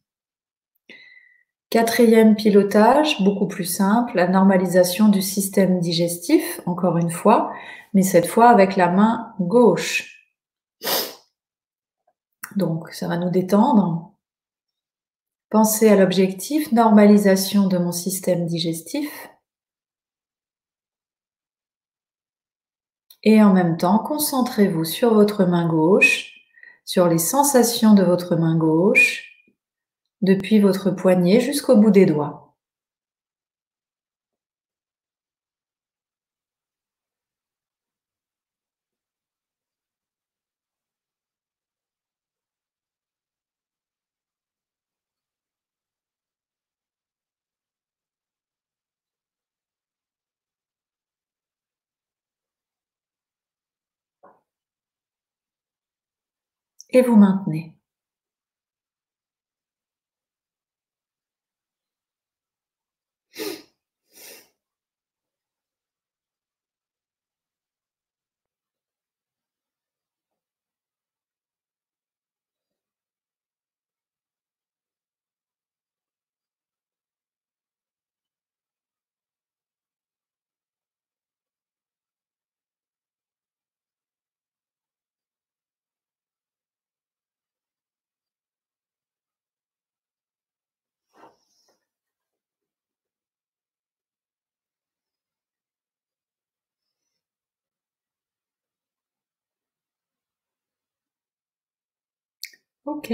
Quatrième 1.70 2.38
pilotage, 2.38 3.22
beaucoup 3.22 3.48
plus 3.48 3.66
simple, 3.66 4.16
la 4.16 4.30
normalisation 4.30 5.10
du 5.10 5.22
système 5.22 5.82
digestif, 5.82 6.62
encore 6.66 6.98
une 6.98 7.12
fois, 7.12 7.52
mais 7.94 8.04
cette 8.04 8.28
fois 8.28 8.48
avec 8.48 8.78
la 8.78 8.90
main 8.90 9.34
gauche. 9.42 10.32
Donc, 12.56 12.90
ça 12.92 13.08
va 13.08 13.18
nous 13.18 13.30
détendre. 13.30 14.14
Pensez 15.50 15.90
à 15.90 15.96
l'objectif 15.96 16.72
normalisation 16.72 17.68
de 17.68 17.78
mon 17.78 17.92
système 17.92 18.46
digestif. 18.46 19.30
Et 23.24 23.42
en 23.42 23.54
même 23.54 23.78
temps, 23.78 24.00
concentrez-vous 24.00 24.86
sur 24.86 25.14
votre 25.14 25.46
main 25.46 25.68
gauche, 25.68 26.34
sur 26.86 27.08
les 27.08 27.18
sensations 27.18 27.94
de 27.94 28.04
votre 28.04 28.36
main 28.36 28.56
gauche, 28.56 29.32
depuis 30.22 30.60
votre 30.60 30.92
poignet 30.92 31.40
jusqu'au 31.40 31.76
bout 31.76 31.92
des 31.92 32.06
doigts. 32.06 32.45
Et 56.96 57.02
vous 57.02 57.18
maintenez. 57.18 57.75
Ok. 102.86 103.12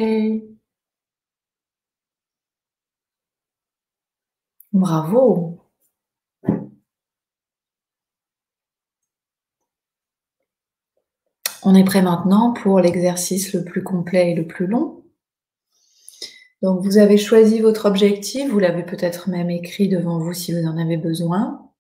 Bravo. 4.73 5.61
On 11.63 11.75
est 11.75 11.83
prêt 11.83 12.01
maintenant 12.01 12.53
pour 12.53 12.79
l'exercice 12.79 13.53
le 13.53 13.63
plus 13.63 13.83
complet 13.83 14.31
et 14.31 14.35
le 14.35 14.45
plus 14.47 14.67
long. 14.67 15.03
Donc 16.61 16.81
vous 16.83 16.97
avez 16.97 17.17
choisi 17.17 17.59
votre 17.59 17.85
objectif, 17.85 18.49
vous 18.49 18.59
l'avez 18.59 18.83
peut-être 18.83 19.29
même 19.29 19.49
écrit 19.49 19.87
devant 19.87 20.19
vous 20.19 20.33
si 20.33 20.53
vous 20.53 20.67
en 20.67 20.77
avez 20.77 20.97
besoin. 20.97 21.70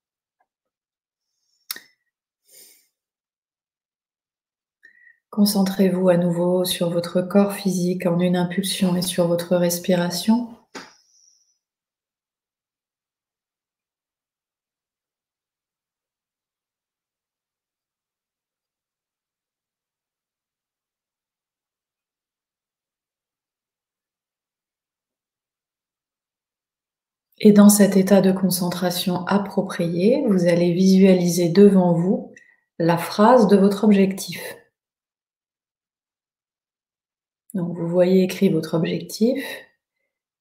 Concentrez-vous 5.31 6.09
à 6.09 6.17
nouveau 6.17 6.65
sur 6.65 6.89
votre 6.89 7.21
corps 7.21 7.53
physique 7.53 8.05
en 8.05 8.19
une 8.19 8.35
impulsion 8.35 8.95
et 8.97 9.01
sur 9.01 9.27
votre 9.27 9.55
respiration. 9.55 10.49
Et 27.39 27.51
dans 27.53 27.69
cet 27.69 27.97
état 27.97 28.21
de 28.21 28.31
concentration 28.31 29.25
approprié, 29.27 30.23
vous 30.27 30.45
allez 30.45 30.73
visualiser 30.73 31.49
devant 31.49 31.93
vous 31.93 32.33
la 32.79 32.97
phrase 32.97 33.47
de 33.47 33.55
votre 33.57 33.85
objectif. 33.85 34.60
Donc 37.53 37.77
vous 37.77 37.87
voyez 37.87 38.23
écrit 38.23 38.49
votre 38.49 38.75
objectif 38.75 39.43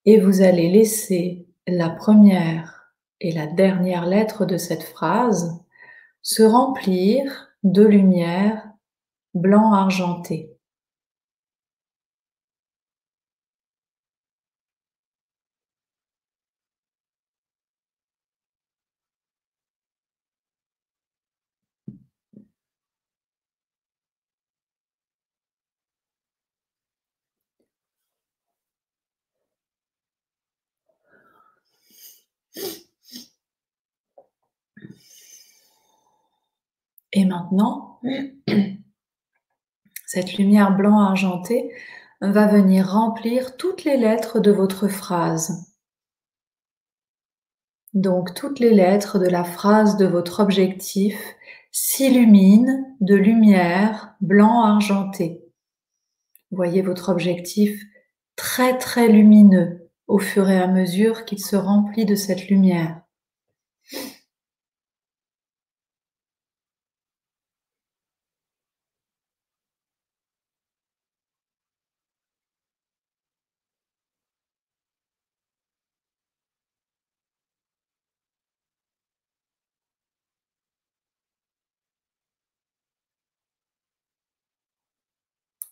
et 0.04 0.20
vous 0.20 0.42
allez 0.42 0.70
laisser 0.70 1.46
la 1.66 1.90
première 1.90 2.94
et 3.20 3.32
la 3.32 3.46
dernière 3.46 4.06
lettre 4.06 4.46
de 4.46 4.56
cette 4.56 4.82
phrase 4.82 5.60
se 6.22 6.42
remplir 6.42 7.48
de 7.62 7.84
lumière 7.84 8.70
blanc 9.34 9.72
argenté. 9.72 10.56
Et 37.20 37.26
maintenant, 37.26 38.00
cette 40.06 40.38
lumière 40.38 40.74
blanc 40.74 41.00
argentée 41.00 41.70
va 42.22 42.46
venir 42.46 42.90
remplir 42.90 43.58
toutes 43.58 43.84
les 43.84 43.98
lettres 43.98 44.40
de 44.40 44.50
votre 44.50 44.88
phrase. 44.88 45.70
Donc 47.92 48.32
toutes 48.32 48.58
les 48.58 48.72
lettres 48.72 49.18
de 49.18 49.26
la 49.26 49.44
phrase 49.44 49.98
de 49.98 50.06
votre 50.06 50.40
objectif 50.40 51.14
s'illuminent 51.72 52.86
de 53.02 53.16
lumière 53.16 54.14
blanc 54.22 54.62
argenté. 54.62 55.44
Voyez 56.50 56.80
votre 56.80 57.10
objectif 57.10 57.82
très 58.34 58.78
très 58.78 59.08
lumineux 59.08 59.90
au 60.06 60.18
fur 60.18 60.48
et 60.48 60.58
à 60.58 60.68
mesure 60.68 61.26
qu'il 61.26 61.40
se 61.44 61.56
remplit 61.56 62.06
de 62.06 62.14
cette 62.14 62.48
lumière. 62.48 63.02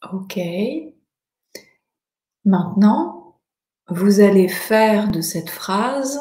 Ok. 0.02 0.38
Maintenant, 2.44 3.40
vous 3.88 4.20
allez 4.20 4.48
faire 4.48 5.08
de 5.08 5.20
cette 5.20 5.50
phrase 5.50 6.20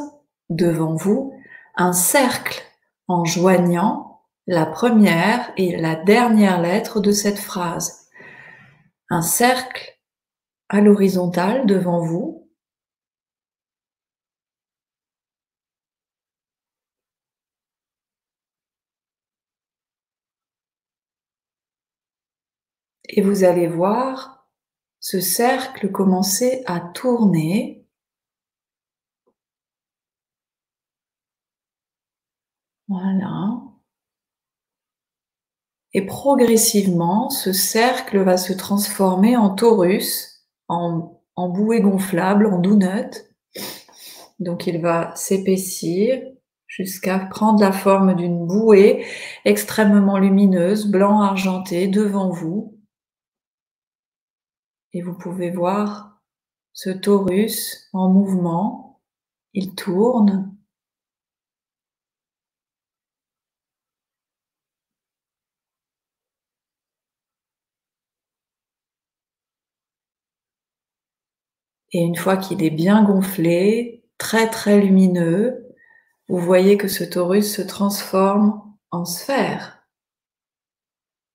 devant 0.49 0.95
vous 0.95 1.33
un 1.75 1.93
cercle 1.93 2.63
en 3.07 3.23
joignant 3.23 4.23
la 4.47 4.65
première 4.65 5.51
et 5.57 5.75
la 5.75 5.95
dernière 5.95 6.61
lettre 6.61 7.01
de 7.01 7.11
cette 7.11 7.37
phrase. 7.37 8.09
Un 9.09 9.21
cercle 9.21 9.99
à 10.69 10.81
l'horizontale 10.81 11.65
devant 11.65 11.99
vous. 11.99 12.46
Et 23.09 23.21
vous 23.21 23.43
allez 23.43 23.67
voir 23.67 24.47
ce 24.99 25.19
cercle 25.19 25.91
commencer 25.91 26.63
à 26.65 26.79
tourner 26.79 27.77
Voilà. 32.89 33.61
Et 35.93 36.05
progressivement, 36.05 37.29
ce 37.29 37.51
cercle 37.51 38.19
va 38.19 38.37
se 38.37 38.53
transformer 38.53 39.35
en 39.35 39.49
torus, 39.49 40.45
en, 40.67 41.19
bouée 41.35 41.81
gonflable, 41.81 42.45
en 42.47 42.59
donut. 42.59 43.25
Donc 44.39 44.67
il 44.67 44.81
va 44.81 45.13
s'épaissir 45.15 46.21
jusqu'à 46.67 47.19
prendre 47.19 47.59
la 47.59 47.71
forme 47.71 48.15
d'une 48.15 48.45
bouée 48.45 49.05
extrêmement 49.43 50.17
lumineuse, 50.17 50.87
blanc 50.87 51.21
argenté, 51.21 51.87
devant 51.87 52.29
vous. 52.29 52.76
Et 54.97 55.03
vous 55.03 55.13
pouvez 55.13 55.51
voir 55.51 56.19
ce 56.73 56.89
torus 56.89 57.87
en 57.93 58.09
mouvement. 58.09 58.99
Il 59.53 59.75
tourne. 59.75 60.57
Et 71.91 71.99
une 72.01 72.15
fois 72.15 72.37
qu'il 72.37 72.63
est 72.63 72.71
bien 72.71 73.03
gonflé, 73.03 74.03
très 74.17 74.49
très 74.49 74.81
lumineux, 74.81 75.75
vous 76.27 76.39
voyez 76.39 76.75
que 76.75 76.87
ce 76.87 77.03
torus 77.03 77.53
se 77.55 77.61
transforme 77.61 78.63
en 78.89 79.05
sphère. 79.05 79.87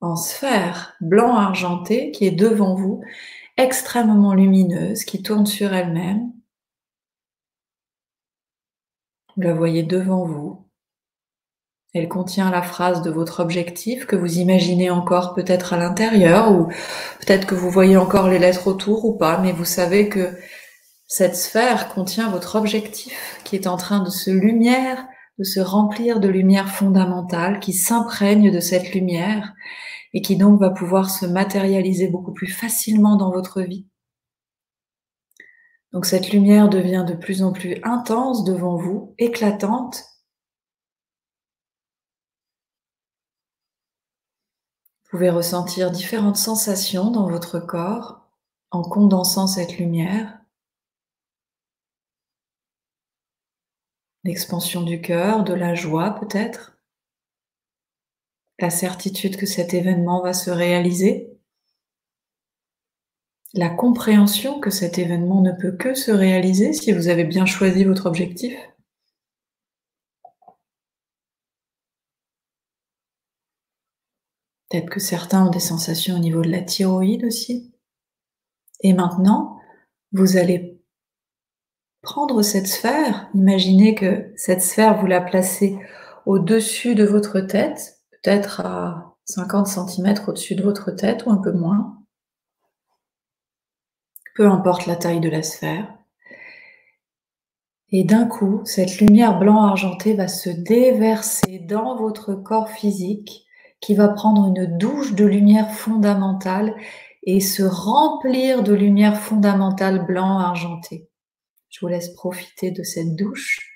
En 0.01 0.17
sphère 0.17 0.97
blanc 1.01 1.37
argenté 1.37 2.11
qui 2.11 2.27
est 2.27 2.33
devant 2.33 2.75
vous, 2.75 3.05
extrêmement 3.57 4.35
lumineuse, 4.35 5.05
qui 5.05 5.23
tourne 5.23 5.47
sur 5.47 5.73
elle-même. 5.73 6.33
Vous 9.37 9.43
la 9.43 9.55
voyez 9.55 9.83
devant 9.83 10.27
vous. 10.27 10.69
Elle 11.95 12.09
contient 12.09 12.51
la 12.51 12.63
phrase 12.63 13.03
de 13.03 13.11
votre 13.11 13.41
objectif 13.41 14.07
que 14.07 14.17
vous 14.17 14.39
imaginez 14.39 14.89
encore 14.89 15.35
peut-être 15.35 15.75
à 15.75 15.77
l'intérieur 15.77 16.51
ou 16.51 16.69
peut-être 17.21 17.47
que 17.47 17.55
vous 17.55 17.71
voyez 17.71 17.99
encore 17.99 18.29
les 18.29 18.39
lettres 18.39 18.67
autour 18.67 19.05
ou 19.05 19.17
pas, 19.17 19.39
mais 19.39 19.53
vous 19.53 19.67
savez 19.67 20.09
que 20.09 20.35
cette 21.07 21.37
sphère 21.37 21.89
contient 21.89 22.31
votre 22.31 22.57
objectif 22.57 23.41
qui 23.45 23.57
est 23.57 23.67
en 23.67 23.77
train 23.77 24.03
de 24.03 24.09
se 24.09 24.31
lumière, 24.31 25.07
de 25.39 25.45
se 25.45 25.61
remplir 25.61 26.21
de 26.21 26.29
lumière 26.29 26.71
fondamentale 26.71 27.61
qui 27.61 27.75
s'imprègne 27.75 28.51
de 28.51 28.61
cette 28.61 28.95
lumière 28.95 29.53
et 30.13 30.23
qui 30.23 30.37
donc 30.37 30.61
va 30.61 30.71
pouvoir 30.71 31.11
se 31.11 31.27
matérialiser 31.27 32.09
beaucoup 32.09 32.33
plus 32.33 32.49
facilement 32.49 33.17
dans 33.17 33.31
votre 33.31 33.63
vie. 33.63 33.87
Donc 35.93 36.07
cette 36.07 36.33
lumière 36.33 36.69
devient 36.69 37.05
de 37.07 37.15
plus 37.15 37.43
en 37.43 37.53
plus 37.53 37.77
intense 37.83 38.45
devant 38.45 38.77
vous, 38.77 39.15
éclatante, 39.19 40.05
Vous 45.13 45.19
pouvez 45.19 45.29
ressentir 45.29 45.91
différentes 45.91 46.39
sensations 46.39 47.11
dans 47.11 47.29
votre 47.29 47.61
corps 47.61 48.31
en 48.71 48.81
condensant 48.81 49.47
cette 49.47 49.77
lumière. 49.77 50.41
L'expansion 54.25 54.81
du 54.81 55.03
cœur, 55.03 55.45
de 55.45 55.53
la 55.53 55.75
joie 55.75 56.13
peut-être. 56.19 56.72
La 58.59 58.71
certitude 58.71 59.37
que 59.37 59.47
cet 59.47 59.75
événement 59.75 60.23
va 60.23 60.33
se 60.33 60.51
réaliser. 60.51 61.33
La 63.55 63.69
compréhension 63.69 64.61
que 64.61 64.71
cet 64.71 64.99
événement 64.99 65.43
ne 65.43 65.53
peut 65.53 65.73
que 65.73 65.95
se 65.95 66.11
réaliser 66.11 66.73
si 66.73 66.93
vous 66.93 67.09
avez 67.09 67.25
bien 67.25 67.45
choisi 67.45 67.85
votre 67.85 68.07
objectif. 68.07 68.55
Peut-être 74.71 74.89
que 74.89 75.01
certains 75.01 75.47
ont 75.47 75.51
des 75.51 75.61
sensations 75.61 76.17
au 76.17 76.19
niveau 76.19 76.41
de 76.41 76.51
la 76.51 76.63
thyroïde 76.63 77.27
aussi. 77.27 77.75
Et 78.81 78.95
maintenant, 78.95 79.61
vous 80.13 80.39
allez 80.39 80.81
prendre 82.01 82.43
cette 82.43 82.67
sphère, 82.67 83.29
imaginez 83.35 83.95
que 83.95 84.33
cette 84.35 84.63
sphère, 84.63 84.99
vous 84.99 85.07
la 85.07 85.21
placez 85.21 85.79
au-dessus 86.27 86.95
de 86.95 87.05
votre 87.05 87.41
tête, 87.41 88.02
peut-être 88.23 88.61
à 88.61 89.17
50 89.27 89.67
cm 89.67 90.15
au-dessus 90.29 90.55
de 90.55 90.63
votre 90.63 90.91
tête 90.91 91.27
ou 91.27 91.31
un 91.31 91.39
peu 91.39 91.53
moins. 91.53 91.99
Peu 94.35 94.47
importe 94.47 94.87
la 94.87 94.97
taille 94.97 95.21
de 95.21 95.29
la 95.29 95.43
sphère. 95.43 95.93
Et 97.91 98.05
d'un 98.05 98.27
coup, 98.27 98.63
cette 98.65 99.01
lumière 99.01 99.39
blanc 99.39 99.63
argentée 99.63 100.15
va 100.15 100.27
se 100.27 100.49
déverser 100.49 101.59
dans 101.59 101.97
votre 101.97 102.35
corps 102.35 102.71
physique 102.71 103.45
qui 103.81 103.95
va 103.95 104.09
prendre 104.09 104.47
une 104.47 104.79
douche 104.79 105.15
de 105.15 105.27
lumière 105.27 105.71
fondamentale 105.71 106.75
et 107.25 107.41
se 107.41 107.63
remplir 107.63 108.63
de 108.63 108.73
lumière 108.73 109.21
fondamentale 109.21 110.07
blanc 110.07 110.39
argenté. 110.39 111.11
Je 111.69 111.81
vous 111.81 111.89
laisse 111.89 112.15
profiter 112.15 112.71
de 112.71 112.83
cette 112.83 113.15
douche. 113.17 113.72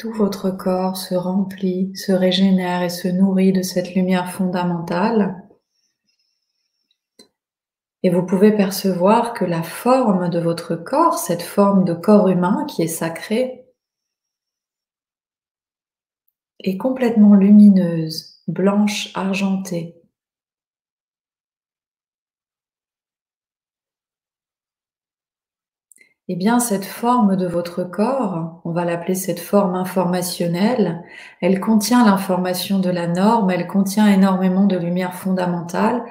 Tout 0.00 0.14
votre 0.14 0.50
corps 0.50 0.96
se 0.96 1.14
remplit, 1.14 1.94
se 1.94 2.10
régénère 2.10 2.82
et 2.82 2.88
se 2.88 3.06
nourrit 3.06 3.52
de 3.52 3.60
cette 3.60 3.94
lumière 3.94 4.32
fondamentale. 4.32 5.46
Et 8.02 8.08
vous 8.08 8.24
pouvez 8.24 8.50
percevoir 8.50 9.34
que 9.34 9.44
la 9.44 9.62
forme 9.62 10.30
de 10.30 10.40
votre 10.40 10.74
corps, 10.74 11.18
cette 11.18 11.42
forme 11.42 11.84
de 11.84 11.92
corps 11.92 12.30
humain 12.30 12.64
qui 12.66 12.80
est 12.80 12.86
sacrée, 12.86 13.66
est 16.60 16.78
complètement 16.78 17.34
lumineuse, 17.34 18.40
blanche, 18.48 19.10
argentée. 19.14 19.99
Eh 26.32 26.36
bien, 26.36 26.60
cette 26.60 26.84
forme 26.84 27.34
de 27.34 27.48
votre 27.48 27.82
corps, 27.82 28.60
on 28.64 28.70
va 28.70 28.84
l'appeler 28.84 29.16
cette 29.16 29.40
forme 29.40 29.74
informationnelle, 29.74 31.02
elle 31.40 31.58
contient 31.58 32.04
l'information 32.04 32.78
de 32.78 32.88
la 32.88 33.08
norme, 33.08 33.50
elle 33.50 33.66
contient 33.66 34.06
énormément 34.06 34.66
de 34.66 34.78
lumière 34.78 35.14
fondamentale, 35.14 36.04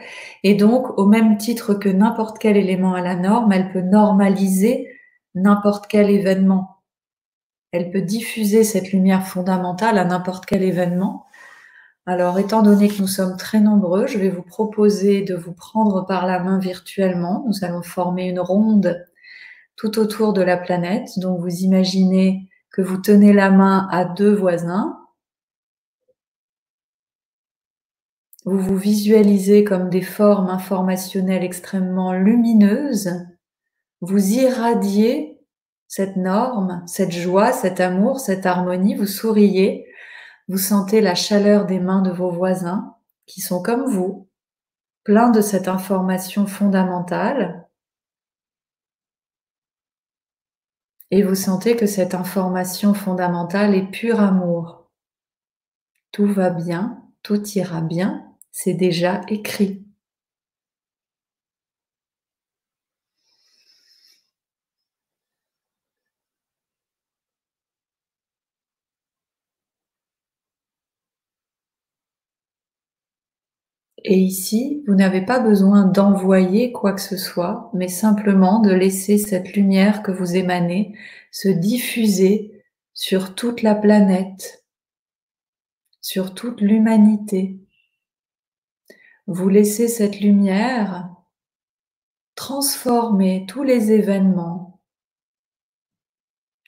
et 0.44 0.56
donc, 0.56 1.00
au 1.00 1.06
même 1.06 1.38
titre 1.38 1.74
que 1.74 1.88
n'importe 1.88 2.38
quel 2.38 2.58
élément 2.58 2.96
à 2.96 3.02
la 3.02 3.16
norme, 3.16 3.54
elle 3.54 3.72
peut 3.72 3.80
normaliser 3.80 4.90
n'importe 5.36 5.88
quel 5.88 6.10
événement. 6.10 6.82
Elle 7.72 7.90
peut 7.90 8.02
diffuser 8.02 8.66
cette 8.66 8.92
lumière 8.92 9.26
fondamentale 9.26 9.98
à 9.98 10.04
n'importe 10.04 10.46
quel 10.46 10.64
événement. 10.64 11.28
Alors, 12.06 12.40
étant 12.40 12.62
donné 12.62 12.90
que 12.90 13.00
nous 13.02 13.08
sommes 13.08 13.38
très 13.38 13.62
nombreux, 13.62 14.06
je 14.06 14.18
vais 14.18 14.30
vous 14.30 14.44
proposer 14.44 15.22
de 15.22 15.36
vous 15.36 15.54
prendre 15.54 16.06
par 16.06 16.28
la 16.28 16.40
main 16.40 16.60
virtuellement. 16.60 17.46
Nous 17.48 17.64
allons 17.64 17.84
former 17.84 18.28
une 18.28 18.42
ronde 18.42 19.06
tout 19.80 19.98
autour 19.98 20.34
de 20.34 20.42
la 20.42 20.58
planète. 20.58 21.08
Donc 21.18 21.40
vous 21.40 21.62
imaginez 21.62 22.50
que 22.72 22.82
vous 22.82 22.98
tenez 22.98 23.32
la 23.32 23.50
main 23.50 23.88
à 23.92 24.04
deux 24.04 24.36
voisins. 24.36 24.98
Vous 28.46 28.60
vous 28.60 28.78
visualisez 28.78 29.64
comme 29.64 29.90
des 29.90 30.02
formes 30.02 30.50
informationnelles 30.50 31.44
extrêmement 31.44 32.14
lumineuses. 32.14 33.12
Vous 34.02 34.34
irradiez 34.34 35.40
cette 35.88 36.18
norme, 36.18 36.84
cette 36.86 37.12
joie, 37.12 37.54
cet 37.54 37.80
amour, 37.80 38.20
cette 38.20 38.46
harmonie. 38.46 38.96
Vous 38.96 39.08
souriez. 39.08 39.88
Vous 40.50 40.58
sentez 40.58 41.00
la 41.00 41.16
chaleur 41.16 41.66
des 41.66 41.80
mains 41.80 42.02
de 42.02 42.12
vos 42.12 42.32
voisins 42.32 42.96
qui 43.28 43.40
sont 43.40 43.62
comme 43.62 43.86
vous, 43.86 44.28
pleins 45.04 45.30
de 45.30 45.42
cette 45.42 45.68
information 45.68 46.48
fondamentale. 46.48 47.69
Et 51.12 51.24
vous 51.24 51.36
sentez 51.36 51.76
que 51.76 51.86
cette 51.86 52.14
information 52.14 52.94
fondamentale 52.94 53.76
est 53.76 53.90
pur 53.90 54.20
amour. 54.20 54.90
Tout 56.12 56.28
va 56.28 56.50
bien, 56.50 57.04
tout 57.24 57.48
ira 57.50 57.82
bien, 57.82 58.26
c'est 58.52 58.74
déjà 58.74 59.22
écrit. 59.28 59.89
Et 74.04 74.18
ici, 74.18 74.84
vous 74.88 74.96
n'avez 74.96 75.22
pas 75.22 75.40
besoin 75.40 75.86
d'envoyer 75.86 76.72
quoi 76.72 76.94
que 76.94 77.02
ce 77.02 77.18
soit, 77.18 77.70
mais 77.74 77.88
simplement 77.88 78.60
de 78.60 78.72
laisser 78.72 79.18
cette 79.18 79.54
lumière 79.54 80.04
que 80.04 80.12
vous 80.12 80.36
émanez 80.36 80.96
se 81.32 81.50
diffuser 81.50 82.64
sur 82.94 83.36
toute 83.36 83.62
la 83.62 83.76
planète, 83.76 84.66
sur 86.02 86.34
toute 86.34 86.62
l'humanité. 86.62 87.60
Vous 89.28 89.50
laissez 89.50 89.88
cette 89.88 90.22
lumière 90.22 91.10
transformer 92.36 93.46
tous 93.48 93.64
les 93.64 93.92
événements 93.92 94.80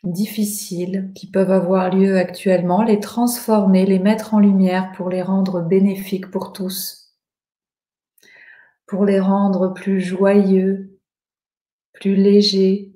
difficiles 0.03 1.12
qui 1.16 1.28
peuvent 1.28 1.52
avoir 1.52 1.95
lieu 1.95 2.18
actuellement, 2.18 2.84
les 2.84 2.99
transformer, 2.99 3.86
les 3.86 3.99
mettre 3.99 4.34
en 4.34 4.40
lumière 4.40 4.91
pour 4.91 5.10
les 5.10 5.22
rendre 5.22 5.62
bénéfiques 5.62 6.30
pour 6.30 6.52
tous 6.53 7.01
pour 8.91 9.05
les 9.05 9.22
rendre 9.22 9.73
plus 9.73 10.01
joyeux, 10.01 10.99
plus 11.93 12.18
légers, 12.18 12.91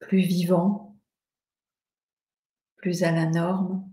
plus 0.00 0.22
vivants, 0.22 0.98
plus 2.74 3.04
à 3.04 3.12
la 3.12 3.26
norme. 3.26 3.88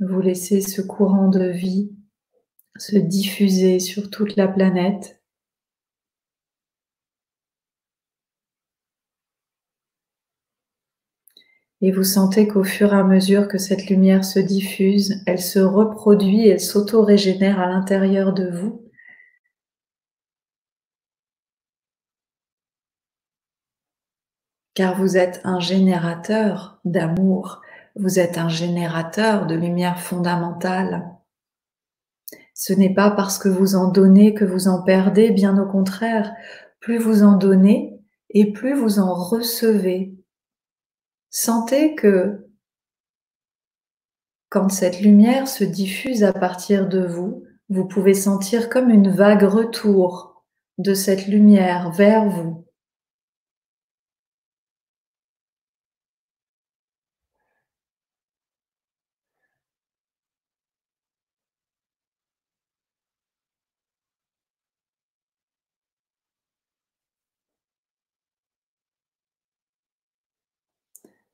Vous 0.00 0.20
laissez 0.20 0.60
ce 0.60 0.82
courant 0.82 1.30
de 1.30 1.46
vie 1.46 1.96
se 2.76 2.96
diffuser 2.96 3.80
sur 3.80 4.10
toute 4.10 4.36
la 4.36 4.48
planète 4.48 5.19
Et 11.82 11.92
vous 11.92 12.04
sentez 12.04 12.46
qu'au 12.46 12.62
fur 12.62 12.92
et 12.92 12.96
à 12.96 13.04
mesure 13.04 13.48
que 13.48 13.56
cette 13.56 13.88
lumière 13.88 14.24
se 14.24 14.38
diffuse, 14.38 15.22
elle 15.26 15.40
se 15.40 15.58
reproduit, 15.58 16.46
elle 16.48 16.60
s'auto-régénère 16.60 17.58
à 17.58 17.66
l'intérieur 17.66 18.34
de 18.34 18.50
vous. 18.50 18.86
Car 24.74 24.96
vous 24.96 25.16
êtes 25.16 25.40
un 25.44 25.58
générateur 25.58 26.80
d'amour, 26.84 27.62
vous 27.96 28.18
êtes 28.18 28.38
un 28.38 28.48
générateur 28.48 29.46
de 29.46 29.54
lumière 29.54 30.00
fondamentale. 30.00 31.10
Ce 32.54 32.74
n'est 32.74 32.94
pas 32.94 33.10
parce 33.10 33.38
que 33.38 33.48
vous 33.48 33.74
en 33.74 33.90
donnez 33.90 34.34
que 34.34 34.44
vous 34.44 34.68
en 34.68 34.82
perdez, 34.82 35.30
bien 35.30 35.58
au 35.58 35.66
contraire, 35.66 36.32
plus 36.78 36.98
vous 36.98 37.22
en 37.22 37.36
donnez 37.36 37.98
et 38.28 38.52
plus 38.52 38.74
vous 38.74 38.98
en 38.98 39.14
recevez 39.14 40.19
Sentez 41.30 41.94
que 41.94 42.46
quand 44.48 44.68
cette 44.68 45.00
lumière 45.00 45.46
se 45.46 45.62
diffuse 45.62 46.24
à 46.24 46.32
partir 46.32 46.88
de 46.88 47.06
vous, 47.06 47.44
vous 47.68 47.86
pouvez 47.86 48.14
sentir 48.14 48.68
comme 48.68 48.90
une 48.90 49.10
vague 49.10 49.44
retour 49.44 50.44
de 50.78 50.92
cette 50.92 51.28
lumière 51.28 51.92
vers 51.92 52.28
vous. 52.28 52.66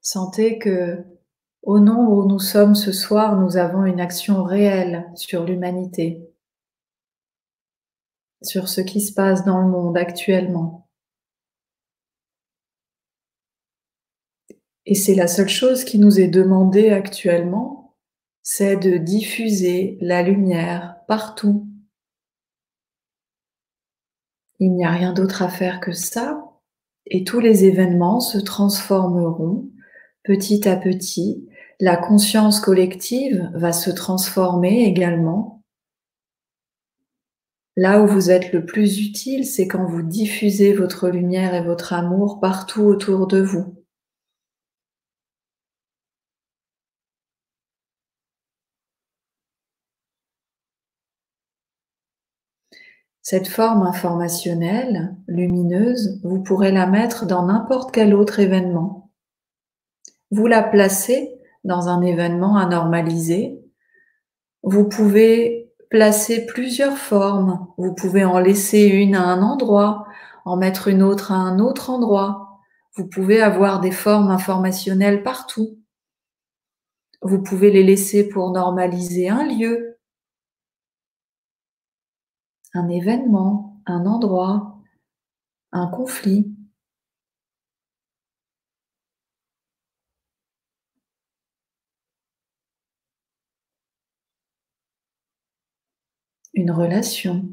Sentez 0.09 0.61
que 0.61 1.05
au 1.62 1.81
nombre 1.81 2.12
où 2.12 2.28
nous 2.28 2.39
sommes 2.39 2.77
ce 2.77 2.93
soir, 2.93 3.41
nous 3.41 3.57
avons 3.57 3.85
une 3.85 3.99
action 3.99 4.45
réelle 4.45 5.11
sur 5.16 5.45
l'humanité, 5.45 6.33
sur 8.41 8.69
ce 8.69 8.81
qui 8.81 9.01
se 9.01 9.12
passe 9.12 9.45
dans 9.45 9.61
le 9.61 9.66
monde 9.66 9.97
actuellement. 9.97 10.89
Et 14.85 14.95
c'est 14.95 15.16
la 15.16 15.27
seule 15.27 15.49
chose 15.49 15.83
qui 15.83 15.99
nous 15.99 16.20
est 16.20 16.28
demandée 16.28 16.91
actuellement, 16.91 17.97
c'est 18.45 18.77
de 18.77 18.99
diffuser 18.99 19.99
la 20.01 20.23
lumière 20.23 21.01
partout. 21.09 21.66
Il 24.61 24.73
n'y 24.73 24.85
a 24.85 24.91
rien 24.93 25.12
d'autre 25.12 25.43
à 25.43 25.49
faire 25.49 25.81
que 25.81 25.91
ça, 25.91 26.49
et 27.07 27.24
tous 27.24 27.41
les 27.41 27.65
événements 27.65 28.20
se 28.20 28.39
transformeront 28.39 29.73
petit 30.27 30.69
à 30.69 30.77
petit, 30.77 31.48
la 31.81 31.97
conscience 31.97 32.59
collective 32.61 33.48
va 33.55 33.73
se 33.73 33.90
transformer 33.90 34.85
également. 34.85 35.62
Là 37.77 38.03
où 38.03 38.07
vous 38.07 38.31
êtes 38.31 38.53
le 38.53 38.66
plus 38.66 39.01
utile, 39.01 39.47
c'est 39.47 39.69
quand 39.69 39.86
vous 39.86 40.03
diffusez 40.03 40.73
votre 40.73 41.09
lumière 41.09 41.55
et 41.55 41.62
votre 41.62 41.93
amour 41.93 42.40
partout 42.40 42.82
autour 42.82 43.27
de 43.27 43.40
vous. 43.40 43.77
Cette 53.23 53.48
forme 53.48 53.82
informationnelle, 53.82 55.15
lumineuse, 55.28 56.20
vous 56.24 56.43
pourrez 56.43 56.73
la 56.73 56.86
mettre 56.86 57.27
dans 57.27 57.44
n'importe 57.44 57.93
quel 57.93 58.15
autre 58.15 58.40
événement. 58.40 59.06
Vous 60.31 60.47
la 60.47 60.62
placez 60.62 61.32
dans 61.65 61.89
un 61.89 62.03
événement 62.03 62.57
anormalisé. 62.57 63.61
Vous 64.62 64.89
pouvez 64.89 65.73
placer 65.90 66.47
plusieurs 66.47 66.97
formes. 66.97 67.69
Vous 67.78 67.94
pouvez 67.94 68.24
en 68.24 68.39
laisser 68.39 68.86
une 68.86 69.15
à 69.15 69.23
un 69.23 69.43
endroit, 69.43 70.07
en 70.44 70.57
mettre 70.57 70.89
une 70.89 71.03
autre 71.03 71.32
à 71.32 71.36
un 71.36 71.59
autre 71.59 71.90
endroit. 71.90 72.61
Vous 72.97 73.07
pouvez 73.07 73.43
avoir 73.43 73.81
des 73.81 73.93
formes 73.93 74.31
informationnelles 74.31 75.23
partout. 75.23 75.78
Vous 77.23 77.43
pouvez 77.43 77.70
les 77.70 77.82
laisser 77.82 78.28
pour 78.28 78.51
normaliser 78.51 79.28
un 79.28 79.47
lieu, 79.47 79.98
un 82.74 82.89
événement, 82.89 83.81
un 83.86 84.07
endroit, 84.07 84.78
un 85.73 85.89
conflit. 85.89 86.56
Une 96.57 96.70
relation. 96.73 97.45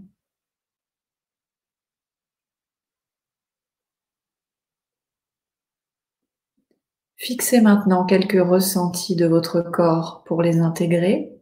Fixez 7.18 7.60
maintenant 7.62 8.06
quelques 8.06 8.42
ressentis 8.42 9.16
de 9.16 9.26
votre 9.26 9.62
corps 9.62 10.24
pour 10.26 10.42
les 10.42 10.60
intégrer. 10.60 11.34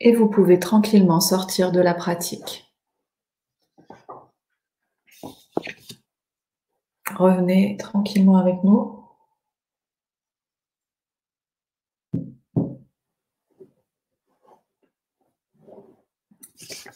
Et 0.00 0.12
vous 0.14 0.28
pouvez 0.28 0.58
tranquillement 0.58 1.20
sortir 1.20 1.72
de 1.72 1.80
la 1.80 1.94
pratique. 1.94 2.70
Revenez 7.14 7.76
tranquillement 7.76 8.36
avec 8.38 8.64
nous. 8.64 9.04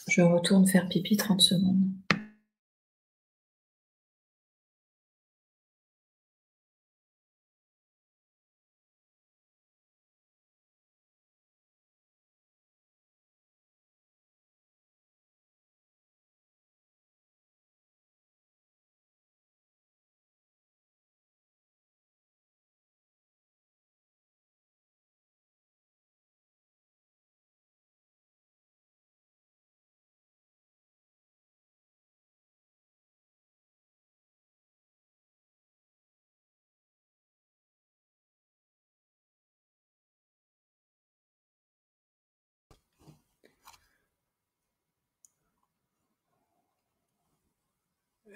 Je 0.09 0.23
retourne 0.23 0.67
faire 0.67 0.89
pipi 0.89 1.17
30 1.17 1.41
secondes. 1.41 2.04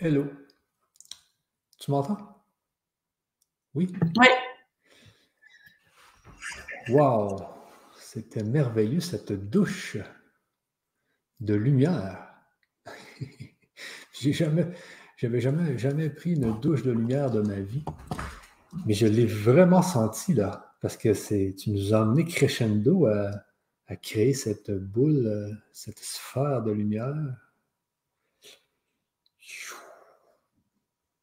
Hello. 0.00 0.26
Tu 1.80 1.90
m'entends? 1.90 2.18
Oui? 3.74 3.92
Oui. 4.16 4.26
Wow! 6.90 7.42
C'était 7.98 8.44
merveilleux 8.44 9.00
cette 9.00 9.32
douche 9.32 9.96
de 11.40 11.54
lumière. 11.54 12.32
J'ai 14.12 14.32
jamais, 14.32 14.68
j'avais 15.16 15.40
jamais, 15.40 15.76
jamais 15.76 16.10
pris 16.10 16.34
une 16.34 16.60
douche 16.60 16.84
de 16.84 16.92
lumière 16.92 17.32
de 17.32 17.40
ma 17.40 17.58
vie, 17.58 17.84
mais 18.86 18.94
je 18.94 19.06
l'ai 19.08 19.26
vraiment 19.26 19.82
senti 19.82 20.32
là, 20.32 20.76
parce 20.80 20.96
que 20.96 21.12
c'est, 21.12 21.56
tu 21.58 21.70
nous 21.70 21.92
as 21.92 22.02
emmené 22.02 22.24
crescendo 22.24 23.06
à, 23.06 23.32
à 23.88 23.96
créer 23.96 24.32
cette 24.32 24.70
boule, 24.70 25.26
euh, 25.26 25.52
cette 25.72 25.98
sphère 25.98 26.62
de 26.62 26.70
lumière. 26.70 27.14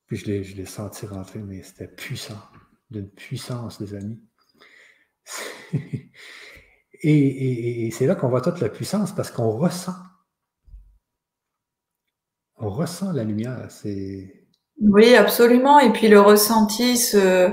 Puis 0.08 0.18
je 0.18 0.26
l'ai, 0.56 0.66
senti 0.66 1.06
rentrer, 1.06 1.40
mais 1.40 1.64
c'était 1.64 1.88
puissant, 1.88 2.40
d'une 2.92 3.10
puissance, 3.10 3.82
des 3.82 3.96
amis. 3.96 4.22
et, 7.02 7.90
c'est 7.92 8.06
là 8.06 8.16
qu'on 8.16 8.30
voit 8.30 8.42
toute 8.42 8.60
la 8.60 8.70
puissance 8.70 9.14
parce 9.14 9.32
qu'on 9.32 9.50
ressent. 9.50 9.96
On 12.58 12.70
ressent 12.70 13.12
la 13.12 13.24
lumière. 13.24 13.66
C'est... 13.70 14.48
Oui, 14.80 15.16
absolument. 15.16 15.80
Et 15.80 15.92
puis 15.92 16.08
le 16.08 16.22
ressenti 16.22 16.98
se, 16.98 17.52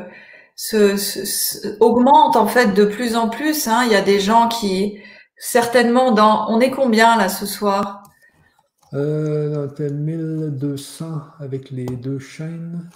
augmente 1.80 2.36
en 2.36 2.46
fait 2.46 2.74
de 2.74 2.84
plus 2.84 3.16
en 3.16 3.30
plus. 3.30 3.66
Hein. 3.66 3.84
Il 3.86 3.92
y 3.92 3.96
a 3.96 4.02
des 4.02 4.20
gens 4.20 4.48
qui, 4.48 5.00
certainement, 5.38 6.12
dans. 6.12 6.50
On 6.50 6.60
est 6.60 6.70
combien 6.70 7.16
là 7.16 7.30
ce 7.30 7.46
soir? 7.46 8.01
Euh, 8.94 9.68
1200 9.78 11.22
avec 11.40 11.70
les 11.70 11.86
deux 11.86 12.18
chaînes. 12.18 12.88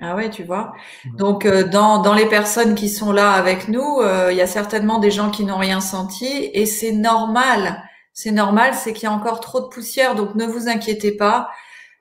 Ah 0.00 0.14
ouais, 0.14 0.28
tu 0.28 0.44
vois. 0.44 0.72
Donc 1.16 1.46
euh, 1.46 1.64
dans, 1.64 2.02
dans 2.02 2.12
les 2.12 2.26
personnes 2.28 2.74
qui 2.74 2.88
sont 2.90 3.12
là 3.12 3.32
avec 3.32 3.68
nous, 3.68 4.00
euh, 4.00 4.28
il 4.30 4.36
y 4.36 4.42
a 4.42 4.46
certainement 4.46 4.98
des 4.98 5.10
gens 5.10 5.30
qui 5.30 5.44
n'ont 5.44 5.56
rien 5.56 5.80
senti 5.80 6.26
et 6.52 6.66
c'est 6.66 6.92
normal. 6.92 7.82
C'est 8.12 8.30
normal, 8.30 8.74
c'est 8.74 8.92
qu'il 8.92 9.04
y 9.04 9.06
a 9.06 9.12
encore 9.12 9.40
trop 9.40 9.60
de 9.60 9.66
poussière, 9.66 10.14
donc 10.14 10.34
ne 10.34 10.46
vous 10.46 10.68
inquiétez 10.68 11.12
pas. 11.12 11.50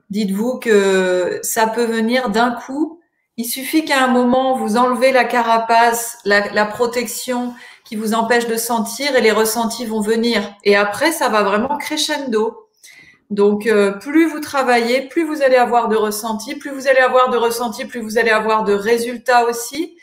Dites-vous 0.09 0.59
que 0.59 1.39
ça 1.41 1.67
peut 1.67 1.85
venir 1.85 2.29
d'un 2.29 2.51
coup. 2.51 2.99
Il 3.37 3.45
suffit 3.45 3.85
qu'à 3.85 4.03
un 4.03 4.07
moment, 4.07 4.57
vous 4.57 4.77
enlevez 4.77 5.11
la 5.11 5.25
carapace, 5.25 6.17
la, 6.25 6.51
la 6.53 6.65
protection 6.65 7.53
qui 7.85 7.95
vous 7.95 8.13
empêche 8.13 8.47
de 8.47 8.57
sentir 8.57 9.15
et 9.15 9.21
les 9.21 9.31
ressentis 9.31 9.85
vont 9.85 10.01
venir. 10.01 10.55
Et 10.63 10.75
après, 10.75 11.11
ça 11.11 11.29
va 11.29 11.43
vraiment 11.43 11.77
crescendo. 11.77 12.64
Donc, 13.31 13.65
euh, 13.65 13.91
plus 13.91 14.27
vous 14.29 14.39
travaillez, 14.39 15.07
plus 15.07 15.23
vous 15.23 15.41
allez 15.41 15.55
avoir 15.55 15.87
de 15.87 15.95
ressentis, 15.95 16.55
plus 16.55 16.71
vous 16.71 16.87
allez 16.87 16.99
avoir 16.99 17.29
de 17.29 17.37
ressentis, 17.37 17.85
plus 17.85 17.99
vous 17.99 18.17
allez 18.17 18.29
avoir 18.29 18.63
de 18.63 18.73
résultats 18.73 19.45
aussi. 19.45 19.97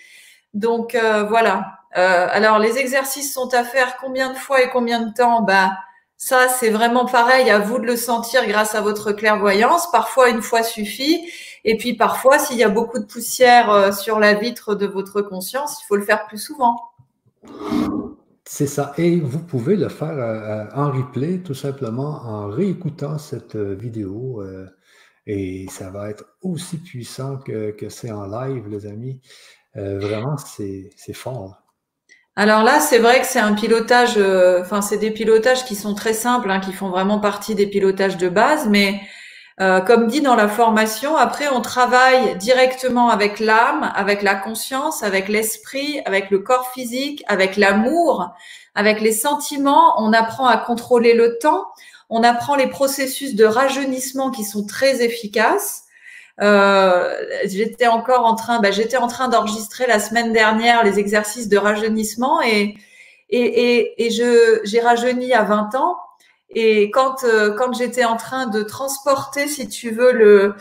Donc, 0.55 0.95
euh, 0.95 1.23
voilà. 1.25 1.79
Euh, 1.97 2.27
alors, 2.31 2.59
les 2.59 2.79
exercices 2.79 3.33
sont 3.33 3.55
à 3.55 3.65
faire 3.65 3.97
combien 3.99 4.33
de 4.33 4.37
fois 4.37 4.63
et 4.63 4.71
combien 4.71 5.01
de 5.01 5.13
temps? 5.13 5.43
Bah, 5.43 5.73
ça, 6.17 6.49
c'est 6.49 6.71
vraiment 6.71 7.07
pareil. 7.07 7.49
À 7.51 7.61
vous 7.61 7.79
de 7.79 7.87
le 7.87 7.97
sentir 7.97 8.47
grâce 8.47 8.75
à 8.75 8.81
votre 8.81 9.13
clairvoyance. 9.13 9.91
Parfois, 9.93 10.29
une 10.29 10.43
fois 10.43 10.63
suffit. 10.65 11.31
Et 11.65 11.77
puis, 11.77 11.95
parfois, 11.95 12.41
s'il 12.41 12.57
y 12.57 12.65
a 12.65 12.69
beaucoup 12.69 12.99
de 12.99 13.07
poussière 13.07 13.95
sur 13.95 14.19
la 14.19 14.35
vitre 14.35 14.75
de 14.75 14.87
votre 14.87 15.23
conscience, 15.23 15.81
il 15.81 15.87
faut 15.87 15.97
le 15.97 16.05
faire 16.05 16.27
plus 16.27 16.39
souvent. 16.39 16.77
C'est 18.45 18.67
ça. 18.67 18.93
Et 18.99 19.21
vous 19.21 19.39
pouvez 19.39 19.77
le 19.77 19.89
faire 19.89 20.19
euh, 20.19 20.65
euh, 20.65 20.67
en 20.75 20.91
replay, 20.91 21.39
tout 21.39 21.55
simplement 21.55 22.23
en 22.25 22.49
réécoutant 22.49 23.19
cette 23.19 23.57
euh, 23.57 23.75
vidéo. 23.75 24.43
et 25.27 25.67
ça 25.71 25.91
va 25.91 26.11
être 26.11 26.25
aussi 26.43 26.79
puissant 26.79 27.39
que, 27.39 27.77
c'est 27.89 28.11
en 28.11 28.27
live, 28.27 28.69
les 28.69 28.87
amis. 28.87 29.21
vraiment, 29.75 30.37
c'est 30.37 30.91
fort. 31.15 31.59
Alors 32.35 32.63
là, 32.65 32.81
c'est 32.81 32.99
vrai 32.99 33.21
que 33.21 33.27
c'est 33.27 33.39
un 33.39 33.55
pilotage, 33.55 34.19
enfin, 34.61 34.83
c'est 34.83 34.99
des 34.99 35.11
pilotages 35.13 35.65
qui 35.65 35.77
sont 35.77 35.95
très 35.95 36.15
simples, 36.15 36.51
hein, 36.51 36.61
qui 36.61 36.73
font 36.73 36.91
vraiment 36.91 37.21
partie 37.21 37.55
des 37.55 37.67
pilotages 37.67 38.17
de 38.17 38.29
base, 38.29 38.69
mais 38.69 39.01
comme 39.59 40.07
dit 40.07 40.21
dans 40.21 40.35
la 40.35 40.49
formation, 40.49 41.17
après, 41.17 41.49
on 41.49 41.61
travaille 41.61 42.37
directement 42.37 43.11
avec 43.11 43.39
l'âme, 43.39 43.93
avec 43.95 44.23
la 44.23 44.35
conscience, 44.35 45.03
avec 45.03 45.29
l'esprit, 45.29 46.01
avec 46.05 46.31
le 46.31 46.41
corps 46.41 46.71
physique, 46.73 47.23
avec 47.29 47.57
l'amour, 47.57 48.31
avec 48.75 49.01
les 49.01 49.13
sentiments. 49.13 49.95
On 50.03 50.13
apprend 50.13 50.47
à 50.47 50.57
contrôler 50.57 51.15
le 51.15 51.39
temps. 51.39 51.67
On 52.11 52.23
apprend 52.23 52.57
les 52.57 52.67
processus 52.67 53.35
de 53.35 53.45
rajeunissement 53.45 54.31
qui 54.31 54.45
sont 54.45 54.67
très 54.67 55.03
efficaces. 55.03 55.85
Euh, 56.41 57.15
j'étais 57.45 57.87
encore 57.87 58.25
en 58.25 58.35
train, 58.35 58.61
bah, 58.61 58.71
j'étais 58.71 58.97
en 58.97 59.07
train 59.07 59.29
d'enregistrer 59.29 59.87
la 59.87 60.01
semaine 60.01 60.33
dernière 60.33 60.83
les 60.83 60.99
exercices 60.99 61.49
de 61.49 61.59
rajeunissement 61.59 62.41
et 62.43 62.75
et, 63.29 63.41
et, 63.41 64.07
et 64.07 64.11
je 64.11 64.61
j'ai 64.65 64.81
rajeuni 64.81 65.33
à 65.33 65.43
20 65.43 65.75
ans 65.75 65.97
et 66.55 66.91
quand, 66.91 67.25
euh, 67.25 67.55
quand 67.55 67.73
j'étais 67.73 68.05
en 68.05 68.17
train 68.17 68.47
de 68.47 68.63
transporter, 68.63 69.47
si 69.47 69.69
tu 69.69 69.91
veux, 69.91 70.13
le, 70.13 70.55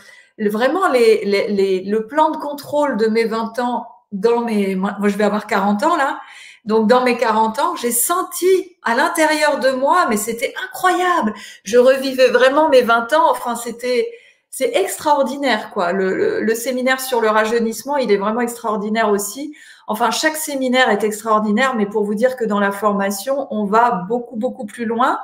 vraiment 0.50 0.88
les, 0.88 1.24
les, 1.24 1.82
le 1.84 2.06
plan 2.06 2.30
de 2.30 2.36
contrôle 2.36 2.96
de 2.96 3.06
mes 3.06 3.24
20 3.24 3.58
ans 3.58 3.86
dans 4.12 4.40
mes... 4.42 4.74
Moi, 4.74 4.96
je 5.04 5.16
vais 5.16 5.24
avoir 5.24 5.46
40 5.46 5.82
ans 5.84 5.96
là. 5.96 6.20
Donc 6.64 6.86
dans 6.86 7.02
mes 7.02 7.16
40 7.16 7.58
ans, 7.58 7.76
j'ai 7.76 7.90
senti 7.90 8.76
à 8.82 8.94
l'intérieur 8.94 9.58
de 9.58 9.70
moi, 9.70 10.06
mais 10.08 10.16
c'était 10.16 10.54
incroyable. 10.64 11.34
Je 11.64 11.76
revivais 11.76 12.28
vraiment 12.28 12.68
mes 12.68 12.82
20 12.82 13.12
ans. 13.14 13.30
Enfin, 13.30 13.56
c'était 13.56 14.08
c'est 14.54 14.76
extraordinaire, 14.76 15.70
quoi. 15.70 15.92
Le, 15.92 16.54
séminaire 16.54 17.00
sur 17.00 17.22
le 17.22 17.28
rajeunissement, 17.30 17.96
il 17.96 18.12
est 18.12 18.18
vraiment 18.18 18.42
extraordinaire 18.42 19.08
aussi. 19.08 19.56
Enfin, 19.86 20.10
chaque 20.10 20.36
séminaire 20.36 20.90
est 20.90 21.04
extraordinaire, 21.04 21.74
mais 21.74 21.86
pour 21.86 22.04
vous 22.04 22.14
dire 22.14 22.36
que 22.36 22.44
dans 22.44 22.60
la 22.60 22.72
formation, 22.72 23.46
on 23.50 23.64
va 23.64 24.04
beaucoup, 24.08 24.36
beaucoup 24.36 24.66
plus 24.66 24.84
loin 24.84 25.18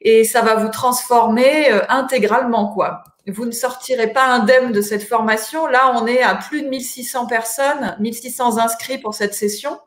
et 0.00 0.24
ça 0.24 0.42
va 0.42 0.54
vous 0.54 0.68
transformer 0.68 1.72
euh, 1.72 1.80
intégralement, 1.88 2.72
quoi. 2.72 3.02
Vous 3.28 3.44
ne 3.44 3.50
sortirez 3.50 4.12
pas 4.12 4.26
indemne 4.26 4.70
de 4.70 4.80
cette 4.80 5.02
formation. 5.02 5.66
Là, 5.66 5.92
on 6.00 6.06
est 6.06 6.22
à 6.22 6.36
plus 6.36 6.62
de 6.62 6.68
1600 6.68 7.26
personnes, 7.26 7.96
1600 7.98 8.58
inscrits 8.58 8.98
pour 8.98 9.14
cette 9.14 9.34
session. 9.34 9.78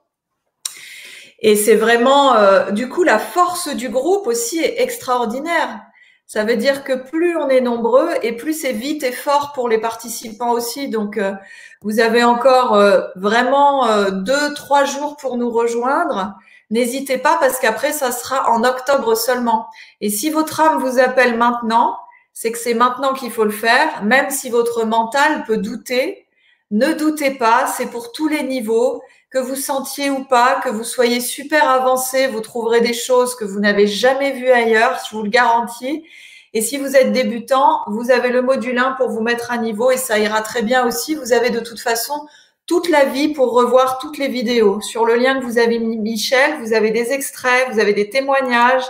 Et 1.42 1.56
c'est 1.56 1.76
vraiment, 1.76 2.36
euh, 2.36 2.72
du 2.72 2.90
coup, 2.90 3.04
la 3.04 3.18
force 3.18 3.70
du 3.70 3.88
groupe 3.88 4.28
aussi 4.28 4.60
est 4.60 4.82
extraordinaire. 4.82 5.80
Ça 6.26 6.44
veut 6.44 6.58
dire 6.58 6.84
que 6.84 6.94
plus 6.94 7.36
on 7.38 7.50
est 7.50 7.62
nombreux 7.62 8.10
et 8.22 8.34
plus 8.34 8.54
c'est 8.54 8.74
vite 8.74 9.04
et 9.04 9.12
fort 9.12 9.54
pour 9.54 9.70
les 9.70 9.80
participants 9.80 10.52
aussi. 10.52 10.90
Donc, 10.90 11.18
euh, 11.18 11.34
vous 11.82 12.00
avez 12.00 12.24
encore 12.24 12.76
euh, 12.76 13.02
vraiment 13.16 14.12
deux, 14.12 14.54
trois 14.54 14.86
jours 14.86 15.16
pour 15.18 15.38
nous 15.38 15.50
rejoindre. 15.50 16.36
N'hésitez 16.72 17.18
pas 17.18 17.38
parce 17.40 17.60
qu'après, 17.60 17.94
ça 17.94 18.12
sera 18.12 18.52
en 18.52 18.64
octobre 18.64 19.16
seulement. 19.16 19.68
Et 20.02 20.10
si 20.10 20.30
votre 20.30 20.60
âme 20.60 20.80
vous 20.80 21.00
appelle 21.00 21.38
maintenant, 21.38 21.98
c'est 22.34 22.52
que 22.52 22.58
c'est 22.58 22.74
maintenant 22.74 23.14
qu'il 23.14 23.32
faut 23.32 23.44
le 23.44 23.52
faire, 23.52 24.04
même 24.04 24.30
si 24.30 24.50
votre 24.50 24.86
mental 24.86 25.44
peut 25.46 25.58
douter. 25.58 26.28
Ne 26.72 26.94
doutez 26.94 27.32
pas, 27.32 27.66
c'est 27.66 27.88
pour 27.88 28.12
tous 28.12 28.28
les 28.28 28.44
niveaux, 28.44 29.02
que 29.32 29.40
vous 29.40 29.56
sentiez 29.56 30.10
ou 30.10 30.24
pas, 30.24 30.60
que 30.64 30.70
vous 30.70 30.84
soyez 30.84 31.22
super 31.22 31.68
avancé, 31.70 32.28
vous 32.28 32.42
trouverez 32.42 32.82
des 32.82 32.94
choses 32.94 33.36
que 33.36 33.46
vous 33.46 33.60
n'avez 33.60 33.88
jamais 33.88 34.32
vues 34.34 34.52
ailleurs, 34.52 35.00
je 35.10 35.16
vous 35.16 35.24
le 35.24 35.30
garantis. 35.30 36.06
Et 36.54 36.62
si 36.62 36.78
vous 36.78 36.96
êtes 36.96 37.12
débutant, 37.12 37.82
vous 37.88 38.12
avez 38.12 38.30
le 38.30 38.42
module 38.42 38.78
1 38.78 38.94
pour 38.94 39.10
vous 39.10 39.22
mettre 39.22 39.52
à 39.52 39.58
niveau 39.58 39.92
et 39.92 39.98
ça 39.98 40.18
ira 40.18 40.42
très 40.42 40.64
bien 40.64 40.86
aussi. 40.86 41.16
Vous 41.16 41.34
avez 41.34 41.52
de 41.52 41.60
toute 41.60 41.80
façon 41.80 42.28
toute 42.66 42.90
la 42.90 43.06
vie 43.06 43.30
pour 43.30 43.54
revoir 43.54 43.98
toutes 44.00 44.18
les 44.18 44.28
vidéos. 44.28 44.80
Sur 44.82 45.06
le 45.06 45.16
lien 45.16 45.40
que 45.40 45.46
vous 45.46 45.58
avez 45.58 45.80
mis, 45.80 45.98
Michel, 45.98 46.60
vous 46.62 46.74
avez 46.74 46.92
des 46.92 47.12
extraits, 47.12 47.68
vous 47.72 47.80
avez 47.80 47.94
des 47.94 48.10
témoignages, 48.10 48.86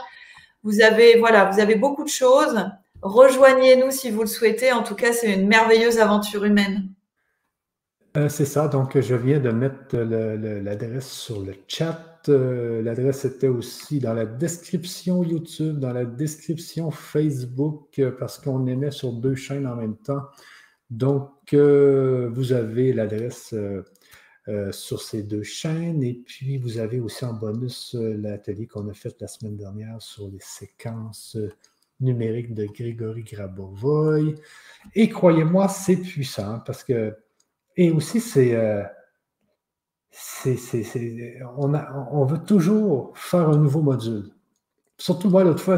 vous 0.64 0.81
avez, 0.81 1.18
voilà, 1.18 1.45
vous 1.45 1.60
avez 1.60 1.76
beaucoup 1.76 2.03
de 2.03 2.10
choses. 2.10 2.65
Rejoignez-nous 3.02 3.91
si 3.91 4.11
vous 4.11 4.22
le 4.22 4.27
souhaitez. 4.27 4.73
En 4.73 4.84
tout 4.84 4.95
cas, 4.95 5.14
c'est 5.14 5.34
une 5.34 5.48
merveilleuse 5.48 5.99
aventure 5.99 6.44
humaine. 6.44 6.90
Euh, 8.18 8.27
c'est 8.27 8.45
ça. 8.45 8.68
Donc, 8.68 8.99
je 8.99 9.15
viens 9.15 9.40
de 9.40 9.52
mettre 9.52 9.98
l'adresse 9.98 11.10
sur 11.10 11.40
le 11.41 11.53
chat. 11.68 12.09
Euh, 12.28 12.82
l'adresse 12.82 13.24
était 13.26 13.48
aussi 13.48 14.00
dans 14.00 14.14
la 14.14 14.26
description 14.26 15.24
YouTube, 15.24 15.80
dans 15.80 15.94
la 15.94 16.06
description 16.06 16.91
Facebook, 16.91 17.98
euh, 18.00 18.12
parce 18.12 18.38
qu'on 18.38 18.68
émet 18.68 18.91
sur 18.91 19.14
deux 19.14 19.36
chaînes 19.36 19.66
en 19.66 19.76
même 19.76 19.96
temps. 19.98 20.24
Donc, 20.90 21.54
vous 21.54 22.52
avez 22.52 22.94
l'adresse 22.94 23.54
sur 24.72 25.02
ces 25.02 25.22
deux 25.22 25.44
chaînes. 25.44 26.02
Et 26.02 26.16
puis, 26.16 26.58
vous 26.58 26.80
avez 26.80 27.00
aussi 27.00 27.26
en 27.26 27.34
bonus 27.34 27.96
l'atelier 27.96 28.66
qu'on 28.66 28.90
a 28.90 28.94
fait 28.94 29.16
la 29.22 29.28
semaine 29.28 29.56
dernière 29.56 30.02
sur 30.02 30.28
les 30.30 30.40
séquences 30.40 31.38
numérique 32.00 32.56
de 32.56 32.66
Grégory 32.66 33.24
Grabovoy. 33.24 34.34
Et 34.96 35.10
croyez-moi, 35.10 35.68
c'est 35.68 35.98
puissant 35.98 36.60
parce 36.66 36.84
que. 36.84 37.16
Et 37.78 37.91
aussi, 37.91 38.20
c'est. 38.20 38.56
Euh, 40.45 41.45
on, 41.57 42.26
veut 42.26 42.40
toujours 42.40 43.14
faire 43.18 43.49
un 43.49 43.57
nouveau 43.57 43.81
module. 43.81 44.31
Surtout 44.98 45.30
moi, 45.30 45.44
l'autre 45.44 45.61
fois, 45.61 45.77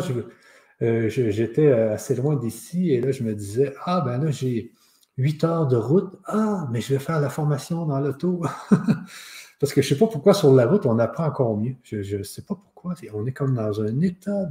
euh, 0.82 1.10
j'étais 1.10 1.72
assez 1.72 2.16
loin 2.16 2.36
d'ici 2.36 2.92
et 2.92 3.02
là, 3.02 3.12
je 3.12 3.24
me 3.24 3.34
disais 3.36 3.74
Ah, 3.86 4.02
ben 4.02 4.24
là, 4.24 4.32
j'ai 4.32 4.72
huit 5.18 5.44
heures 5.44 5.68
de 5.68 5.78
route. 5.78 6.18
Ah, 6.26 6.68
mais 6.72 6.82
je 6.82 6.94
vais 6.94 7.00
faire 7.00 7.20
la 7.20 7.30
formation 7.30 7.86
dans 7.86 8.00
l'auto. 8.00 8.42
Parce 9.60 9.74
que 9.74 9.82
je 9.82 9.94
ne 9.94 9.96
sais 9.96 10.00
pas 10.00 10.12
pourquoi 10.12 10.34
sur 10.34 10.54
la 10.54 10.66
route, 10.66 10.86
on 10.86 10.98
apprend 10.98 11.26
encore 11.26 11.56
mieux. 11.56 11.76
Je 11.84 12.18
ne 12.18 12.24
sais 12.24 12.42
pas 12.42 12.56
pourquoi. 12.56 12.96
On 13.14 13.26
est 13.28 13.32
comme 13.32 13.54
dans 13.54 13.82
un 13.82 14.02
état 14.02 14.50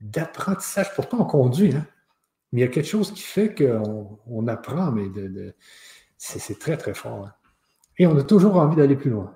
d'apprentissage. 0.00 0.94
Pourtant, 0.94 1.18
on 1.20 1.24
conduit, 1.24 1.74
hein? 1.74 1.86
mais 2.52 2.60
il 2.60 2.64
y 2.64 2.66
a 2.66 2.70
quelque 2.70 2.88
chose 2.88 3.12
qui 3.12 3.22
fait 3.22 3.54
qu'on 3.54 4.20
on 4.26 4.46
apprend, 4.46 4.92
mais 4.92 5.08
c'est 6.16 6.58
très, 6.60 6.76
très 6.76 6.94
fort. 6.94 7.26
Hein. 7.26 7.32
Et 8.02 8.06
on 8.08 8.18
a 8.18 8.24
toujours 8.24 8.56
envie 8.56 8.74
d'aller 8.74 8.96
plus 8.96 9.10
loin. 9.10 9.32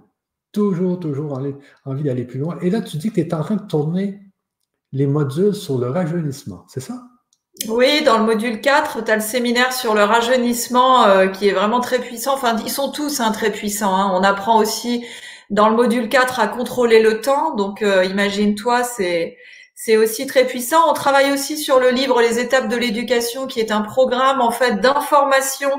Toujours, 0.50 0.98
toujours 0.98 1.40
envie 1.84 2.02
d'aller 2.02 2.24
plus 2.24 2.40
loin. 2.40 2.58
Et 2.62 2.68
là, 2.68 2.80
tu 2.80 2.96
dis 2.96 3.10
que 3.10 3.14
tu 3.14 3.20
es 3.20 3.32
en 3.32 3.44
train 3.44 3.54
de 3.54 3.66
tourner 3.68 4.18
les 4.90 5.06
modules 5.06 5.54
sur 5.54 5.78
le 5.78 5.88
rajeunissement, 5.88 6.64
c'est 6.66 6.80
ça? 6.80 7.00
Oui, 7.68 8.02
dans 8.02 8.18
le 8.18 8.24
module 8.24 8.60
4, 8.60 9.04
tu 9.04 9.10
as 9.12 9.14
le 9.14 9.22
séminaire 9.22 9.72
sur 9.72 9.94
le 9.94 10.02
rajeunissement 10.02 11.04
euh, 11.04 11.28
qui 11.28 11.46
est 11.46 11.52
vraiment 11.52 11.78
très 11.78 12.00
puissant. 12.00 12.34
Enfin, 12.34 12.56
ils 12.64 12.72
sont 12.72 12.90
tous 12.90 13.20
hein, 13.20 13.30
très 13.30 13.52
puissants. 13.52 13.94
Hein. 13.94 14.10
On 14.12 14.24
apprend 14.24 14.58
aussi 14.58 15.04
dans 15.48 15.68
le 15.68 15.76
module 15.76 16.08
4 16.08 16.40
à 16.40 16.48
contrôler 16.48 17.00
le 17.00 17.20
temps. 17.20 17.54
Donc, 17.54 17.82
euh, 17.82 18.04
imagine-toi, 18.04 18.82
c'est 18.82 19.36
c'est 19.78 19.98
aussi 19.98 20.26
très 20.26 20.46
puissant. 20.46 20.88
On 20.88 20.94
travaille 20.94 21.30
aussi 21.32 21.58
sur 21.58 21.78
le 21.78 21.90
livre 21.90 22.22
Les 22.22 22.40
étapes 22.40 22.68
de 22.68 22.76
l'éducation, 22.76 23.46
qui 23.46 23.60
est 23.60 23.70
un 23.70 23.82
programme 23.82 24.40
en 24.40 24.50
fait 24.50 24.80
d'information. 24.80 25.70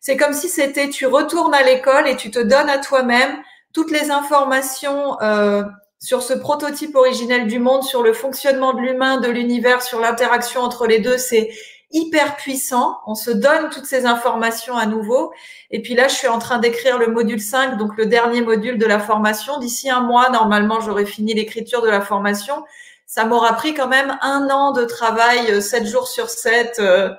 C'est 0.00 0.18
comme 0.18 0.34
si 0.34 0.50
c'était 0.50 0.90
tu 0.90 1.06
retournes 1.06 1.54
à 1.54 1.62
l'école 1.62 2.06
et 2.06 2.16
tu 2.16 2.30
te 2.30 2.38
donnes 2.38 2.68
à 2.68 2.78
toi-même 2.78 3.38
toutes 3.72 3.90
les 3.90 4.10
informations 4.10 5.20
euh, 5.22 5.64
sur 5.98 6.22
ce 6.22 6.34
prototype 6.34 6.94
originel 6.94 7.46
du 7.46 7.58
monde, 7.58 7.82
sur 7.82 8.02
le 8.02 8.12
fonctionnement 8.12 8.74
de 8.74 8.80
l'humain, 8.80 9.20
de 9.20 9.28
l'univers, 9.28 9.80
sur 9.80 10.00
l'interaction 10.00 10.60
entre 10.60 10.86
les 10.86 10.98
deux. 10.98 11.16
C'est 11.16 11.48
hyper 11.90 12.36
puissant. 12.36 12.98
On 13.06 13.14
se 13.14 13.30
donne 13.30 13.70
toutes 13.70 13.86
ces 13.86 14.04
informations 14.04 14.76
à 14.76 14.84
nouveau. 14.84 15.32
Et 15.70 15.80
puis 15.80 15.94
là, 15.94 16.08
je 16.08 16.14
suis 16.14 16.28
en 16.28 16.38
train 16.38 16.58
d'écrire 16.58 16.98
le 16.98 17.06
module 17.06 17.40
5, 17.40 17.78
donc 17.78 17.96
le 17.96 18.04
dernier 18.04 18.42
module 18.42 18.76
de 18.76 18.86
la 18.86 18.98
formation. 18.98 19.58
D'ici 19.60 19.88
un 19.88 20.00
mois, 20.00 20.28
normalement, 20.28 20.80
j'aurai 20.80 21.06
fini 21.06 21.32
l'écriture 21.32 21.80
de 21.80 21.88
la 21.88 22.02
formation 22.02 22.62
ça 23.06 23.24
m'aura 23.24 23.54
pris 23.54 23.74
quand 23.74 23.88
même 23.88 24.18
un 24.20 24.50
an 24.50 24.72
de 24.72 24.84
travail, 24.84 25.62
7 25.62 25.82
euh, 25.82 25.86
jours 25.86 26.08
sur 26.08 26.28
7. 26.28 26.78
Euh. 26.80 27.14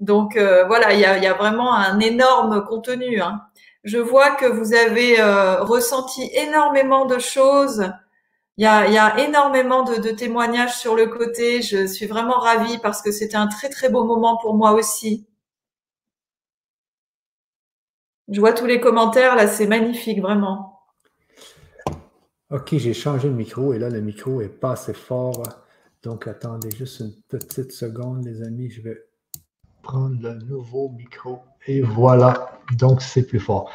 donc 0.00 0.36
euh, 0.36 0.64
voilà, 0.66 0.92
il 0.94 1.00
y 1.00 1.04
a, 1.04 1.34
vraiment 1.34 1.74
un 1.74 1.98
énorme 2.00 2.64
contenu. 2.64 3.20
Hein. 3.20 3.42
Je 3.84 3.98
vois 3.98 4.32
que 4.36 4.46
vous 4.46 4.74
avez 4.74 5.20
ressenti 5.60 6.30
énormément 6.34 7.06
de 7.06 7.18
choses. 7.18 7.90
Il 8.58 8.64
y 8.64 8.66
a, 8.66 9.18
énormément 9.18 9.82
de, 9.82 10.10
témoignages 10.12 10.76
sur 10.78 10.94
le 10.96 11.06
côté. 11.08 11.62
Je 11.62 11.86
suis 11.86 12.06
vraiment 12.06 12.38
ravie 12.38 12.78
parce 12.78 13.02
que 13.02 13.10
c'était 13.12 13.36
un 13.36 13.48
très 13.48 13.68
très 13.70 13.88
beau 13.88 14.04
moment 14.04 14.36
pour 14.38 14.54
moi 14.54 14.72
aussi. 14.72 15.26
Je 18.28 18.40
vois 18.40 18.52
tous 18.52 18.66
les 18.66 18.80
commentaires 18.80 19.36
là, 19.36 19.46
c'est 19.46 19.66
magnifique 19.66 20.20
vraiment. 20.20 20.71
OK, 22.52 22.76
j'ai 22.76 22.92
changé 22.92 23.28
le 23.28 23.34
micro 23.34 23.72
et 23.72 23.78
là, 23.78 23.88
le 23.88 24.02
micro 24.02 24.42
est 24.42 24.50
pas 24.50 24.72
assez 24.72 24.92
fort. 24.92 25.42
Donc, 26.02 26.26
attendez 26.26 26.70
juste 26.70 27.00
une 27.00 27.14
petite 27.26 27.72
seconde, 27.72 28.26
les 28.26 28.42
amis. 28.42 28.68
Je 28.68 28.82
vais 28.82 28.98
prendre 29.82 30.20
le 30.20 30.34
nouveau 30.34 30.90
micro 30.90 31.38
et 31.66 31.80
voilà. 31.80 32.60
Donc, 32.76 33.00
c'est 33.00 33.26
plus 33.26 33.40
fort. 33.40 33.70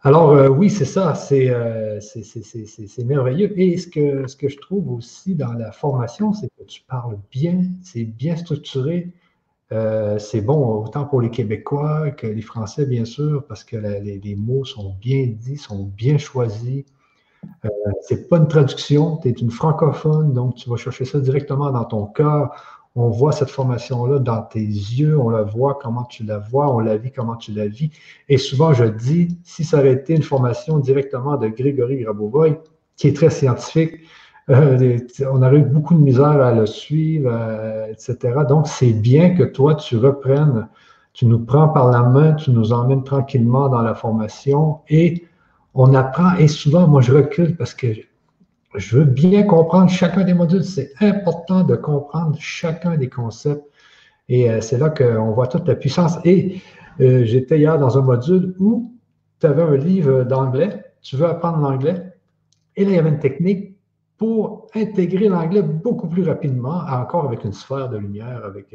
Alors, 0.00 0.30
euh, 0.30 0.48
oui, 0.48 0.70
c'est 0.70 0.86
ça. 0.86 1.12
Euh, 1.32 2.00
c'est 2.00 3.04
merveilleux. 3.04 3.52
Et 3.60 3.76
ce 3.76 3.86
que, 3.86 4.26
ce 4.26 4.36
que 4.36 4.48
je 4.48 4.56
trouve 4.56 4.90
aussi 4.90 5.34
dans 5.34 5.52
la 5.52 5.70
formation, 5.70 6.32
c'est 6.32 6.48
que 6.58 6.64
tu 6.64 6.80
parles 6.88 7.18
bien, 7.30 7.60
c'est 7.82 8.04
bien 8.04 8.36
structuré. 8.36 9.12
Euh, 9.70 10.18
c'est 10.18 10.40
bon 10.40 10.82
autant 10.82 11.04
pour 11.04 11.20
les 11.20 11.28
Québécois 11.28 12.10
que 12.12 12.26
les 12.26 12.40
Français, 12.40 12.86
bien 12.86 13.04
sûr, 13.04 13.44
parce 13.46 13.64
que 13.64 13.76
les, 13.76 14.18
les, 14.18 14.34
mots 14.34 14.64
sont 14.64 14.94
bien 14.98 15.26
dits, 15.26 15.58
sont 15.58 15.84
bien 15.84 16.16
choisis. 16.16 16.84
Euh, 17.64 17.68
c'est 18.02 18.28
pas 18.28 18.38
une 18.38 18.48
traduction, 18.48 19.18
tu 19.18 19.28
es 19.28 19.32
une 19.32 19.50
francophone, 19.50 20.32
donc 20.32 20.54
tu 20.54 20.70
vas 20.70 20.76
chercher 20.76 21.04
ça 21.04 21.18
directement 21.20 21.70
dans 21.70 21.84
ton 21.84 22.06
cœur. 22.06 22.50
On 22.94 23.10
voit 23.10 23.32
cette 23.32 23.50
formation-là 23.50 24.18
dans 24.18 24.42
tes 24.42 24.60
yeux, 24.60 25.18
on 25.18 25.30
la 25.30 25.42
voit 25.42 25.78
comment 25.80 26.04
tu 26.04 26.24
la 26.24 26.38
vois, 26.38 26.74
on 26.74 26.80
la 26.80 26.96
vit 26.96 27.12
comment 27.12 27.36
tu 27.36 27.52
la 27.52 27.68
vis. 27.68 27.90
Et 28.28 28.38
souvent, 28.38 28.72
je 28.72 28.84
dis, 28.84 29.38
si 29.44 29.64
ça 29.64 29.78
aurait 29.78 29.92
été 29.92 30.14
une 30.14 30.22
formation 30.22 30.78
directement 30.78 31.36
de 31.36 31.48
Grégory 31.48 31.98
Grabovoy, 31.98 32.58
qui 32.96 33.08
est 33.08 33.14
très 33.14 33.30
scientifique, 33.30 34.00
euh, 34.50 34.98
on 35.30 35.42
aurait 35.42 35.58
eu 35.58 35.64
beaucoup 35.64 35.94
de 35.94 36.00
misère 36.00 36.40
à 36.40 36.52
le 36.52 36.66
suivre, 36.66 37.30
euh, 37.30 37.86
etc. 37.86 38.40
Donc, 38.48 38.66
c'est 38.66 38.92
bien 38.92 39.34
que 39.34 39.42
toi, 39.42 39.74
tu 39.74 39.96
reprennes, 39.96 40.68
tu 41.12 41.26
nous 41.26 41.40
prends 41.40 41.68
par 41.68 41.90
la 41.90 42.02
main, 42.02 42.32
tu 42.32 42.50
nous 42.50 42.72
emmènes 42.72 43.04
tranquillement 43.04 43.68
dans 43.68 43.82
la 43.82 43.94
formation 43.94 44.78
et 44.88 45.24
on 45.74 45.94
apprend 45.94 46.34
et 46.36 46.48
souvent, 46.48 46.86
moi, 46.86 47.00
je 47.00 47.12
recule 47.12 47.56
parce 47.56 47.74
que 47.74 47.88
je 48.74 48.96
veux 48.96 49.04
bien 49.04 49.44
comprendre 49.44 49.90
chacun 49.90 50.24
des 50.24 50.34
modules. 50.34 50.64
C'est 50.64 50.92
important 51.00 51.64
de 51.64 51.76
comprendre 51.76 52.36
chacun 52.38 52.96
des 52.96 53.08
concepts. 53.08 53.64
Et 54.28 54.50
euh, 54.50 54.60
c'est 54.60 54.78
là 54.78 54.90
qu'on 54.90 55.32
voit 55.32 55.46
toute 55.46 55.66
la 55.66 55.74
puissance. 55.74 56.18
Et 56.24 56.60
euh, 57.00 57.24
j'étais 57.24 57.58
hier 57.58 57.78
dans 57.78 57.96
un 57.96 58.02
module 58.02 58.54
où 58.58 58.92
tu 59.40 59.46
avais 59.46 59.62
un 59.62 59.76
livre 59.76 60.24
d'anglais, 60.24 60.84
tu 61.00 61.16
veux 61.16 61.26
apprendre 61.26 61.58
l'anglais, 61.58 62.12
et 62.76 62.84
là, 62.84 62.90
il 62.90 62.96
y 62.96 62.98
avait 62.98 63.08
une 63.08 63.18
technique 63.18 63.76
pour 64.18 64.66
intégrer 64.74 65.28
l'anglais 65.28 65.62
beaucoup 65.62 66.08
plus 66.08 66.24
rapidement, 66.24 66.82
encore 66.88 67.26
avec 67.26 67.44
une 67.44 67.52
sphère 67.52 67.88
de 67.88 67.98
lumière, 67.98 68.44
avec 68.44 68.74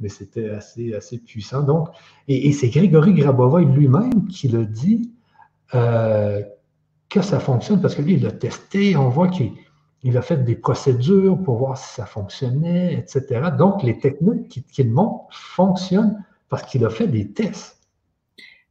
mais 0.00 0.08
c'était 0.08 0.50
assez, 0.50 1.18
puissant. 1.18 1.62
Donc, 1.62 1.88
et, 2.28 2.52
c'est 2.52 2.68
Grégory 2.68 3.14
Grabova 3.14 3.60
lui-même 3.60 4.26
qui 4.28 4.48
le 4.48 4.66
dit 4.66 5.12
euh, 5.74 6.42
que 7.08 7.22
ça 7.22 7.40
fonctionne 7.40 7.80
parce 7.80 7.94
que 7.94 8.02
lui, 8.02 8.14
il 8.14 8.22
l'a 8.22 8.32
testé. 8.32 8.96
On 8.96 9.08
voit 9.08 9.28
qu'il 9.28 10.16
a 10.16 10.22
fait 10.22 10.44
des 10.44 10.56
procédures 10.56 11.38
pour 11.42 11.56
voir 11.56 11.76
si 11.76 11.94
ça 11.94 12.06
fonctionnait, 12.06 12.94
etc. 12.94 13.50
Donc, 13.56 13.82
les 13.82 13.98
techniques 13.98 14.64
qu'il 14.72 14.90
montre 14.90 15.26
fonctionnent 15.30 16.24
parce 16.48 16.62
qu'il 16.62 16.84
a 16.84 16.90
fait 16.90 17.08
des 17.08 17.32
tests. 17.32 17.76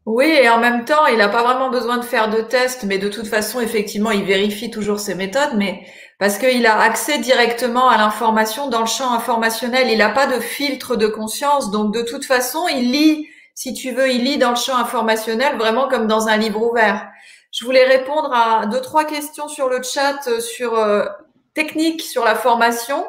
Oui, 0.06 0.26
et 0.28 0.50
en 0.50 0.60
même 0.60 0.86
temps, 0.86 1.08
il 1.08 1.18
n'a 1.18 1.30
pas 1.30 1.44
vraiment 1.44 1.72
besoin 1.72 1.98
de 1.98 2.04
faire 2.04 2.30
de 2.30 2.42
tests, 2.42 2.84
mais 2.84 3.00
de 3.00 3.10
toute 3.10 3.26
façon, 3.26 3.60
effectivement, 3.60 4.12
il 4.12 4.24
vérifie 4.24 4.70
toujours 4.70 5.00
ses 5.00 5.16
méthodes, 5.16 5.56
mais 5.58 5.84
parce 6.20 6.38
qu'il 6.38 6.66
a 6.68 6.80
accès 6.80 7.18
directement 7.18 7.90
à 7.90 7.98
l'information 7.98 8.70
dans 8.70 8.82
le 8.82 8.86
champ 8.86 9.12
informationnel. 9.14 9.90
Il 9.90 9.98
n'a 9.98 10.10
pas 10.10 10.28
de 10.28 10.40
filtre 10.40 10.96
de 10.96 11.08
conscience, 11.08 11.72
donc 11.72 11.92
de 11.92 12.04
toute 12.04 12.24
façon, 12.24 12.68
il 12.68 12.92
lit, 12.92 13.28
si 13.56 13.74
tu 13.74 13.92
veux, 13.92 14.12
il 14.12 14.24
lit 14.26 14.38
dans 14.38 14.52
le 14.52 14.58
champ 14.58 14.76
informationnel 14.76 15.58
vraiment 15.58 15.88
comme 15.88 16.08
dans 16.08 16.28
un 16.28 16.36
livre 16.36 16.62
ouvert. 16.62 17.10
Je 17.52 17.64
voulais 17.64 17.86
répondre 17.86 18.32
à 18.34 18.66
deux, 18.66 18.82
trois 18.82 19.06
questions 19.06 19.48
sur 19.48 19.70
le 19.70 19.82
chat, 19.82 20.28
euh, 20.28 20.42
sur 20.42 20.78
euh, 20.78 21.06
technique, 21.54 22.02
sur 22.02 22.26
la 22.26 22.36
formation. 22.36 23.08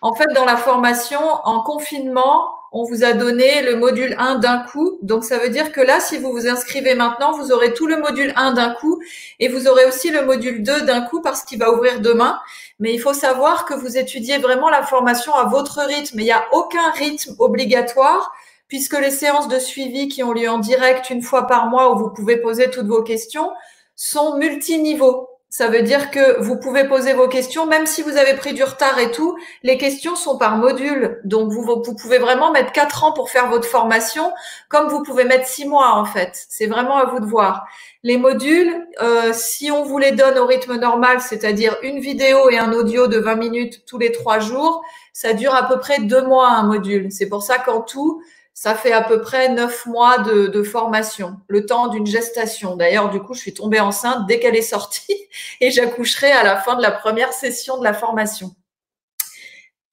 En 0.00 0.14
fait, 0.14 0.26
dans 0.34 0.46
la 0.46 0.56
formation, 0.56 1.20
en 1.20 1.62
confinement, 1.62 2.48
on 2.72 2.84
vous 2.84 3.04
a 3.04 3.12
donné 3.12 3.62
le 3.62 3.76
module 3.76 4.16
1 4.18 4.36
d'un 4.36 4.60
coup. 4.60 4.98
Donc, 5.02 5.22
ça 5.22 5.38
veut 5.38 5.50
dire 5.50 5.70
que 5.70 5.82
là, 5.82 6.00
si 6.00 6.16
vous 6.16 6.32
vous 6.32 6.48
inscrivez 6.48 6.94
maintenant, 6.94 7.32
vous 7.32 7.52
aurez 7.52 7.74
tout 7.74 7.86
le 7.86 7.98
module 7.98 8.32
1 8.36 8.52
d'un 8.54 8.74
coup 8.74 9.02
et 9.38 9.48
vous 9.48 9.68
aurez 9.68 9.84
aussi 9.84 10.10
le 10.10 10.24
module 10.24 10.62
2 10.62 10.82
d'un 10.82 11.02
coup 11.02 11.20
parce 11.20 11.44
qu'il 11.44 11.58
va 11.58 11.70
ouvrir 11.70 12.00
demain. 12.00 12.40
Mais 12.80 12.92
il 12.94 12.98
faut 12.98 13.12
savoir 13.12 13.66
que 13.66 13.74
vous 13.74 13.98
étudiez 13.98 14.38
vraiment 14.38 14.70
la 14.70 14.82
formation 14.82 15.34
à 15.34 15.44
votre 15.44 15.80
rythme. 15.80 16.18
Il 16.18 16.24
n'y 16.24 16.32
a 16.32 16.44
aucun 16.52 16.90
rythme 16.92 17.34
obligatoire 17.38 18.32
puisque 18.68 18.98
les 18.98 19.10
séances 19.10 19.48
de 19.48 19.58
suivi 19.58 20.08
qui 20.08 20.22
ont 20.22 20.32
lieu 20.32 20.48
en 20.48 20.58
direct 20.58 21.10
une 21.10 21.22
fois 21.22 21.46
par 21.46 21.66
mois 21.68 21.92
où 21.92 21.98
vous 21.98 22.10
pouvez 22.10 22.36
poser 22.36 22.70
toutes 22.70 22.86
vos 22.86 23.02
questions 23.02 23.50
sont 23.96 24.36
multiniveaux. 24.36 25.28
Ça 25.56 25.68
veut 25.68 25.82
dire 25.82 26.10
que 26.10 26.42
vous 26.42 26.58
pouvez 26.58 26.82
poser 26.88 27.12
vos 27.12 27.28
questions, 27.28 27.64
même 27.64 27.86
si 27.86 28.02
vous 28.02 28.16
avez 28.16 28.34
pris 28.34 28.54
du 28.54 28.64
retard 28.64 28.98
et 28.98 29.12
tout. 29.12 29.38
Les 29.62 29.78
questions 29.78 30.16
sont 30.16 30.36
par 30.36 30.56
module. 30.56 31.20
Donc, 31.22 31.52
vous, 31.52 31.62
vous 31.62 31.94
pouvez 31.94 32.18
vraiment 32.18 32.50
mettre 32.50 32.72
quatre 32.72 33.04
ans 33.04 33.12
pour 33.12 33.30
faire 33.30 33.48
votre 33.48 33.68
formation, 33.68 34.32
comme 34.68 34.88
vous 34.88 35.04
pouvez 35.04 35.22
mettre 35.22 35.46
six 35.46 35.64
mois, 35.64 35.92
en 35.92 36.06
fait. 36.06 36.44
C'est 36.48 36.66
vraiment 36.66 36.96
à 36.96 37.04
vous 37.04 37.20
de 37.20 37.26
voir. 37.26 37.68
Les 38.02 38.18
modules, 38.18 38.84
euh, 39.00 39.32
si 39.32 39.70
on 39.70 39.84
vous 39.84 39.98
les 39.98 40.10
donne 40.10 40.38
au 40.38 40.46
rythme 40.46 40.74
normal, 40.74 41.20
c'est-à-dire 41.20 41.76
une 41.84 42.00
vidéo 42.00 42.50
et 42.50 42.58
un 42.58 42.72
audio 42.72 43.06
de 43.06 43.20
20 43.20 43.36
minutes 43.36 43.86
tous 43.86 43.98
les 43.98 44.10
trois 44.10 44.40
jours, 44.40 44.82
ça 45.12 45.34
dure 45.34 45.54
à 45.54 45.68
peu 45.68 45.78
près 45.78 46.00
deux 46.00 46.22
mois 46.22 46.48
un 46.48 46.64
module. 46.64 47.12
C'est 47.12 47.28
pour 47.28 47.44
ça 47.44 47.58
qu'en 47.58 47.80
tout, 47.80 48.20
ça 48.54 48.76
fait 48.76 48.92
à 48.92 49.02
peu 49.02 49.20
près 49.20 49.48
neuf 49.48 49.84
mois 49.84 50.18
de, 50.18 50.62
formation, 50.62 51.36
le 51.48 51.66
temps 51.66 51.88
d'une 51.88 52.06
gestation. 52.06 52.76
D'ailleurs, 52.76 53.10
du 53.10 53.20
coup, 53.20 53.34
je 53.34 53.40
suis 53.40 53.52
tombée 53.52 53.80
enceinte 53.80 54.26
dès 54.28 54.38
qu'elle 54.38 54.56
est 54.56 54.62
sortie 54.62 55.16
et 55.60 55.72
j'accoucherai 55.72 56.30
à 56.30 56.44
la 56.44 56.56
fin 56.56 56.76
de 56.76 56.82
la 56.82 56.92
première 56.92 57.32
session 57.32 57.78
de 57.78 57.84
la 57.84 57.92
formation. 57.92 58.54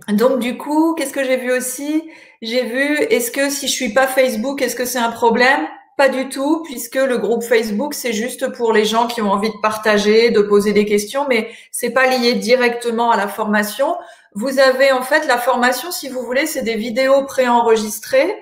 Donc, 0.08 0.40
du 0.40 0.58
coup, 0.58 0.96
qu'est-ce 0.96 1.14
que 1.14 1.26
j'ai 1.26 1.38
vu 1.38 1.52
aussi? 1.52 2.10
J'ai 2.42 2.64
vu, 2.64 2.96
est-ce 2.96 3.32
que 3.32 3.50
si 3.50 3.68
je 3.68 3.74
suis 3.74 3.94
pas 3.94 4.08
Facebook, 4.08 4.62
est-ce 4.62 4.76
que 4.76 4.86
c'est 4.86 5.00
un 5.00 5.12
problème? 5.12 5.68
Pas 5.98 6.10
du 6.10 6.30
tout, 6.30 6.62
puisque 6.64 6.96
le 6.96 7.18
groupe 7.18 7.44
Facebook, 7.44 7.96
c'est 7.96 8.14
juste 8.14 8.54
pour 8.54 8.72
les 8.72 8.86
gens 8.86 9.08
qui 9.08 9.22
ont 9.22 9.32
envie 9.32 9.50
de 9.50 9.58
partager, 9.62 10.30
de 10.30 10.42
poser 10.42 10.72
des 10.72 10.86
questions, 10.86 11.26
mais 11.28 11.50
c'est 11.72 11.90
pas 11.90 12.06
lié 12.06 12.36
directement 12.36 13.10
à 13.10 13.18
la 13.18 13.28
formation. 13.28 13.98
Vous 14.40 14.60
avez 14.60 14.92
en 14.92 15.02
fait 15.02 15.26
la 15.26 15.40
formation, 15.40 15.90
si 15.90 16.10
vous 16.10 16.22
voulez, 16.22 16.46
c'est 16.46 16.62
des 16.62 16.76
vidéos 16.76 17.26
préenregistrées 17.26 18.36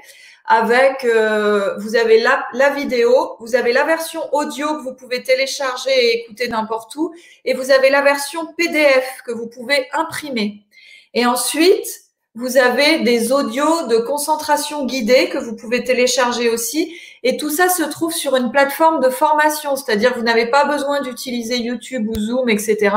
avec, 0.44 1.06
euh, 1.06 1.78
vous 1.78 1.96
avez 1.96 2.20
la, 2.20 2.46
la, 2.52 2.72
vidéo, 2.72 3.38
vous 3.40 3.56
avez 3.56 3.72
la 3.72 3.86
version 3.86 4.22
audio 4.34 4.68
que 4.76 4.84
vous 4.84 4.94
pouvez 4.94 5.24
télécharger 5.24 5.90
et 5.90 6.20
écouter 6.20 6.50
n'importe 6.50 6.94
où, 6.98 7.14
et 7.46 7.54
vous 7.54 7.72
avez 7.72 7.90
la 7.90 8.02
version 8.02 8.46
PDF 8.58 9.22
que 9.26 9.32
vous 9.32 9.48
pouvez 9.48 9.88
imprimer. 9.94 10.66
Et 11.14 11.26
ensuite, 11.26 11.88
vous 12.34 12.58
avez 12.58 13.00
des 13.00 13.32
audios 13.32 13.88
de 13.88 13.96
concentration 14.00 14.86
guidée 14.86 15.30
que 15.30 15.38
vous 15.38 15.56
pouvez 15.56 15.86
télécharger 15.86 16.50
aussi. 16.50 16.94
Et 17.24 17.38
tout 17.38 17.50
ça 17.50 17.70
se 17.70 17.84
trouve 17.84 18.14
sur 18.14 18.36
une 18.36 18.52
plateforme 18.52 19.00
de 19.00 19.10
formation, 19.10 19.78
c'est-à-dire 19.78 20.14
vous 20.18 20.24
n'avez 20.24 20.48
pas 20.48 20.66
besoin 20.66 21.02
d'utiliser 21.02 21.58
YouTube 21.58 22.10
ou 22.10 22.20
Zoom, 22.20 22.50
etc 22.50 22.92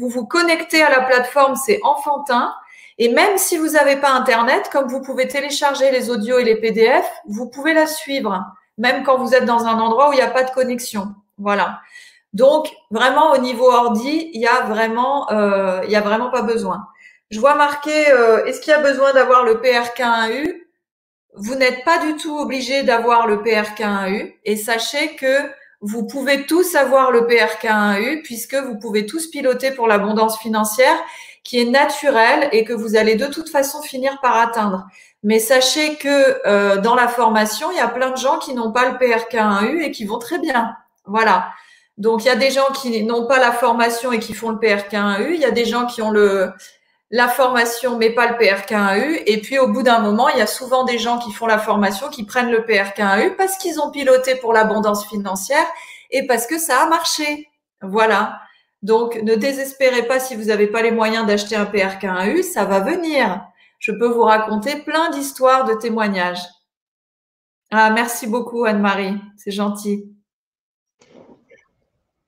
vous 0.00 0.08
vous 0.08 0.24
connectez 0.24 0.82
à 0.82 0.88
la 0.88 1.02
plateforme, 1.02 1.56
c'est 1.56 1.78
enfantin. 1.82 2.54
Et 2.96 3.10
même 3.10 3.36
si 3.36 3.58
vous 3.58 3.68
n'avez 3.72 3.96
pas 3.96 4.10
Internet, 4.10 4.70
comme 4.72 4.88
vous 4.88 5.02
pouvez 5.02 5.28
télécharger 5.28 5.90
les 5.90 6.08
audios 6.10 6.38
et 6.38 6.44
les 6.44 6.56
PDF, 6.56 7.04
vous 7.28 7.50
pouvez 7.50 7.74
la 7.74 7.86
suivre, 7.86 8.42
même 8.78 9.02
quand 9.04 9.18
vous 9.18 9.34
êtes 9.34 9.44
dans 9.44 9.66
un 9.66 9.78
endroit 9.78 10.08
où 10.08 10.12
il 10.14 10.16
n'y 10.16 10.22
a 10.22 10.30
pas 10.30 10.42
de 10.42 10.50
connexion. 10.50 11.14
Voilà. 11.36 11.80
Donc, 12.32 12.72
vraiment, 12.90 13.32
au 13.32 13.38
niveau 13.38 13.70
ordi, 13.70 14.30
il 14.32 14.40
y 14.40 14.46
a 14.46 14.62
vraiment, 14.62 15.30
euh, 15.32 15.82
a 15.82 16.00
vraiment 16.00 16.30
pas 16.30 16.42
besoin. 16.42 16.86
Je 17.30 17.38
vois 17.38 17.54
marqué, 17.54 18.10
euh, 18.10 18.44
est-ce 18.46 18.60
qu'il 18.60 18.70
y 18.70 18.76
a 18.76 18.80
besoin 18.80 19.12
d'avoir 19.12 19.44
le 19.44 19.56
PRK1U 19.56 20.66
Vous 21.34 21.54
n'êtes 21.56 21.84
pas 21.84 21.98
du 21.98 22.16
tout 22.16 22.38
obligé 22.38 22.84
d'avoir 22.84 23.26
le 23.26 23.36
PRK1U 23.42 24.34
et 24.44 24.56
sachez 24.56 25.16
que 25.16 25.50
vous 25.80 26.06
pouvez 26.06 26.46
tous 26.46 26.74
avoir 26.74 27.10
le 27.10 27.22
PRK1U 27.22 28.22
puisque 28.22 28.54
vous 28.54 28.78
pouvez 28.78 29.06
tous 29.06 29.28
piloter 29.28 29.70
pour 29.70 29.86
l'abondance 29.86 30.38
financière 30.38 30.96
qui 31.42 31.58
est 31.58 31.64
naturelle 31.64 32.48
et 32.52 32.64
que 32.64 32.72
vous 32.72 32.96
allez 32.96 33.16
de 33.16 33.26
toute 33.26 33.48
façon 33.48 33.80
finir 33.80 34.18
par 34.20 34.36
atteindre. 34.36 34.86
Mais 35.22 35.38
sachez 35.38 35.96
que 35.96 36.46
euh, 36.46 36.78
dans 36.78 36.94
la 36.94 37.08
formation, 37.08 37.70
il 37.70 37.76
y 37.76 37.80
a 37.80 37.88
plein 37.88 38.10
de 38.10 38.16
gens 38.16 38.38
qui 38.38 38.54
n'ont 38.54 38.72
pas 38.72 38.88
le 38.90 38.96
PRK1U 38.96 39.82
et 39.82 39.90
qui 39.90 40.04
vont 40.04 40.18
très 40.18 40.38
bien. 40.38 40.76
Voilà. 41.06 41.50
Donc 41.98 42.24
il 42.24 42.28
y 42.28 42.30
a 42.30 42.36
des 42.36 42.50
gens 42.50 42.70
qui 42.72 43.02
n'ont 43.04 43.26
pas 43.26 43.38
la 43.38 43.52
formation 43.52 44.12
et 44.12 44.18
qui 44.18 44.34
font 44.34 44.50
le 44.50 44.58
PRK1U. 44.58 45.34
Il 45.34 45.40
y 45.40 45.44
a 45.44 45.50
des 45.50 45.64
gens 45.64 45.86
qui 45.86 46.02
ont 46.02 46.10
le 46.10 46.52
la 47.10 47.28
formation 47.28 47.98
mais 47.98 48.10
pas 48.10 48.26
le 48.26 48.36
PRK1U. 48.36 49.22
Et 49.26 49.40
puis 49.40 49.58
au 49.58 49.68
bout 49.68 49.82
d'un 49.82 50.00
moment, 50.00 50.28
il 50.28 50.38
y 50.38 50.42
a 50.42 50.46
souvent 50.46 50.84
des 50.84 50.98
gens 50.98 51.18
qui 51.18 51.32
font 51.32 51.46
la 51.46 51.58
formation, 51.58 52.08
qui 52.08 52.24
prennent 52.24 52.50
le 52.50 52.60
PRK1U 52.60 53.36
parce 53.36 53.56
qu'ils 53.56 53.80
ont 53.80 53.90
piloté 53.90 54.36
pour 54.36 54.52
l'abondance 54.52 55.06
financière 55.06 55.66
et 56.10 56.26
parce 56.26 56.46
que 56.46 56.58
ça 56.58 56.82
a 56.82 56.88
marché. 56.88 57.48
Voilà. 57.82 58.40
Donc 58.82 59.16
ne 59.16 59.34
désespérez 59.34 60.04
pas 60.04 60.20
si 60.20 60.36
vous 60.36 60.44
n'avez 60.44 60.68
pas 60.68 60.82
les 60.82 60.92
moyens 60.92 61.26
d'acheter 61.26 61.56
un 61.56 61.64
PRK1U, 61.64 62.42
ça 62.42 62.64
va 62.64 62.80
venir. 62.80 63.44
Je 63.78 63.92
peux 63.92 64.08
vous 64.08 64.22
raconter 64.22 64.76
plein 64.76 65.10
d'histoires, 65.10 65.64
de 65.64 65.74
témoignages. 65.74 66.42
Ah, 67.72 67.90
merci 67.90 68.26
beaucoup 68.26 68.64
Anne-Marie, 68.64 69.16
c'est 69.36 69.50
gentil. 69.50 70.04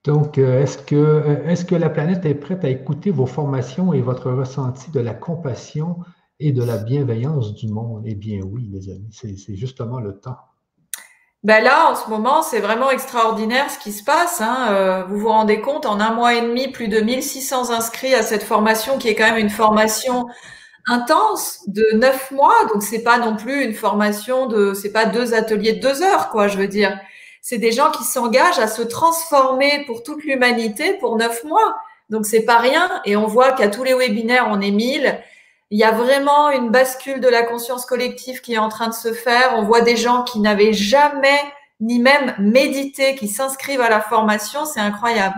Donc, 0.04 0.38
euh, 0.38 0.62
est-ce 0.62 0.78
que, 0.78 0.96
euh, 0.96 1.46
est-ce 1.46 1.64
que 1.64 1.76
la 1.76 1.88
planète 1.88 2.26
est 2.26 2.34
prête 2.34 2.64
à 2.64 2.68
écouter 2.68 3.10
vos 3.10 3.26
formations 3.26 3.92
et 3.92 4.00
votre 4.00 4.32
ressenti 4.32 4.90
de 4.90 4.98
la 4.98 5.14
compassion 5.14 5.98
et 6.40 6.50
de 6.50 6.64
la 6.64 6.78
bienveillance 6.78 7.54
du 7.54 7.68
monde? 7.68 8.02
Eh 8.06 8.16
bien 8.16 8.40
oui, 8.42 8.68
les 8.72 8.90
amis, 8.90 9.10
c'est 9.12 9.54
justement 9.54 10.00
le 10.00 10.18
temps. 10.18 10.38
Ben 11.44 11.62
là, 11.62 11.90
en 11.90 11.96
ce 11.96 12.08
moment, 12.08 12.42
c'est 12.42 12.60
vraiment 12.60 12.90
extraordinaire 12.90 13.70
ce 13.70 13.78
qui 13.78 13.92
se 13.92 14.02
passe. 14.02 14.40
Hein. 14.40 14.68
Euh, 14.70 15.04
vous 15.04 15.18
vous 15.18 15.28
rendez 15.28 15.60
compte, 15.60 15.86
en 15.86 16.00
un 16.00 16.12
mois 16.12 16.34
et 16.34 16.40
demi, 16.40 16.68
plus 16.68 16.88
de 16.88 17.00
1600 17.00 17.70
inscrits 17.70 18.14
à 18.14 18.22
cette 18.22 18.44
formation 18.44 18.98
qui 18.98 19.08
est 19.08 19.14
quand 19.14 19.24
même 19.24 19.38
une 19.38 19.50
formation 19.50 20.26
intense 20.88 21.60
de 21.68 21.84
neuf 21.94 22.32
mois. 22.32 22.54
Donc, 22.72 22.82
c'est 22.82 23.02
pas 23.02 23.18
non 23.18 23.36
plus 23.36 23.64
une 23.64 23.74
formation 23.74 24.46
de, 24.46 24.74
c'est 24.74 24.92
pas 24.92 25.06
deux 25.06 25.34
ateliers 25.34 25.74
de 25.74 25.80
deux 25.80 26.02
heures, 26.02 26.30
quoi, 26.30 26.48
je 26.48 26.58
veux 26.58 26.68
dire 26.68 26.96
c'est 27.42 27.58
des 27.58 27.72
gens 27.72 27.90
qui 27.90 28.04
s'engagent 28.04 28.60
à 28.60 28.68
se 28.68 28.82
transformer 28.82 29.84
pour 29.86 30.04
toute 30.04 30.22
l'humanité 30.22 30.94
pour 30.94 31.16
neuf 31.16 31.42
mois. 31.42 31.76
Donc 32.08 32.24
c'est 32.24 32.44
pas 32.44 32.58
rien. 32.58 32.88
Et 33.04 33.16
on 33.16 33.26
voit 33.26 33.50
qu'à 33.52 33.68
tous 33.68 33.82
les 33.82 33.94
webinaires, 33.94 34.46
on 34.48 34.60
est 34.60 34.70
mille. 34.70 35.20
Il 35.70 35.78
y 35.78 35.84
a 35.84 35.90
vraiment 35.90 36.50
une 36.50 36.70
bascule 36.70 37.20
de 37.20 37.28
la 37.28 37.42
conscience 37.42 37.84
collective 37.84 38.42
qui 38.42 38.54
est 38.54 38.58
en 38.58 38.68
train 38.68 38.88
de 38.88 38.94
se 38.94 39.12
faire. 39.12 39.54
On 39.56 39.64
voit 39.64 39.80
des 39.80 39.96
gens 39.96 40.22
qui 40.22 40.38
n'avaient 40.38 40.72
jamais 40.72 41.40
ni 41.80 41.98
même 41.98 42.32
médité, 42.38 43.16
qui 43.16 43.26
s'inscrivent 43.26 43.80
à 43.80 43.90
la 43.90 44.00
formation. 44.00 44.64
C'est 44.64 44.80
incroyable. 44.80 45.34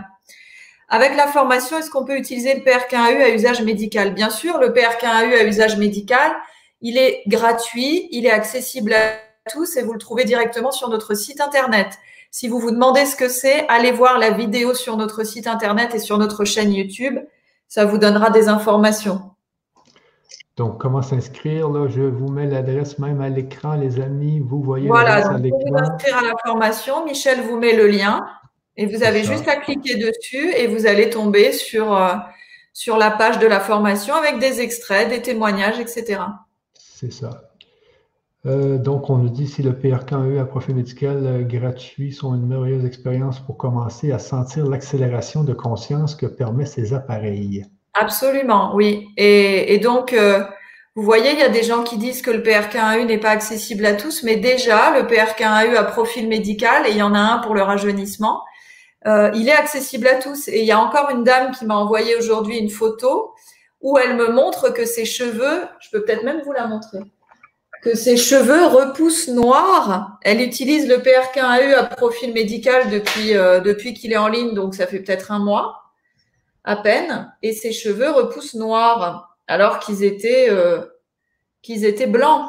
Avec 0.91 1.17
la 1.17 1.27
formation, 1.27 1.79
est-ce 1.79 1.89
qu'on 1.89 2.05
peut 2.05 2.19
utiliser 2.19 2.55
le 2.55 2.61
PRK1U 2.61 3.23
à 3.23 3.31
usage 3.31 3.63
médical? 3.63 4.13
Bien 4.13 4.29
sûr, 4.29 4.59
le 4.59 4.69
PRK1U 4.69 5.39
à 5.41 5.45
usage 5.45 5.79
médical, 5.79 6.37
il 6.83 6.99
est 6.99 7.23
gratuit, 7.27 8.09
il 8.11 8.27
est 8.27 8.31
accessible 8.31 8.93
à 8.93 9.15
tous 9.53 9.77
et 9.77 9.83
vous 9.83 9.93
le 9.93 9.99
trouvez 9.99 10.25
directement 10.25 10.71
sur 10.71 10.89
notre 10.89 11.15
site 11.15 11.41
internet. 11.41 11.99
Si 12.31 12.49
vous 12.49 12.59
vous 12.59 12.71
demandez 12.71 13.07
ce 13.07 13.17
que 13.17 13.29
c'est, 13.29 13.67
allez 13.69 13.93
voir 13.93 14.19
la 14.19 14.31
vidéo 14.31 14.75
sur 14.75 14.97
notre 14.97 15.25
site 15.25 15.47
internet 15.47 15.95
et 15.95 15.99
sur 15.99 16.19
notre 16.19 16.45
chaîne 16.45 16.73
YouTube. 16.73 17.19
Ça 17.69 17.85
vous 17.85 17.99
donnera 17.99 18.31
des 18.31 18.49
informations. 18.49 19.31
Donc, 20.57 20.81
comment 20.81 21.03
s'inscrire? 21.03 21.69
Là, 21.69 21.89
je 21.89 22.03
vous 22.03 22.29
mets 22.29 22.47
l'adresse 22.47 22.99
même 22.99 23.21
à 23.21 23.29
l'écran, 23.29 23.75
les 23.75 24.01
amis. 24.01 24.41
Vous 24.41 24.63
voyez 24.63 24.89
l'adresse 24.89 25.27
à 25.27 25.39
l'écran. 25.39 25.59
Voilà, 25.69 25.87
vous 25.87 25.93
inscrire 25.93 26.17
à 26.19 26.23
la 26.23 26.35
formation. 26.45 27.05
Michel 27.05 27.41
vous 27.43 27.59
met 27.59 27.75
le 27.75 27.87
lien 27.87 28.25
et 28.77 28.87
vous 28.87 29.03
avez 29.03 29.25
juste 29.25 29.49
à 29.49 29.57
cliquer 29.57 29.97
dessus 29.97 30.53
et 30.53 30.67
vous 30.69 30.87
allez 30.87 31.11
tomber 31.11 31.53
sur, 31.53 31.95
euh, 31.97 32.15
sur 32.73 32.97
la 32.97 33.11
page 33.11 33.39
de 33.39 33.47
la 33.47 33.61
formation 33.61 34.15
avec 34.15 34.39
des 34.39 34.61
extraits, 34.61 35.09
des 35.09 35.23
témoignages, 35.23 35.79
etc. 35.79 36.21
C'est 36.75 37.13
ça. 37.13 37.43
Euh, 38.47 38.77
donc, 38.77 39.09
on 39.09 39.17
nous 39.17 39.31
dit 39.31 39.47
si 39.47 39.63
le 39.63 39.73
PRK1E 39.73 40.39
à 40.39 40.45
profil 40.45 40.75
médical 40.75 41.27
euh, 41.27 41.43
gratuit 41.43 42.13
sont 42.13 42.35
une 42.35 42.47
merveilleuse 42.47 42.85
expérience 42.85 43.41
pour 43.41 43.57
commencer 43.57 44.13
à 44.13 44.19
sentir 44.19 44.67
l'accélération 44.67 45.45
de 45.45 45.55
conscience 45.55 46.15
que 46.15 46.27
permet 46.27 46.67
ces 46.67 46.93
appareils. 46.93 47.65
Absolument, 47.95 48.75
oui. 48.75 49.09
Et, 49.17 49.79
donc, 49.79 50.13
euh, 50.13 50.45
vous 50.95 51.03
voyez, 51.03 51.33
il 51.33 51.39
y 51.39 51.43
a 51.43 51.49
des 51.49 51.63
gens 51.63 51.85
qui 51.85 51.97
disent 51.97 52.21
que 52.21 52.31
le 52.31 52.43
PRK1E 52.43 53.07
n'est 53.07 53.19
pas 53.19 53.31
accessible 53.31 53.87
à 53.87 53.95
tous, 53.95 54.23
mais 54.25 54.37
déjà, 54.37 54.99
le 54.99 55.07
PRK1E 55.07 55.77
à 55.77 55.85
profil 55.85 56.29
médical, 56.29 56.87
et 56.87 56.91
il 56.91 56.97
y 56.99 57.03
en 57.03 57.15
a 57.15 57.19
un 57.19 57.39
pour 57.39 57.55
le 57.55 57.63
rajeunissement, 57.63 58.43
il 59.07 59.49
est 59.49 59.53
accessible 59.53 60.07
à 60.07 60.15
tous. 60.15 60.49
Et 60.49 60.61
il 60.61 60.65
y 60.65 60.73
a 60.73 60.81
encore 60.81 61.11
une 61.11 61.25
dame 61.25 61.51
qui 61.51 61.67
m'a 61.67 61.77
envoyé 61.77 62.17
aujourd'hui 62.17 62.57
une 62.57 62.71
photo 62.71 63.35
où 63.83 63.99
elle 63.99 64.17
me 64.17 64.33
montre 64.33 64.73
que 64.73 64.87
ses 64.87 65.05
cheveux, 65.05 65.61
je 65.79 65.91
peux 65.93 66.05
peut-être 66.05 66.25
même 66.25 66.41
vous 66.43 66.53
la 66.53 66.67
montrer 66.67 67.01
que 67.85 67.95
ses 67.95 68.17
cheveux 68.17 68.65
repoussent 68.65 69.29
noirs. 69.29 70.19
Elle 70.23 70.41
utilise 70.41 70.89
le 70.89 70.97
PRK1AU 70.97 71.75
à 71.75 71.85
profil 71.85 72.33
médical 72.33 72.89
depuis, 72.89 73.37
euh, 73.37 73.61
depuis 73.61 73.93
qu'il 73.93 74.11
est 74.15 74.17
en 74.17 74.29
ligne, 74.29 74.55
donc 74.55 74.75
ça 74.75 74.87
fait 74.87 75.01
peut-être 75.01 75.31
un 75.31 75.39
mois 75.39 75.83
à 76.65 76.77
peine, 76.77 77.31
et 77.43 77.53
ses 77.53 77.73
cheveux 77.73 78.11
repoussent 78.11 78.55
noirs 78.55 79.37
alors 79.47 79.81
qu'ils 79.81 80.03
étaient, 80.03 80.49
euh, 80.49 80.81
qu'ils 81.61 81.85
étaient 81.85 82.07
blancs. 82.07 82.49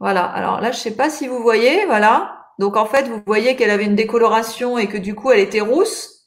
Voilà, 0.00 0.24
alors 0.24 0.62
là, 0.62 0.72
je 0.72 0.78
ne 0.78 0.82
sais 0.82 0.96
pas 0.96 1.10
si 1.10 1.26
vous 1.26 1.42
voyez, 1.42 1.84
voilà. 1.84 2.46
Donc 2.58 2.78
en 2.78 2.86
fait, 2.86 3.08
vous 3.08 3.20
voyez 3.26 3.56
qu'elle 3.56 3.70
avait 3.70 3.84
une 3.84 3.94
décoloration 3.94 4.78
et 4.78 4.88
que 4.88 4.96
du 4.96 5.14
coup, 5.14 5.30
elle 5.30 5.40
était 5.40 5.60
rousse. 5.60 6.24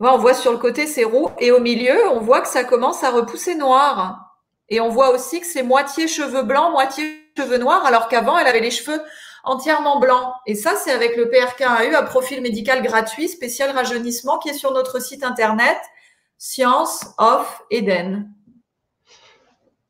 on 0.00 0.18
voit 0.18 0.34
sur 0.34 0.52
le 0.52 0.58
côté, 0.58 0.86
c'est 0.86 1.04
roux, 1.04 1.30
et 1.38 1.50
au 1.50 1.60
milieu, 1.60 1.96
on 2.10 2.20
voit 2.20 2.42
que 2.42 2.48
ça 2.48 2.62
commence 2.62 3.02
à 3.04 3.10
repousser 3.10 3.54
noir. 3.54 4.25
Et 4.68 4.80
on 4.80 4.88
voit 4.88 5.14
aussi 5.14 5.40
que 5.40 5.46
c'est 5.46 5.62
moitié 5.62 6.08
cheveux 6.08 6.42
blancs, 6.42 6.72
moitié 6.72 7.04
cheveux 7.36 7.58
noirs, 7.58 7.84
alors 7.86 8.08
qu'avant, 8.08 8.38
elle 8.38 8.46
avait 8.46 8.60
les 8.60 8.70
cheveux 8.70 9.00
entièrement 9.44 10.00
blancs. 10.00 10.32
Et 10.46 10.54
ça, 10.54 10.74
c'est 10.76 10.90
avec 10.90 11.16
le 11.16 11.26
PRK1AU 11.26 11.94
à 11.94 12.02
profil 12.02 12.42
médical 12.42 12.82
gratuit, 12.82 13.28
spécial 13.28 13.70
rajeunissement, 13.70 14.38
qui 14.38 14.48
est 14.48 14.54
sur 14.54 14.72
notre 14.72 15.00
site 15.00 15.24
internet 15.24 15.78
Science 16.38 17.06
of 17.18 17.62
Eden. 17.70 18.30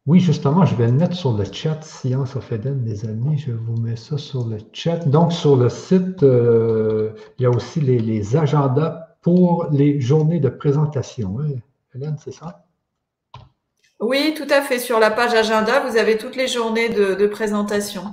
Oui, 0.07 0.21
justement, 0.21 0.65
je 0.65 0.77
vais 0.77 0.87
le 0.87 0.93
mettre 0.93 1.17
sur 1.17 1.37
le 1.37 1.45
chat 1.45 1.83
Science 1.83 2.37
of 2.37 2.53
Eden, 2.53 2.81
mes 2.83 3.05
amis. 3.07 3.39
Je 3.39 3.51
vous 3.51 3.77
mets 3.77 3.97
ça 3.97 4.19
sur 4.19 4.47
le 4.47 4.59
chat. 4.73 4.99
Donc, 5.09 5.33
sur 5.33 5.57
le 5.57 5.69
site, 5.69 6.23
euh, 6.23 7.13
il 7.39 7.43
y 7.43 7.47
a 7.47 7.51
aussi 7.51 7.81
les, 7.81 8.37
agendas 8.37 9.17
pour 9.23 9.67
les 9.73 10.01
journées 10.01 10.39
de 10.39 10.49
présentation. 10.49 11.39
Hein? 11.41 11.59
Hélène, 11.95 12.17
c'est 12.23 12.31
ça? 12.31 12.66
Oui, 14.01 14.35
tout 14.37 14.47
à 14.51 14.61
fait. 14.61 14.79
Sur 14.79 15.01
la 15.01 15.11
page 15.11 15.33
agenda, 15.35 15.81
vous 15.81 15.97
avez 15.97 16.19
toutes 16.19 16.37
les 16.37 16.49
journées 16.49 16.91
de, 16.91 17.27
présentation. 17.27 18.13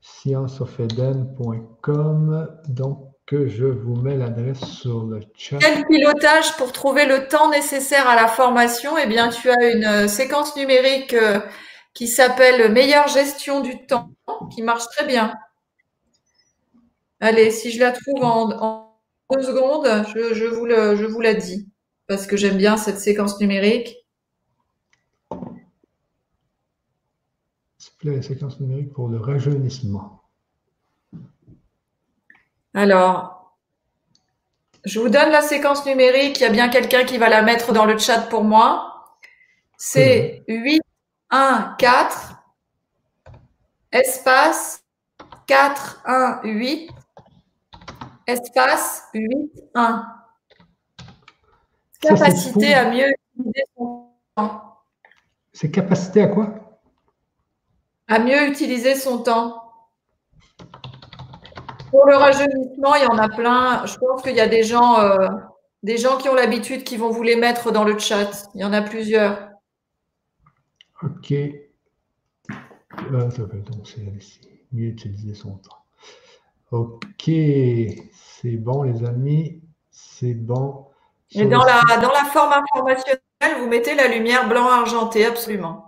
scienceofeden.com. 0.00 2.48
Donc, 2.68 3.08
je 3.30 3.66
vous 3.66 3.96
mets 3.96 4.16
l'adresse 4.16 4.60
sur 4.60 5.04
le 5.04 5.20
chat. 5.34 5.58
Quel 5.58 5.84
pilotage 5.86 6.56
pour 6.56 6.72
trouver 6.72 7.06
le 7.06 7.28
temps 7.28 7.50
nécessaire 7.50 8.08
à 8.08 8.16
la 8.16 8.28
formation? 8.28 8.96
Eh 8.98 9.06
bien, 9.06 9.28
tu 9.28 9.50
as 9.50 9.72
une 9.72 9.84
euh, 9.84 10.08
séquence 10.08 10.56
numérique 10.56 11.14
euh, 11.14 11.40
qui 11.94 12.08
s'appelle 12.08 12.72
Meilleure 12.72 13.08
gestion 13.08 13.60
du 13.60 13.86
temps, 13.86 14.10
qui 14.54 14.62
marche 14.62 14.86
très 14.88 15.06
bien. 15.06 15.34
Allez, 17.20 17.50
si 17.50 17.70
je 17.70 17.80
la 17.80 17.92
trouve 17.92 18.22
en, 18.22 18.94
deux 19.30 19.42
secondes, 19.42 19.86
je, 20.14 20.46
vous 20.46 20.64
le, 20.64 20.96
je 20.96 21.04
vous 21.04 21.20
la 21.20 21.34
dis, 21.34 21.68
parce 22.06 22.26
que 22.26 22.36
j'aime 22.36 22.56
bien 22.56 22.76
cette 22.76 22.98
séquence 22.98 23.40
numérique. 23.40 23.97
La 28.02 28.22
séquence 28.22 28.60
numérique 28.60 28.92
pour 28.92 29.08
le 29.08 29.18
rajeunissement. 29.18 30.22
Alors, 32.74 33.56
je 34.84 35.00
vous 35.00 35.08
donne 35.08 35.30
la 35.30 35.42
séquence 35.42 35.84
numérique. 35.84 36.38
Il 36.38 36.42
y 36.42 36.46
a 36.46 36.50
bien 36.50 36.68
quelqu'un 36.68 37.04
qui 37.04 37.18
va 37.18 37.28
la 37.28 37.42
mettre 37.42 37.72
dans 37.72 37.84
le 37.84 37.98
chat 37.98 38.20
pour 38.22 38.44
moi. 38.44 39.16
C'est 39.76 40.44
8, 40.48 40.80
1, 41.30 41.76
4, 41.78 42.42
espace 43.92 44.82
4, 45.46 46.02
1, 46.04 46.40
8, 46.44 46.90
espace 48.26 49.04
8, 49.14 49.28
1. 49.74 50.14
Capacité 52.00 52.74
à 52.74 52.90
mieux 52.90 53.12
utiliser 53.36 53.64
son 53.76 54.10
temps. 54.36 54.78
C'est 55.52 55.70
capacité 55.70 56.22
à 56.22 56.28
quoi? 56.28 56.67
À 58.08 58.18
mieux 58.18 58.48
utiliser 58.48 58.94
son 58.94 59.22
temps. 59.22 59.62
Pour 61.90 62.06
le 62.06 62.16
rajeunissement, 62.16 62.94
il 62.96 63.04
y 63.04 63.06
en 63.06 63.18
a 63.18 63.28
plein. 63.28 63.86
Je 63.86 63.96
pense 63.96 64.22
qu'il 64.22 64.34
y 64.34 64.40
a 64.40 64.48
des 64.48 64.62
gens, 64.62 65.00
euh, 65.00 65.28
des 65.82 65.96
gens 65.96 66.16
qui 66.18 66.28
ont 66.28 66.34
l'habitude 66.34 66.84
qui 66.84 66.96
vont 66.96 67.10
vous 67.10 67.22
les 67.22 67.36
mettre 67.36 67.70
dans 67.70 67.84
le 67.84 67.98
chat. 67.98 68.48
Il 68.54 68.60
y 68.60 68.64
en 68.64 68.72
a 68.72 68.82
plusieurs. 68.82 69.50
Ok. 71.02 71.32
Euh, 71.32 73.30
mieux 74.72 74.88
utiliser 74.88 75.34
son 75.34 75.56
temps. 75.56 75.84
Ok, 76.70 77.30
c'est 78.12 78.56
bon 78.56 78.82
les 78.82 79.04
amis, 79.04 79.62
c'est 79.90 80.34
bon. 80.34 80.86
Et 81.30 81.46
dans 81.46 81.64
la, 81.64 81.80
dans 82.02 82.12
la 82.12 82.24
forme 82.24 82.52
informationnelle, 82.52 83.20
vous 83.58 83.68
mettez 83.68 83.94
la 83.94 84.08
lumière 84.08 84.48
blanc 84.48 84.66
argenté, 84.68 85.24
absolument. 85.24 85.87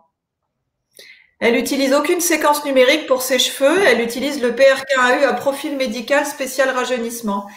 Elle 1.40 1.56
utilise 1.56 1.94
aucune 1.94 2.20
séquence 2.20 2.64
numérique 2.66 3.06
pour 3.06 3.22
ses 3.22 3.38
cheveux. 3.38 3.82
Elle 3.86 4.02
utilise 4.02 4.42
le 4.42 4.52
PRK1AU 4.52 5.24
à 5.24 5.32
profil 5.32 5.76
médical 5.76 6.26
spécial 6.26 6.68
rajeunissement. 6.68 7.48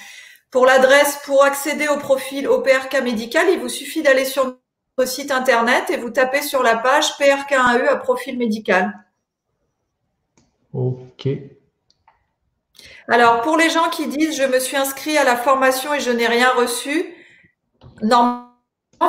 Pour 0.52 0.66
l'adresse, 0.66 1.20
pour 1.26 1.44
accéder 1.44 1.90
au 1.90 1.98
profil 1.98 2.48
au 2.48 2.62
PRK 2.62 3.02
médical, 3.04 3.48
il 3.52 3.60
vous 3.60 3.70
suffit 3.70 4.02
d'aller 4.02 4.24
sur 4.24 4.58
notre 4.98 5.12
site 5.12 5.32
internet 5.32 5.90
et 5.90 5.98
vous 5.98 6.12
tapez 6.12 6.42
sur 6.42 6.64
la 6.64 6.78
page 6.78 7.10
PRK1AU 7.20 7.88
à 7.88 7.98
profil 7.98 8.38
médical. 8.38 8.94
OK. 10.72 11.28
Alors, 13.10 13.42
pour 13.42 13.58
les 13.58 13.70
gens 13.70 13.90
qui 13.90 14.08
disent 14.08 14.38
je 14.38 14.48
me 14.48 14.60
suis 14.60 14.78
inscrit 14.78 15.18
à 15.18 15.26
la 15.26 15.36
formation 15.36 15.94
et 15.94 16.00
je 16.00 16.10
n'ai 16.10 16.28
rien 16.28 16.50
reçu, 16.54 17.14
normalement, 18.02 18.53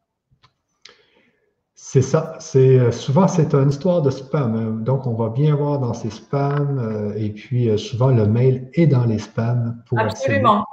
C'est 1.90 2.02
ça. 2.02 2.34
C'est 2.38 2.78
euh, 2.78 2.92
souvent 2.92 3.28
c'est 3.28 3.54
une 3.54 3.70
histoire 3.70 4.02
de 4.02 4.10
spam. 4.10 4.54
Hein. 4.54 4.84
Donc 4.84 5.06
on 5.06 5.14
va 5.14 5.30
bien 5.30 5.56
voir 5.56 5.78
dans 5.78 5.94
ces 5.94 6.10
spams 6.10 6.78
euh, 6.78 7.16
et 7.16 7.30
puis 7.30 7.70
euh, 7.70 7.78
souvent 7.78 8.08
le 8.08 8.26
mail 8.26 8.68
est 8.74 8.86
dans 8.86 9.06
les 9.06 9.18
spams 9.18 9.82
pour 9.88 9.98
Absolument. 9.98 10.66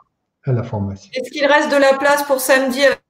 à 0.44 0.52
la 0.52 0.62
formation. 0.62 1.10
Est-ce 1.14 1.32
qu'il 1.32 1.46
reste 1.46 1.72
de 1.72 1.78
la 1.78 1.94
place 1.94 2.24
pour 2.24 2.42
samedi 2.42 2.84
avec 2.84 3.02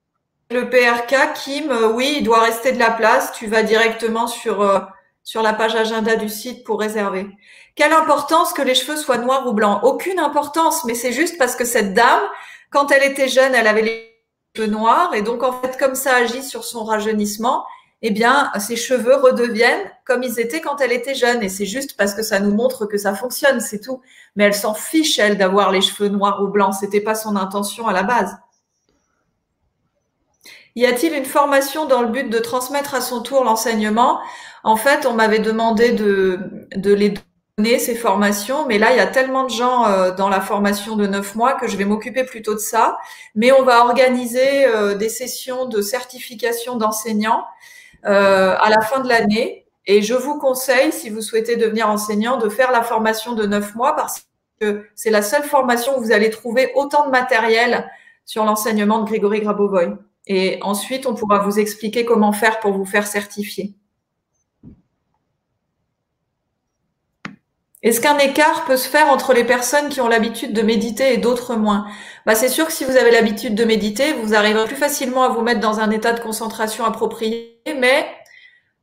le 0.52 0.70
PRK, 0.70 1.34
Kim? 1.34 1.74
Oui, 1.96 2.18
il 2.20 2.24
doit 2.24 2.42
rester 2.42 2.74
de 2.74 2.78
la 2.78 2.92
place. 2.92 3.32
Tu 3.32 3.48
vas 3.48 3.64
directement 3.64 4.28
sur 4.28 4.88
sur 5.24 5.42
la 5.42 5.54
page 5.54 5.74
agenda 5.74 6.16
du 6.16 6.30
site 6.30 6.64
pour 6.64 6.80
réserver. 6.80 7.26
Quelle 7.74 7.94
importance 7.94 8.54
que 8.54 8.62
les 8.62 8.76
cheveux 8.76 8.98
soient 8.98 9.18
noirs 9.18 9.48
ou 9.48 9.54
blancs? 9.54 9.80
Aucune 9.82 10.20
importance, 10.20 10.86
mais 10.86 10.94
c'est 10.94 11.12
juste 11.12 11.40
parce 11.40 11.56
que 11.56 11.66
cette 11.66 11.96
dame, 11.96 12.22
quand 12.70 12.92
elle 12.92 13.12
était 13.12 13.30
jeune, 13.30 13.56
elle 13.56 13.66
avait 13.66 13.82
les 13.82 14.16
cheveux 14.56 14.70
noirs 14.70 15.16
et 15.16 15.24
donc 15.24 15.42
en 15.42 15.54
fait 15.54 15.76
comme 15.80 15.96
ça 15.96 16.18
agit 16.18 16.44
sur 16.44 16.64
son 16.66 16.84
rajeunissement 16.84 17.66
eh 18.08 18.12
bien, 18.12 18.52
ses 18.60 18.76
cheveux 18.76 19.16
redeviennent 19.16 19.90
comme 20.06 20.22
ils 20.22 20.40
étaient 20.40 20.62
quand 20.62 20.80
elle 20.80 20.92
était 20.92 21.16
jeune. 21.16 21.42
Et 21.42 21.50
c'est 21.50 21.66
juste 21.66 21.98
parce 21.98 22.14
que 22.14 22.22
ça 22.22 22.40
nous 22.40 22.54
montre 22.54 22.86
que 22.86 22.98
ça 22.98 23.16
fonctionne, 23.16 23.60
c'est 23.60 23.80
tout. 23.80 24.02
Mais 24.36 24.44
elle 24.44 24.54
s'en 24.54 24.76
fiche, 24.76 25.18
elle, 25.18 25.40
d'avoir 25.40 25.72
les 25.72 25.82
cheveux 25.82 26.10
noirs 26.10 26.42
ou 26.44 26.48
blancs. 26.48 26.76
C'était 26.80 27.02
pas 27.02 27.16
son 27.16 27.36
intention 27.36 27.88
à 27.88 27.94
la 27.94 28.04
base. 28.04 28.38
Y 30.76 30.86
a-t-il 30.86 31.14
une 31.14 31.26
formation 31.26 31.86
dans 31.86 32.04
le 32.04 32.10
but 32.10 32.30
de 32.30 32.38
transmettre 32.38 32.94
à 32.94 33.02
son 33.02 33.22
tour 33.22 33.44
l'enseignement? 33.44 34.20
En 34.64 34.76
fait, 34.76 35.06
on 35.08 35.14
m'avait 35.14 35.40
demandé 35.40 35.94
de, 35.94 36.68
les 36.76 37.16
donner, 37.58 37.80
ces 37.80 37.96
formations, 37.96 38.68
mais 38.68 38.78
là, 38.78 38.92
il 38.92 38.98
y 38.98 39.00
a 39.00 39.08
tellement 39.08 39.46
de 39.46 39.50
gens 39.50 39.88
euh, 39.88 40.12
dans 40.12 40.28
la 40.28 40.42
formation 40.42 40.98
de 40.98 41.08
neuf 41.08 41.34
mois 41.34 41.54
que 41.54 41.68
je 41.68 41.78
vais 41.78 41.86
m'occuper 41.86 42.26
plutôt 42.26 42.54
de 42.54 42.60
ça. 42.60 42.98
Mais 43.34 43.52
on 43.54 43.64
va 43.64 43.86
organiser 43.86 44.66
euh, 44.66 44.94
des 44.94 45.10
sessions 45.10 45.66
de 45.66 45.82
certification 45.82 46.76
d'enseignants 46.76 47.46
à 48.06 48.70
la 48.70 48.82
fin 48.82 49.02
de 49.02 49.10
l'année. 49.10 49.66
Et 49.88 50.02
je 50.02 50.14
vous 50.14 50.40
conseille, 50.40 50.92
si 50.92 51.10
vous 51.10 51.22
souhaitez 51.22 51.58
devenir 51.58 51.90
enseignant, 51.90 52.38
de 52.38 52.50
faire 52.50 52.72
la 52.72 52.82
formation 52.82 53.34
de 53.34 53.46
neuf 53.46 53.76
mois 53.76 53.96
parce 53.96 54.26
que 54.60 54.86
c'est 54.96 55.12
la 55.12 55.22
seule 55.22 55.44
formation 55.44 55.98
où 55.98 56.02
vous 56.02 56.12
allez 56.12 56.30
trouver 56.30 56.72
autant 56.76 57.06
de 57.06 57.12
matériel 57.12 57.90
sur 58.26 58.46
l'enseignement 58.46 59.00
de 59.00 59.06
Grégory 59.08 59.42
Grabovoy. 59.42 59.98
Et 60.28 60.58
ensuite, 60.62 61.06
on 61.06 61.14
pourra 61.14 61.40
vous 61.40 61.60
expliquer 61.60 62.04
comment 62.04 62.32
faire 62.32 62.60
pour 62.60 62.74
vous 62.74 62.86
faire 62.86 63.06
certifier. 63.06 63.76
Est-ce 67.86 68.02
qu'un 68.02 68.18
écart 68.18 68.66
peut 68.66 68.78
se 68.78 68.90
faire 68.90 69.10
entre 69.10 69.32
les 69.32 69.44
personnes 69.44 69.90
qui 69.90 70.02
ont 70.02 70.08
l'habitude 70.08 70.54
de 70.54 70.64
méditer 70.64 71.14
et 71.14 71.18
d'autres 71.18 71.56
moins? 71.56 71.86
Bah, 72.26 72.34
C'est 72.34 72.50
sûr 72.50 72.66
que 72.66 72.74
si 72.74 72.84
vous 72.84 72.98
avez 72.98 73.12
l'habitude 73.12 73.54
de 73.54 73.64
méditer, 73.64 74.14
vous 74.24 74.34
arriverez 74.34 74.66
plus 74.66 74.76
facilement 74.76 75.22
à 75.22 75.30
vous 75.30 75.44
mettre 75.44 75.60
dans 75.60 75.80
un 75.80 75.92
état 75.92 76.12
de 76.12 76.20
concentration 76.20 76.84
approprié, 76.84 77.62
mais 77.80 78.08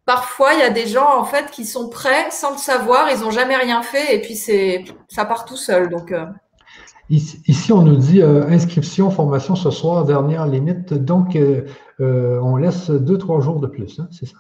parfois 0.07 0.55
il 0.55 0.61
y 0.61 0.63
a 0.63 0.71
des 0.71 0.87
gens 0.87 1.19
en 1.19 1.25
fait 1.25 1.51
qui 1.51 1.65
sont 1.65 1.89
prêts 1.89 2.31
sans 2.31 2.53
le 2.53 2.59
savoir, 2.59 3.11
ils 3.11 3.23
n'ont 3.23 3.33
jamais 3.33 3.57
rien 3.57 3.83
fait 3.83 4.15
et 4.15 4.21
puis 4.21 4.37
c'est 4.37 4.85
ça 5.09 5.25
part 5.25 5.47
tout 5.47 5.57
seul. 5.57 5.89
Donc 5.91 6.13
euh. 6.13 6.27
ici, 7.11 7.73
on 7.73 7.83
nous 7.83 7.97
dit 7.97 8.23
euh, 8.23 8.47
inscription 8.47 9.11
formation 9.11 9.57
ce 9.57 9.73
soir 9.73 10.05
dernière 10.05 10.47
limite, 10.47 10.95
donc 10.95 11.35
euh, 11.35 11.67
on 11.99 12.55
laisse 12.55 12.89
deux 12.89 13.19
trois 13.19 13.41
jours 13.41 13.59
de 13.59 13.67
plus, 13.67 13.99
hein, 13.99 14.07
c'est 14.13 14.27
ça? 14.27 14.37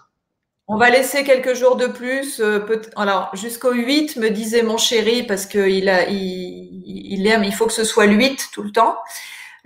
On 0.72 0.76
va 0.76 0.88
laisser 0.88 1.22
quelques 1.22 1.52
jours 1.52 1.76
de 1.76 1.86
plus. 1.86 2.40
Euh, 2.40 2.66
alors, 2.96 3.36
jusqu'au 3.36 3.72
8, 3.72 4.16
me 4.16 4.30
disait 4.30 4.62
mon 4.62 4.78
chéri, 4.78 5.22
parce 5.22 5.44
qu'il 5.44 5.86
a, 5.90 6.08
il, 6.08 7.26
aime, 7.26 7.44
il 7.44 7.52
faut 7.52 7.66
que 7.66 7.74
ce 7.74 7.84
soit 7.84 8.06
le 8.06 8.14
8 8.14 8.48
tout 8.54 8.62
le 8.62 8.72
temps, 8.72 8.96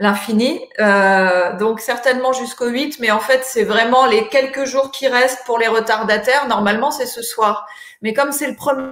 l'infini. 0.01 0.61
Euh, 0.81 1.57
donc, 1.59 1.79
certainement 1.79 2.33
jusqu'au 2.33 2.67
8, 2.67 2.99
mais 2.99 3.13
en 3.13 3.21
fait, 3.21 3.45
c'est 3.45 3.63
vraiment 3.63 4.07
les 4.07 4.27
quelques 4.27 4.65
jours 4.65 4.91
qui 4.91 5.07
restent 5.07 5.45
pour 5.47 5.61
les 5.61 5.69
retardataires. 5.69 6.49
Normalement, 6.49 6.91
c'est 6.91 7.07
ce 7.07 7.23
soir. 7.23 7.69
Mais 8.03 8.13
comme 8.13 8.33
c'est 8.33 8.49
le 8.49 8.57
premier. 8.57 8.91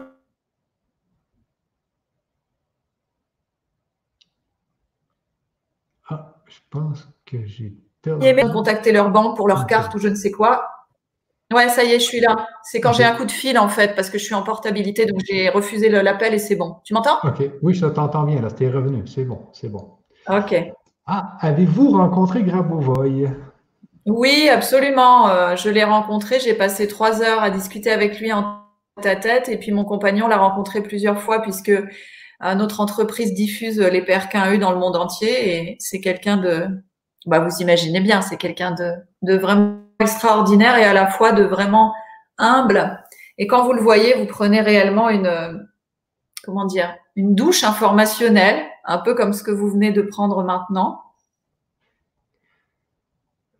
Ah, 6.08 6.36
je 6.46 6.58
pense 6.70 7.08
que 7.26 7.44
j'ai 7.44 7.72
perdu. 8.02 8.52
contacter 8.52 8.92
leur 8.92 9.10
banque 9.10 9.36
pour 9.36 9.48
leur 9.48 9.66
carte 9.66 9.92
ou 9.96 9.98
je 9.98 10.06
ne 10.06 10.14
sais 10.14 10.30
quoi. 10.30 10.73
Ouais, 11.52 11.68
ça 11.68 11.84
y 11.84 11.92
est, 11.92 12.00
je 12.00 12.04
suis 12.04 12.20
là. 12.20 12.48
C'est 12.62 12.80
quand 12.80 12.92
j'ai 12.92 13.04
un 13.04 13.14
coup 13.14 13.24
de 13.24 13.30
fil, 13.30 13.58
en 13.58 13.68
fait, 13.68 13.94
parce 13.94 14.10
que 14.10 14.18
je 14.18 14.24
suis 14.24 14.34
en 14.34 14.42
portabilité, 14.42 15.06
donc 15.06 15.20
j'ai 15.28 15.48
refusé 15.50 15.88
l'appel 15.88 16.34
et 16.34 16.38
c'est 16.38 16.56
bon. 16.56 16.76
Tu 16.84 16.94
m'entends? 16.94 17.18
OK. 17.22 17.48
Oui, 17.62 17.74
je 17.74 17.86
t'entends 17.86 18.24
bien, 18.24 18.40
là. 18.40 18.48
C'était 18.48 18.70
revenu. 18.70 19.02
C'est 19.06 19.24
bon, 19.24 19.40
c'est 19.52 19.68
bon. 19.68 19.90
OK. 20.28 20.54
Ah, 21.06 21.36
avez-vous 21.40 21.90
rencontré 21.90 22.42
Grabovoy? 22.42 23.28
Oui, 24.06 24.48
absolument. 24.48 25.28
Euh, 25.28 25.54
je 25.56 25.68
l'ai 25.68 25.84
rencontré. 25.84 26.40
J'ai 26.40 26.54
passé 26.54 26.88
trois 26.88 27.22
heures 27.22 27.42
à 27.42 27.50
discuter 27.50 27.90
avec 27.90 28.18
lui 28.20 28.32
en 28.32 28.60
tête 29.02 29.06
à 29.06 29.16
tête. 29.16 29.48
Et 29.48 29.58
puis 29.58 29.70
mon 29.70 29.84
compagnon 29.84 30.28
l'a 30.28 30.38
rencontré 30.38 30.82
plusieurs 30.82 31.20
fois 31.20 31.42
puisque 31.42 31.68
euh, 31.68 32.54
notre 32.54 32.80
entreprise 32.80 33.34
diffuse 33.34 33.78
les 33.78 34.00
PRK1U 34.00 34.58
dans 34.58 34.72
le 34.72 34.78
monde 34.78 34.96
entier. 34.96 35.56
Et 35.56 35.76
c'est 35.78 36.00
quelqu'un 36.00 36.38
de, 36.38 36.66
bah, 37.26 37.40
vous 37.40 37.60
imaginez 37.60 38.00
bien, 38.00 38.22
c'est 38.22 38.38
quelqu'un 38.38 38.72
de, 38.72 38.92
de 39.22 39.36
vraiment 39.36 39.83
extraordinaire 40.00 40.76
et 40.76 40.84
à 40.84 40.92
la 40.92 41.06
fois 41.06 41.32
de 41.32 41.44
vraiment 41.44 41.94
humble. 42.38 43.02
Et 43.38 43.46
quand 43.46 43.64
vous 43.64 43.72
le 43.72 43.80
voyez, 43.80 44.14
vous 44.14 44.26
prenez 44.26 44.60
réellement 44.60 45.08
une, 45.08 45.68
comment 46.42 46.64
dire, 46.64 46.94
une 47.16 47.34
douche 47.34 47.64
informationnelle, 47.64 48.64
un 48.84 48.98
peu 48.98 49.14
comme 49.14 49.32
ce 49.32 49.42
que 49.42 49.50
vous 49.50 49.70
venez 49.70 49.92
de 49.92 50.02
prendre 50.02 50.44
maintenant. 50.44 51.02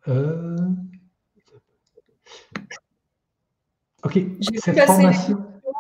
Euh, 0.09 0.57
ok. 4.03 4.19
Cette 4.59 4.81
formation, 4.81 5.39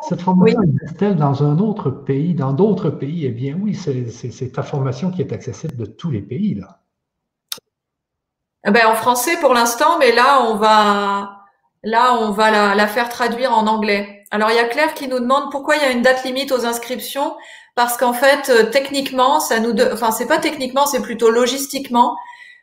cette 0.09 0.22
formation 0.22 0.62
existe-t-elle 0.62 1.16
dans 1.16 1.43
un 1.43 1.59
autre 1.59 1.90
pays, 1.90 2.35
dans 2.35 2.52
d'autres 2.52 2.90
pays? 2.90 3.26
Eh 3.26 3.31
bien, 3.31 3.59
oui, 3.60 3.74
c'est 3.74 4.52
ta 4.52 4.62
formation 4.62 5.10
qui 5.10 5.20
est 5.20 5.32
accessible 5.32 5.76
de 5.76 5.85
tous 5.85 6.10
les 6.10 6.22
pays, 6.22 6.55
là. 6.55 6.84
Eh 8.66 8.70
ben, 8.70 8.86
en 8.86 8.95
français 8.95 9.36
pour 9.41 9.53
l'instant, 9.53 9.99
mais 9.99 10.12
là 10.12 10.43
on 10.43 10.57
va 10.57 11.41
là 11.82 12.15
on 12.15 12.31
va 12.31 12.51
la, 12.51 12.74
la, 12.74 12.86
faire 12.86 13.09
traduire 13.09 13.53
en 13.53 13.66
anglais. 13.66 14.24
Alors 14.31 14.51
il 14.51 14.57
y 14.57 14.59
a 14.59 14.65
Claire 14.65 14.95
qui 14.95 15.07
nous 15.07 15.20
demande 15.20 15.51
pourquoi 15.51 15.77
il 15.77 15.82
y 15.82 15.85
a 15.85 15.91
une 15.91 16.03
date 16.03 16.24
limite 16.24 16.51
aux 16.51 16.65
inscriptions 16.65 17.35
parce 17.74 17.97
qu'en 17.97 18.12
fait 18.12 18.49
euh, 18.49 18.65
techniquement 18.70 19.41
ça 19.41 19.61
nous 19.61 19.74
enfin 19.93 20.11
c'est 20.11 20.27
pas 20.27 20.39
techniquement 20.39 20.86
c'est 20.86 21.03
plutôt 21.03 21.31
logistiquement 21.31 22.16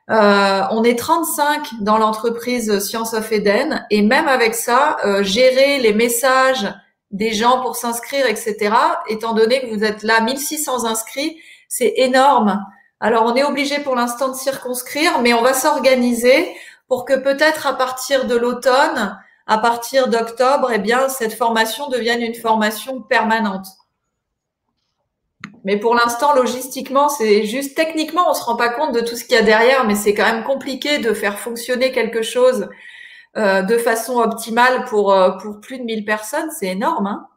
euh, 0.09 0.61
on 0.71 0.83
est 0.83 0.97
35 0.97 1.81
dans 1.81 1.97
l'entreprise 1.97 2.79
Science 2.79 3.13
of 3.13 3.31
Eden 3.31 3.85
et 3.91 4.01
même 4.01 4.27
avec 4.27 4.55
ça 4.55 4.97
euh, 5.05 5.23
gérer 5.23 5.79
les 5.79 5.93
messages 5.93 6.67
des 7.11 7.33
gens 7.33 7.61
pour 7.61 7.75
s'inscrire 7.75 8.25
etc. 8.25 8.73
Étant 9.07 9.33
donné 9.33 9.61
que 9.61 9.67
vous 9.67 9.83
êtes 9.83 10.03
là 10.03 10.21
1600 10.21 10.85
inscrits 10.85 11.39
c'est 11.67 11.93
énorme. 11.97 12.65
Alors, 13.01 13.25
on 13.25 13.35
est 13.35 13.43
obligé 13.43 13.79
pour 13.79 13.95
l'instant 13.95 14.29
de 14.29 14.35
circonscrire, 14.35 15.21
mais 15.21 15.33
on 15.33 15.41
va 15.41 15.53
s'organiser 15.53 16.55
pour 16.87 17.03
que 17.03 17.17
peut-être 17.17 17.65
à 17.65 17.73
partir 17.73 18.27
de 18.27 18.35
l'automne, 18.35 19.19
à 19.47 19.57
partir 19.57 20.07
d'octobre, 20.07 20.69
eh 20.71 20.77
bien, 20.77 21.09
cette 21.09 21.33
formation 21.33 21.89
devienne 21.89 22.21
une 22.21 22.35
formation 22.35 23.01
permanente. 23.01 23.65
Mais 25.63 25.77
pour 25.77 25.95
l'instant, 25.95 26.35
logistiquement, 26.35 27.09
c'est 27.09 27.43
juste 27.45 27.75
techniquement, 27.75 28.29
on 28.29 28.35
se 28.35 28.43
rend 28.43 28.55
pas 28.55 28.69
compte 28.69 28.93
de 28.93 29.01
tout 29.01 29.15
ce 29.15 29.23
qu'il 29.23 29.35
y 29.35 29.39
a 29.39 29.41
derrière, 29.41 29.83
mais 29.85 29.95
c'est 29.95 30.13
quand 30.13 30.31
même 30.31 30.43
compliqué 30.43 30.99
de 30.99 31.13
faire 31.13 31.39
fonctionner 31.39 31.91
quelque 31.91 32.21
chose 32.21 32.69
euh, 33.35 33.63
de 33.63 33.77
façon 33.79 34.19
optimale 34.19 34.85
pour, 34.85 35.11
euh, 35.11 35.31
pour 35.31 35.59
plus 35.59 35.79
de 35.79 35.83
1000 35.83 36.05
personnes. 36.05 36.51
C'est 36.51 36.67
énorme. 36.67 37.07
Hein 37.07 37.27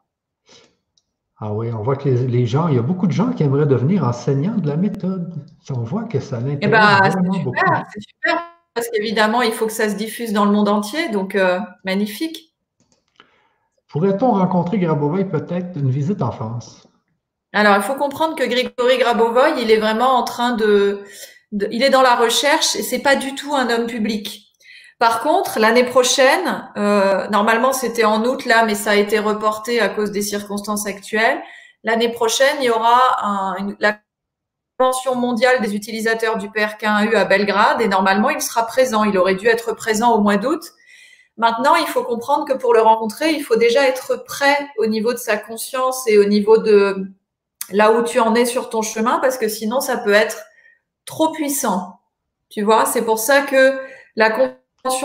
ah 1.39 1.53
oui, 1.53 1.71
on 1.73 1.83
voit 1.83 1.97
que 1.97 2.09
les, 2.09 2.47
gens, 2.47 2.69
il 2.69 2.77
y 2.77 2.79
a 2.79 2.83
beaucoup 2.83 3.09
de 3.09 3.13
gens 3.13 3.33
qui 3.33 3.43
aimeraient 3.43 3.67
devenir 3.67 4.05
enseignants 4.05 4.57
de 4.57 4.69
la 4.69 4.77
méthode. 4.77 5.35
On 5.71 5.83
voit 5.83 6.05
que 6.05 6.21
ça 6.21 6.39
l'intéresse 6.39 6.61
eh 6.63 6.69
ben. 6.69 7.85
C'est 7.93 8.01
super, 8.01 8.43
parce 8.73 8.89
qu'évidemment, 8.89 9.43
il 9.43 9.53
faut 9.53 9.67
que 9.67 9.73
ça 9.73 9.89
se 9.89 9.97
diffuse 9.97 10.33
dans 10.33 10.45
le 10.45 10.53
monde 10.53 10.69
entier, 10.69 11.09
donc 11.09 11.35
euh, 11.35 11.59
magnifique. 11.85 12.55
Pourrait-on 13.89 14.33
rencontrer 14.33 14.79
Grabovoy 14.79 15.25
peut-être 15.25 15.77
une 15.77 15.91
visite 15.91 16.23
en 16.23 16.31
France? 16.31 16.87
Alors, 17.53 17.77
il 17.77 17.83
faut 17.83 17.95
comprendre 17.95 18.35
que 18.37 18.45
Grégory 18.45 18.99
Grabovoy, 18.99 19.61
il 19.61 19.71
est 19.71 19.79
vraiment 19.79 20.17
en 20.17 20.25
train 20.25 20.57
de, 20.57 21.05
il 21.71 21.83
est 21.83 21.91
dans 21.91 22.03
la 22.03 22.17
recherche 22.17 22.75
et 22.75 22.83
c'est 22.83 22.99
pas 22.99 23.17
du 23.17 23.35
tout 23.35 23.55
un 23.55 23.71
homme 23.71 23.87
public. 23.87 24.44
Par 24.99 25.23
contre, 25.23 25.59
l'année 25.59 25.85
prochaine, 25.85 26.71
euh, 26.77 27.29
normalement 27.29 27.73
c'était 27.73 28.05
en 28.05 28.25
août 28.25 28.45
là, 28.45 28.65
mais 28.65 28.75
ça 28.75 28.93
a 28.93 28.95
été 28.95 29.19
reporté 29.19 29.81
à 29.81 29.89
cause 29.89 30.11
des 30.13 30.23
circonstances 30.23 30.87
actuelles. 30.87 31.41
L'année 31.83 32.11
prochaine, 32.11 32.57
il 32.61 32.67
y 32.67 32.71
aura 32.71 33.01
la 33.81 33.99
Convention 34.77 35.15
mondiale 35.15 35.61
des 35.61 35.77
utilisateurs 35.77 36.37
du 36.37 36.49
PRK1U 36.49 37.15
à 37.15 37.25
Belgrade 37.25 37.81
et 37.81 37.87
normalement 37.87 38.29
il 38.31 38.43
sera 38.43 38.67
présent. 38.67 39.05
Il 39.05 39.17
aurait 39.17 39.37
dû 39.37 39.47
être 39.47 39.73
présent 39.73 40.13
au 40.17 40.21
mois 40.21 40.37
d'août. 40.37 40.63
Maintenant, 41.37 41.77
il 41.77 41.87
faut 41.87 42.03
comprendre 42.03 42.45
que 42.45 42.55
pour 42.55 42.75
le 42.75 42.81
rencontrer, 42.81 43.31
il 43.35 43.45
faut 43.45 43.55
déjà 43.55 43.87
être 43.87 44.25
prêt 44.25 44.57
au 44.79 44.87
niveau 44.87 45.13
de 45.13 45.19
sa 45.19 45.37
conscience 45.37 46.03
et 46.09 46.19
au 46.19 46.25
niveau 46.25 46.59
de 46.59 47.07
là 47.71 47.93
où 47.93 48.03
tu 48.03 48.19
en 48.19 48.35
es 48.35 48.47
sur 48.47 48.69
ton 48.69 48.83
chemin, 48.83 49.21
parce 49.21 49.39
que 49.39 49.49
sinon 49.49 49.81
ça 49.81 49.97
peut 49.97 50.13
être 50.13 50.45
trop 51.05 51.31
puissant. 51.31 52.01
Tu 52.51 52.63
vois, 52.63 52.85
c'est 52.85 53.05
pour 53.05 53.21
ça 53.21 53.43
que 53.43 53.79
la 54.17 54.31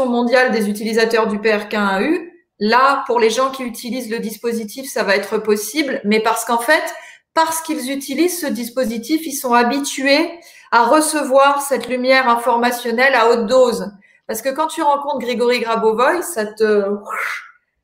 mondiale 0.08 0.52
des 0.52 0.70
utilisateurs 0.70 1.28
du 1.28 1.38
PRK1U, 1.38 2.30
là, 2.60 3.04
pour 3.08 3.20
les 3.20 3.30
gens 3.30 3.50
qui 3.50 3.64
utilisent 3.64 4.10
le 4.10 4.20
dispositif, 4.20 4.90
ça 4.90 5.04
va 5.04 5.16
être 5.16 5.38
possible, 5.38 6.02
mais 6.04 6.20
parce 6.20 6.44
qu'en 6.44 6.60
fait, 6.60 6.84
parce 7.34 7.62
qu'ils 7.62 7.90
utilisent 7.90 8.42
ce 8.42 8.48
dispositif, 8.48 9.26
ils 9.26 9.36
sont 9.36 9.54
habitués 9.54 10.30
à 10.72 10.84
recevoir 10.84 11.62
cette 11.62 11.88
lumière 11.88 12.28
informationnelle 12.28 13.16
à 13.16 13.30
haute 13.30 13.46
dose. 13.46 13.92
Parce 14.28 14.42
que 14.42 14.50
quand 14.50 14.68
tu 14.68 14.82
rencontres 14.82 15.20
Grégory 15.20 15.62
Grabovoy, 15.62 16.22
ça 16.24 16.46
te, 16.46 16.98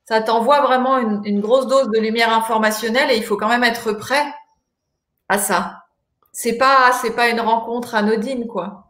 ça 0.04 0.22
t'envoie 0.22 0.62
vraiment 0.62 0.98
une, 0.98 1.22
une, 1.24 1.40
grosse 1.40 1.68
dose 1.68 1.90
de 1.90 2.00
lumière 2.00 2.34
informationnelle 2.34 3.10
et 3.10 3.16
il 3.16 3.24
faut 3.24 3.38
quand 3.38 3.48
même 3.48 3.64
être 3.64 3.94
prêt 3.94 4.26
à 5.30 5.38
ça. 5.38 5.86
C'est 6.34 6.58
pas, 6.58 6.92
c'est 7.02 7.16
pas 7.16 7.30
une 7.30 7.40
rencontre 7.40 7.96
anodine, 7.96 8.46
quoi. 8.48 8.85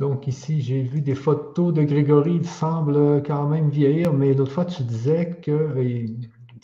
Donc 0.00 0.26
ici, 0.26 0.62
j'ai 0.62 0.80
vu 0.80 1.02
des 1.02 1.14
photos 1.14 1.74
de 1.74 1.82
Grégory, 1.82 2.38
il 2.40 2.48
semble 2.48 3.22
quand 3.22 3.46
même 3.46 3.68
vieillir, 3.68 4.14
mais 4.14 4.32
l'autre 4.32 4.52
fois, 4.52 4.64
tu 4.64 4.82
disais 4.82 5.36
qu'il 5.42 5.52
euh, 5.52 6.06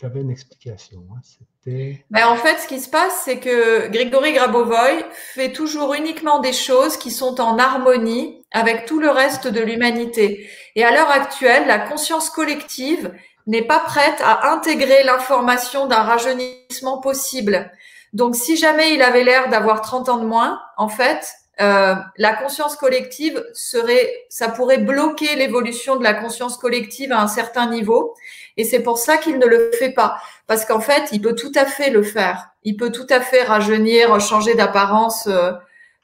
y 0.01 0.05
avait 0.05 0.21
une 0.21 0.31
explication. 0.31 1.05
Hein. 1.11 1.19
C'était... 1.21 2.03
Ben, 2.09 2.25
en 2.29 2.35
fait, 2.35 2.57
ce 2.57 2.67
qui 2.67 2.79
se 2.79 2.89
passe, 2.89 3.21
c'est 3.25 3.37
que 3.37 3.89
Grégory 3.89 4.33
Grabovoy 4.33 5.05
fait 5.35 5.51
toujours 5.51 5.93
uniquement 5.93 6.39
des 6.39 6.51
choses 6.51 6.97
qui 6.97 7.11
sont 7.11 7.39
en 7.39 7.59
harmonie 7.59 8.43
avec 8.51 8.87
tout 8.87 8.99
le 8.99 9.11
reste 9.11 9.47
de 9.47 9.61
l'humanité. 9.61 10.49
Et 10.75 10.83
à 10.83 10.89
l'heure 10.89 11.11
actuelle, 11.11 11.67
la 11.67 11.77
conscience 11.77 12.31
collective 12.31 13.13
n'est 13.45 13.61
pas 13.61 13.81
prête 13.81 14.19
à 14.23 14.51
intégrer 14.51 15.03
l'information 15.03 15.85
d'un 15.85 16.01
rajeunissement 16.01 17.01
possible. 17.01 17.71
Donc, 18.13 18.35
si 18.35 18.57
jamais 18.57 18.95
il 18.95 19.03
avait 19.03 19.23
l'air 19.23 19.49
d'avoir 19.49 19.81
30 19.81 20.09
ans 20.09 20.17
de 20.17 20.25
moins, 20.25 20.59
en 20.75 20.89
fait, 20.89 21.35
euh, 21.59 21.95
la 22.17 22.33
conscience 22.33 22.75
collective 22.75 23.43
serait, 23.53 24.25
ça 24.29 24.49
pourrait 24.49 24.77
bloquer 24.77 25.35
l'évolution 25.35 25.95
de 25.95 26.03
la 26.03 26.13
conscience 26.13 26.57
collective 26.57 27.11
à 27.11 27.21
un 27.21 27.27
certain 27.27 27.69
niveau. 27.69 28.13
Et 28.57 28.63
c'est 28.63 28.81
pour 28.81 28.97
ça 28.97 29.17
qu'il 29.17 29.39
ne 29.39 29.45
le 29.45 29.71
fait 29.71 29.91
pas. 29.91 30.17
Parce 30.45 30.65
qu'en 30.65 30.79
fait, 30.79 31.09
il 31.11 31.21
peut 31.21 31.35
tout 31.35 31.51
à 31.55 31.65
fait 31.65 31.89
le 31.89 32.03
faire. 32.03 32.49
Il 32.63 32.77
peut 32.77 32.91
tout 32.91 33.07
à 33.09 33.21
fait 33.21 33.43
rajeunir, 33.43 34.19
changer 34.19 34.53
d'apparence 34.53 35.27
euh, 35.27 35.51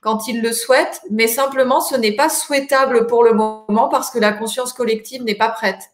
quand 0.01 0.27
il 0.27 0.41
le 0.41 0.53
souhaite. 0.53 1.01
Mais 1.11 1.27
simplement, 1.27 1.81
ce 1.81 1.95
n'est 1.95 2.15
pas 2.15 2.29
souhaitable 2.29 3.05
pour 3.05 3.23
le 3.23 3.33
moment 3.33 3.89
parce 3.89 4.09
que 4.09 4.19
la 4.19 4.33
conscience 4.33 4.73
collective 4.73 5.23
n'est 5.23 5.35
pas 5.35 5.49
prête. 5.49 5.92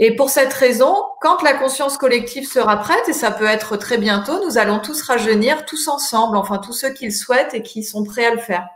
Et 0.00 0.14
pour 0.14 0.30
cette 0.30 0.52
raison, 0.52 0.94
quand 1.20 1.42
la 1.42 1.54
conscience 1.54 1.98
collective 1.98 2.46
sera 2.46 2.76
prête, 2.76 3.08
et 3.08 3.12
ça 3.12 3.32
peut 3.32 3.46
être 3.46 3.76
très 3.76 3.98
bientôt, 3.98 4.44
nous 4.44 4.56
allons 4.56 4.78
tous 4.78 5.02
rajeunir 5.02 5.64
tous 5.64 5.88
ensemble, 5.88 6.36
enfin 6.36 6.58
tous 6.58 6.72
ceux 6.72 6.92
qui 6.92 7.06
le 7.06 7.10
souhaitent 7.10 7.52
et 7.52 7.62
qui 7.62 7.82
sont 7.82 8.04
prêts 8.04 8.26
à 8.26 8.34
le 8.34 8.40
faire. 8.40 8.68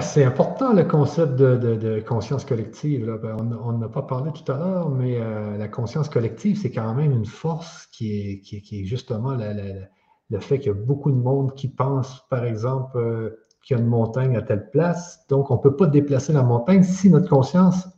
C'est 0.00 0.24
important 0.24 0.72
le 0.72 0.84
concept 0.84 1.34
de, 1.34 2.00
conscience 2.06 2.44
collective. 2.44 3.18
Ben, 3.22 3.36
on 3.64 3.72
n'a 3.72 3.88
pas 3.88 4.02
parlé 4.02 4.30
tout 4.32 4.50
à 4.50 4.56
l'heure, 4.56 4.88
mais 4.88 5.18
euh, 5.18 5.56
la 5.56 5.68
conscience 5.68 6.08
collective, 6.08 6.58
c'est 6.60 6.70
quand 6.70 6.94
même 6.94 7.12
une 7.12 7.26
force 7.26 7.86
qui 7.92 8.12
est, 8.12 8.40
qui 8.40 8.56
est, 8.56 8.84
justement 8.84 9.36
le 10.30 10.40
fait 10.40 10.58
qu'il 10.58 10.68
y 10.68 10.70
a 10.70 10.74
beaucoup 10.74 11.10
de 11.10 11.16
monde 11.16 11.54
qui 11.54 11.68
pense, 11.68 12.24
par 12.28 12.44
exemple, 12.44 12.98
euh, 12.98 13.46
qu'il 13.62 13.76
y 13.76 13.80
a 13.80 13.82
une 13.82 13.88
montagne 13.88 14.36
à 14.36 14.42
telle 14.42 14.70
place. 14.70 15.26
Donc, 15.28 15.50
on 15.50 15.56
ne 15.56 15.60
peut 15.60 15.76
pas 15.76 15.86
déplacer 15.86 16.32
la 16.32 16.42
montagne 16.42 16.82
si 16.82 17.08
notre 17.08 17.28
conscience 17.28 17.88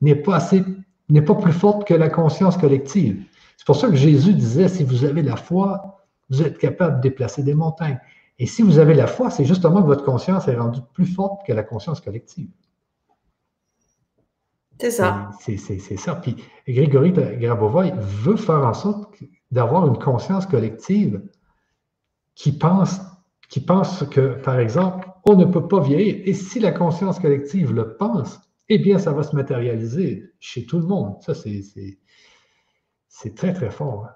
n'est 0.00 0.16
pas 0.16 0.36
assez 0.36 0.64
n'est 1.08 1.22
pas 1.22 1.34
plus 1.34 1.52
forte 1.52 1.86
que 1.86 1.94
la 1.94 2.08
conscience 2.08 2.56
collective. 2.56 3.24
C'est 3.56 3.66
pour 3.66 3.76
ça 3.76 3.88
que 3.88 3.96
Jésus 3.96 4.34
disait, 4.34 4.68
si 4.68 4.84
vous 4.84 5.04
avez 5.04 5.22
la 5.22 5.36
foi, 5.36 6.04
vous 6.30 6.42
êtes 6.42 6.58
capable 6.58 6.96
de 6.96 7.08
déplacer 7.08 7.42
des 7.42 7.54
montagnes. 7.54 7.98
Et 8.38 8.46
si 8.46 8.62
vous 8.62 8.78
avez 8.78 8.94
la 8.94 9.06
foi, 9.06 9.30
c'est 9.30 9.44
justement 9.44 9.82
que 9.82 9.86
votre 9.86 10.04
conscience 10.04 10.46
est 10.46 10.56
rendue 10.56 10.80
plus 10.92 11.06
forte 11.06 11.44
que 11.46 11.52
la 11.52 11.62
conscience 11.62 12.00
collective. 12.00 12.50
C'est 14.80 14.92
ça. 14.92 15.30
C'est 15.40 15.96
ça. 15.96 16.14
Puis 16.14 16.36
Grégory 16.68 17.12
Grabovoy 17.12 17.92
veut 17.96 18.36
faire 18.36 18.64
en 18.64 18.74
sorte 18.74 19.12
d'avoir 19.50 19.88
une 19.88 19.98
conscience 19.98 20.46
collective 20.46 21.20
qui 22.36 22.52
pense, 22.52 23.00
qui 23.48 23.58
pense 23.58 24.04
que, 24.04 24.40
par 24.40 24.60
exemple, 24.60 25.08
on 25.24 25.34
ne 25.34 25.46
peut 25.46 25.66
pas 25.66 25.80
vieillir. 25.80 26.22
Et 26.24 26.32
si 26.32 26.60
la 26.60 26.70
conscience 26.70 27.18
collective 27.18 27.72
le 27.72 27.96
pense, 27.96 28.38
eh 28.68 28.78
bien, 28.78 28.98
ça 28.98 29.12
va 29.12 29.22
se 29.22 29.34
matérialiser 29.34 30.24
chez 30.40 30.66
tout 30.66 30.78
le 30.78 30.86
monde. 30.86 31.16
Ça, 31.22 31.34
c'est 31.34 33.34
très, 33.34 33.52
très 33.52 33.70
fort. 33.70 34.06
Hein. 34.06 34.14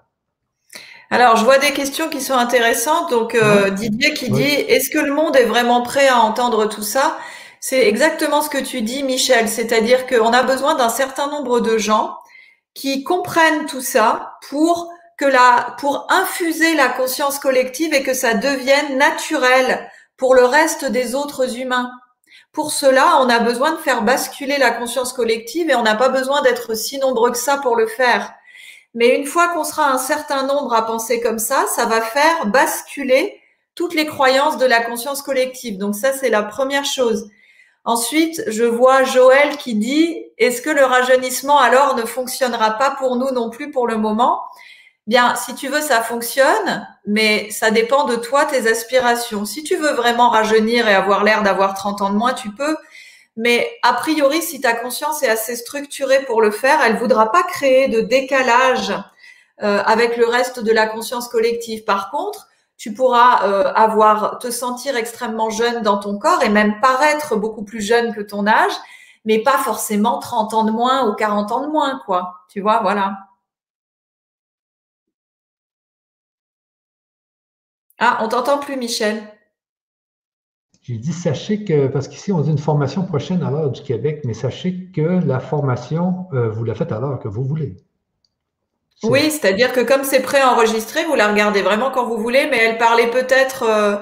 Alors, 1.10 1.36
je 1.36 1.44
vois 1.44 1.58
des 1.58 1.72
questions 1.72 2.08
qui 2.08 2.20
sont 2.20 2.34
intéressantes. 2.34 3.10
Donc, 3.10 3.34
euh, 3.34 3.70
Didier 3.70 4.14
qui 4.14 4.30
dit, 4.30 4.42
est-ce 4.42 4.90
que 4.90 4.98
le 4.98 5.12
monde 5.12 5.36
est 5.36 5.44
vraiment 5.44 5.82
prêt 5.82 6.08
à 6.08 6.18
entendre 6.18 6.68
tout 6.68 6.82
ça? 6.82 7.18
C'est 7.60 7.86
exactement 7.86 8.42
ce 8.42 8.50
que 8.50 8.62
tu 8.62 8.82
dis, 8.82 9.02
Michel. 9.02 9.48
C'est-à-dire 9.48 10.06
qu'on 10.06 10.32
a 10.32 10.42
besoin 10.42 10.74
d'un 10.74 10.88
certain 10.88 11.28
nombre 11.28 11.60
de 11.60 11.78
gens 11.78 12.16
qui 12.74 13.04
comprennent 13.04 13.66
tout 13.66 13.82
ça 13.82 14.38
pour 14.48 14.90
que 15.18 15.26
la, 15.26 15.76
pour 15.78 16.06
infuser 16.10 16.74
la 16.74 16.88
conscience 16.88 17.38
collective 17.38 17.94
et 17.94 18.02
que 18.02 18.14
ça 18.14 18.34
devienne 18.34 18.96
naturel 18.96 19.88
pour 20.16 20.34
le 20.34 20.44
reste 20.44 20.86
des 20.86 21.14
autres 21.14 21.58
humains. 21.58 21.90
Pour 22.52 22.70
cela, 22.70 23.18
on 23.20 23.30
a 23.30 23.38
besoin 23.38 23.72
de 23.72 23.78
faire 23.78 24.02
basculer 24.02 24.58
la 24.58 24.70
conscience 24.70 25.14
collective 25.14 25.70
et 25.70 25.74
on 25.74 25.82
n'a 25.82 25.94
pas 25.94 26.10
besoin 26.10 26.42
d'être 26.42 26.74
si 26.74 26.98
nombreux 26.98 27.30
que 27.30 27.38
ça 27.38 27.56
pour 27.56 27.76
le 27.76 27.86
faire. 27.86 28.34
Mais 28.94 29.16
une 29.16 29.24
fois 29.24 29.48
qu'on 29.48 29.64
sera 29.64 29.90
un 29.90 29.96
certain 29.96 30.46
nombre 30.46 30.74
à 30.74 30.84
penser 30.84 31.20
comme 31.22 31.38
ça, 31.38 31.64
ça 31.66 31.86
va 31.86 32.02
faire 32.02 32.46
basculer 32.46 33.40
toutes 33.74 33.94
les 33.94 34.04
croyances 34.04 34.58
de 34.58 34.66
la 34.66 34.82
conscience 34.82 35.22
collective. 35.22 35.78
Donc 35.78 35.94
ça, 35.94 36.12
c'est 36.12 36.28
la 36.28 36.42
première 36.42 36.84
chose. 36.84 37.30
Ensuite, 37.84 38.42
je 38.46 38.64
vois 38.64 39.02
Joël 39.02 39.56
qui 39.56 39.74
dit, 39.74 40.22
est-ce 40.36 40.60
que 40.60 40.68
le 40.68 40.84
rajeunissement 40.84 41.58
alors 41.58 41.96
ne 41.96 42.04
fonctionnera 42.04 42.72
pas 42.72 42.90
pour 42.90 43.16
nous 43.16 43.30
non 43.30 43.48
plus 43.48 43.70
pour 43.70 43.86
le 43.86 43.96
moment? 43.96 44.42
Bien, 45.08 45.34
si 45.34 45.54
tu 45.56 45.68
veux, 45.68 45.80
ça 45.80 46.00
fonctionne, 46.00 46.86
mais 47.06 47.50
ça 47.50 47.72
dépend 47.72 48.04
de 48.04 48.14
toi, 48.14 48.44
tes 48.44 48.70
aspirations. 48.70 49.44
Si 49.44 49.64
tu 49.64 49.76
veux 49.76 49.92
vraiment 49.92 50.30
rajeunir 50.30 50.86
et 50.86 50.94
avoir 50.94 51.24
l'air 51.24 51.42
d'avoir 51.42 51.74
30 51.74 52.02
ans 52.02 52.10
de 52.10 52.16
moins, 52.16 52.34
tu 52.34 52.50
peux. 52.52 52.76
Mais 53.36 53.68
a 53.82 53.94
priori, 53.94 54.42
si 54.42 54.60
ta 54.60 54.74
conscience 54.74 55.22
est 55.22 55.28
assez 55.28 55.56
structurée 55.56 56.24
pour 56.26 56.40
le 56.40 56.52
faire, 56.52 56.80
elle 56.84 56.98
voudra 56.98 57.32
pas 57.32 57.42
créer 57.42 57.88
de 57.88 58.00
décalage 58.00 58.92
euh, 59.62 59.82
avec 59.84 60.16
le 60.16 60.26
reste 60.26 60.60
de 60.60 60.70
la 60.70 60.86
conscience 60.86 61.28
collective. 61.28 61.84
Par 61.84 62.10
contre, 62.10 62.48
tu 62.76 62.94
pourras 62.94 63.46
euh, 63.46 63.72
avoir 63.74 64.38
te 64.38 64.50
sentir 64.50 64.96
extrêmement 64.96 65.50
jeune 65.50 65.82
dans 65.82 65.98
ton 65.98 66.18
corps 66.18 66.42
et 66.44 66.48
même 66.48 66.80
paraître 66.80 67.36
beaucoup 67.36 67.64
plus 67.64 67.80
jeune 67.80 68.14
que 68.14 68.20
ton 68.20 68.46
âge, 68.46 68.72
mais 69.24 69.40
pas 69.42 69.58
forcément 69.58 70.18
30 70.18 70.54
ans 70.54 70.64
de 70.64 70.70
moins 70.70 71.08
ou 71.08 71.14
40 71.14 71.50
ans 71.52 71.66
de 71.66 71.72
moins, 71.72 72.00
quoi. 72.06 72.44
Tu 72.48 72.60
vois, 72.60 72.80
voilà. 72.82 73.14
Ah, 78.04 78.18
on 78.20 78.26
t'entend 78.26 78.58
plus, 78.58 78.76
Michel. 78.76 79.22
J'ai 80.82 80.96
dit, 80.96 81.12
sachez 81.12 81.62
que, 81.62 81.86
parce 81.86 82.08
qu'ici, 82.08 82.32
on 82.32 82.40
dit 82.40 82.50
une 82.50 82.58
formation 82.58 83.04
prochaine 83.04 83.44
à 83.44 83.50
l'heure 83.52 83.70
du 83.70 83.80
Québec, 83.80 84.22
mais 84.24 84.34
sachez 84.34 84.88
que 84.92 85.24
la 85.24 85.38
formation, 85.38 86.26
euh, 86.32 86.48
vous 86.48 86.64
la 86.64 86.74
faites 86.74 86.90
à 86.90 86.98
l'heure 86.98 87.20
que 87.20 87.28
vous 87.28 87.44
voulez. 87.44 87.76
Oui, 89.04 89.30
c'est-à-dire 89.30 89.72
que 89.72 89.78
comme 89.78 90.02
c'est 90.02 90.20
préenregistré, 90.20 91.04
vous 91.04 91.14
la 91.14 91.28
regardez 91.28 91.62
vraiment 91.62 91.92
quand 91.92 92.04
vous 92.04 92.16
voulez, 92.16 92.48
mais 92.50 92.58
elle 92.58 92.76
parlait 92.76 93.08
peut-être, 93.08 93.62
euh, 93.62 93.94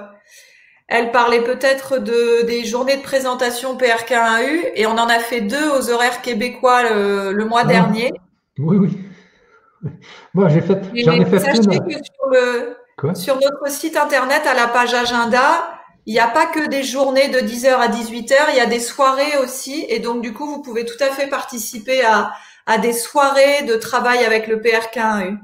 elle 0.89 1.10
parlait 1.10 1.44
peut-être 1.44 1.98
de 1.98 2.47
des 2.47 2.64
journées 2.64 2.97
de 2.97 3.02
présentation 3.02 3.77
PRK1U, 3.77 4.70
et 4.77 4.86
on 4.86 4.93
en 4.93 5.09
a 5.10 5.18
fait 5.18 5.43
deux 5.43 5.70
aux 5.78 5.90
horaires 5.90 6.22
québécois 6.22 6.85
le, 6.89 7.44
mois 7.44 7.64
ah. 7.64 7.68
dernier. 7.68 8.12
Oui, 8.59 8.78
oui. 8.78 9.90
Moi, 10.32 10.48
j'ai 10.48 10.62
fait, 10.62 10.78
j'en 11.05 11.12
ai 11.20 11.27
fait 11.27 11.39
sachez 11.39 11.60
que 11.60 11.93
sur 11.93 12.31
le, 12.31 12.80
sur 13.14 13.35
notre 13.36 13.70
site 13.70 13.97
internet, 13.97 14.47
à 14.47 14.55
la 14.55 14.68
page 14.68 14.94
agenda, 14.94 15.81
il 16.06 16.14
n'y 16.14 16.20
a 16.20 16.28
pas 16.28 16.47
que 16.47 16.68
des 16.68 16.82
journées 16.82 17.28
de 17.28 17.39
10h 17.39 17.74
à 17.74 17.89
18h, 17.89 18.35
il 18.51 18.56
y 18.56 18.60
a 18.60 18.66
des 18.66 18.81
soirées 18.81 19.36
aussi. 19.43 19.85
Et 19.89 20.01
donc, 20.01 20.22
du 20.22 20.32
coup, 20.32 20.47
vous 20.47 20.62
pouvez 20.62 20.85
tout 20.85 21.02
à 21.02 21.06
fait 21.06 21.28
participer 21.28 22.02
à, 22.05 22.32
des 22.78 22.93
soirées 22.93 23.64
de 23.66 23.74
travail 23.74 24.24
avec 24.24 24.47
le 24.47 24.56
PRK1U. 24.56 25.39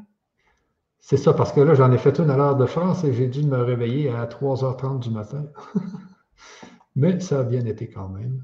C'est 1.01 1.17
ça, 1.17 1.33
parce 1.35 1.53
que 1.53 1.61
là, 1.61 1.75
j'en 1.75 1.93
ai 1.93 1.99
fait 1.99 2.19
une 2.19 2.31
à 2.31 2.37
l'heure 2.37 2.57
de 2.57 2.67
France 2.67 3.05
et 3.05 3.13
j'ai 3.13 3.29
dû 3.29 3.43
me 3.43 3.63
réveiller 3.63 4.11
à 4.11 4.27
3h30 4.27 5.01
du 5.01 5.11
matin. 5.11 5.45
Mais 6.97 7.21
ça 7.21 7.41
a 7.41 7.43
bien 7.43 7.65
été 7.65 7.89
quand 7.89 8.09
même. 8.09 8.43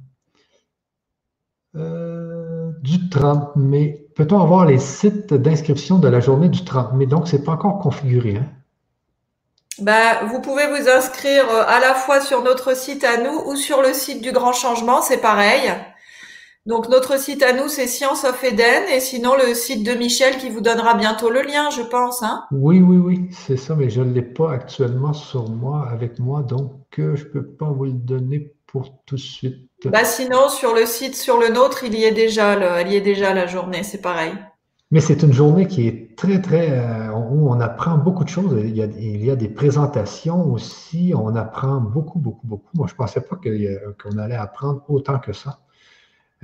Euh, 1.75 2.71
du 2.83 3.09
30 3.09 3.57
mai. 3.57 4.07
Peut-on 4.15 4.41
avoir 4.41 4.67
les 4.67 4.79
sites 4.79 5.33
d'inscription 5.33 5.99
de 5.99 6.09
la 6.09 6.21
journée 6.21 6.51
du 6.51 6.65
30 6.65 6.93
mai? 6.95 7.07
Donc, 7.07 7.27
ce 7.29 7.37
n'est 7.37 7.43
pas 7.43 7.53
encore 7.53 7.79
configuré. 7.79 8.37
Hein? 8.37 8.47
Bah, 9.79 10.25
vous 10.27 10.41
pouvez 10.41 10.67
vous 10.67 10.89
inscrire 10.89 11.49
euh, 11.51 11.65
à 11.67 11.81
la 11.81 11.95
fois 11.95 12.21
sur 12.21 12.43
notre 12.43 12.77
site 12.77 13.05
à 13.05 13.17
nous 13.17 13.41
ou 13.47 13.57
sur 13.57 13.83
le 13.83 13.93
site 13.95 14.21
du 14.21 14.33
Grand 14.33 14.53
Changement, 14.53 15.01
c'est 15.01 15.21
pareil. 15.21 15.73
Donc 16.65 16.89
notre 16.89 17.19
site 17.19 17.43
à 17.43 17.53
nous, 17.53 17.69
c'est 17.69 17.89
Science 17.89 18.25
of 18.25 18.45
Eden, 18.45 18.85
et 18.95 19.01
sinon 19.01 19.35
le 19.35 19.53
site 19.53 19.85
de 19.85 19.95
Michel 19.95 20.37
qui 20.37 20.49
vous 20.49 20.61
donnera 20.61 20.95
bientôt 20.95 21.29
le 21.29 21.43
lien, 21.43 21.71
je 21.71 21.83
pense. 21.83 22.23
Hein 22.23 22.45
oui, 22.53 22.81
oui, 22.81 22.99
oui, 22.99 23.29
c'est 23.33 23.57
ça, 23.57 23.75
mais 23.75 23.91
je 23.91 24.01
ne 24.01 24.13
l'ai 24.13 24.23
pas 24.23 24.53
actuellement 24.53 25.13
sur 25.13 25.49
moi, 25.49 25.89
avec 25.91 26.21
moi, 26.21 26.43
donc 26.43 26.73
euh, 27.01 27.17
je 27.17 27.25
ne 27.25 27.31
peux 27.31 27.45
pas 27.45 27.67
vous 27.67 27.87
le 27.87 27.93
donner 27.93 28.53
pour 28.69 29.03
tout 29.07 29.17
de 29.17 29.21
suite. 29.21 29.69
Bah 29.87 30.05
sinon, 30.05 30.49
sur 30.49 30.73
le 30.73 30.87
site, 30.87 31.17
sur 31.17 31.39
le 31.39 31.49
nôtre, 31.49 31.83
il 31.83 31.95
y 31.97 32.05
est 32.05 32.13
déjà, 32.13 32.55
le, 32.55 32.87
il 32.87 32.93
y 32.93 32.97
est 32.97 33.01
déjà 33.01 33.35
la 33.35 33.49
journée, 33.49 33.83
c'est 33.83 34.01
pareil. 34.01 34.33
Mais 34.93 35.01
c'est 35.01 35.23
une 35.23 35.33
journée 35.33 35.67
qui 35.67 35.89
est 35.89 36.15
très, 36.17 36.43
très, 36.43 36.69
euh, 36.71 37.11
où 37.13 37.49
on 37.49 37.61
apprend 37.61 37.97
beaucoup 37.97 38.25
de 38.25 38.29
choses. 38.29 38.61
Il 38.63 38.77
y, 38.77 39.31
a, 39.31 39.37
des 39.37 39.49
présentations 39.49 40.53
aussi. 40.53 41.15
On 41.17 41.35
apprend 41.35 41.81
beaucoup, 41.81 42.19
beaucoup, 42.19 42.47
beaucoup. 42.47 42.71
Moi, 42.75 42.87
je 42.89 42.93
ne 42.93 42.99
pensais 42.99 43.23
pas 43.23 43.37
qu'on 43.37 44.19
allait 44.19 44.37
apprendre 44.37 44.85
autant 44.89 45.19
que 45.19 45.33
ça. 45.33 45.61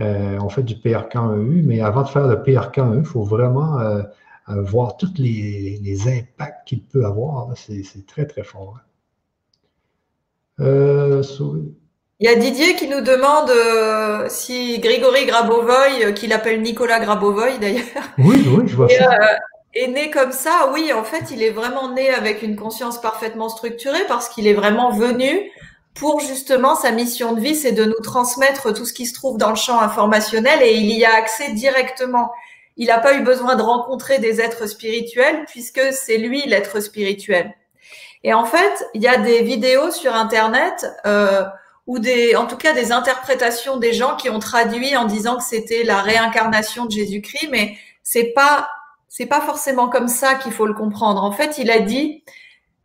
Euh, 0.00 0.38
on 0.40 0.48
fait 0.48 0.62
du 0.62 0.76
PRK1EU, 0.76 1.62
mais 1.62 1.82
avant 1.82 2.04
de 2.04 2.08
faire 2.08 2.26
le 2.26 2.36
PRK1EU, 2.36 3.00
il 3.00 3.04
faut 3.04 3.22
vraiment 3.22 3.80
euh, 3.80 4.02
voir 4.48 4.96
tous 4.96 5.12
les, 5.18 6.08
impacts 6.08 6.66
qu'il 6.66 6.82
peut 6.82 7.04
avoir. 7.04 7.54
C'est 7.54 8.06
très, 8.06 8.26
très 8.26 8.44
fort. 8.44 8.78
Euh, 10.60 11.22
il 12.20 12.28
y 12.28 12.32
a 12.32 12.34
Didier 12.34 12.74
qui 12.74 12.88
nous 12.88 13.00
demande 13.00 13.50
euh, 13.50 14.26
si 14.28 14.78
Grégory 14.80 15.26
Grabovoy, 15.26 16.04
euh, 16.04 16.12
qu'il 16.12 16.32
appelle 16.32 16.62
Nicolas 16.62 16.98
Grabovoy 16.98 17.58
d'ailleurs. 17.58 17.84
Oui, 18.18 18.44
oui, 18.48 18.64
je 18.66 18.74
vois 18.74 18.88
ça. 18.88 19.12
Euh, 19.12 19.36
est 19.74 19.86
né 19.86 20.10
comme 20.10 20.32
ça. 20.32 20.70
Oui, 20.72 20.92
en 20.92 21.04
fait, 21.04 21.30
il 21.30 21.42
est 21.42 21.50
vraiment 21.50 21.92
né 21.92 22.10
avec 22.10 22.42
une 22.42 22.56
conscience 22.56 23.00
parfaitement 23.00 23.48
structurée 23.48 24.04
parce 24.08 24.28
qu'il 24.28 24.46
est 24.48 24.54
vraiment 24.54 24.90
venu 24.90 25.50
pour 25.94 26.20
justement 26.20 26.74
sa 26.74 26.90
mission 26.90 27.32
de 27.34 27.40
vie, 27.40 27.54
c'est 27.54 27.72
de 27.72 27.84
nous 27.84 28.00
transmettre 28.02 28.72
tout 28.72 28.84
ce 28.84 28.92
qui 28.92 29.06
se 29.06 29.14
trouve 29.14 29.36
dans 29.36 29.50
le 29.50 29.56
champ 29.56 29.80
informationnel 29.80 30.60
et 30.62 30.74
il 30.74 30.92
y 30.92 31.04
a 31.04 31.14
accès 31.14 31.52
directement. 31.52 32.32
Il 32.76 32.86
n'a 32.86 32.98
pas 32.98 33.14
eu 33.14 33.22
besoin 33.22 33.56
de 33.56 33.62
rencontrer 33.62 34.18
des 34.18 34.40
êtres 34.40 34.66
spirituels 34.66 35.44
puisque 35.48 35.80
c'est 35.92 36.18
lui 36.18 36.42
l'être 36.46 36.80
spirituel. 36.80 37.52
Et 38.24 38.32
en 38.32 38.44
fait, 38.44 38.86
il 38.94 39.02
y 39.02 39.08
a 39.08 39.18
des 39.18 39.42
vidéos 39.42 39.90
sur 39.90 40.14
Internet. 40.14 40.86
Euh, 41.06 41.42
ou 41.88 41.98
des, 41.98 42.36
en 42.36 42.46
tout 42.46 42.58
cas 42.58 42.74
des 42.74 42.92
interprétations 42.92 43.78
des 43.78 43.94
gens 43.94 44.14
qui 44.14 44.28
ont 44.28 44.38
traduit 44.38 44.94
en 44.96 45.06
disant 45.06 45.38
que 45.38 45.42
c'était 45.42 45.82
la 45.82 46.02
réincarnation 46.02 46.84
de 46.84 46.90
Jésus-Christ, 46.92 47.48
mais 47.50 47.76
c'est 48.02 48.32
pas 48.34 48.68
c'est 49.08 49.26
pas 49.26 49.40
forcément 49.40 49.88
comme 49.88 50.06
ça 50.06 50.34
qu'il 50.34 50.52
faut 50.52 50.66
le 50.66 50.74
comprendre. 50.74 51.24
En 51.24 51.32
fait, 51.32 51.56
il 51.56 51.70
a 51.70 51.80
dit 51.80 52.22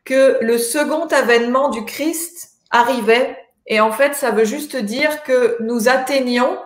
que 0.06 0.38
le 0.42 0.58
second 0.58 1.06
avènement 1.08 1.70
du 1.70 1.84
Christ 1.84 2.52
arrivait, 2.72 3.38
et 3.68 3.82
en 3.82 3.92
fait, 3.92 4.16
ça 4.16 4.32
veut 4.32 4.46
juste 4.46 4.78
dire 4.78 5.24
que 5.24 5.58
nous 5.60 5.90
atteignons 5.90 6.58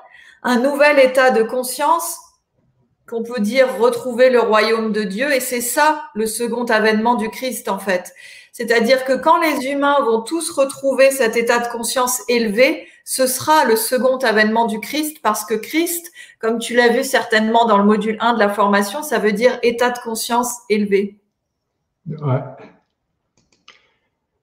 un 0.44 0.60
nouvel 0.60 1.00
état 1.00 1.32
de 1.32 1.42
conscience 1.42 2.20
qu'on 3.08 3.24
peut 3.24 3.40
dire 3.40 3.78
retrouver 3.78 4.30
le 4.30 4.42
royaume 4.42 4.92
de 4.92 5.04
Dieu, 5.04 5.34
et 5.34 5.40
c'est 5.40 5.62
ça 5.62 6.04
le 6.14 6.26
second 6.26 6.66
avènement 6.66 7.16
du 7.16 7.30
Christ 7.30 7.70
en 7.70 7.80
fait. 7.80 8.14
C'est-à-dire 8.52 9.06
que 9.06 9.14
quand 9.14 9.40
les 9.40 9.68
humains 9.68 10.02
vont 10.04 10.22
tous 10.22 10.50
retrouver 10.50 11.12
cet 11.12 11.38
état 11.38 11.60
de 11.60 11.68
conscience 11.68 12.22
élevé, 12.28 12.88
ce 13.06 13.28
sera 13.28 13.66
le 13.66 13.76
second 13.76 14.18
avènement 14.18 14.66
du 14.66 14.80
Christ 14.80 15.20
parce 15.22 15.46
que 15.46 15.54
Christ, 15.54 16.12
comme 16.40 16.60
tu 16.60 16.76
l'as 16.76 16.90
vu 16.90 17.04
certainement 17.04 17.66
dans 17.66 17.78
le 17.78 17.86
module 17.86 18.18
1 18.20 18.34
de 18.34 18.40
la 18.40 18.50
formation, 18.50 19.04
ça 19.04 19.20
veut 19.20 19.32
dire 19.32 19.60
état 19.64 19.92
de 19.92 20.00
conscience 20.00 20.52
élevé. 20.70 21.20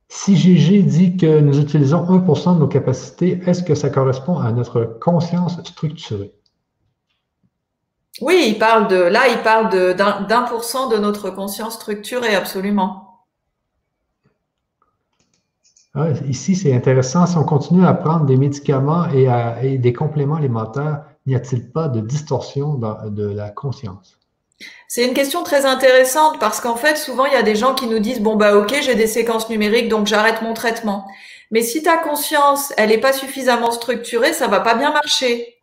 Si 0.08 0.36
GG 0.36 0.82
dit 0.84 1.16
que 1.16 1.40
nous 1.40 1.58
utilisons 1.58 2.04
1% 2.04 2.54
de 2.54 2.60
nos 2.60 2.68
capacités, 2.68 3.40
est-ce 3.46 3.64
que 3.64 3.74
ça 3.74 3.90
correspond 3.90 4.38
à 4.38 4.52
notre 4.52 4.84
conscience 5.00 5.60
structurée? 5.64 6.32
Oui, 8.20 8.44
il 8.48 8.58
parle 8.58 8.88
de 8.88 8.96
là, 8.96 9.28
il 9.28 9.42
parle 9.42 9.70
d'un 9.96 10.42
pour 10.42 10.64
cent 10.64 10.88
de 10.88 10.96
notre 10.96 11.30
conscience 11.30 11.74
structurée, 11.74 12.34
absolument. 12.34 13.24
Ah, 15.94 16.08
ici, 16.28 16.56
c'est 16.56 16.74
intéressant. 16.74 17.26
Si 17.26 17.36
on 17.36 17.44
continue 17.44 17.86
à 17.86 17.94
prendre 17.94 18.24
des 18.24 18.36
médicaments 18.36 19.06
et, 19.10 19.78
des 19.78 19.92
compléments 19.92 20.36
alimentaires, 20.36 21.04
n'y 21.26 21.36
a-t-il 21.36 21.70
pas 21.70 21.88
de 21.88 22.00
distorsion 22.00 22.74
de 22.74 23.26
la 23.26 23.50
conscience? 23.50 24.18
C'est 24.88 25.04
une 25.06 25.14
question 25.14 25.42
très 25.42 25.66
intéressante 25.66 26.38
parce 26.38 26.60
qu'en 26.60 26.76
fait, 26.76 26.96
souvent, 26.96 27.26
il 27.26 27.32
y 27.32 27.36
a 27.36 27.42
des 27.42 27.56
gens 27.56 27.74
qui 27.74 27.86
nous 27.86 27.98
disent, 27.98 28.20
bon, 28.20 28.36
bah, 28.36 28.56
ok, 28.56 28.74
j'ai 28.80 28.94
des 28.94 29.06
séquences 29.06 29.48
numériques, 29.50 29.88
donc 29.88 30.06
j'arrête 30.06 30.42
mon 30.42 30.54
traitement. 30.54 31.06
Mais 31.50 31.62
si 31.62 31.82
ta 31.82 31.96
conscience, 31.96 32.72
elle 32.76 32.90
n'est 32.90 32.98
pas 32.98 33.12
suffisamment 33.12 33.70
structurée, 33.70 34.32
ça 34.32 34.48
va 34.48 34.60
pas 34.60 34.74
bien 34.74 34.92
marcher. 34.92 35.58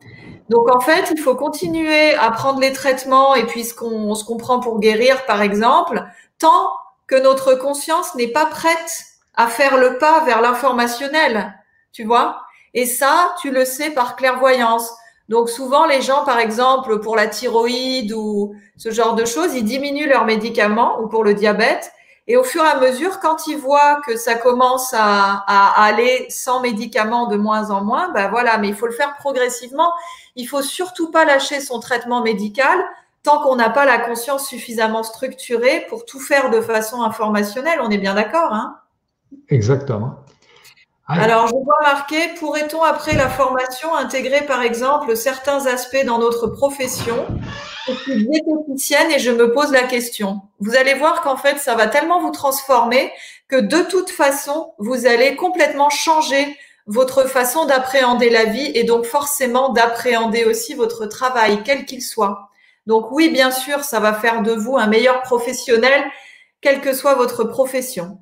Donc, 0.51 0.69
en 0.69 0.81
fait, 0.81 1.09
il 1.15 1.17
faut 1.17 1.33
continuer 1.35 2.13
à 2.15 2.29
prendre 2.29 2.59
les 2.59 2.73
traitements 2.73 3.35
et 3.35 3.45
puis 3.45 3.63
ce 3.63 3.73
qu'on, 3.73 4.37
prend 4.37 4.59
pour 4.59 4.81
guérir, 4.81 5.25
par 5.25 5.41
exemple, 5.41 6.03
tant 6.39 6.73
que 7.07 7.15
notre 7.15 7.55
conscience 7.55 8.15
n'est 8.15 8.33
pas 8.33 8.47
prête 8.47 9.05
à 9.33 9.47
faire 9.47 9.77
le 9.77 9.97
pas 9.97 10.25
vers 10.25 10.41
l'informationnel, 10.41 11.53
tu 11.93 12.03
vois? 12.03 12.41
Et 12.73 12.85
ça, 12.85 13.33
tu 13.41 13.49
le 13.49 13.63
sais 13.63 13.91
par 13.91 14.17
clairvoyance. 14.17 14.91
Donc 15.29 15.49
souvent, 15.49 15.85
les 15.85 16.01
gens, 16.01 16.25
par 16.25 16.39
exemple, 16.39 16.99
pour 16.99 17.15
la 17.15 17.27
thyroïde 17.27 18.11
ou 18.11 18.53
ce 18.75 18.91
genre 18.91 19.15
de 19.15 19.23
choses, 19.23 19.55
ils 19.55 19.63
diminuent 19.63 20.09
leurs 20.09 20.25
médicaments 20.25 20.99
ou 20.99 21.07
pour 21.07 21.23
le 21.23 21.33
diabète. 21.33 21.93
Et 22.31 22.37
au 22.37 22.45
fur 22.45 22.63
et 22.63 22.67
à 22.67 22.79
mesure, 22.79 23.19
quand 23.19 23.47
ils 23.47 23.57
voient 23.57 23.99
que 24.07 24.15
ça 24.15 24.35
commence 24.35 24.93
à, 24.93 25.43
aller 25.83 26.27
sans 26.29 26.61
médicaments 26.61 27.27
de 27.27 27.35
moins 27.35 27.71
en 27.71 27.83
moins, 27.83 28.09
ben 28.13 28.29
voilà, 28.29 28.57
mais 28.57 28.69
il 28.69 28.73
faut 28.73 28.85
le 28.85 28.93
faire 28.93 29.17
progressivement. 29.17 29.91
Il 30.37 30.47
faut 30.47 30.61
surtout 30.61 31.11
pas 31.11 31.25
lâcher 31.25 31.59
son 31.59 31.81
traitement 31.81 32.23
médical 32.23 32.79
tant 33.21 33.43
qu'on 33.43 33.57
n'a 33.57 33.69
pas 33.69 33.83
la 33.85 33.97
conscience 33.97 34.47
suffisamment 34.47 35.03
structurée 35.03 35.85
pour 35.89 36.05
tout 36.05 36.21
faire 36.21 36.51
de 36.51 36.61
façon 36.61 37.01
informationnelle. 37.01 37.79
On 37.81 37.89
est 37.89 37.97
bien 37.97 38.13
d'accord, 38.13 38.53
hein? 38.53 38.77
Exactement. 39.49 40.15
Alors, 41.19 41.47
je 41.47 41.53
vois 41.53 41.81
marquer, 41.81 42.29
pourrait-on, 42.39 42.81
après 42.81 43.15
la 43.15 43.29
formation, 43.29 43.93
intégrer, 43.93 44.45
par 44.45 44.61
exemple, 44.61 45.15
certains 45.17 45.65
aspects 45.65 46.05
dans 46.05 46.19
notre 46.19 46.47
profession? 46.47 47.27
Je 47.88 47.93
suis 47.93 48.25
diététicienne 48.27 49.11
et 49.11 49.19
je 49.19 49.31
me 49.31 49.51
pose 49.51 49.71
la 49.71 49.83
question. 49.83 50.41
Vous 50.59 50.75
allez 50.75 50.93
voir 50.93 51.21
qu'en 51.21 51.35
fait, 51.35 51.57
ça 51.57 51.75
va 51.75 51.88
tellement 51.88 52.21
vous 52.21 52.31
transformer 52.31 53.11
que 53.49 53.57
de 53.57 53.81
toute 53.81 54.09
façon, 54.09 54.73
vous 54.77 55.05
allez 55.05 55.35
complètement 55.35 55.89
changer 55.89 56.57
votre 56.88 57.27
façon 57.27 57.65
d'appréhender 57.65 58.29
la 58.29 58.45
vie 58.45 58.71
et 58.73 58.83
donc 58.83 59.05
forcément 59.05 59.69
d'appréhender 59.69 60.45
aussi 60.45 60.73
votre 60.75 61.05
travail, 61.05 61.61
quel 61.65 61.85
qu'il 61.85 62.01
soit. 62.01 62.49
Donc 62.88 63.11
oui, 63.11 63.29
bien 63.29 63.51
sûr, 63.51 63.83
ça 63.83 63.99
va 63.99 64.13
faire 64.13 64.41
de 64.43 64.53
vous 64.53 64.77
un 64.77 64.88
meilleur 64.88 65.21
professionnel, 65.21 66.03
quelle 66.61 66.81
que 66.81 66.93
soit 66.93 67.15
votre 67.15 67.43
profession. 67.43 68.19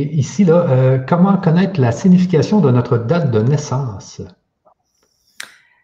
Ici, 0.00 0.44
là, 0.44 0.66
euh, 0.68 0.98
comment 0.98 1.36
connaître 1.36 1.80
la 1.80 1.92
signification 1.92 2.60
de 2.60 2.70
notre 2.70 2.98
date 2.98 3.30
de 3.30 3.40
naissance? 3.40 4.20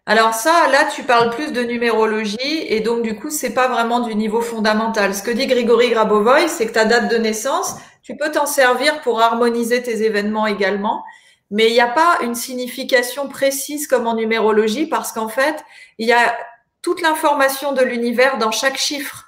Alors 0.07 0.35
ça, 0.35 0.67
là, 0.73 0.87
tu 0.93 1.05
parles 1.05 1.31
plus 1.31 1.53
de 1.53 1.63
numérologie 1.63 2.65
et 2.67 2.81
donc 2.81 3.03
du 3.03 3.15
coup, 3.17 3.31
c'est 3.31 3.55
pas 3.55 3.69
vraiment 3.69 4.01
du 4.01 4.17
niveau 4.17 4.41
fondamental. 4.41 5.15
Ce 5.15 5.23
que 5.23 5.31
dit 5.31 5.47
Grigory 5.47 5.91
Grabovoy, 5.91 6.49
c'est 6.49 6.67
que 6.67 6.73
ta 6.73 6.85
date 6.85 7.11
de 7.11 7.17
naissance, 7.17 7.77
tu 8.03 8.17
peux 8.17 8.33
t'en 8.33 8.47
servir 8.47 9.03
pour 9.03 9.21
harmoniser 9.21 9.83
tes 9.83 10.03
événements 10.03 10.47
également, 10.47 11.05
mais 11.51 11.69
il 11.69 11.75
n'y 11.75 11.81
a 11.81 11.87
pas 11.87 12.19
une 12.23 12.35
signification 12.35 13.29
précise 13.29 13.87
comme 13.87 14.07
en 14.07 14.17
numérologie 14.17 14.87
parce 14.87 15.13
qu'en 15.13 15.29
fait, 15.29 15.65
il 15.99 16.09
y 16.09 16.13
a 16.13 16.37
toute 16.83 17.03
l'information 17.03 17.73
de 17.73 17.83
l'univers 17.83 18.39
dans 18.39 18.51
chaque 18.51 18.79
chiffre. 18.79 19.27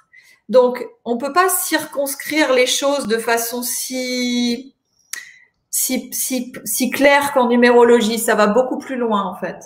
Donc, 0.49 0.85
on 1.05 1.17
peut 1.17 1.33
pas 1.33 1.49
circonscrire 1.49 2.51
les 2.51 2.67
choses 2.67 3.07
de 3.07 3.17
façon 3.17 3.63
si, 3.63 4.72
si, 5.73 6.13
si, 6.13 6.53
si 6.65 6.91
claire 6.91 7.33
qu'en 7.33 7.47
numérologie. 7.47 8.19
Ça 8.19 8.35
va 8.35 8.45
beaucoup 8.45 8.77
plus 8.77 8.95
loin, 8.95 9.23
en 9.23 9.35
fait. 9.35 9.57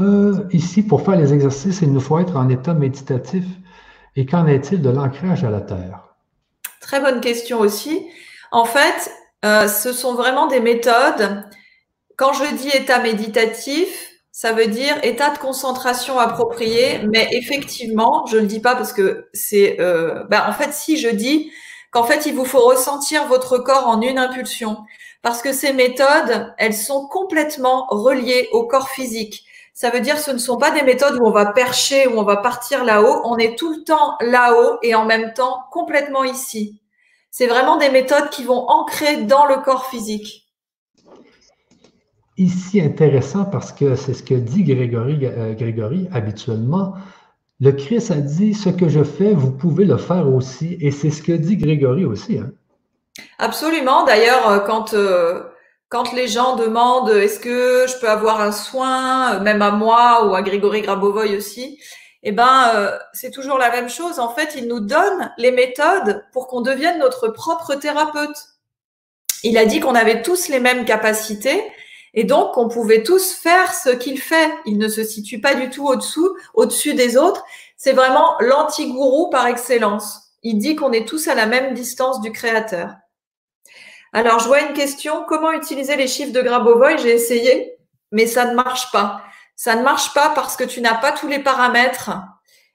Euh, 0.00 0.46
ici, 0.52 0.82
pour 0.82 1.02
faire 1.02 1.16
les 1.16 1.32
exercices, 1.32 1.80
il 1.80 1.90
nous 1.90 2.00
faut 2.00 2.18
être 2.18 2.36
en 2.36 2.48
état 2.50 2.74
méditatif. 2.74 3.44
Et 4.14 4.26
qu'en 4.26 4.46
est-il 4.46 4.82
de 4.82 4.90
l'ancrage 4.90 5.42
à 5.42 5.50
la 5.50 5.62
Terre? 5.62 6.04
Très 6.80 7.00
bonne 7.00 7.20
question 7.20 7.60
aussi. 7.60 8.06
En 8.52 8.66
fait, 8.66 9.10
euh, 9.44 9.66
ce 9.66 9.92
sont 9.92 10.14
vraiment 10.14 10.46
des 10.46 10.60
méthodes. 10.60 11.44
Quand 12.16 12.34
je 12.34 12.54
dis 12.56 12.68
état 12.68 13.00
méditatif, 13.00 13.88
ça 14.30 14.52
veut 14.52 14.66
dire 14.66 14.94
état 15.02 15.30
de 15.30 15.38
concentration 15.38 16.18
approprié, 16.18 17.00
mais 17.10 17.26
effectivement, 17.32 18.26
je 18.26 18.36
ne 18.36 18.42
le 18.42 18.46
dis 18.46 18.60
pas 18.60 18.76
parce 18.76 18.92
que 18.92 19.28
c'est, 19.32 19.80
euh, 19.80 20.24
bah, 20.28 20.46
en 20.48 20.52
fait, 20.52 20.72
si 20.74 20.98
je 20.98 21.08
dis 21.08 21.50
qu'en 21.94 22.04
fait, 22.04 22.26
il 22.26 22.34
vous 22.34 22.44
faut 22.44 22.66
ressentir 22.66 23.26
votre 23.28 23.56
corps 23.56 23.86
en 23.86 24.02
une 24.02 24.18
impulsion, 24.18 24.78
parce 25.22 25.40
que 25.40 25.52
ces 25.52 25.72
méthodes, 25.72 26.52
elles 26.58 26.74
sont 26.74 27.06
complètement 27.06 27.86
reliées 27.88 28.48
au 28.52 28.66
corps 28.66 28.90
physique. 28.90 29.44
Ça 29.72 29.90
veut 29.90 30.00
dire 30.00 30.16
que 30.16 30.20
ce 30.20 30.32
ne 30.32 30.38
sont 30.38 30.58
pas 30.58 30.72
des 30.72 30.82
méthodes 30.82 31.18
où 31.20 31.24
on 31.24 31.30
va 31.30 31.46
percher, 31.46 32.08
où 32.08 32.18
on 32.18 32.24
va 32.24 32.36
partir 32.36 32.84
là-haut. 32.84 33.22
On 33.24 33.38
est 33.38 33.56
tout 33.56 33.72
le 33.72 33.84
temps 33.84 34.16
là-haut 34.20 34.78
et 34.82 34.94
en 34.94 35.04
même 35.04 35.32
temps 35.32 35.60
complètement 35.70 36.24
ici. 36.24 36.80
C'est 37.30 37.46
vraiment 37.46 37.76
des 37.76 37.90
méthodes 37.90 38.28
qui 38.30 38.44
vont 38.44 38.68
ancrer 38.68 39.22
dans 39.22 39.46
le 39.46 39.56
corps 39.56 39.86
physique 39.86 40.44
ici 42.36 42.80
intéressant 42.80 43.44
parce 43.44 43.72
que 43.72 43.94
c'est 43.94 44.14
ce 44.14 44.22
que 44.22 44.34
dit 44.34 44.64
Grégory, 44.64 45.20
euh, 45.24 45.54
Grégory 45.54 46.08
habituellement. 46.12 46.94
Le 47.60 47.72
Christ 47.72 48.10
a 48.10 48.16
dit 48.16 48.54
ce 48.54 48.68
que 48.68 48.88
je 48.88 49.04
fais, 49.04 49.32
vous 49.32 49.52
pouvez 49.52 49.84
le 49.84 49.96
faire 49.96 50.28
aussi. 50.32 50.76
Et 50.80 50.90
c'est 50.90 51.10
ce 51.10 51.22
que 51.22 51.32
dit 51.32 51.56
Grégory 51.56 52.04
aussi. 52.04 52.38
Hein. 52.38 52.50
Absolument. 53.38 54.04
D'ailleurs, 54.04 54.48
euh, 54.48 54.58
quand, 54.60 54.94
euh, 54.94 55.42
quand 55.88 56.12
les 56.12 56.28
gens 56.28 56.56
demandent 56.56 57.10
est-ce 57.10 57.38
que 57.38 57.86
je 57.88 57.98
peux 58.00 58.08
avoir 58.08 58.40
un 58.40 58.52
soin, 58.52 59.38
même 59.40 59.62
à 59.62 59.70
moi 59.70 60.26
ou 60.26 60.34
à 60.34 60.42
Grégory 60.42 60.82
Grabovoy 60.82 61.36
aussi, 61.36 61.78
eh 62.22 62.32
ben, 62.32 62.98
c'est 63.12 63.30
toujours 63.30 63.58
la 63.58 63.70
même 63.70 63.90
chose. 63.90 64.18
En 64.18 64.30
fait, 64.30 64.54
il 64.56 64.66
nous 64.66 64.80
donne 64.80 65.30
les 65.36 65.50
méthodes 65.50 66.24
pour 66.32 66.48
qu'on 66.48 66.62
devienne 66.62 66.98
notre 66.98 67.28
propre 67.28 67.74
thérapeute. 67.74 68.54
Il 69.42 69.58
a 69.58 69.66
dit 69.66 69.78
qu'on 69.78 69.94
avait 69.94 70.22
tous 70.22 70.48
les 70.48 70.58
mêmes 70.58 70.86
capacités 70.86 71.62
et 72.14 72.24
donc, 72.24 72.56
on 72.56 72.68
pouvait 72.68 73.02
tous 73.02 73.32
faire 73.32 73.74
ce 73.74 73.90
qu'il 73.90 74.20
fait. 74.20 74.52
Il 74.66 74.78
ne 74.78 74.86
se 74.86 75.02
situe 75.02 75.40
pas 75.40 75.54
du 75.54 75.68
tout 75.68 75.86
au-dessous, 75.86 76.36
au-dessus 76.54 76.94
des 76.94 77.16
autres. 77.16 77.44
C'est 77.76 77.92
vraiment 77.92 78.36
l'anti-gourou 78.38 79.30
par 79.30 79.48
excellence. 79.48 80.20
Il 80.44 80.58
dit 80.58 80.76
qu'on 80.76 80.92
est 80.92 81.08
tous 81.08 81.26
à 81.26 81.34
la 81.34 81.46
même 81.46 81.74
distance 81.74 82.20
du 82.20 82.30
créateur. 82.30 82.94
Alors, 84.12 84.38
je 84.38 84.46
vois 84.46 84.60
une 84.60 84.74
question. 84.74 85.24
Comment 85.28 85.50
utiliser 85.50 85.96
les 85.96 86.06
chiffres 86.06 86.32
de 86.32 86.40
Grabovoi 86.40 86.96
J'ai 86.98 87.10
essayé, 87.10 87.76
mais 88.12 88.28
ça 88.28 88.44
ne 88.44 88.54
marche 88.54 88.92
pas. 88.92 89.22
Ça 89.56 89.74
ne 89.74 89.82
marche 89.82 90.14
pas 90.14 90.30
parce 90.36 90.56
que 90.56 90.64
tu 90.64 90.80
n'as 90.80 90.94
pas 90.94 91.10
tous 91.10 91.26
les 91.26 91.40
paramètres. 91.40 92.12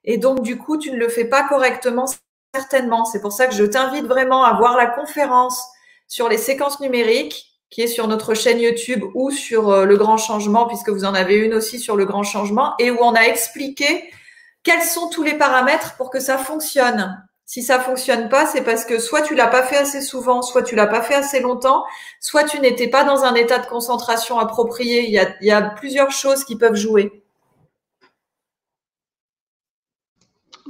Et 0.04 0.18
donc, 0.18 0.42
du 0.42 0.58
coup, 0.58 0.78
tu 0.78 0.92
ne 0.92 0.98
le 0.98 1.08
fais 1.08 1.26
pas 1.26 1.48
correctement, 1.48 2.08
certainement. 2.54 3.06
C'est 3.06 3.22
pour 3.22 3.32
ça 3.32 3.48
que 3.48 3.56
je 3.56 3.64
t'invite 3.64 4.06
vraiment 4.06 4.44
à 4.44 4.58
voir 4.58 4.76
la 4.76 4.88
conférence 4.88 5.64
sur 6.10 6.28
les 6.28 6.38
séquences 6.38 6.82
numériques 6.82 7.49
qui 7.70 7.82
est 7.82 7.88
sur 7.88 8.08
notre 8.08 8.34
chaîne 8.34 8.60
YouTube 8.60 9.04
ou 9.14 9.32
sur 9.32 9.70
euh, 9.70 9.86
Le 9.86 9.98
Grand 9.98 10.18
Changement, 10.18 10.68
puisque 10.68 10.90
vous 10.90 11.06
en 11.06 11.14
avez 11.14 11.36
une 11.36 11.54
aussi 11.54 11.80
sur 11.80 11.96
Le 11.96 12.06
Grand 12.06 12.24
Changement, 12.24 12.74
et 12.80 12.92
où 12.92 12.98
on 13.02 13.14
a 13.14 13.22
expliqué 13.22 14.10
quels 14.64 14.82
sont 14.82 15.10
tous 15.10 15.24
les 15.24 15.38
paramètres 15.38 15.96
pour 15.98 16.10
que 16.10 16.20
ça 16.20 16.38
fonctionne. 16.38 17.24
Si 17.46 17.64
ça 17.64 17.80
fonctionne 17.80 18.30
pas, 18.30 18.46
c'est 18.46 18.64
parce 18.64 18.86
que 18.86 19.00
soit 19.00 19.24
tu 19.24 19.34
l'as 19.34 19.48
pas 19.48 19.64
fait 19.64 19.78
assez 19.78 20.02
souvent, 20.02 20.44
soit 20.44 20.62
tu 20.62 20.76
l'as 20.76 20.86
pas 20.86 21.02
fait 21.02 21.16
assez 21.16 21.40
longtemps, 21.40 21.84
soit 22.20 22.44
tu 22.44 22.60
n'étais 22.60 22.88
pas 22.88 23.04
dans 23.04 23.24
un 23.24 23.34
état 23.34 23.58
de 23.58 23.66
concentration 23.66 24.38
approprié. 24.38 25.06
Il 25.06 25.12
y 25.12 25.18
a, 25.18 25.34
il 25.42 25.48
y 25.48 25.52
a 25.52 25.62
plusieurs 25.62 26.12
choses 26.12 26.44
qui 26.44 26.56
peuvent 26.58 26.76
jouer. 26.76 27.24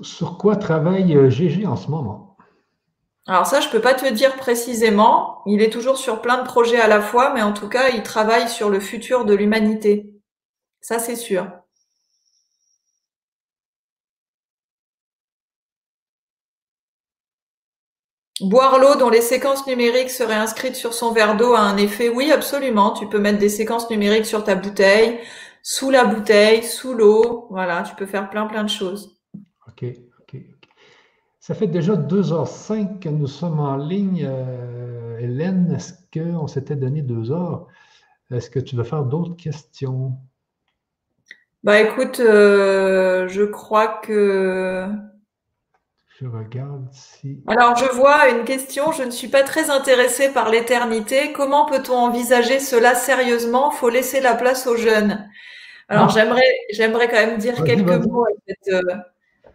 Sur 0.02 0.38
quoi 0.38 0.56
travaille 0.56 1.30
GG 1.30 1.66
euh, 1.66 1.70
en 1.70 1.76
ce 1.76 1.90
moment? 1.90 2.29
Alors 3.30 3.46
ça, 3.46 3.62
je 3.62 3.70
peux 3.70 3.80
pas 3.80 3.94
te 3.94 4.12
dire 4.12 4.36
précisément. 4.38 5.44
Il 5.46 5.62
est 5.62 5.70
toujours 5.72 5.98
sur 5.98 6.22
plein 6.22 6.40
de 6.40 6.48
projets 6.48 6.80
à 6.82 6.88
la 6.88 7.00
fois, 7.00 7.32
mais 7.34 7.44
en 7.44 7.54
tout 7.54 7.70
cas, 7.70 7.90
il 7.90 8.02
travaille 8.04 8.50
sur 8.50 8.70
le 8.72 8.80
futur 8.80 9.24
de 9.24 9.36
l'humanité. 9.36 10.16
Ça, 10.82 11.00
c'est 11.00 11.16
sûr. 11.16 11.48
Boire 18.42 18.80
l'eau 18.80 18.96
dont 18.96 19.10
les 19.10 19.22
séquences 19.22 19.68
numériques 19.68 20.10
seraient 20.10 20.34
inscrites 20.34 20.76
sur 20.76 20.94
son 20.94 21.12
verre 21.12 21.38
d'eau 21.38 21.54
a 21.54 21.60
un 21.60 21.78
effet 21.78 22.10
Oui, 22.10 22.32
absolument. 22.32 22.94
Tu 22.94 23.08
peux 23.08 23.20
mettre 23.20 23.38
des 23.38 23.50
séquences 23.50 23.90
numériques 23.92 24.26
sur 24.26 24.44
ta 24.44 24.56
bouteille, 24.56 25.20
sous 25.62 25.92
la 25.92 26.06
bouteille, 26.06 26.64
sous 26.64 26.94
l'eau. 26.94 27.48
Voilà, 27.52 27.84
tu 27.84 27.96
peux 27.96 28.06
faire 28.08 28.30
plein, 28.30 28.48
plein 28.48 28.64
de 28.64 28.70
choses. 28.70 29.20
Ça 31.50 31.56
fait 31.56 31.66
déjà 31.66 31.96
2h05 31.96 33.00
que 33.00 33.10
nous 33.10 33.26
sommes 33.26 33.60
en 33.60 33.76
ligne. 33.76 34.24
Euh, 34.24 35.18
Hélène, 35.18 35.74
est-ce 35.76 35.94
qu'on 36.14 36.46
s'était 36.46 36.76
donné 36.76 37.02
deux 37.02 37.32
heures? 37.32 37.66
Est-ce 38.30 38.52
que 38.52 38.60
tu 38.60 38.76
veux 38.76 38.84
faire 38.84 39.04
d'autres 39.04 39.36
questions? 39.36 40.14
Bah 41.64 41.82
écoute, 41.82 42.20
euh, 42.20 43.28
je 43.30 43.42
crois 43.42 43.88
que 43.88 44.90
je 46.20 46.28
regarde 46.28 46.88
si. 46.92 47.42
Alors, 47.48 47.76
je 47.78 47.96
vois 47.96 48.30
une 48.30 48.44
question. 48.44 48.92
Je 48.92 49.02
ne 49.02 49.10
suis 49.10 49.30
pas 49.30 49.42
très 49.42 49.72
intéressée 49.72 50.32
par 50.32 50.52
l'éternité. 50.52 51.34
Comment 51.34 51.66
peut-on 51.66 51.96
envisager 51.96 52.60
cela 52.60 52.94
sérieusement? 52.94 53.72
Faut 53.72 53.90
laisser 53.90 54.22
la 54.22 54.36
place 54.36 54.68
aux 54.68 54.78
jeunes. 54.78 55.28
Alors, 55.88 56.10
j'aimerais, 56.10 56.54
j'aimerais 56.72 57.08
quand 57.08 57.26
même 57.26 57.40
dire 57.40 57.64
quelques 57.64 58.06
mots 58.06 58.28
euh, 58.72 58.82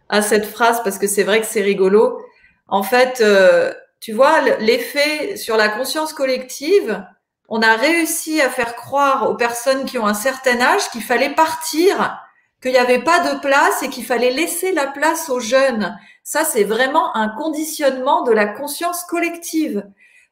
à 0.08 0.22
cette, 0.22 0.46
phrase 0.46 0.82
parce 0.82 0.98
que 0.98 1.06
c'est 1.06 1.22
vrai 1.22 1.40
que 1.40 1.46
c'est 1.46 1.62
rigolo. 1.62 2.20
En 2.68 2.82
fait, 2.82 3.20
euh, 3.20 3.72
tu 4.00 4.12
vois, 4.12 4.40
l'effet 4.60 5.36
sur 5.36 5.56
la 5.56 5.68
conscience 5.68 6.12
collective, 6.12 7.04
on 7.48 7.62
a 7.62 7.74
réussi 7.74 8.40
à 8.40 8.48
faire 8.48 8.74
croire 8.74 9.30
aux 9.30 9.34
personnes 9.34 9.84
qui 9.84 9.98
ont 9.98 10.06
un 10.06 10.14
certain 10.14 10.60
âge 10.60 10.88
qu'il 10.90 11.02
fallait 11.02 11.34
partir, 11.34 12.18
qu'il 12.62 12.72
n'y 12.72 12.78
avait 12.78 13.02
pas 13.02 13.20
de 13.20 13.38
place 13.40 13.82
et 13.82 13.88
qu'il 13.88 14.04
fallait 14.04 14.30
laisser 14.30 14.72
la 14.72 14.86
place 14.86 15.28
aux 15.28 15.40
jeunes. 15.40 15.98
Ça, 16.22 16.44
c'est 16.44 16.64
vraiment 16.64 17.14
un 17.14 17.28
conditionnement 17.28 18.22
de 18.22 18.32
la 18.32 18.46
conscience 18.46 19.04
collective. 19.04 19.84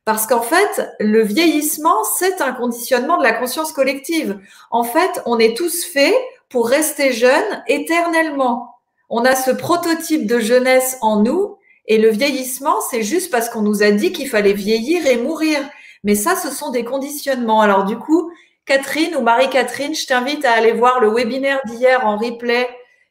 Parce 0.05 0.27
qu'en 0.27 0.43
fait, 0.43 0.90
le 0.99 1.23
vieillissement, 1.23 2.03
c'est 2.19 2.40
un 2.40 2.53
conditionnement 2.53 3.19
de 3.19 3.23
la 3.23 3.32
conscience 3.32 3.73
collective. 3.73 4.40
En 4.70 4.82
fait, 4.82 5.23
on 5.27 5.39
est 5.39 5.57
tous 5.57 5.85
faits 5.85 6.15
pour 6.49 6.69
rester 6.69 7.12
jeunes 7.12 7.62
éternellement. 7.69 8.72
On 9.15 9.27
a 9.27 9.37
ce 9.37 9.51
prototype 9.51 10.27
de 10.27 10.41
jeunesse 10.41 10.97
en 11.03 11.23
nous 11.23 11.59
et 11.85 11.99
le 11.99 12.09
vieillissement, 12.09 12.81
c'est 12.91 13.03
juste 13.03 13.31
parce 13.31 13.51
qu'on 13.51 13.61
nous 13.61 13.83
a 13.83 13.91
dit 13.91 14.11
qu'il 14.11 14.27
fallait 14.27 14.55
vieillir 14.55 15.07
et 15.07 15.19
mourir. 15.19 15.59
Mais 16.03 16.15
ça, 16.15 16.35
ce 16.35 16.49
sont 16.49 16.71
des 16.71 16.83
conditionnements. 16.83 17.61
Alors 17.61 17.85
du 17.85 17.99
coup, 17.99 18.33
Catherine 18.65 19.15
ou 19.15 19.21
Marie-Catherine, 19.21 19.95
je 19.95 20.07
t'invite 20.07 20.47
à 20.47 20.53
aller 20.53 20.73
voir 20.73 20.99
le 21.01 21.11
webinaire 21.11 21.61
d'hier 21.67 22.07
en 22.07 22.17
replay 22.17 22.67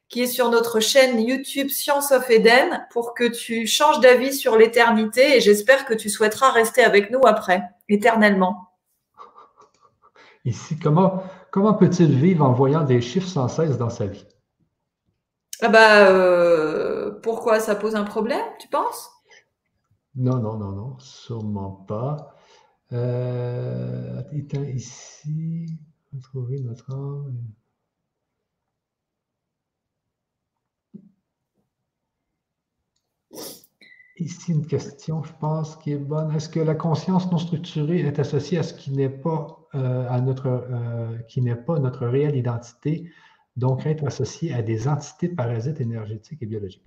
qui 0.09 0.23
est 0.23 0.27
sur 0.27 0.49
notre 0.49 0.79
chaîne 0.79 1.21
YouTube 1.21 1.69
Science 1.69 2.11
of 2.11 2.27
Eden 2.31 2.83
pour 2.89 3.13
que 3.13 3.25
tu 3.25 3.67
changes 3.67 3.99
d'avis 3.99 4.33
sur 4.33 4.57
l'éternité 4.57 5.37
et 5.37 5.39
j'espère 5.39 5.85
que 5.85 5.93
tu 5.93 6.09
souhaiteras 6.09 6.49
rester 6.49 6.83
avec 6.83 7.11
nous 7.11 7.21
après, 7.25 7.61
éternellement. 7.89 8.71
Ici, 10.45 10.79
comment, 10.79 11.21
comment 11.51 11.75
peut-il 11.75 12.15
vivre 12.15 12.43
en 12.43 12.53
voyant 12.53 12.81
des 12.81 13.01
chiffres 13.01 13.27
sans 13.27 13.47
cesse 13.47 13.77
dans 13.77 13.91
sa 13.91 14.07
vie? 14.07 14.25
Ah 15.61 15.69
bah, 15.69 16.09
euh, 16.09 17.11
pourquoi 17.23 17.59
ça 17.59 17.75
pose 17.75 17.95
un 17.95 18.03
problème, 18.03 18.45
tu 18.59 18.67
penses? 18.67 19.09
Non, 20.15 20.37
non, 20.39 20.57
non, 20.57 20.71
non, 20.71 20.99
sûrement 20.99 21.71
pas. 21.87 22.35
Euh, 22.93 24.23
étant 24.33 24.63
ici, 24.63 25.67
retrouver 26.13 26.59
notre 26.61 26.91
âme. 26.93 27.37
Ici, 34.17 34.51
une 34.51 34.67
question, 34.67 35.23
je 35.23 35.33
pense, 35.39 35.77
qui 35.77 35.91
est 35.93 35.97
bonne. 35.97 36.33
Est-ce 36.35 36.47
que 36.49 36.59
la 36.59 36.75
conscience 36.75 37.31
non 37.31 37.37
structurée 37.37 38.01
est 38.01 38.19
associée 38.19 38.57
à 38.59 38.63
ce 38.63 38.73
qui 38.73 38.91
n'est 38.91 39.09
pas, 39.09 39.67
euh, 39.75 40.07
à 40.09 40.19
euh, 40.21 41.17
qui 41.27 41.41
n'est 41.41 41.55
pas 41.55 41.79
notre 41.79 42.05
réelle 42.05 42.35
identité, 42.35 43.09
donc 43.55 43.85
être 43.85 44.05
associée 44.05 44.53
à 44.53 44.61
des 44.61 44.87
entités 44.87 45.29
parasites 45.29 45.81
énergétiques 45.81 46.41
et 46.41 46.45
biologiques? 46.45 46.85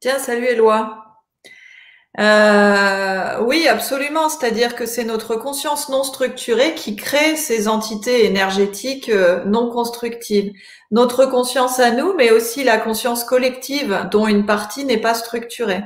Tiens, 0.00 0.18
salut 0.18 0.46
Éloi. 0.46 1.04
Euh, 2.18 3.40
oui, 3.42 3.68
absolument. 3.68 4.28
C'est-à-dire 4.28 4.74
que 4.74 4.86
c'est 4.86 5.04
notre 5.04 5.36
conscience 5.36 5.88
non 5.88 6.02
structurée 6.02 6.74
qui 6.74 6.96
crée 6.96 7.36
ces 7.36 7.68
entités 7.68 8.24
énergétiques 8.24 9.10
non 9.46 9.70
constructives. 9.70 10.52
Notre 10.90 11.26
conscience 11.26 11.78
à 11.78 11.90
nous, 11.90 12.14
mais 12.14 12.30
aussi 12.30 12.64
la 12.64 12.78
conscience 12.78 13.24
collective 13.24 14.08
dont 14.10 14.26
une 14.26 14.46
partie 14.46 14.84
n'est 14.84 15.00
pas 15.00 15.14
structurée. 15.14 15.82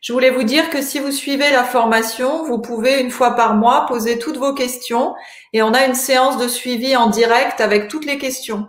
Je 0.00 0.12
voulais 0.12 0.30
vous 0.30 0.44
dire 0.44 0.70
que 0.70 0.80
si 0.80 1.00
vous 1.00 1.10
suivez 1.10 1.50
la 1.50 1.64
formation, 1.64 2.44
vous 2.44 2.60
pouvez 2.60 3.00
une 3.00 3.10
fois 3.10 3.34
par 3.34 3.54
mois 3.54 3.86
poser 3.86 4.18
toutes 4.18 4.36
vos 4.36 4.54
questions 4.54 5.14
et 5.52 5.60
on 5.62 5.74
a 5.74 5.86
une 5.86 5.94
séance 5.94 6.38
de 6.38 6.46
suivi 6.46 6.94
en 6.94 7.10
direct 7.10 7.60
avec 7.60 7.88
toutes 7.88 8.06
les 8.06 8.18
questions. 8.18 8.68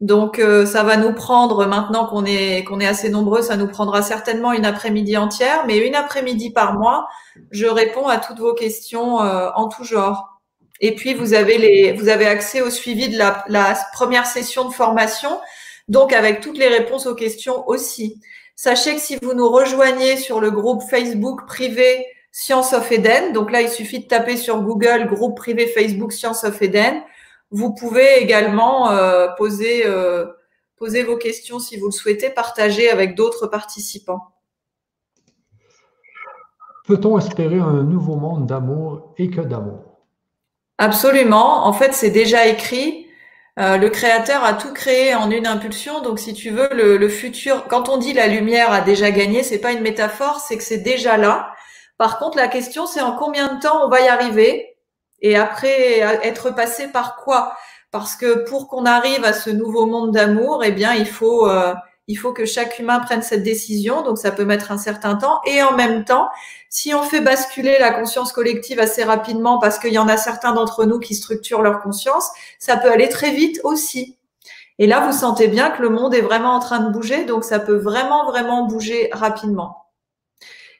Donc 0.00 0.38
euh, 0.38 0.64
ça 0.64 0.84
va 0.84 0.96
nous 0.96 1.12
prendre 1.12 1.66
maintenant 1.66 2.06
qu'on 2.06 2.24
est 2.24 2.62
qu'on 2.64 2.78
est 2.78 2.86
assez 2.86 3.10
nombreux, 3.10 3.42
ça 3.42 3.56
nous 3.56 3.66
prendra 3.66 4.00
certainement 4.02 4.52
une 4.52 4.64
après-midi 4.64 5.16
entière, 5.16 5.64
mais 5.66 5.78
une 5.78 5.96
après-midi 5.96 6.50
par 6.50 6.74
mois, 6.78 7.08
je 7.50 7.66
réponds 7.66 8.06
à 8.06 8.18
toutes 8.18 8.38
vos 8.38 8.54
questions 8.54 9.20
euh, 9.22 9.48
en 9.56 9.68
tout 9.68 9.84
genre. 9.84 10.40
Et 10.80 10.94
puis 10.94 11.14
vous 11.14 11.34
avez 11.34 11.58
les 11.58 11.92
vous 11.92 12.08
avez 12.08 12.26
accès 12.26 12.60
au 12.60 12.70
suivi 12.70 13.08
de 13.08 13.18
la, 13.18 13.44
la 13.48 13.76
première 13.92 14.26
session 14.26 14.68
de 14.68 14.72
formation, 14.72 15.40
donc 15.88 16.12
avec 16.12 16.40
toutes 16.40 16.58
les 16.58 16.68
réponses 16.68 17.06
aux 17.06 17.16
questions 17.16 17.68
aussi. 17.68 18.20
Sachez 18.54 18.96
que 18.96 19.00
si 19.00 19.16
vous 19.22 19.34
nous 19.34 19.48
rejoignez 19.48 20.16
sur 20.16 20.40
le 20.40 20.50
groupe 20.50 20.82
Facebook 20.88 21.46
privé 21.46 22.06
Science 22.32 22.72
of 22.72 22.90
Eden, 22.92 23.32
donc 23.32 23.50
là, 23.50 23.62
il 23.62 23.68
suffit 23.68 24.00
de 24.00 24.06
taper 24.06 24.36
sur 24.36 24.60
Google 24.62 25.06
groupe 25.06 25.36
privé 25.36 25.66
Facebook 25.66 26.12
Science 26.12 26.44
of 26.44 26.60
Eden. 26.60 27.02
Vous 27.50 27.74
pouvez 27.74 28.18
également 28.20 28.90
euh, 28.90 29.28
poser, 29.36 29.86
euh, 29.86 30.26
poser 30.76 31.02
vos 31.02 31.16
questions 31.16 31.58
si 31.58 31.78
vous 31.78 31.86
le 31.86 31.92
souhaitez, 31.92 32.30
partager 32.30 32.90
avec 32.90 33.14
d'autres 33.14 33.46
participants. 33.46 34.34
Peut-on 36.86 37.18
espérer 37.18 37.58
un 37.58 37.82
nouveau 37.82 38.16
monde 38.16 38.46
d'amour 38.46 39.14
et 39.18 39.30
que 39.30 39.40
d'amour? 39.40 39.88
Absolument. 40.78 41.66
En 41.66 41.72
fait, 41.72 41.92
c'est 41.92 42.10
déjà 42.10 42.46
écrit. 42.46 43.06
Euh, 43.58 43.76
le 43.76 43.90
créateur 43.90 44.44
a 44.44 44.54
tout 44.54 44.72
créé 44.72 45.14
en 45.14 45.30
une 45.30 45.46
impulsion. 45.46 46.00
Donc, 46.00 46.20
si 46.20 46.32
tu 46.32 46.50
veux, 46.50 46.68
le, 46.72 47.08
futur, 47.08 47.66
quand 47.66 47.88
on 47.88 47.98
dit 47.98 48.12
la 48.12 48.28
lumière 48.28 48.70
a 48.70 48.80
déjà 48.80 49.10
gagné, 49.10 49.42
c'est 49.42 49.58
pas 49.58 49.72
une 49.72 49.82
métaphore, 49.82 50.38
c'est 50.40 50.56
que 50.56 50.62
c'est 50.62 50.78
déjà 50.78 51.16
là. 51.16 51.52
Par 51.98 52.18
contre, 52.18 52.36
la 52.36 52.46
question, 52.46 52.86
c'est 52.86 53.00
en 53.00 53.16
combien 53.16 53.54
de 53.54 53.60
temps 53.60 53.84
on 53.84 53.88
va 53.88 54.00
y 54.00 54.08
arriver? 54.08 54.77
Et 55.20 55.36
après 55.36 56.00
être 56.22 56.50
passé 56.54 56.88
par 56.88 57.16
quoi? 57.16 57.56
Parce 57.90 58.16
que 58.16 58.44
pour 58.48 58.68
qu'on 58.68 58.84
arrive 58.84 59.24
à 59.24 59.32
ce 59.32 59.50
nouveau 59.50 59.86
monde 59.86 60.12
d'amour, 60.12 60.62
eh 60.64 60.72
bien, 60.72 60.94
il 60.94 61.06
faut 61.06 61.48
euh, 61.48 61.74
il 62.08 62.16
faut 62.16 62.32
que 62.32 62.46
chaque 62.46 62.78
humain 62.78 63.00
prenne 63.00 63.22
cette 63.22 63.42
décision. 63.42 64.02
Donc, 64.02 64.18
ça 64.18 64.30
peut 64.30 64.44
mettre 64.44 64.72
un 64.72 64.78
certain 64.78 65.16
temps. 65.16 65.40
Et 65.46 65.62
en 65.62 65.74
même 65.76 66.04
temps, 66.04 66.28
si 66.70 66.94
on 66.94 67.02
fait 67.02 67.20
basculer 67.20 67.76
la 67.78 67.92
conscience 67.92 68.32
collective 68.32 68.80
assez 68.80 69.04
rapidement, 69.04 69.58
parce 69.58 69.78
qu'il 69.78 69.92
y 69.92 69.98
en 69.98 70.08
a 70.08 70.16
certains 70.16 70.52
d'entre 70.52 70.86
nous 70.86 70.98
qui 70.98 71.14
structurent 71.14 71.62
leur 71.62 71.82
conscience, 71.82 72.30
ça 72.58 72.78
peut 72.78 72.90
aller 72.90 73.10
très 73.10 73.32
vite 73.32 73.60
aussi. 73.62 74.16
Et 74.78 74.86
là, 74.86 75.00
vous 75.06 75.12
sentez 75.12 75.48
bien 75.48 75.70
que 75.70 75.82
le 75.82 75.90
monde 75.90 76.14
est 76.14 76.20
vraiment 76.20 76.52
en 76.54 76.60
train 76.60 76.80
de 76.80 76.90
bouger, 76.90 77.24
donc 77.24 77.44
ça 77.44 77.58
peut 77.58 77.76
vraiment, 77.76 78.26
vraiment 78.26 78.66
bouger 78.66 79.10
rapidement. 79.12 79.87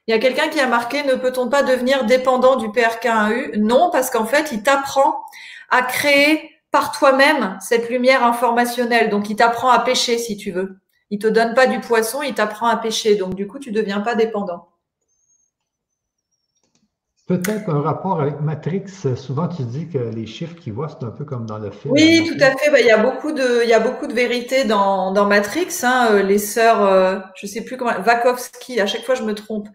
Il 0.09 0.13
y 0.13 0.15
a 0.15 0.19
quelqu'un 0.19 0.49
qui 0.49 0.59
a 0.59 0.67
marqué, 0.67 1.03
ne 1.05 1.17
peut-on 1.17 1.51
pas 1.51 1.63
devenir 1.63 2.07
dépendant 2.07 2.57
du 2.57 2.69
PRK1U 2.69 3.59
Non, 3.59 3.91
parce 3.93 4.09
qu'en 4.09 4.25
fait, 4.25 4.53
il 4.53 4.63
t'apprend 4.63 5.23
à 5.69 5.83
créer 5.83 6.51
par 6.71 6.93
toi-même 6.93 7.59
cette 7.61 7.91
lumière 7.91 8.25
informationnelle. 8.25 9.11
Donc, 9.11 9.29
il 9.29 9.37
t'apprend 9.37 9.69
à 9.69 9.81
pêcher, 9.81 10.17
si 10.17 10.39
tu 10.39 10.51
veux. 10.51 10.79
Il 11.11 11.19
te 11.19 11.27
donne 11.27 11.53
pas 11.53 11.67
du 11.67 11.81
poisson, 11.81 12.23
il 12.23 12.33
t'apprend 12.33 12.69
à 12.69 12.79
pêcher. 12.79 13.17
Donc, 13.17 13.35
du 13.35 13.47
coup, 13.47 13.59
tu 13.59 13.71
deviens 13.71 14.01
pas 14.01 14.15
dépendant. 14.15 14.69
Peut-être 17.29 17.69
un 17.69 17.83
rapport 17.83 18.23
avec 18.23 18.41
Matrix. 18.41 18.87
Souvent, 19.15 19.49
tu 19.49 19.63
dis 19.63 19.87
que 19.87 19.99
les 19.99 20.25
chiffres 20.25 20.55
qu'ils 20.55 20.73
voient, 20.73 20.89
c'est 20.89 21.05
un 21.05 21.11
peu 21.11 21.27
comme 21.27 21.45
dans 21.45 21.59
le 21.59 21.71
film. 21.71 21.93
Oui, 21.93 22.27
tout 22.27 22.43
à 22.43 22.57
fait. 22.57 22.71
Ben, 22.71 22.79
il, 22.81 22.87
y 22.87 22.91
a 22.91 22.97
beaucoup 22.97 23.33
de, 23.33 23.63
il 23.65 23.69
y 23.69 23.75
a 23.75 23.81
beaucoup 23.81 24.07
de 24.07 24.15
vérité 24.15 24.65
dans, 24.65 25.13
dans 25.13 25.27
Matrix. 25.27 25.69
Hein. 25.83 26.09
Euh, 26.13 26.23
les 26.23 26.39
sœurs, 26.39 26.83
euh, 26.83 27.19
je 27.35 27.47
sais 27.47 27.63
plus 27.63 27.77
comment, 27.77 28.01
Vakovski, 28.01 28.81
à 28.81 28.87
chaque 28.87 29.05
fois 29.05 29.15
je 29.15 29.25
me 29.25 29.35
trompe. 29.35 29.69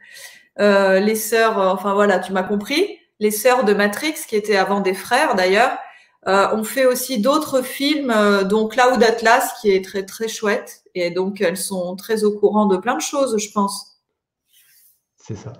Euh, 0.59 0.99
les 0.99 1.13
sœurs, 1.13 1.59
euh, 1.59 1.69
enfin 1.69 1.93
voilà, 1.93 2.17
tu 2.17 2.33
m'as 2.33 2.41
compris. 2.41 2.97
Les 3.19 3.29
sœurs 3.29 3.65
de 3.65 3.75
Matrix, 3.75 4.15
qui 4.27 4.35
étaient 4.35 4.57
avant 4.57 4.79
des 4.79 4.95
frères 4.95 5.35
d'ailleurs, 5.35 5.77
ont 6.25 6.63
fait 6.63 6.87
aussi 6.87 7.21
d'autres 7.21 7.61
films, 7.61 8.13
dont 8.49 8.67
Cloud 8.67 9.03
Atlas, 9.03 9.53
qui 9.61 9.69
est 9.69 9.85
très 9.85 10.03
très 10.03 10.27
chouette. 10.27 10.81
Et 10.95 11.11
donc 11.11 11.39
elles 11.39 11.57
sont 11.57 11.95
très 11.95 12.23
au 12.23 12.31
courant 12.31 12.65
de 12.65 12.77
plein 12.77 12.95
de 12.95 13.01
choses, 13.01 13.37
je 13.37 13.51
pense. 13.51 13.99
C'est 15.17 15.35
ça. 15.35 15.53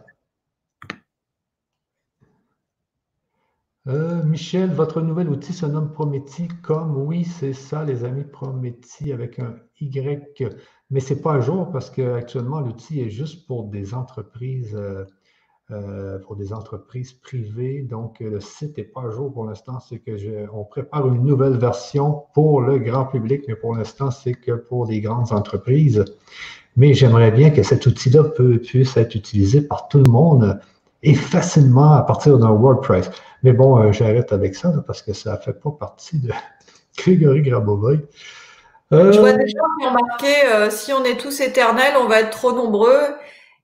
Euh, 3.90 4.24
Michel, 4.24 4.72
votre 4.72 5.02
nouvel 5.02 5.28
outil 5.28 5.52
se 5.52 5.66
nomme 5.66 5.92
comme 6.62 6.96
oui, 6.96 7.26
c'est 7.26 7.52
ça, 7.52 7.84
les 7.84 8.06
amis, 8.06 8.24
Prométhie 8.24 9.12
avec 9.12 9.40
un 9.40 9.56
Y, 9.82 10.48
mais 10.90 11.02
ce 11.02 11.14
n'est 11.14 11.20
pas 11.20 11.34
à 11.34 11.40
jour 11.42 11.70
parce 11.70 11.90
qu'actuellement, 11.90 12.62
l'outil 12.62 13.02
est 13.02 13.10
juste 13.10 13.46
pour 13.46 13.66
des 13.66 13.94
entreprises, 13.94 14.74
euh, 14.74 15.04
euh, 15.72 16.18
pour 16.20 16.38
des 16.38 16.54
entreprises 16.54 17.12
privées. 17.12 17.82
Donc, 17.82 18.22
le 18.22 18.40
site 18.40 18.78
n'est 18.78 18.86
pas 18.86 19.02
à 19.02 19.10
jour 19.10 19.34
pour 19.34 19.46
l'instant. 19.46 19.82
C'est 19.82 20.00
que 20.00 20.48
on 20.54 20.64
prépare 20.64 21.06
une 21.10 21.26
nouvelle 21.26 21.58
version 21.58 22.24
pour 22.34 22.62
le 22.62 22.80
grand 22.80 23.06
public, 23.06 23.44
mais 23.50 23.56
pour 23.56 23.76
l'instant, 23.76 24.12
c'est 24.12 24.36
que 24.36 24.54
pour 24.54 24.86
les 24.86 25.02
grandes 25.02 25.34
entreprises. 25.34 26.06
Mais 26.78 26.94
j'aimerais 26.94 27.32
bien 27.32 27.50
que 27.50 27.64
cet 27.64 27.86
outil-là 27.86 28.24
puisse 28.64 28.96
être 28.96 29.16
utilisé 29.16 29.62
par 29.62 29.90
tout 29.90 30.02
le 30.02 30.10
monde 30.10 30.58
et 31.04 31.16
facilement 31.16 31.92
à 31.92 32.02
partir 32.02 32.40
d'un 32.40 32.52
WordPress. 32.52 33.12
Mais 33.44 33.52
bon, 33.52 33.78
euh, 33.78 33.92
j'arrête 33.92 34.32
avec 34.32 34.56
ça 34.56 34.72
parce 34.88 35.02
que 35.02 35.14
ça 35.14 35.34
ne 35.34 35.38
fait 35.38 35.54
pas 35.54 35.72
partie 35.72 36.18
de 36.18 36.32
Grégory 36.98 37.42
Grabovoy. 37.42 38.00
Euh, 38.94 39.12
Je 39.12 39.20
vois 39.20 39.34
des 39.34 39.48
gens 39.48 39.64
qui 39.80 39.88
ont 39.88 39.92
marqué 39.92 40.46
euh, 40.48 40.70
si 40.70 40.94
on 40.94 41.04
est 41.04 41.18
tous 41.18 41.42
éternels, 41.42 41.94
on 42.00 42.08
va 42.08 42.22
être 42.22 42.30
trop 42.30 42.54
nombreux. 42.54 43.02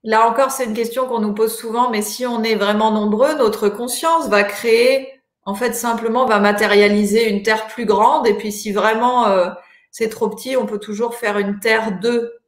Là 0.04 0.28
encore, 0.28 0.50
c'est 0.50 0.64
une 0.64 0.74
question 0.74 1.06
qu'on 1.06 1.20
nous 1.20 1.34
pose 1.34 1.56
souvent, 1.56 1.90
mais 1.90 2.02
si 2.02 2.26
on 2.26 2.42
est 2.42 2.56
vraiment 2.56 2.90
nombreux, 2.90 3.34
notre 3.36 3.68
conscience 3.68 4.28
va 4.28 4.44
créer, 4.44 5.08
en 5.44 5.54
fait, 5.54 5.72
simplement 5.72 6.26
va 6.26 6.38
matérialiser 6.40 7.30
une 7.30 7.42
terre 7.42 7.66
plus 7.66 7.86
grande. 7.86 8.26
Et 8.26 8.34
puis, 8.34 8.50
si 8.50 8.72
vraiment 8.72 9.26
c'est 9.90 10.08
trop 10.08 10.30
petit, 10.30 10.56
on 10.56 10.64
peut 10.64 10.78
toujours 10.78 11.14
faire 11.16 11.36
une 11.36 11.60
terre 11.60 12.00
2 12.00 12.39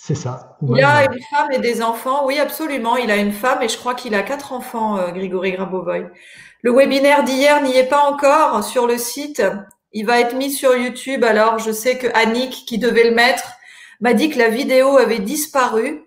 c'est 0.00 0.14
ça. 0.14 0.56
il 0.62 0.84
a 0.84 1.12
une 1.12 1.20
femme 1.28 1.50
et 1.50 1.58
des 1.58 1.82
enfants. 1.82 2.24
Oui, 2.24 2.38
absolument. 2.38 2.96
Il 2.96 3.10
a 3.10 3.16
une 3.16 3.32
femme 3.32 3.62
et 3.62 3.68
je 3.68 3.76
crois 3.76 3.94
qu'il 3.94 4.14
a 4.14 4.22
quatre 4.22 4.52
enfants, 4.52 4.96
euh, 4.96 5.10
Grigory 5.10 5.52
Grabovoy. 5.52 6.06
Le 6.62 6.72
webinaire 6.72 7.24
d'hier 7.24 7.60
n'y 7.62 7.76
est 7.76 7.88
pas 7.88 8.04
encore 8.04 8.62
sur 8.62 8.86
le 8.86 8.96
site. 8.96 9.42
Il 9.92 10.06
va 10.06 10.20
être 10.20 10.36
mis 10.36 10.52
sur 10.52 10.76
YouTube. 10.76 11.24
Alors, 11.24 11.58
je 11.58 11.72
sais 11.72 11.98
que 11.98 12.06
Annick, 12.14 12.64
qui 12.64 12.78
devait 12.78 13.08
le 13.08 13.14
mettre, 13.14 13.42
m'a 14.00 14.14
dit 14.14 14.30
que 14.30 14.38
la 14.38 14.50
vidéo 14.50 14.98
avait 14.98 15.18
disparu, 15.18 16.04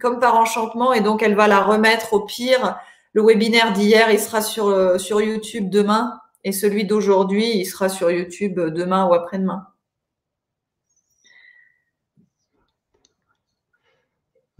comme 0.00 0.20
par 0.20 0.36
enchantement, 0.36 0.94
et 0.94 1.02
donc 1.02 1.22
elle 1.22 1.34
va 1.34 1.46
la 1.46 1.60
remettre 1.60 2.14
au 2.14 2.20
pire. 2.20 2.78
Le 3.12 3.22
webinaire 3.22 3.74
d'hier, 3.74 4.10
il 4.10 4.18
sera 4.18 4.40
sur, 4.40 4.68
euh, 4.68 4.96
sur 4.96 5.20
YouTube 5.20 5.68
demain, 5.68 6.18
et 6.44 6.52
celui 6.52 6.86
d'aujourd'hui, 6.86 7.58
il 7.58 7.66
sera 7.66 7.90
sur 7.90 8.10
YouTube 8.10 8.58
demain 8.58 9.06
ou 9.06 9.12
après-demain. 9.12 9.66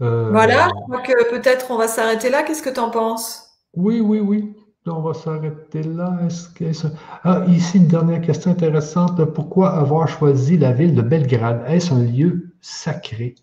Euh, 0.01 0.29
voilà, 0.29 0.67
je 0.67 0.83
crois 0.83 1.01
que 1.01 1.29
peut-être 1.29 1.71
on 1.71 1.77
va 1.77 1.87
s'arrêter 1.87 2.29
là. 2.29 2.43
Qu'est-ce 2.43 2.61
que 2.61 2.69
tu 2.69 2.79
en 2.79 2.89
penses? 2.89 3.59
Oui, 3.75 4.01
oui, 4.01 4.19
oui. 4.19 4.53
On 4.87 5.01
va 5.01 5.13
s'arrêter 5.13 5.81
là. 5.83 6.19
Est-ce 6.25 6.87
Ah, 7.23 7.43
ici, 7.47 7.77
une 7.77 7.87
dernière 7.87 8.21
question 8.21 8.51
intéressante. 8.51 9.23
Pourquoi 9.25 9.71
avoir 9.71 10.07
choisi 10.07 10.57
la 10.57 10.73
ville 10.73 10.93
de 10.93 11.01
Belgrade? 11.01 11.63
Est-ce 11.67 11.91
un 11.91 12.03
lieu 12.03 12.51
sacré? 12.61 13.35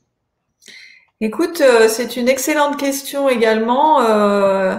Écoute, 1.20 1.60
euh, 1.60 1.88
c'est 1.88 2.16
une 2.16 2.28
excellente 2.28 2.76
question 2.76 3.28
également. 3.28 4.02
Euh, 4.02 4.76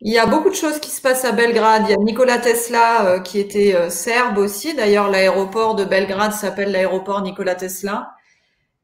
il 0.00 0.12
y 0.12 0.18
a 0.18 0.26
beaucoup 0.26 0.48
de 0.48 0.54
choses 0.54 0.80
qui 0.80 0.90
se 0.90 1.00
passent 1.00 1.24
à 1.24 1.32
Belgrade. 1.32 1.82
Il 1.86 1.90
y 1.90 1.94
a 1.94 1.98
Nikola 1.98 2.38
Tesla 2.38 3.20
qui 3.20 3.38
était 3.38 3.90
serbe 3.90 4.38
aussi. 4.38 4.74
D'ailleurs, 4.74 5.08
l'aéroport 5.10 5.74
de 5.74 5.84
Belgrade 5.84 6.32
s'appelle 6.32 6.72
l'aéroport 6.72 7.20
Nikola 7.22 7.54
Tesla. 7.54 8.14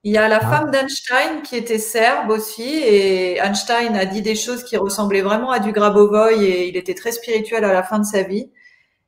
Il 0.06 0.12
y 0.12 0.18
a 0.18 0.28
la 0.28 0.38
ah. 0.40 0.48
femme 0.48 0.70
d'Einstein 0.70 1.42
qui 1.42 1.56
était 1.56 1.80
serbe 1.80 2.30
aussi, 2.30 2.62
et 2.62 3.38
Einstein 3.38 3.96
a 3.96 4.04
dit 4.04 4.22
des 4.22 4.36
choses 4.36 4.62
qui 4.62 4.76
ressemblaient 4.76 5.20
vraiment 5.20 5.50
à 5.50 5.58
du 5.58 5.72
Grabovoy, 5.72 6.44
et 6.44 6.68
il 6.68 6.76
était 6.76 6.94
très 6.94 7.10
spirituel 7.10 7.64
à 7.64 7.72
la 7.72 7.82
fin 7.82 7.98
de 7.98 8.04
sa 8.04 8.22
vie. 8.22 8.48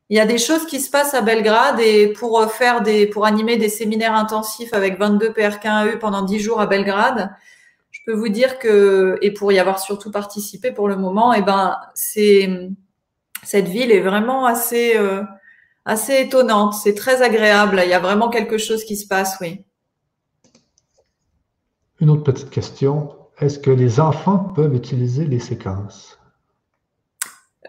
Il 0.09 0.17
y 0.17 0.21
a 0.21 0.27
des 0.27 0.39
choses 0.39 0.67
qui 0.67 0.81
se 0.81 0.91
passent 0.91 1.15
à 1.15 1.21
Belgrade, 1.21 1.79
et 1.79 2.09
pour 2.09 2.45
faire 2.51 2.81
des, 2.81 3.07
pour 3.07 3.27
animer 3.27 3.57
des 3.57 3.69
séminaires 3.69 4.17
intensifs 4.17 4.75
avec 4.75 4.99
22 4.99 5.29
PRK1E 5.29 5.99
pendant 5.99 6.23
10 6.23 6.41
jours 6.41 6.61
à 6.61 6.67
Belgrade, 6.67 7.31
je 7.93 8.01
peux 8.05 8.15
vous 8.15 8.29
dire 8.29 8.59
que, 8.59 9.19
et 9.23 9.33
pour 9.33 9.53
y 9.53 9.61
avoir 9.61 9.79
surtout 9.79 10.11
participé 10.11 10.73
pour 10.73 10.89
le 10.89 10.97
moment, 10.97 11.33
et 11.33 11.39
eh 11.39 11.43
ben, 11.43 11.77
c'est, 11.95 12.51
cette 13.45 13.69
ville 13.69 13.93
est 13.93 14.01
vraiment 14.01 14.47
assez, 14.47 14.97
euh, 14.97 15.23
assez 15.85 16.23
étonnante. 16.23 16.75
C'est 16.75 16.97
très 16.97 17.23
agréable. 17.23 17.81
Il 17.85 17.89
y 17.89 17.95
a 17.95 18.01
vraiment 18.01 18.31
quelque 18.31 18.59
chose 18.59 18.83
qui 18.83 18.97
se 18.97 19.07
passe, 19.07 19.37
oui. 19.41 19.65
Une 22.01 22.11
autre 22.11 22.23
petite 22.23 22.51
question. 22.51 23.17
Est-ce 23.41 23.59
que 23.59 23.71
les 23.71 23.99
enfants 23.99 24.39
peuvent 24.55 24.75
utiliser 24.75 25.25
les 25.25 25.41
séquences? 25.41 26.19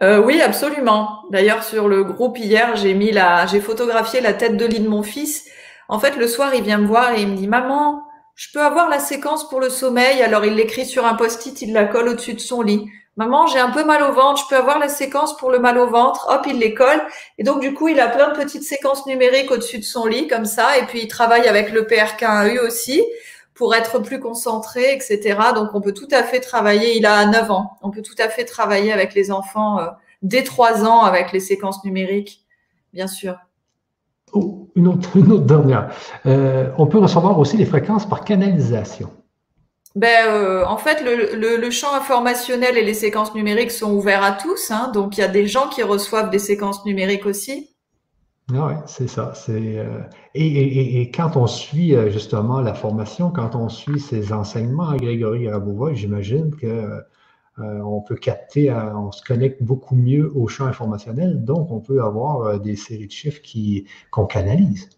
Euh, 0.04 0.24
oui, 0.24 0.40
absolument. 0.42 1.24
D'ailleurs, 1.32 1.64
sur 1.64 1.88
le 1.88 2.04
groupe 2.04 2.38
hier, 2.38 2.76
j'ai 2.76 2.94
mis 2.94 3.12
la, 3.12 3.48
j'ai 3.48 3.60
photographié 3.60 4.22
la 4.22 4.34
tête 4.34 4.56
de 4.56 4.66
lit 4.66 4.82
de 4.82 4.88
mon 4.88 5.02
fils. 5.02 5.46
En 5.88 6.00
fait, 6.00 6.16
le 6.16 6.28
soir, 6.28 6.54
il 6.54 6.64
vient 6.64 6.78
me 6.78 6.88
voir 6.88 7.14
et 7.14 7.24
il 7.24 7.28
me 7.28 7.36
dit, 7.36 7.48
maman, 7.48 8.04
je 8.36 8.48
peux 8.54 8.62
avoir 8.62 8.88
la 8.88 9.00
séquence 9.00 9.50
pour 9.50 9.60
le 9.60 9.70
sommeil? 9.70 10.22
Alors, 10.22 10.46
il 10.46 10.54
l'écrit 10.54 10.86
sur 10.86 11.06
un 11.06 11.16
post-it, 11.16 11.60
il 11.64 11.74
la 11.74 11.86
colle 11.86 12.10
au-dessus 12.10 12.36
de 12.36 12.40
son 12.40 12.62
lit. 12.62 12.86
Maman, 13.18 13.48
j'ai 13.48 13.60
un 13.60 13.72
peu 13.72 13.84
mal 13.84 14.04
au 14.04 14.14
ventre, 14.14 14.44
je 14.44 14.48
peux 14.48 14.56
avoir 14.56 14.80
la 14.80 14.90
séquence 14.90 15.36
pour 15.38 15.50
le 15.50 15.60
mal 15.60 15.78
au 15.80 15.88
ventre? 15.88 16.28
Hop, 16.30 16.46
il 16.48 16.60
les 16.60 16.76
colle. 16.76 17.02
Et 17.40 17.44
donc, 17.44 17.60
du 17.62 17.74
coup, 17.74 17.88
il 17.88 18.00
a 18.00 18.08
plein 18.08 18.30
de 18.32 18.38
petites 18.38 18.64
séquences 18.64 19.08
numériques 19.08 19.52
au-dessus 19.52 19.80
de 19.80 19.84
son 19.84 20.06
lit, 20.06 20.28
comme 20.28 20.46
ça. 20.46 20.78
Et 20.78 20.84
puis, 20.84 21.02
il 21.02 21.08
travaille 21.08 21.48
avec 21.48 21.72
le 21.72 21.82
PRK1U 21.82 22.60
aussi 22.60 23.04
pour 23.60 23.76
être 23.76 24.00
plus 24.00 24.22
concentré, 24.22 24.94
etc. 24.94 25.38
Donc, 25.54 25.72
on 25.74 25.82
peut 25.82 25.94
tout 25.94 26.08
à 26.12 26.24
fait 26.24 26.40
travailler. 26.40 26.96
Il 26.96 27.06
a 27.06 27.26
9 27.26 27.52
ans. 27.52 27.78
On 27.82 27.92
peut 27.92 28.02
tout 28.02 28.16
à 28.18 28.30
fait 28.30 28.46
travailler 28.46 28.94
avec 28.94 29.14
les 29.14 29.32
enfants 29.32 29.80
euh, 29.80 29.88
dès 30.22 30.44
3 30.44 30.86
ans 30.86 31.02
avec 31.02 31.34
les 31.34 31.42
séquences 31.42 31.84
numériques, 31.84 32.46
bien 32.94 33.08
sûr. 33.08 33.36
Oh, 34.32 34.70
une, 34.76 34.88
autre, 34.88 35.10
dernière. 35.40 35.94
Euh, 36.26 36.70
on 36.78 36.88
peut 36.88 37.00
recevoir 37.00 37.38
aussi 37.38 37.58
les 37.58 37.66
fréquences 37.66 38.08
par 38.08 38.24
canalisation. 38.24 39.10
Ben, 39.94 40.28
euh, 40.28 40.64
en 40.66 40.78
fait, 40.78 41.04
le, 41.04 41.70
champ 41.70 41.94
informationnel 41.94 42.78
et 42.78 42.86
les 42.86 42.94
séquences 42.94 43.36
numériques 43.36 43.72
sont 43.72 43.92
ouverts 43.92 44.24
à 44.24 44.32
tous. 44.32 44.72
Hein. 44.72 44.90
donc, 44.94 45.18
il 45.18 45.20
y 45.20 45.24
a 45.24 45.28
des 45.28 45.48
gens 45.48 45.68
qui 45.68 45.84
reçoivent 45.84 46.30
des 46.30 46.40
séquences 46.40 46.86
numériques 46.86 47.26
aussi. 47.26 47.69
Ah 48.56 48.68
oui, 48.68 48.74
c'est 48.88 49.08
ça. 49.08 49.34
C'est, 49.36 49.78
euh, 49.78 50.00
et, 50.34 51.12
quand 51.12 51.36
on 51.36 51.46
suit 51.46 51.94
euh, 51.94 52.10
justement 52.10 52.62
la 52.62 52.74
formation, 52.74 53.30
quand 53.30 53.56
on 53.56 53.70
suit 53.70 54.00
ces 54.00 54.34
enseignements 54.34 54.90
à 54.90 54.98
Grégory 54.98 55.44
Grabova, 55.44 55.94
j'imagine 55.94 56.56
que 56.56 56.68
euh, 57.60 57.82
on 57.82 58.02
peut 58.02 58.16
capter, 58.16 58.72
on 58.72 59.12
se 59.12 59.22
connecte 59.22 59.62
beaucoup 59.62 59.96
mieux 59.96 60.32
au 60.36 60.48
champ 60.48 60.66
informationnel, 60.66 61.44
donc 61.44 61.72
on 61.72 61.80
peut 61.80 62.02
avoir 62.02 62.60
des 62.60 62.76
séries 62.76 63.08
de 63.08 63.12
chiffres 63.12 63.42
qui, 63.42 63.86
qu'on 64.12 64.26
canalise. 64.26 64.90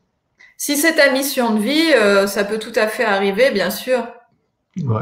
Si 0.58 0.78
c'est 0.78 0.96
ta 0.96 1.12
mission 1.12 1.56
de 1.56 1.60
vie, 1.60 2.28
ça 2.28 2.44
peut 2.44 2.60
tout 2.60 2.74
à 2.76 2.88
fait 2.88 3.04
arriver, 3.04 3.50
bien 3.50 3.72
sûr. 3.72 4.08
Ouais. 4.78 5.02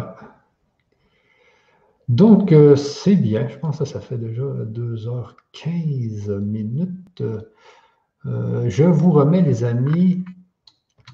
Donc, 2.08 2.56
c'est 2.78 3.16
bien. 3.16 3.50
Je 3.50 3.58
pense 3.58 3.80
que 3.80 3.86
ça 3.86 4.00
fait 4.00 4.18
déjà 4.18 4.44
2h15 4.44 6.40
minutes. 6.40 7.22
Euh, 8.26 8.66
je 8.68 8.84
vous 8.84 9.12
remets, 9.12 9.42
les 9.42 9.64
amis, 9.64 10.24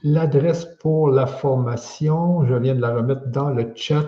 l'adresse 0.04 0.66
pour 0.80 1.10
la 1.10 1.28
formation. 1.28 2.46
Je 2.46 2.56
viens 2.56 2.76
de 2.76 2.82
la 2.82 2.96
remettre 2.96 3.28
dans 3.28 3.50
le 3.50 3.72
chat 3.76 4.06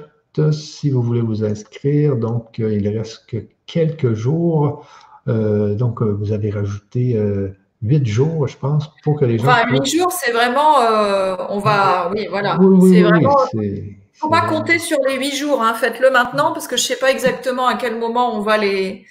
si 0.52 0.92
vous 0.92 1.02
voulez 1.02 1.22
vous 1.22 1.44
inscrire. 1.44 2.16
Donc, 2.16 2.60
euh, 2.60 2.74
il 2.74 2.88
reste 2.88 3.26
que 3.28 3.38
quelques 3.66 4.14
jours. 4.14 4.86
Euh, 5.28 5.74
donc, 5.76 6.02
vous 6.02 6.32
avez 6.32 6.52
rajouté 6.52 7.20
huit 7.82 8.06
jours, 8.06 8.48
je 8.48 8.58
pense, 8.58 8.92
pour 9.04 9.20
que 9.20 9.26
les 9.26 9.40
gens. 9.40 9.48
Enfin, 9.48 9.68
huit 9.70 9.86
jours, 9.86 10.12
c'est 10.12 10.32
vraiment. 10.32 10.78
on 11.50 11.60
va. 11.60 12.12
Oui, 12.14 12.28
voilà. 12.30 12.58
c'est 12.82 13.04
vraiment. 13.04 13.38
Il 13.54 13.60
ne 13.62 14.20
faut 14.20 14.30
pas 14.30 14.48
compter 14.48 14.80
sur 14.80 14.98
les 15.08 15.18
huit 15.18 15.36
jours. 15.36 15.62
Hein. 15.62 15.74
Faites-le 15.76 16.10
maintenant 16.12 16.54
parce 16.54 16.68
que 16.68 16.78
je 16.78 16.84
ne 16.84 16.88
sais 16.88 16.96
pas 16.98 17.12
exactement 17.12 17.68
à 17.68 17.76
quel 17.76 17.98
moment 18.00 18.36
on 18.36 18.42
va 18.42 18.58
les 18.58 19.06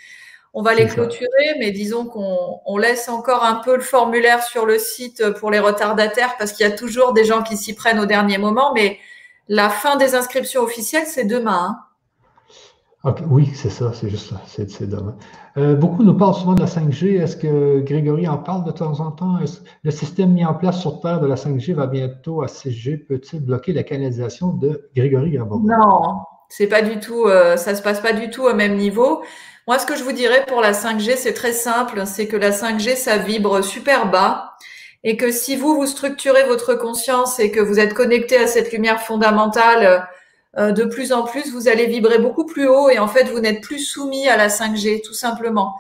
on 0.58 0.62
va 0.62 0.74
les 0.74 0.86
clôturer, 0.86 1.54
mais 1.58 1.70
disons 1.70 2.06
qu'on 2.06 2.78
laisse 2.78 3.10
encore 3.10 3.44
un 3.44 3.56
peu 3.56 3.76
le 3.76 3.82
formulaire 3.82 4.42
sur 4.42 4.64
le 4.64 4.78
site 4.78 5.22
pour 5.38 5.50
les 5.50 5.58
retardataires 5.58 6.34
parce 6.38 6.52
qu'il 6.52 6.66
y 6.66 6.72
a 6.72 6.74
toujours 6.74 7.12
des 7.12 7.26
gens 7.26 7.42
qui 7.42 7.58
s'y 7.58 7.74
prennent 7.74 8.00
au 8.00 8.06
dernier 8.06 8.38
moment. 8.38 8.72
Mais 8.74 8.96
la 9.48 9.68
fin 9.68 9.96
des 9.96 10.14
inscriptions 10.14 10.62
officielles, 10.62 11.04
c'est 11.06 11.26
demain. 11.26 11.76
Hein. 13.04 13.14
oui, 13.28 13.50
c'est 13.54 13.68
ça, 13.68 13.92
c'est 13.92 14.08
juste 14.08 14.30
ça, 14.30 14.40
c'est 14.46 14.88
dommage. 14.88 15.12
Euh, 15.58 15.74
beaucoup 15.74 16.02
nous 16.02 16.14
parlent 16.14 16.34
souvent 16.34 16.54
de 16.54 16.60
la 16.60 16.66
5G. 16.66 17.20
Est-ce 17.20 17.36
que 17.36 17.80
Grégory 17.80 18.26
en 18.26 18.38
parle 18.38 18.64
de 18.64 18.70
temps 18.70 19.00
en 19.00 19.10
temps? 19.10 19.38
Le 19.82 19.90
système 19.90 20.32
mis 20.32 20.46
en 20.46 20.54
place 20.54 20.80
sur 20.80 21.00
Terre 21.02 21.20
de 21.20 21.26
la 21.26 21.34
5G 21.34 21.74
va 21.74 21.86
bientôt 21.86 22.40
à 22.40 22.46
6G. 22.46 23.04
Peut-il 23.04 23.44
bloquer 23.44 23.74
la 23.74 23.82
canalisation 23.82 24.54
de 24.54 24.88
Grégory 24.96 25.32
Grabo? 25.32 25.60
Non, 25.62 26.22
c'est 26.48 26.66
pas 26.66 26.80
du 26.80 26.98
tout, 26.98 27.26
euh, 27.26 27.58
ça 27.58 27.74
se 27.74 27.82
passe 27.82 28.00
pas 28.00 28.14
du 28.14 28.30
tout 28.30 28.44
au 28.44 28.54
même 28.54 28.76
niveau. 28.76 29.22
Moi, 29.66 29.80
ce 29.80 29.86
que 29.86 29.96
je 29.96 30.04
vous 30.04 30.12
dirais 30.12 30.44
pour 30.46 30.60
la 30.60 30.72
5G, 30.72 31.16
c'est 31.16 31.32
très 31.32 31.52
simple, 31.52 32.04
c'est 32.06 32.28
que 32.28 32.36
la 32.36 32.52
5G, 32.52 32.94
ça 32.94 33.16
vibre 33.16 33.64
super 33.64 34.08
bas 34.08 34.52
et 35.02 35.16
que 35.16 35.32
si 35.32 35.56
vous, 35.56 35.74
vous 35.74 35.86
structurez 35.86 36.44
votre 36.44 36.74
conscience 36.74 37.40
et 37.40 37.50
que 37.50 37.58
vous 37.58 37.80
êtes 37.80 37.92
connecté 37.92 38.36
à 38.36 38.46
cette 38.46 38.70
lumière 38.72 39.02
fondamentale, 39.02 40.08
euh, 40.56 40.70
de 40.70 40.84
plus 40.84 41.12
en 41.12 41.24
plus, 41.24 41.52
vous 41.52 41.66
allez 41.66 41.86
vibrer 41.86 42.18
beaucoup 42.18 42.46
plus 42.46 42.68
haut 42.68 42.90
et 42.90 43.00
en 43.00 43.08
fait, 43.08 43.24
vous 43.24 43.40
n'êtes 43.40 43.60
plus 43.60 43.80
soumis 43.80 44.28
à 44.28 44.36
la 44.36 44.48
5G, 44.48 45.02
tout 45.02 45.14
simplement. 45.14 45.76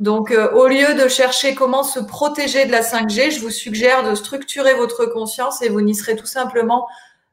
Donc, 0.00 0.32
euh, 0.32 0.52
au 0.52 0.66
lieu 0.66 0.92
de 0.92 1.08
chercher 1.08 1.54
comment 1.54 1.82
se 1.82 2.00
protéger 2.00 2.66
de 2.66 2.72
la 2.72 2.82
5G, 2.82 3.30
je 3.30 3.40
vous 3.40 3.50
suggère 3.50 4.02
de 4.02 4.14
structurer 4.14 4.74
votre 4.74 5.06
conscience 5.06 5.62
et 5.62 5.70
vous 5.70 5.80
n'y 5.80 5.94
serez 5.94 6.14
tout 6.14 6.26
simplement 6.26 6.86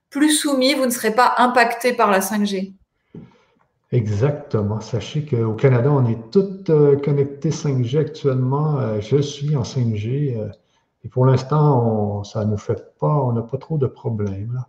plus 0.10 0.32
soumis, 0.32 0.74
vous 0.74 0.86
ne 0.86 0.92
serez 0.92 1.14
pas 1.14 1.36
impacté 1.38 1.92
par 1.92 2.12
la 2.12 2.22
5G. 2.22 2.72
Exactement. 3.92 4.82
Sachez 4.82 5.26
qu'au 5.26 5.54
Canada, 5.54 5.92
on 5.92 6.06
est 6.08 6.32
tous 6.32 6.70
euh, 6.70 6.98
connectés 6.98 7.52
5G 7.52 7.98
actuellement. 8.00 9.00
je 9.00 9.18
suis 9.18 9.56
en 9.56 9.64
5G 9.64 10.52
et 11.04 11.10
pour 11.10 11.26
l'instant, 11.26 12.24
ça 12.24 12.44
ne 12.44 12.52
nous 12.52 12.58
fait 12.58 12.98
pas, 13.00 13.24
on 13.24 13.32
n'a 13.32 13.42
pas 13.42 13.58
trop 13.58 13.78
de 13.78 13.88
problèmes. 13.88 14.66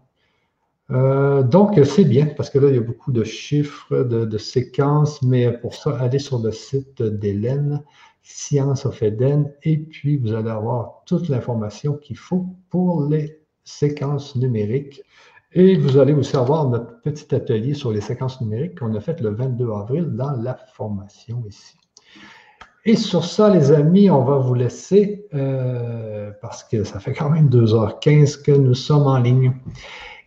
Euh, 0.90 1.42
donc, 1.42 1.78
c'est 1.84 2.04
bien 2.04 2.26
parce 2.26 2.48
que 2.50 2.58
là, 2.58 2.68
il 2.68 2.76
y 2.76 2.78
a 2.78 2.82
beaucoup 2.82 3.12
de 3.12 3.24
chiffres, 3.24 4.04
de, 4.04 4.38
séquences, 4.38 5.22
mais 5.22 5.52
pour 5.58 5.74
ça, 5.74 5.96
allez 5.98 6.18
sur 6.18 6.38
le 6.38 6.52
site 6.52 7.02
d'Hélène, 7.02 7.82
Science 8.22 8.86
of 8.86 9.02
Eden, 9.02 9.52
et 9.62 9.78
puis 9.78 10.16
vous 10.16 10.32
allez 10.32 10.50
avoir 10.50 11.02
toute 11.06 11.28
l'information 11.28 11.94
qu'il 11.94 12.16
faut 12.16 12.46
pour 12.70 13.06
les 13.06 13.40
séquences 13.64 14.36
numériques. 14.36 15.02
Et 15.52 15.76
vous 15.76 15.96
allez 15.96 16.12
aussi 16.12 16.36
avoir 16.36 16.68
notre 16.68 17.00
petit 17.00 17.34
atelier 17.34 17.74
sur 17.74 17.90
les 17.90 18.02
séquences 18.02 18.40
numériques 18.40 18.78
qu'on 18.78 18.94
a 18.94 19.00
fait 19.00 19.20
le 19.20 19.30
22 19.30 19.70
avril 19.72 20.10
dans 20.10 20.32
la 20.32 20.54
formation 20.74 21.42
ici. 21.48 21.76
Et 22.84 22.96
sur 22.96 23.24
ça, 23.24 23.50
les 23.50 23.72
amis, 23.72 24.10
on 24.10 24.24
va 24.24 24.38
vous 24.38 24.54
laisser 24.54 25.26
euh, 25.34 26.30
parce 26.40 26.64
que 26.64 26.84
ça 26.84 27.00
fait 27.00 27.12
quand 27.12 27.30
même 27.30 27.48
2h15 27.48 28.42
que 28.42 28.52
nous 28.52 28.74
sommes 28.74 29.06
en 29.06 29.18
ligne. 29.18 29.52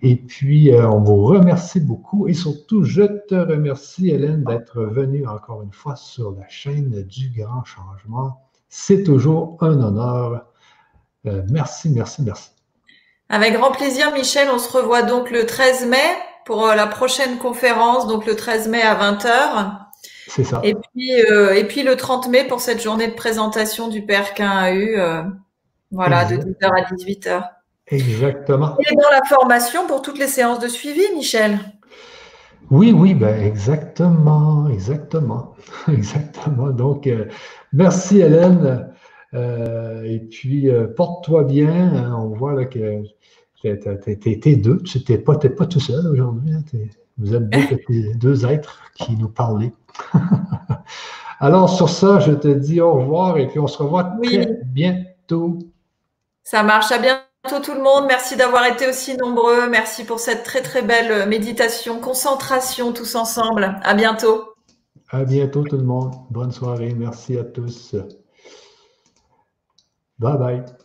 Et 0.03 0.15
puis, 0.15 0.72
euh, 0.72 0.89
on 0.89 1.02
vous 1.02 1.23
remercie 1.23 1.80
beaucoup 1.80 2.27
et 2.27 2.34
surtout, 2.34 2.84
je 2.84 3.03
te 3.27 3.35
remercie, 3.35 4.10
Hélène, 4.10 4.43
d'être 4.43 4.81
venue 4.81 5.27
encore 5.27 5.61
une 5.61 5.72
fois 5.72 5.95
sur 5.95 6.31
la 6.31 6.48
chaîne 6.49 7.03
du 7.03 7.30
Grand 7.30 7.64
Changement. 7.64 8.49
C'est 8.69 9.03
toujours 9.03 9.57
un 9.61 9.81
honneur. 9.81 10.45
Euh, 11.27 11.43
merci, 11.49 11.89
merci, 11.89 12.23
merci. 12.23 12.52
Avec 13.32 13.53
grand 13.53 13.72
plaisir, 13.72 14.12
Michel. 14.14 14.49
On 14.53 14.60
se 14.60 14.72
revoit 14.72 15.02
donc 15.02 15.32
le 15.32 15.48
13 15.48 15.88
mai 15.88 15.98
pour 16.45 16.68
euh, 16.68 16.76
la 16.76 16.86
prochaine 16.86 17.38
conférence, 17.40 18.08
donc 18.08 18.28
le 18.28 18.36
13 18.36 18.68
mai 18.68 18.84
à 18.84 18.94
20h. 18.94 19.78
C'est 20.28 20.44
ça. 20.44 20.62
Et 20.64 20.76
puis, 20.76 21.12
et 21.12 21.64
puis 21.66 21.84
le 21.84 21.95
30 21.95 22.30
mai 22.30 22.44
pour 22.45 22.62
cette 22.62 22.82
journée 22.82 23.08
de 23.08 23.16
présentation 23.16 23.88
du 23.88 24.02
PRK1AU, 24.02 25.26
voilà, 25.91 26.26
de 26.26 26.36
10h 26.36 26.56
à 26.62 26.94
18h. 26.94 27.44
Exactement. 27.88 28.78
Et 28.80 28.95
dans 28.95 29.10
la 29.10 29.24
formation 29.28 29.88
pour 29.88 30.02
toutes 30.02 30.18
les 30.18 30.28
séances 30.28 30.60
de 30.60 30.68
suivi, 30.68 31.02
Michel? 31.14 31.60
Oui, 32.70 32.94
oui, 32.94 33.14
ben 33.14 33.44
exactement, 33.44 34.70
exactement, 34.70 35.56
exactement. 35.90 36.70
Donc, 36.70 37.06
euh, 37.06 37.26
merci 37.74 38.22
Hélène. 38.22 38.90
Euh, 39.34 40.03
et 40.03 40.20
puis, 40.20 40.70
euh, 40.70 40.88
porte-toi 40.88 41.44
bien. 41.44 42.14
On 42.18 42.30
voit 42.30 42.53
là 42.53 42.66
que 42.66 43.03
t'es 43.62 44.56
deux. 44.56 44.82
Tu 44.84 44.99
n'es 45.10 45.18
pas, 45.18 45.36
pas 45.36 45.66
tout 45.66 45.80
seul 45.80 46.08
aujourd'hui. 46.08 46.53
Hein. 46.53 46.64
Vous 47.18 47.36
êtes 47.36 47.49
deux, 47.49 48.14
deux 48.16 48.45
êtres 48.45 48.82
qui 48.95 49.16
nous 49.16 49.30
parlent. 49.30 49.72
Alors, 51.40 51.70
sur 51.70 51.90
ça, 51.90 52.20
je 52.20 52.34
te 52.34 52.48
dis 52.48 52.82
au 52.82 52.94
revoir 52.94 53.38
et 53.38 53.48
puis 53.48 53.60
on 53.60 53.68
se 53.68 53.82
revoit 53.82 54.03
très 54.22 54.48
bientôt. 54.66 55.58
Ça 56.44 56.64
marche. 56.64 56.91
À 56.91 56.99
bientôt 56.99 57.64
tout 57.64 57.74
le 57.74 57.82
monde. 57.82 58.06
Merci 58.08 58.36
d'avoir 58.36 58.66
été 58.66 58.88
aussi 58.88 59.18
nombreux. 59.18 59.68
Merci 59.70 60.03
pour 60.03 60.20
cette 60.20 60.44
très 60.44 60.62
très 60.62 60.84
belle 60.84 61.28
méditation, 61.28 61.99
concentration 61.99 62.94
tous 62.94 63.15
ensemble. 63.15 63.80
À 63.81 63.96
bientôt. 63.96 64.54
À 65.10 65.23
bientôt 65.23 65.64
tout 65.64 65.78
le 65.78 65.84
monde. 65.84 66.14
Bonne 66.30 66.52
soirée. 66.52 66.94
Merci 66.96 67.38
à 67.38 67.44
tous. 67.44 67.96
Bye 70.22 70.38
bye. 70.38 70.80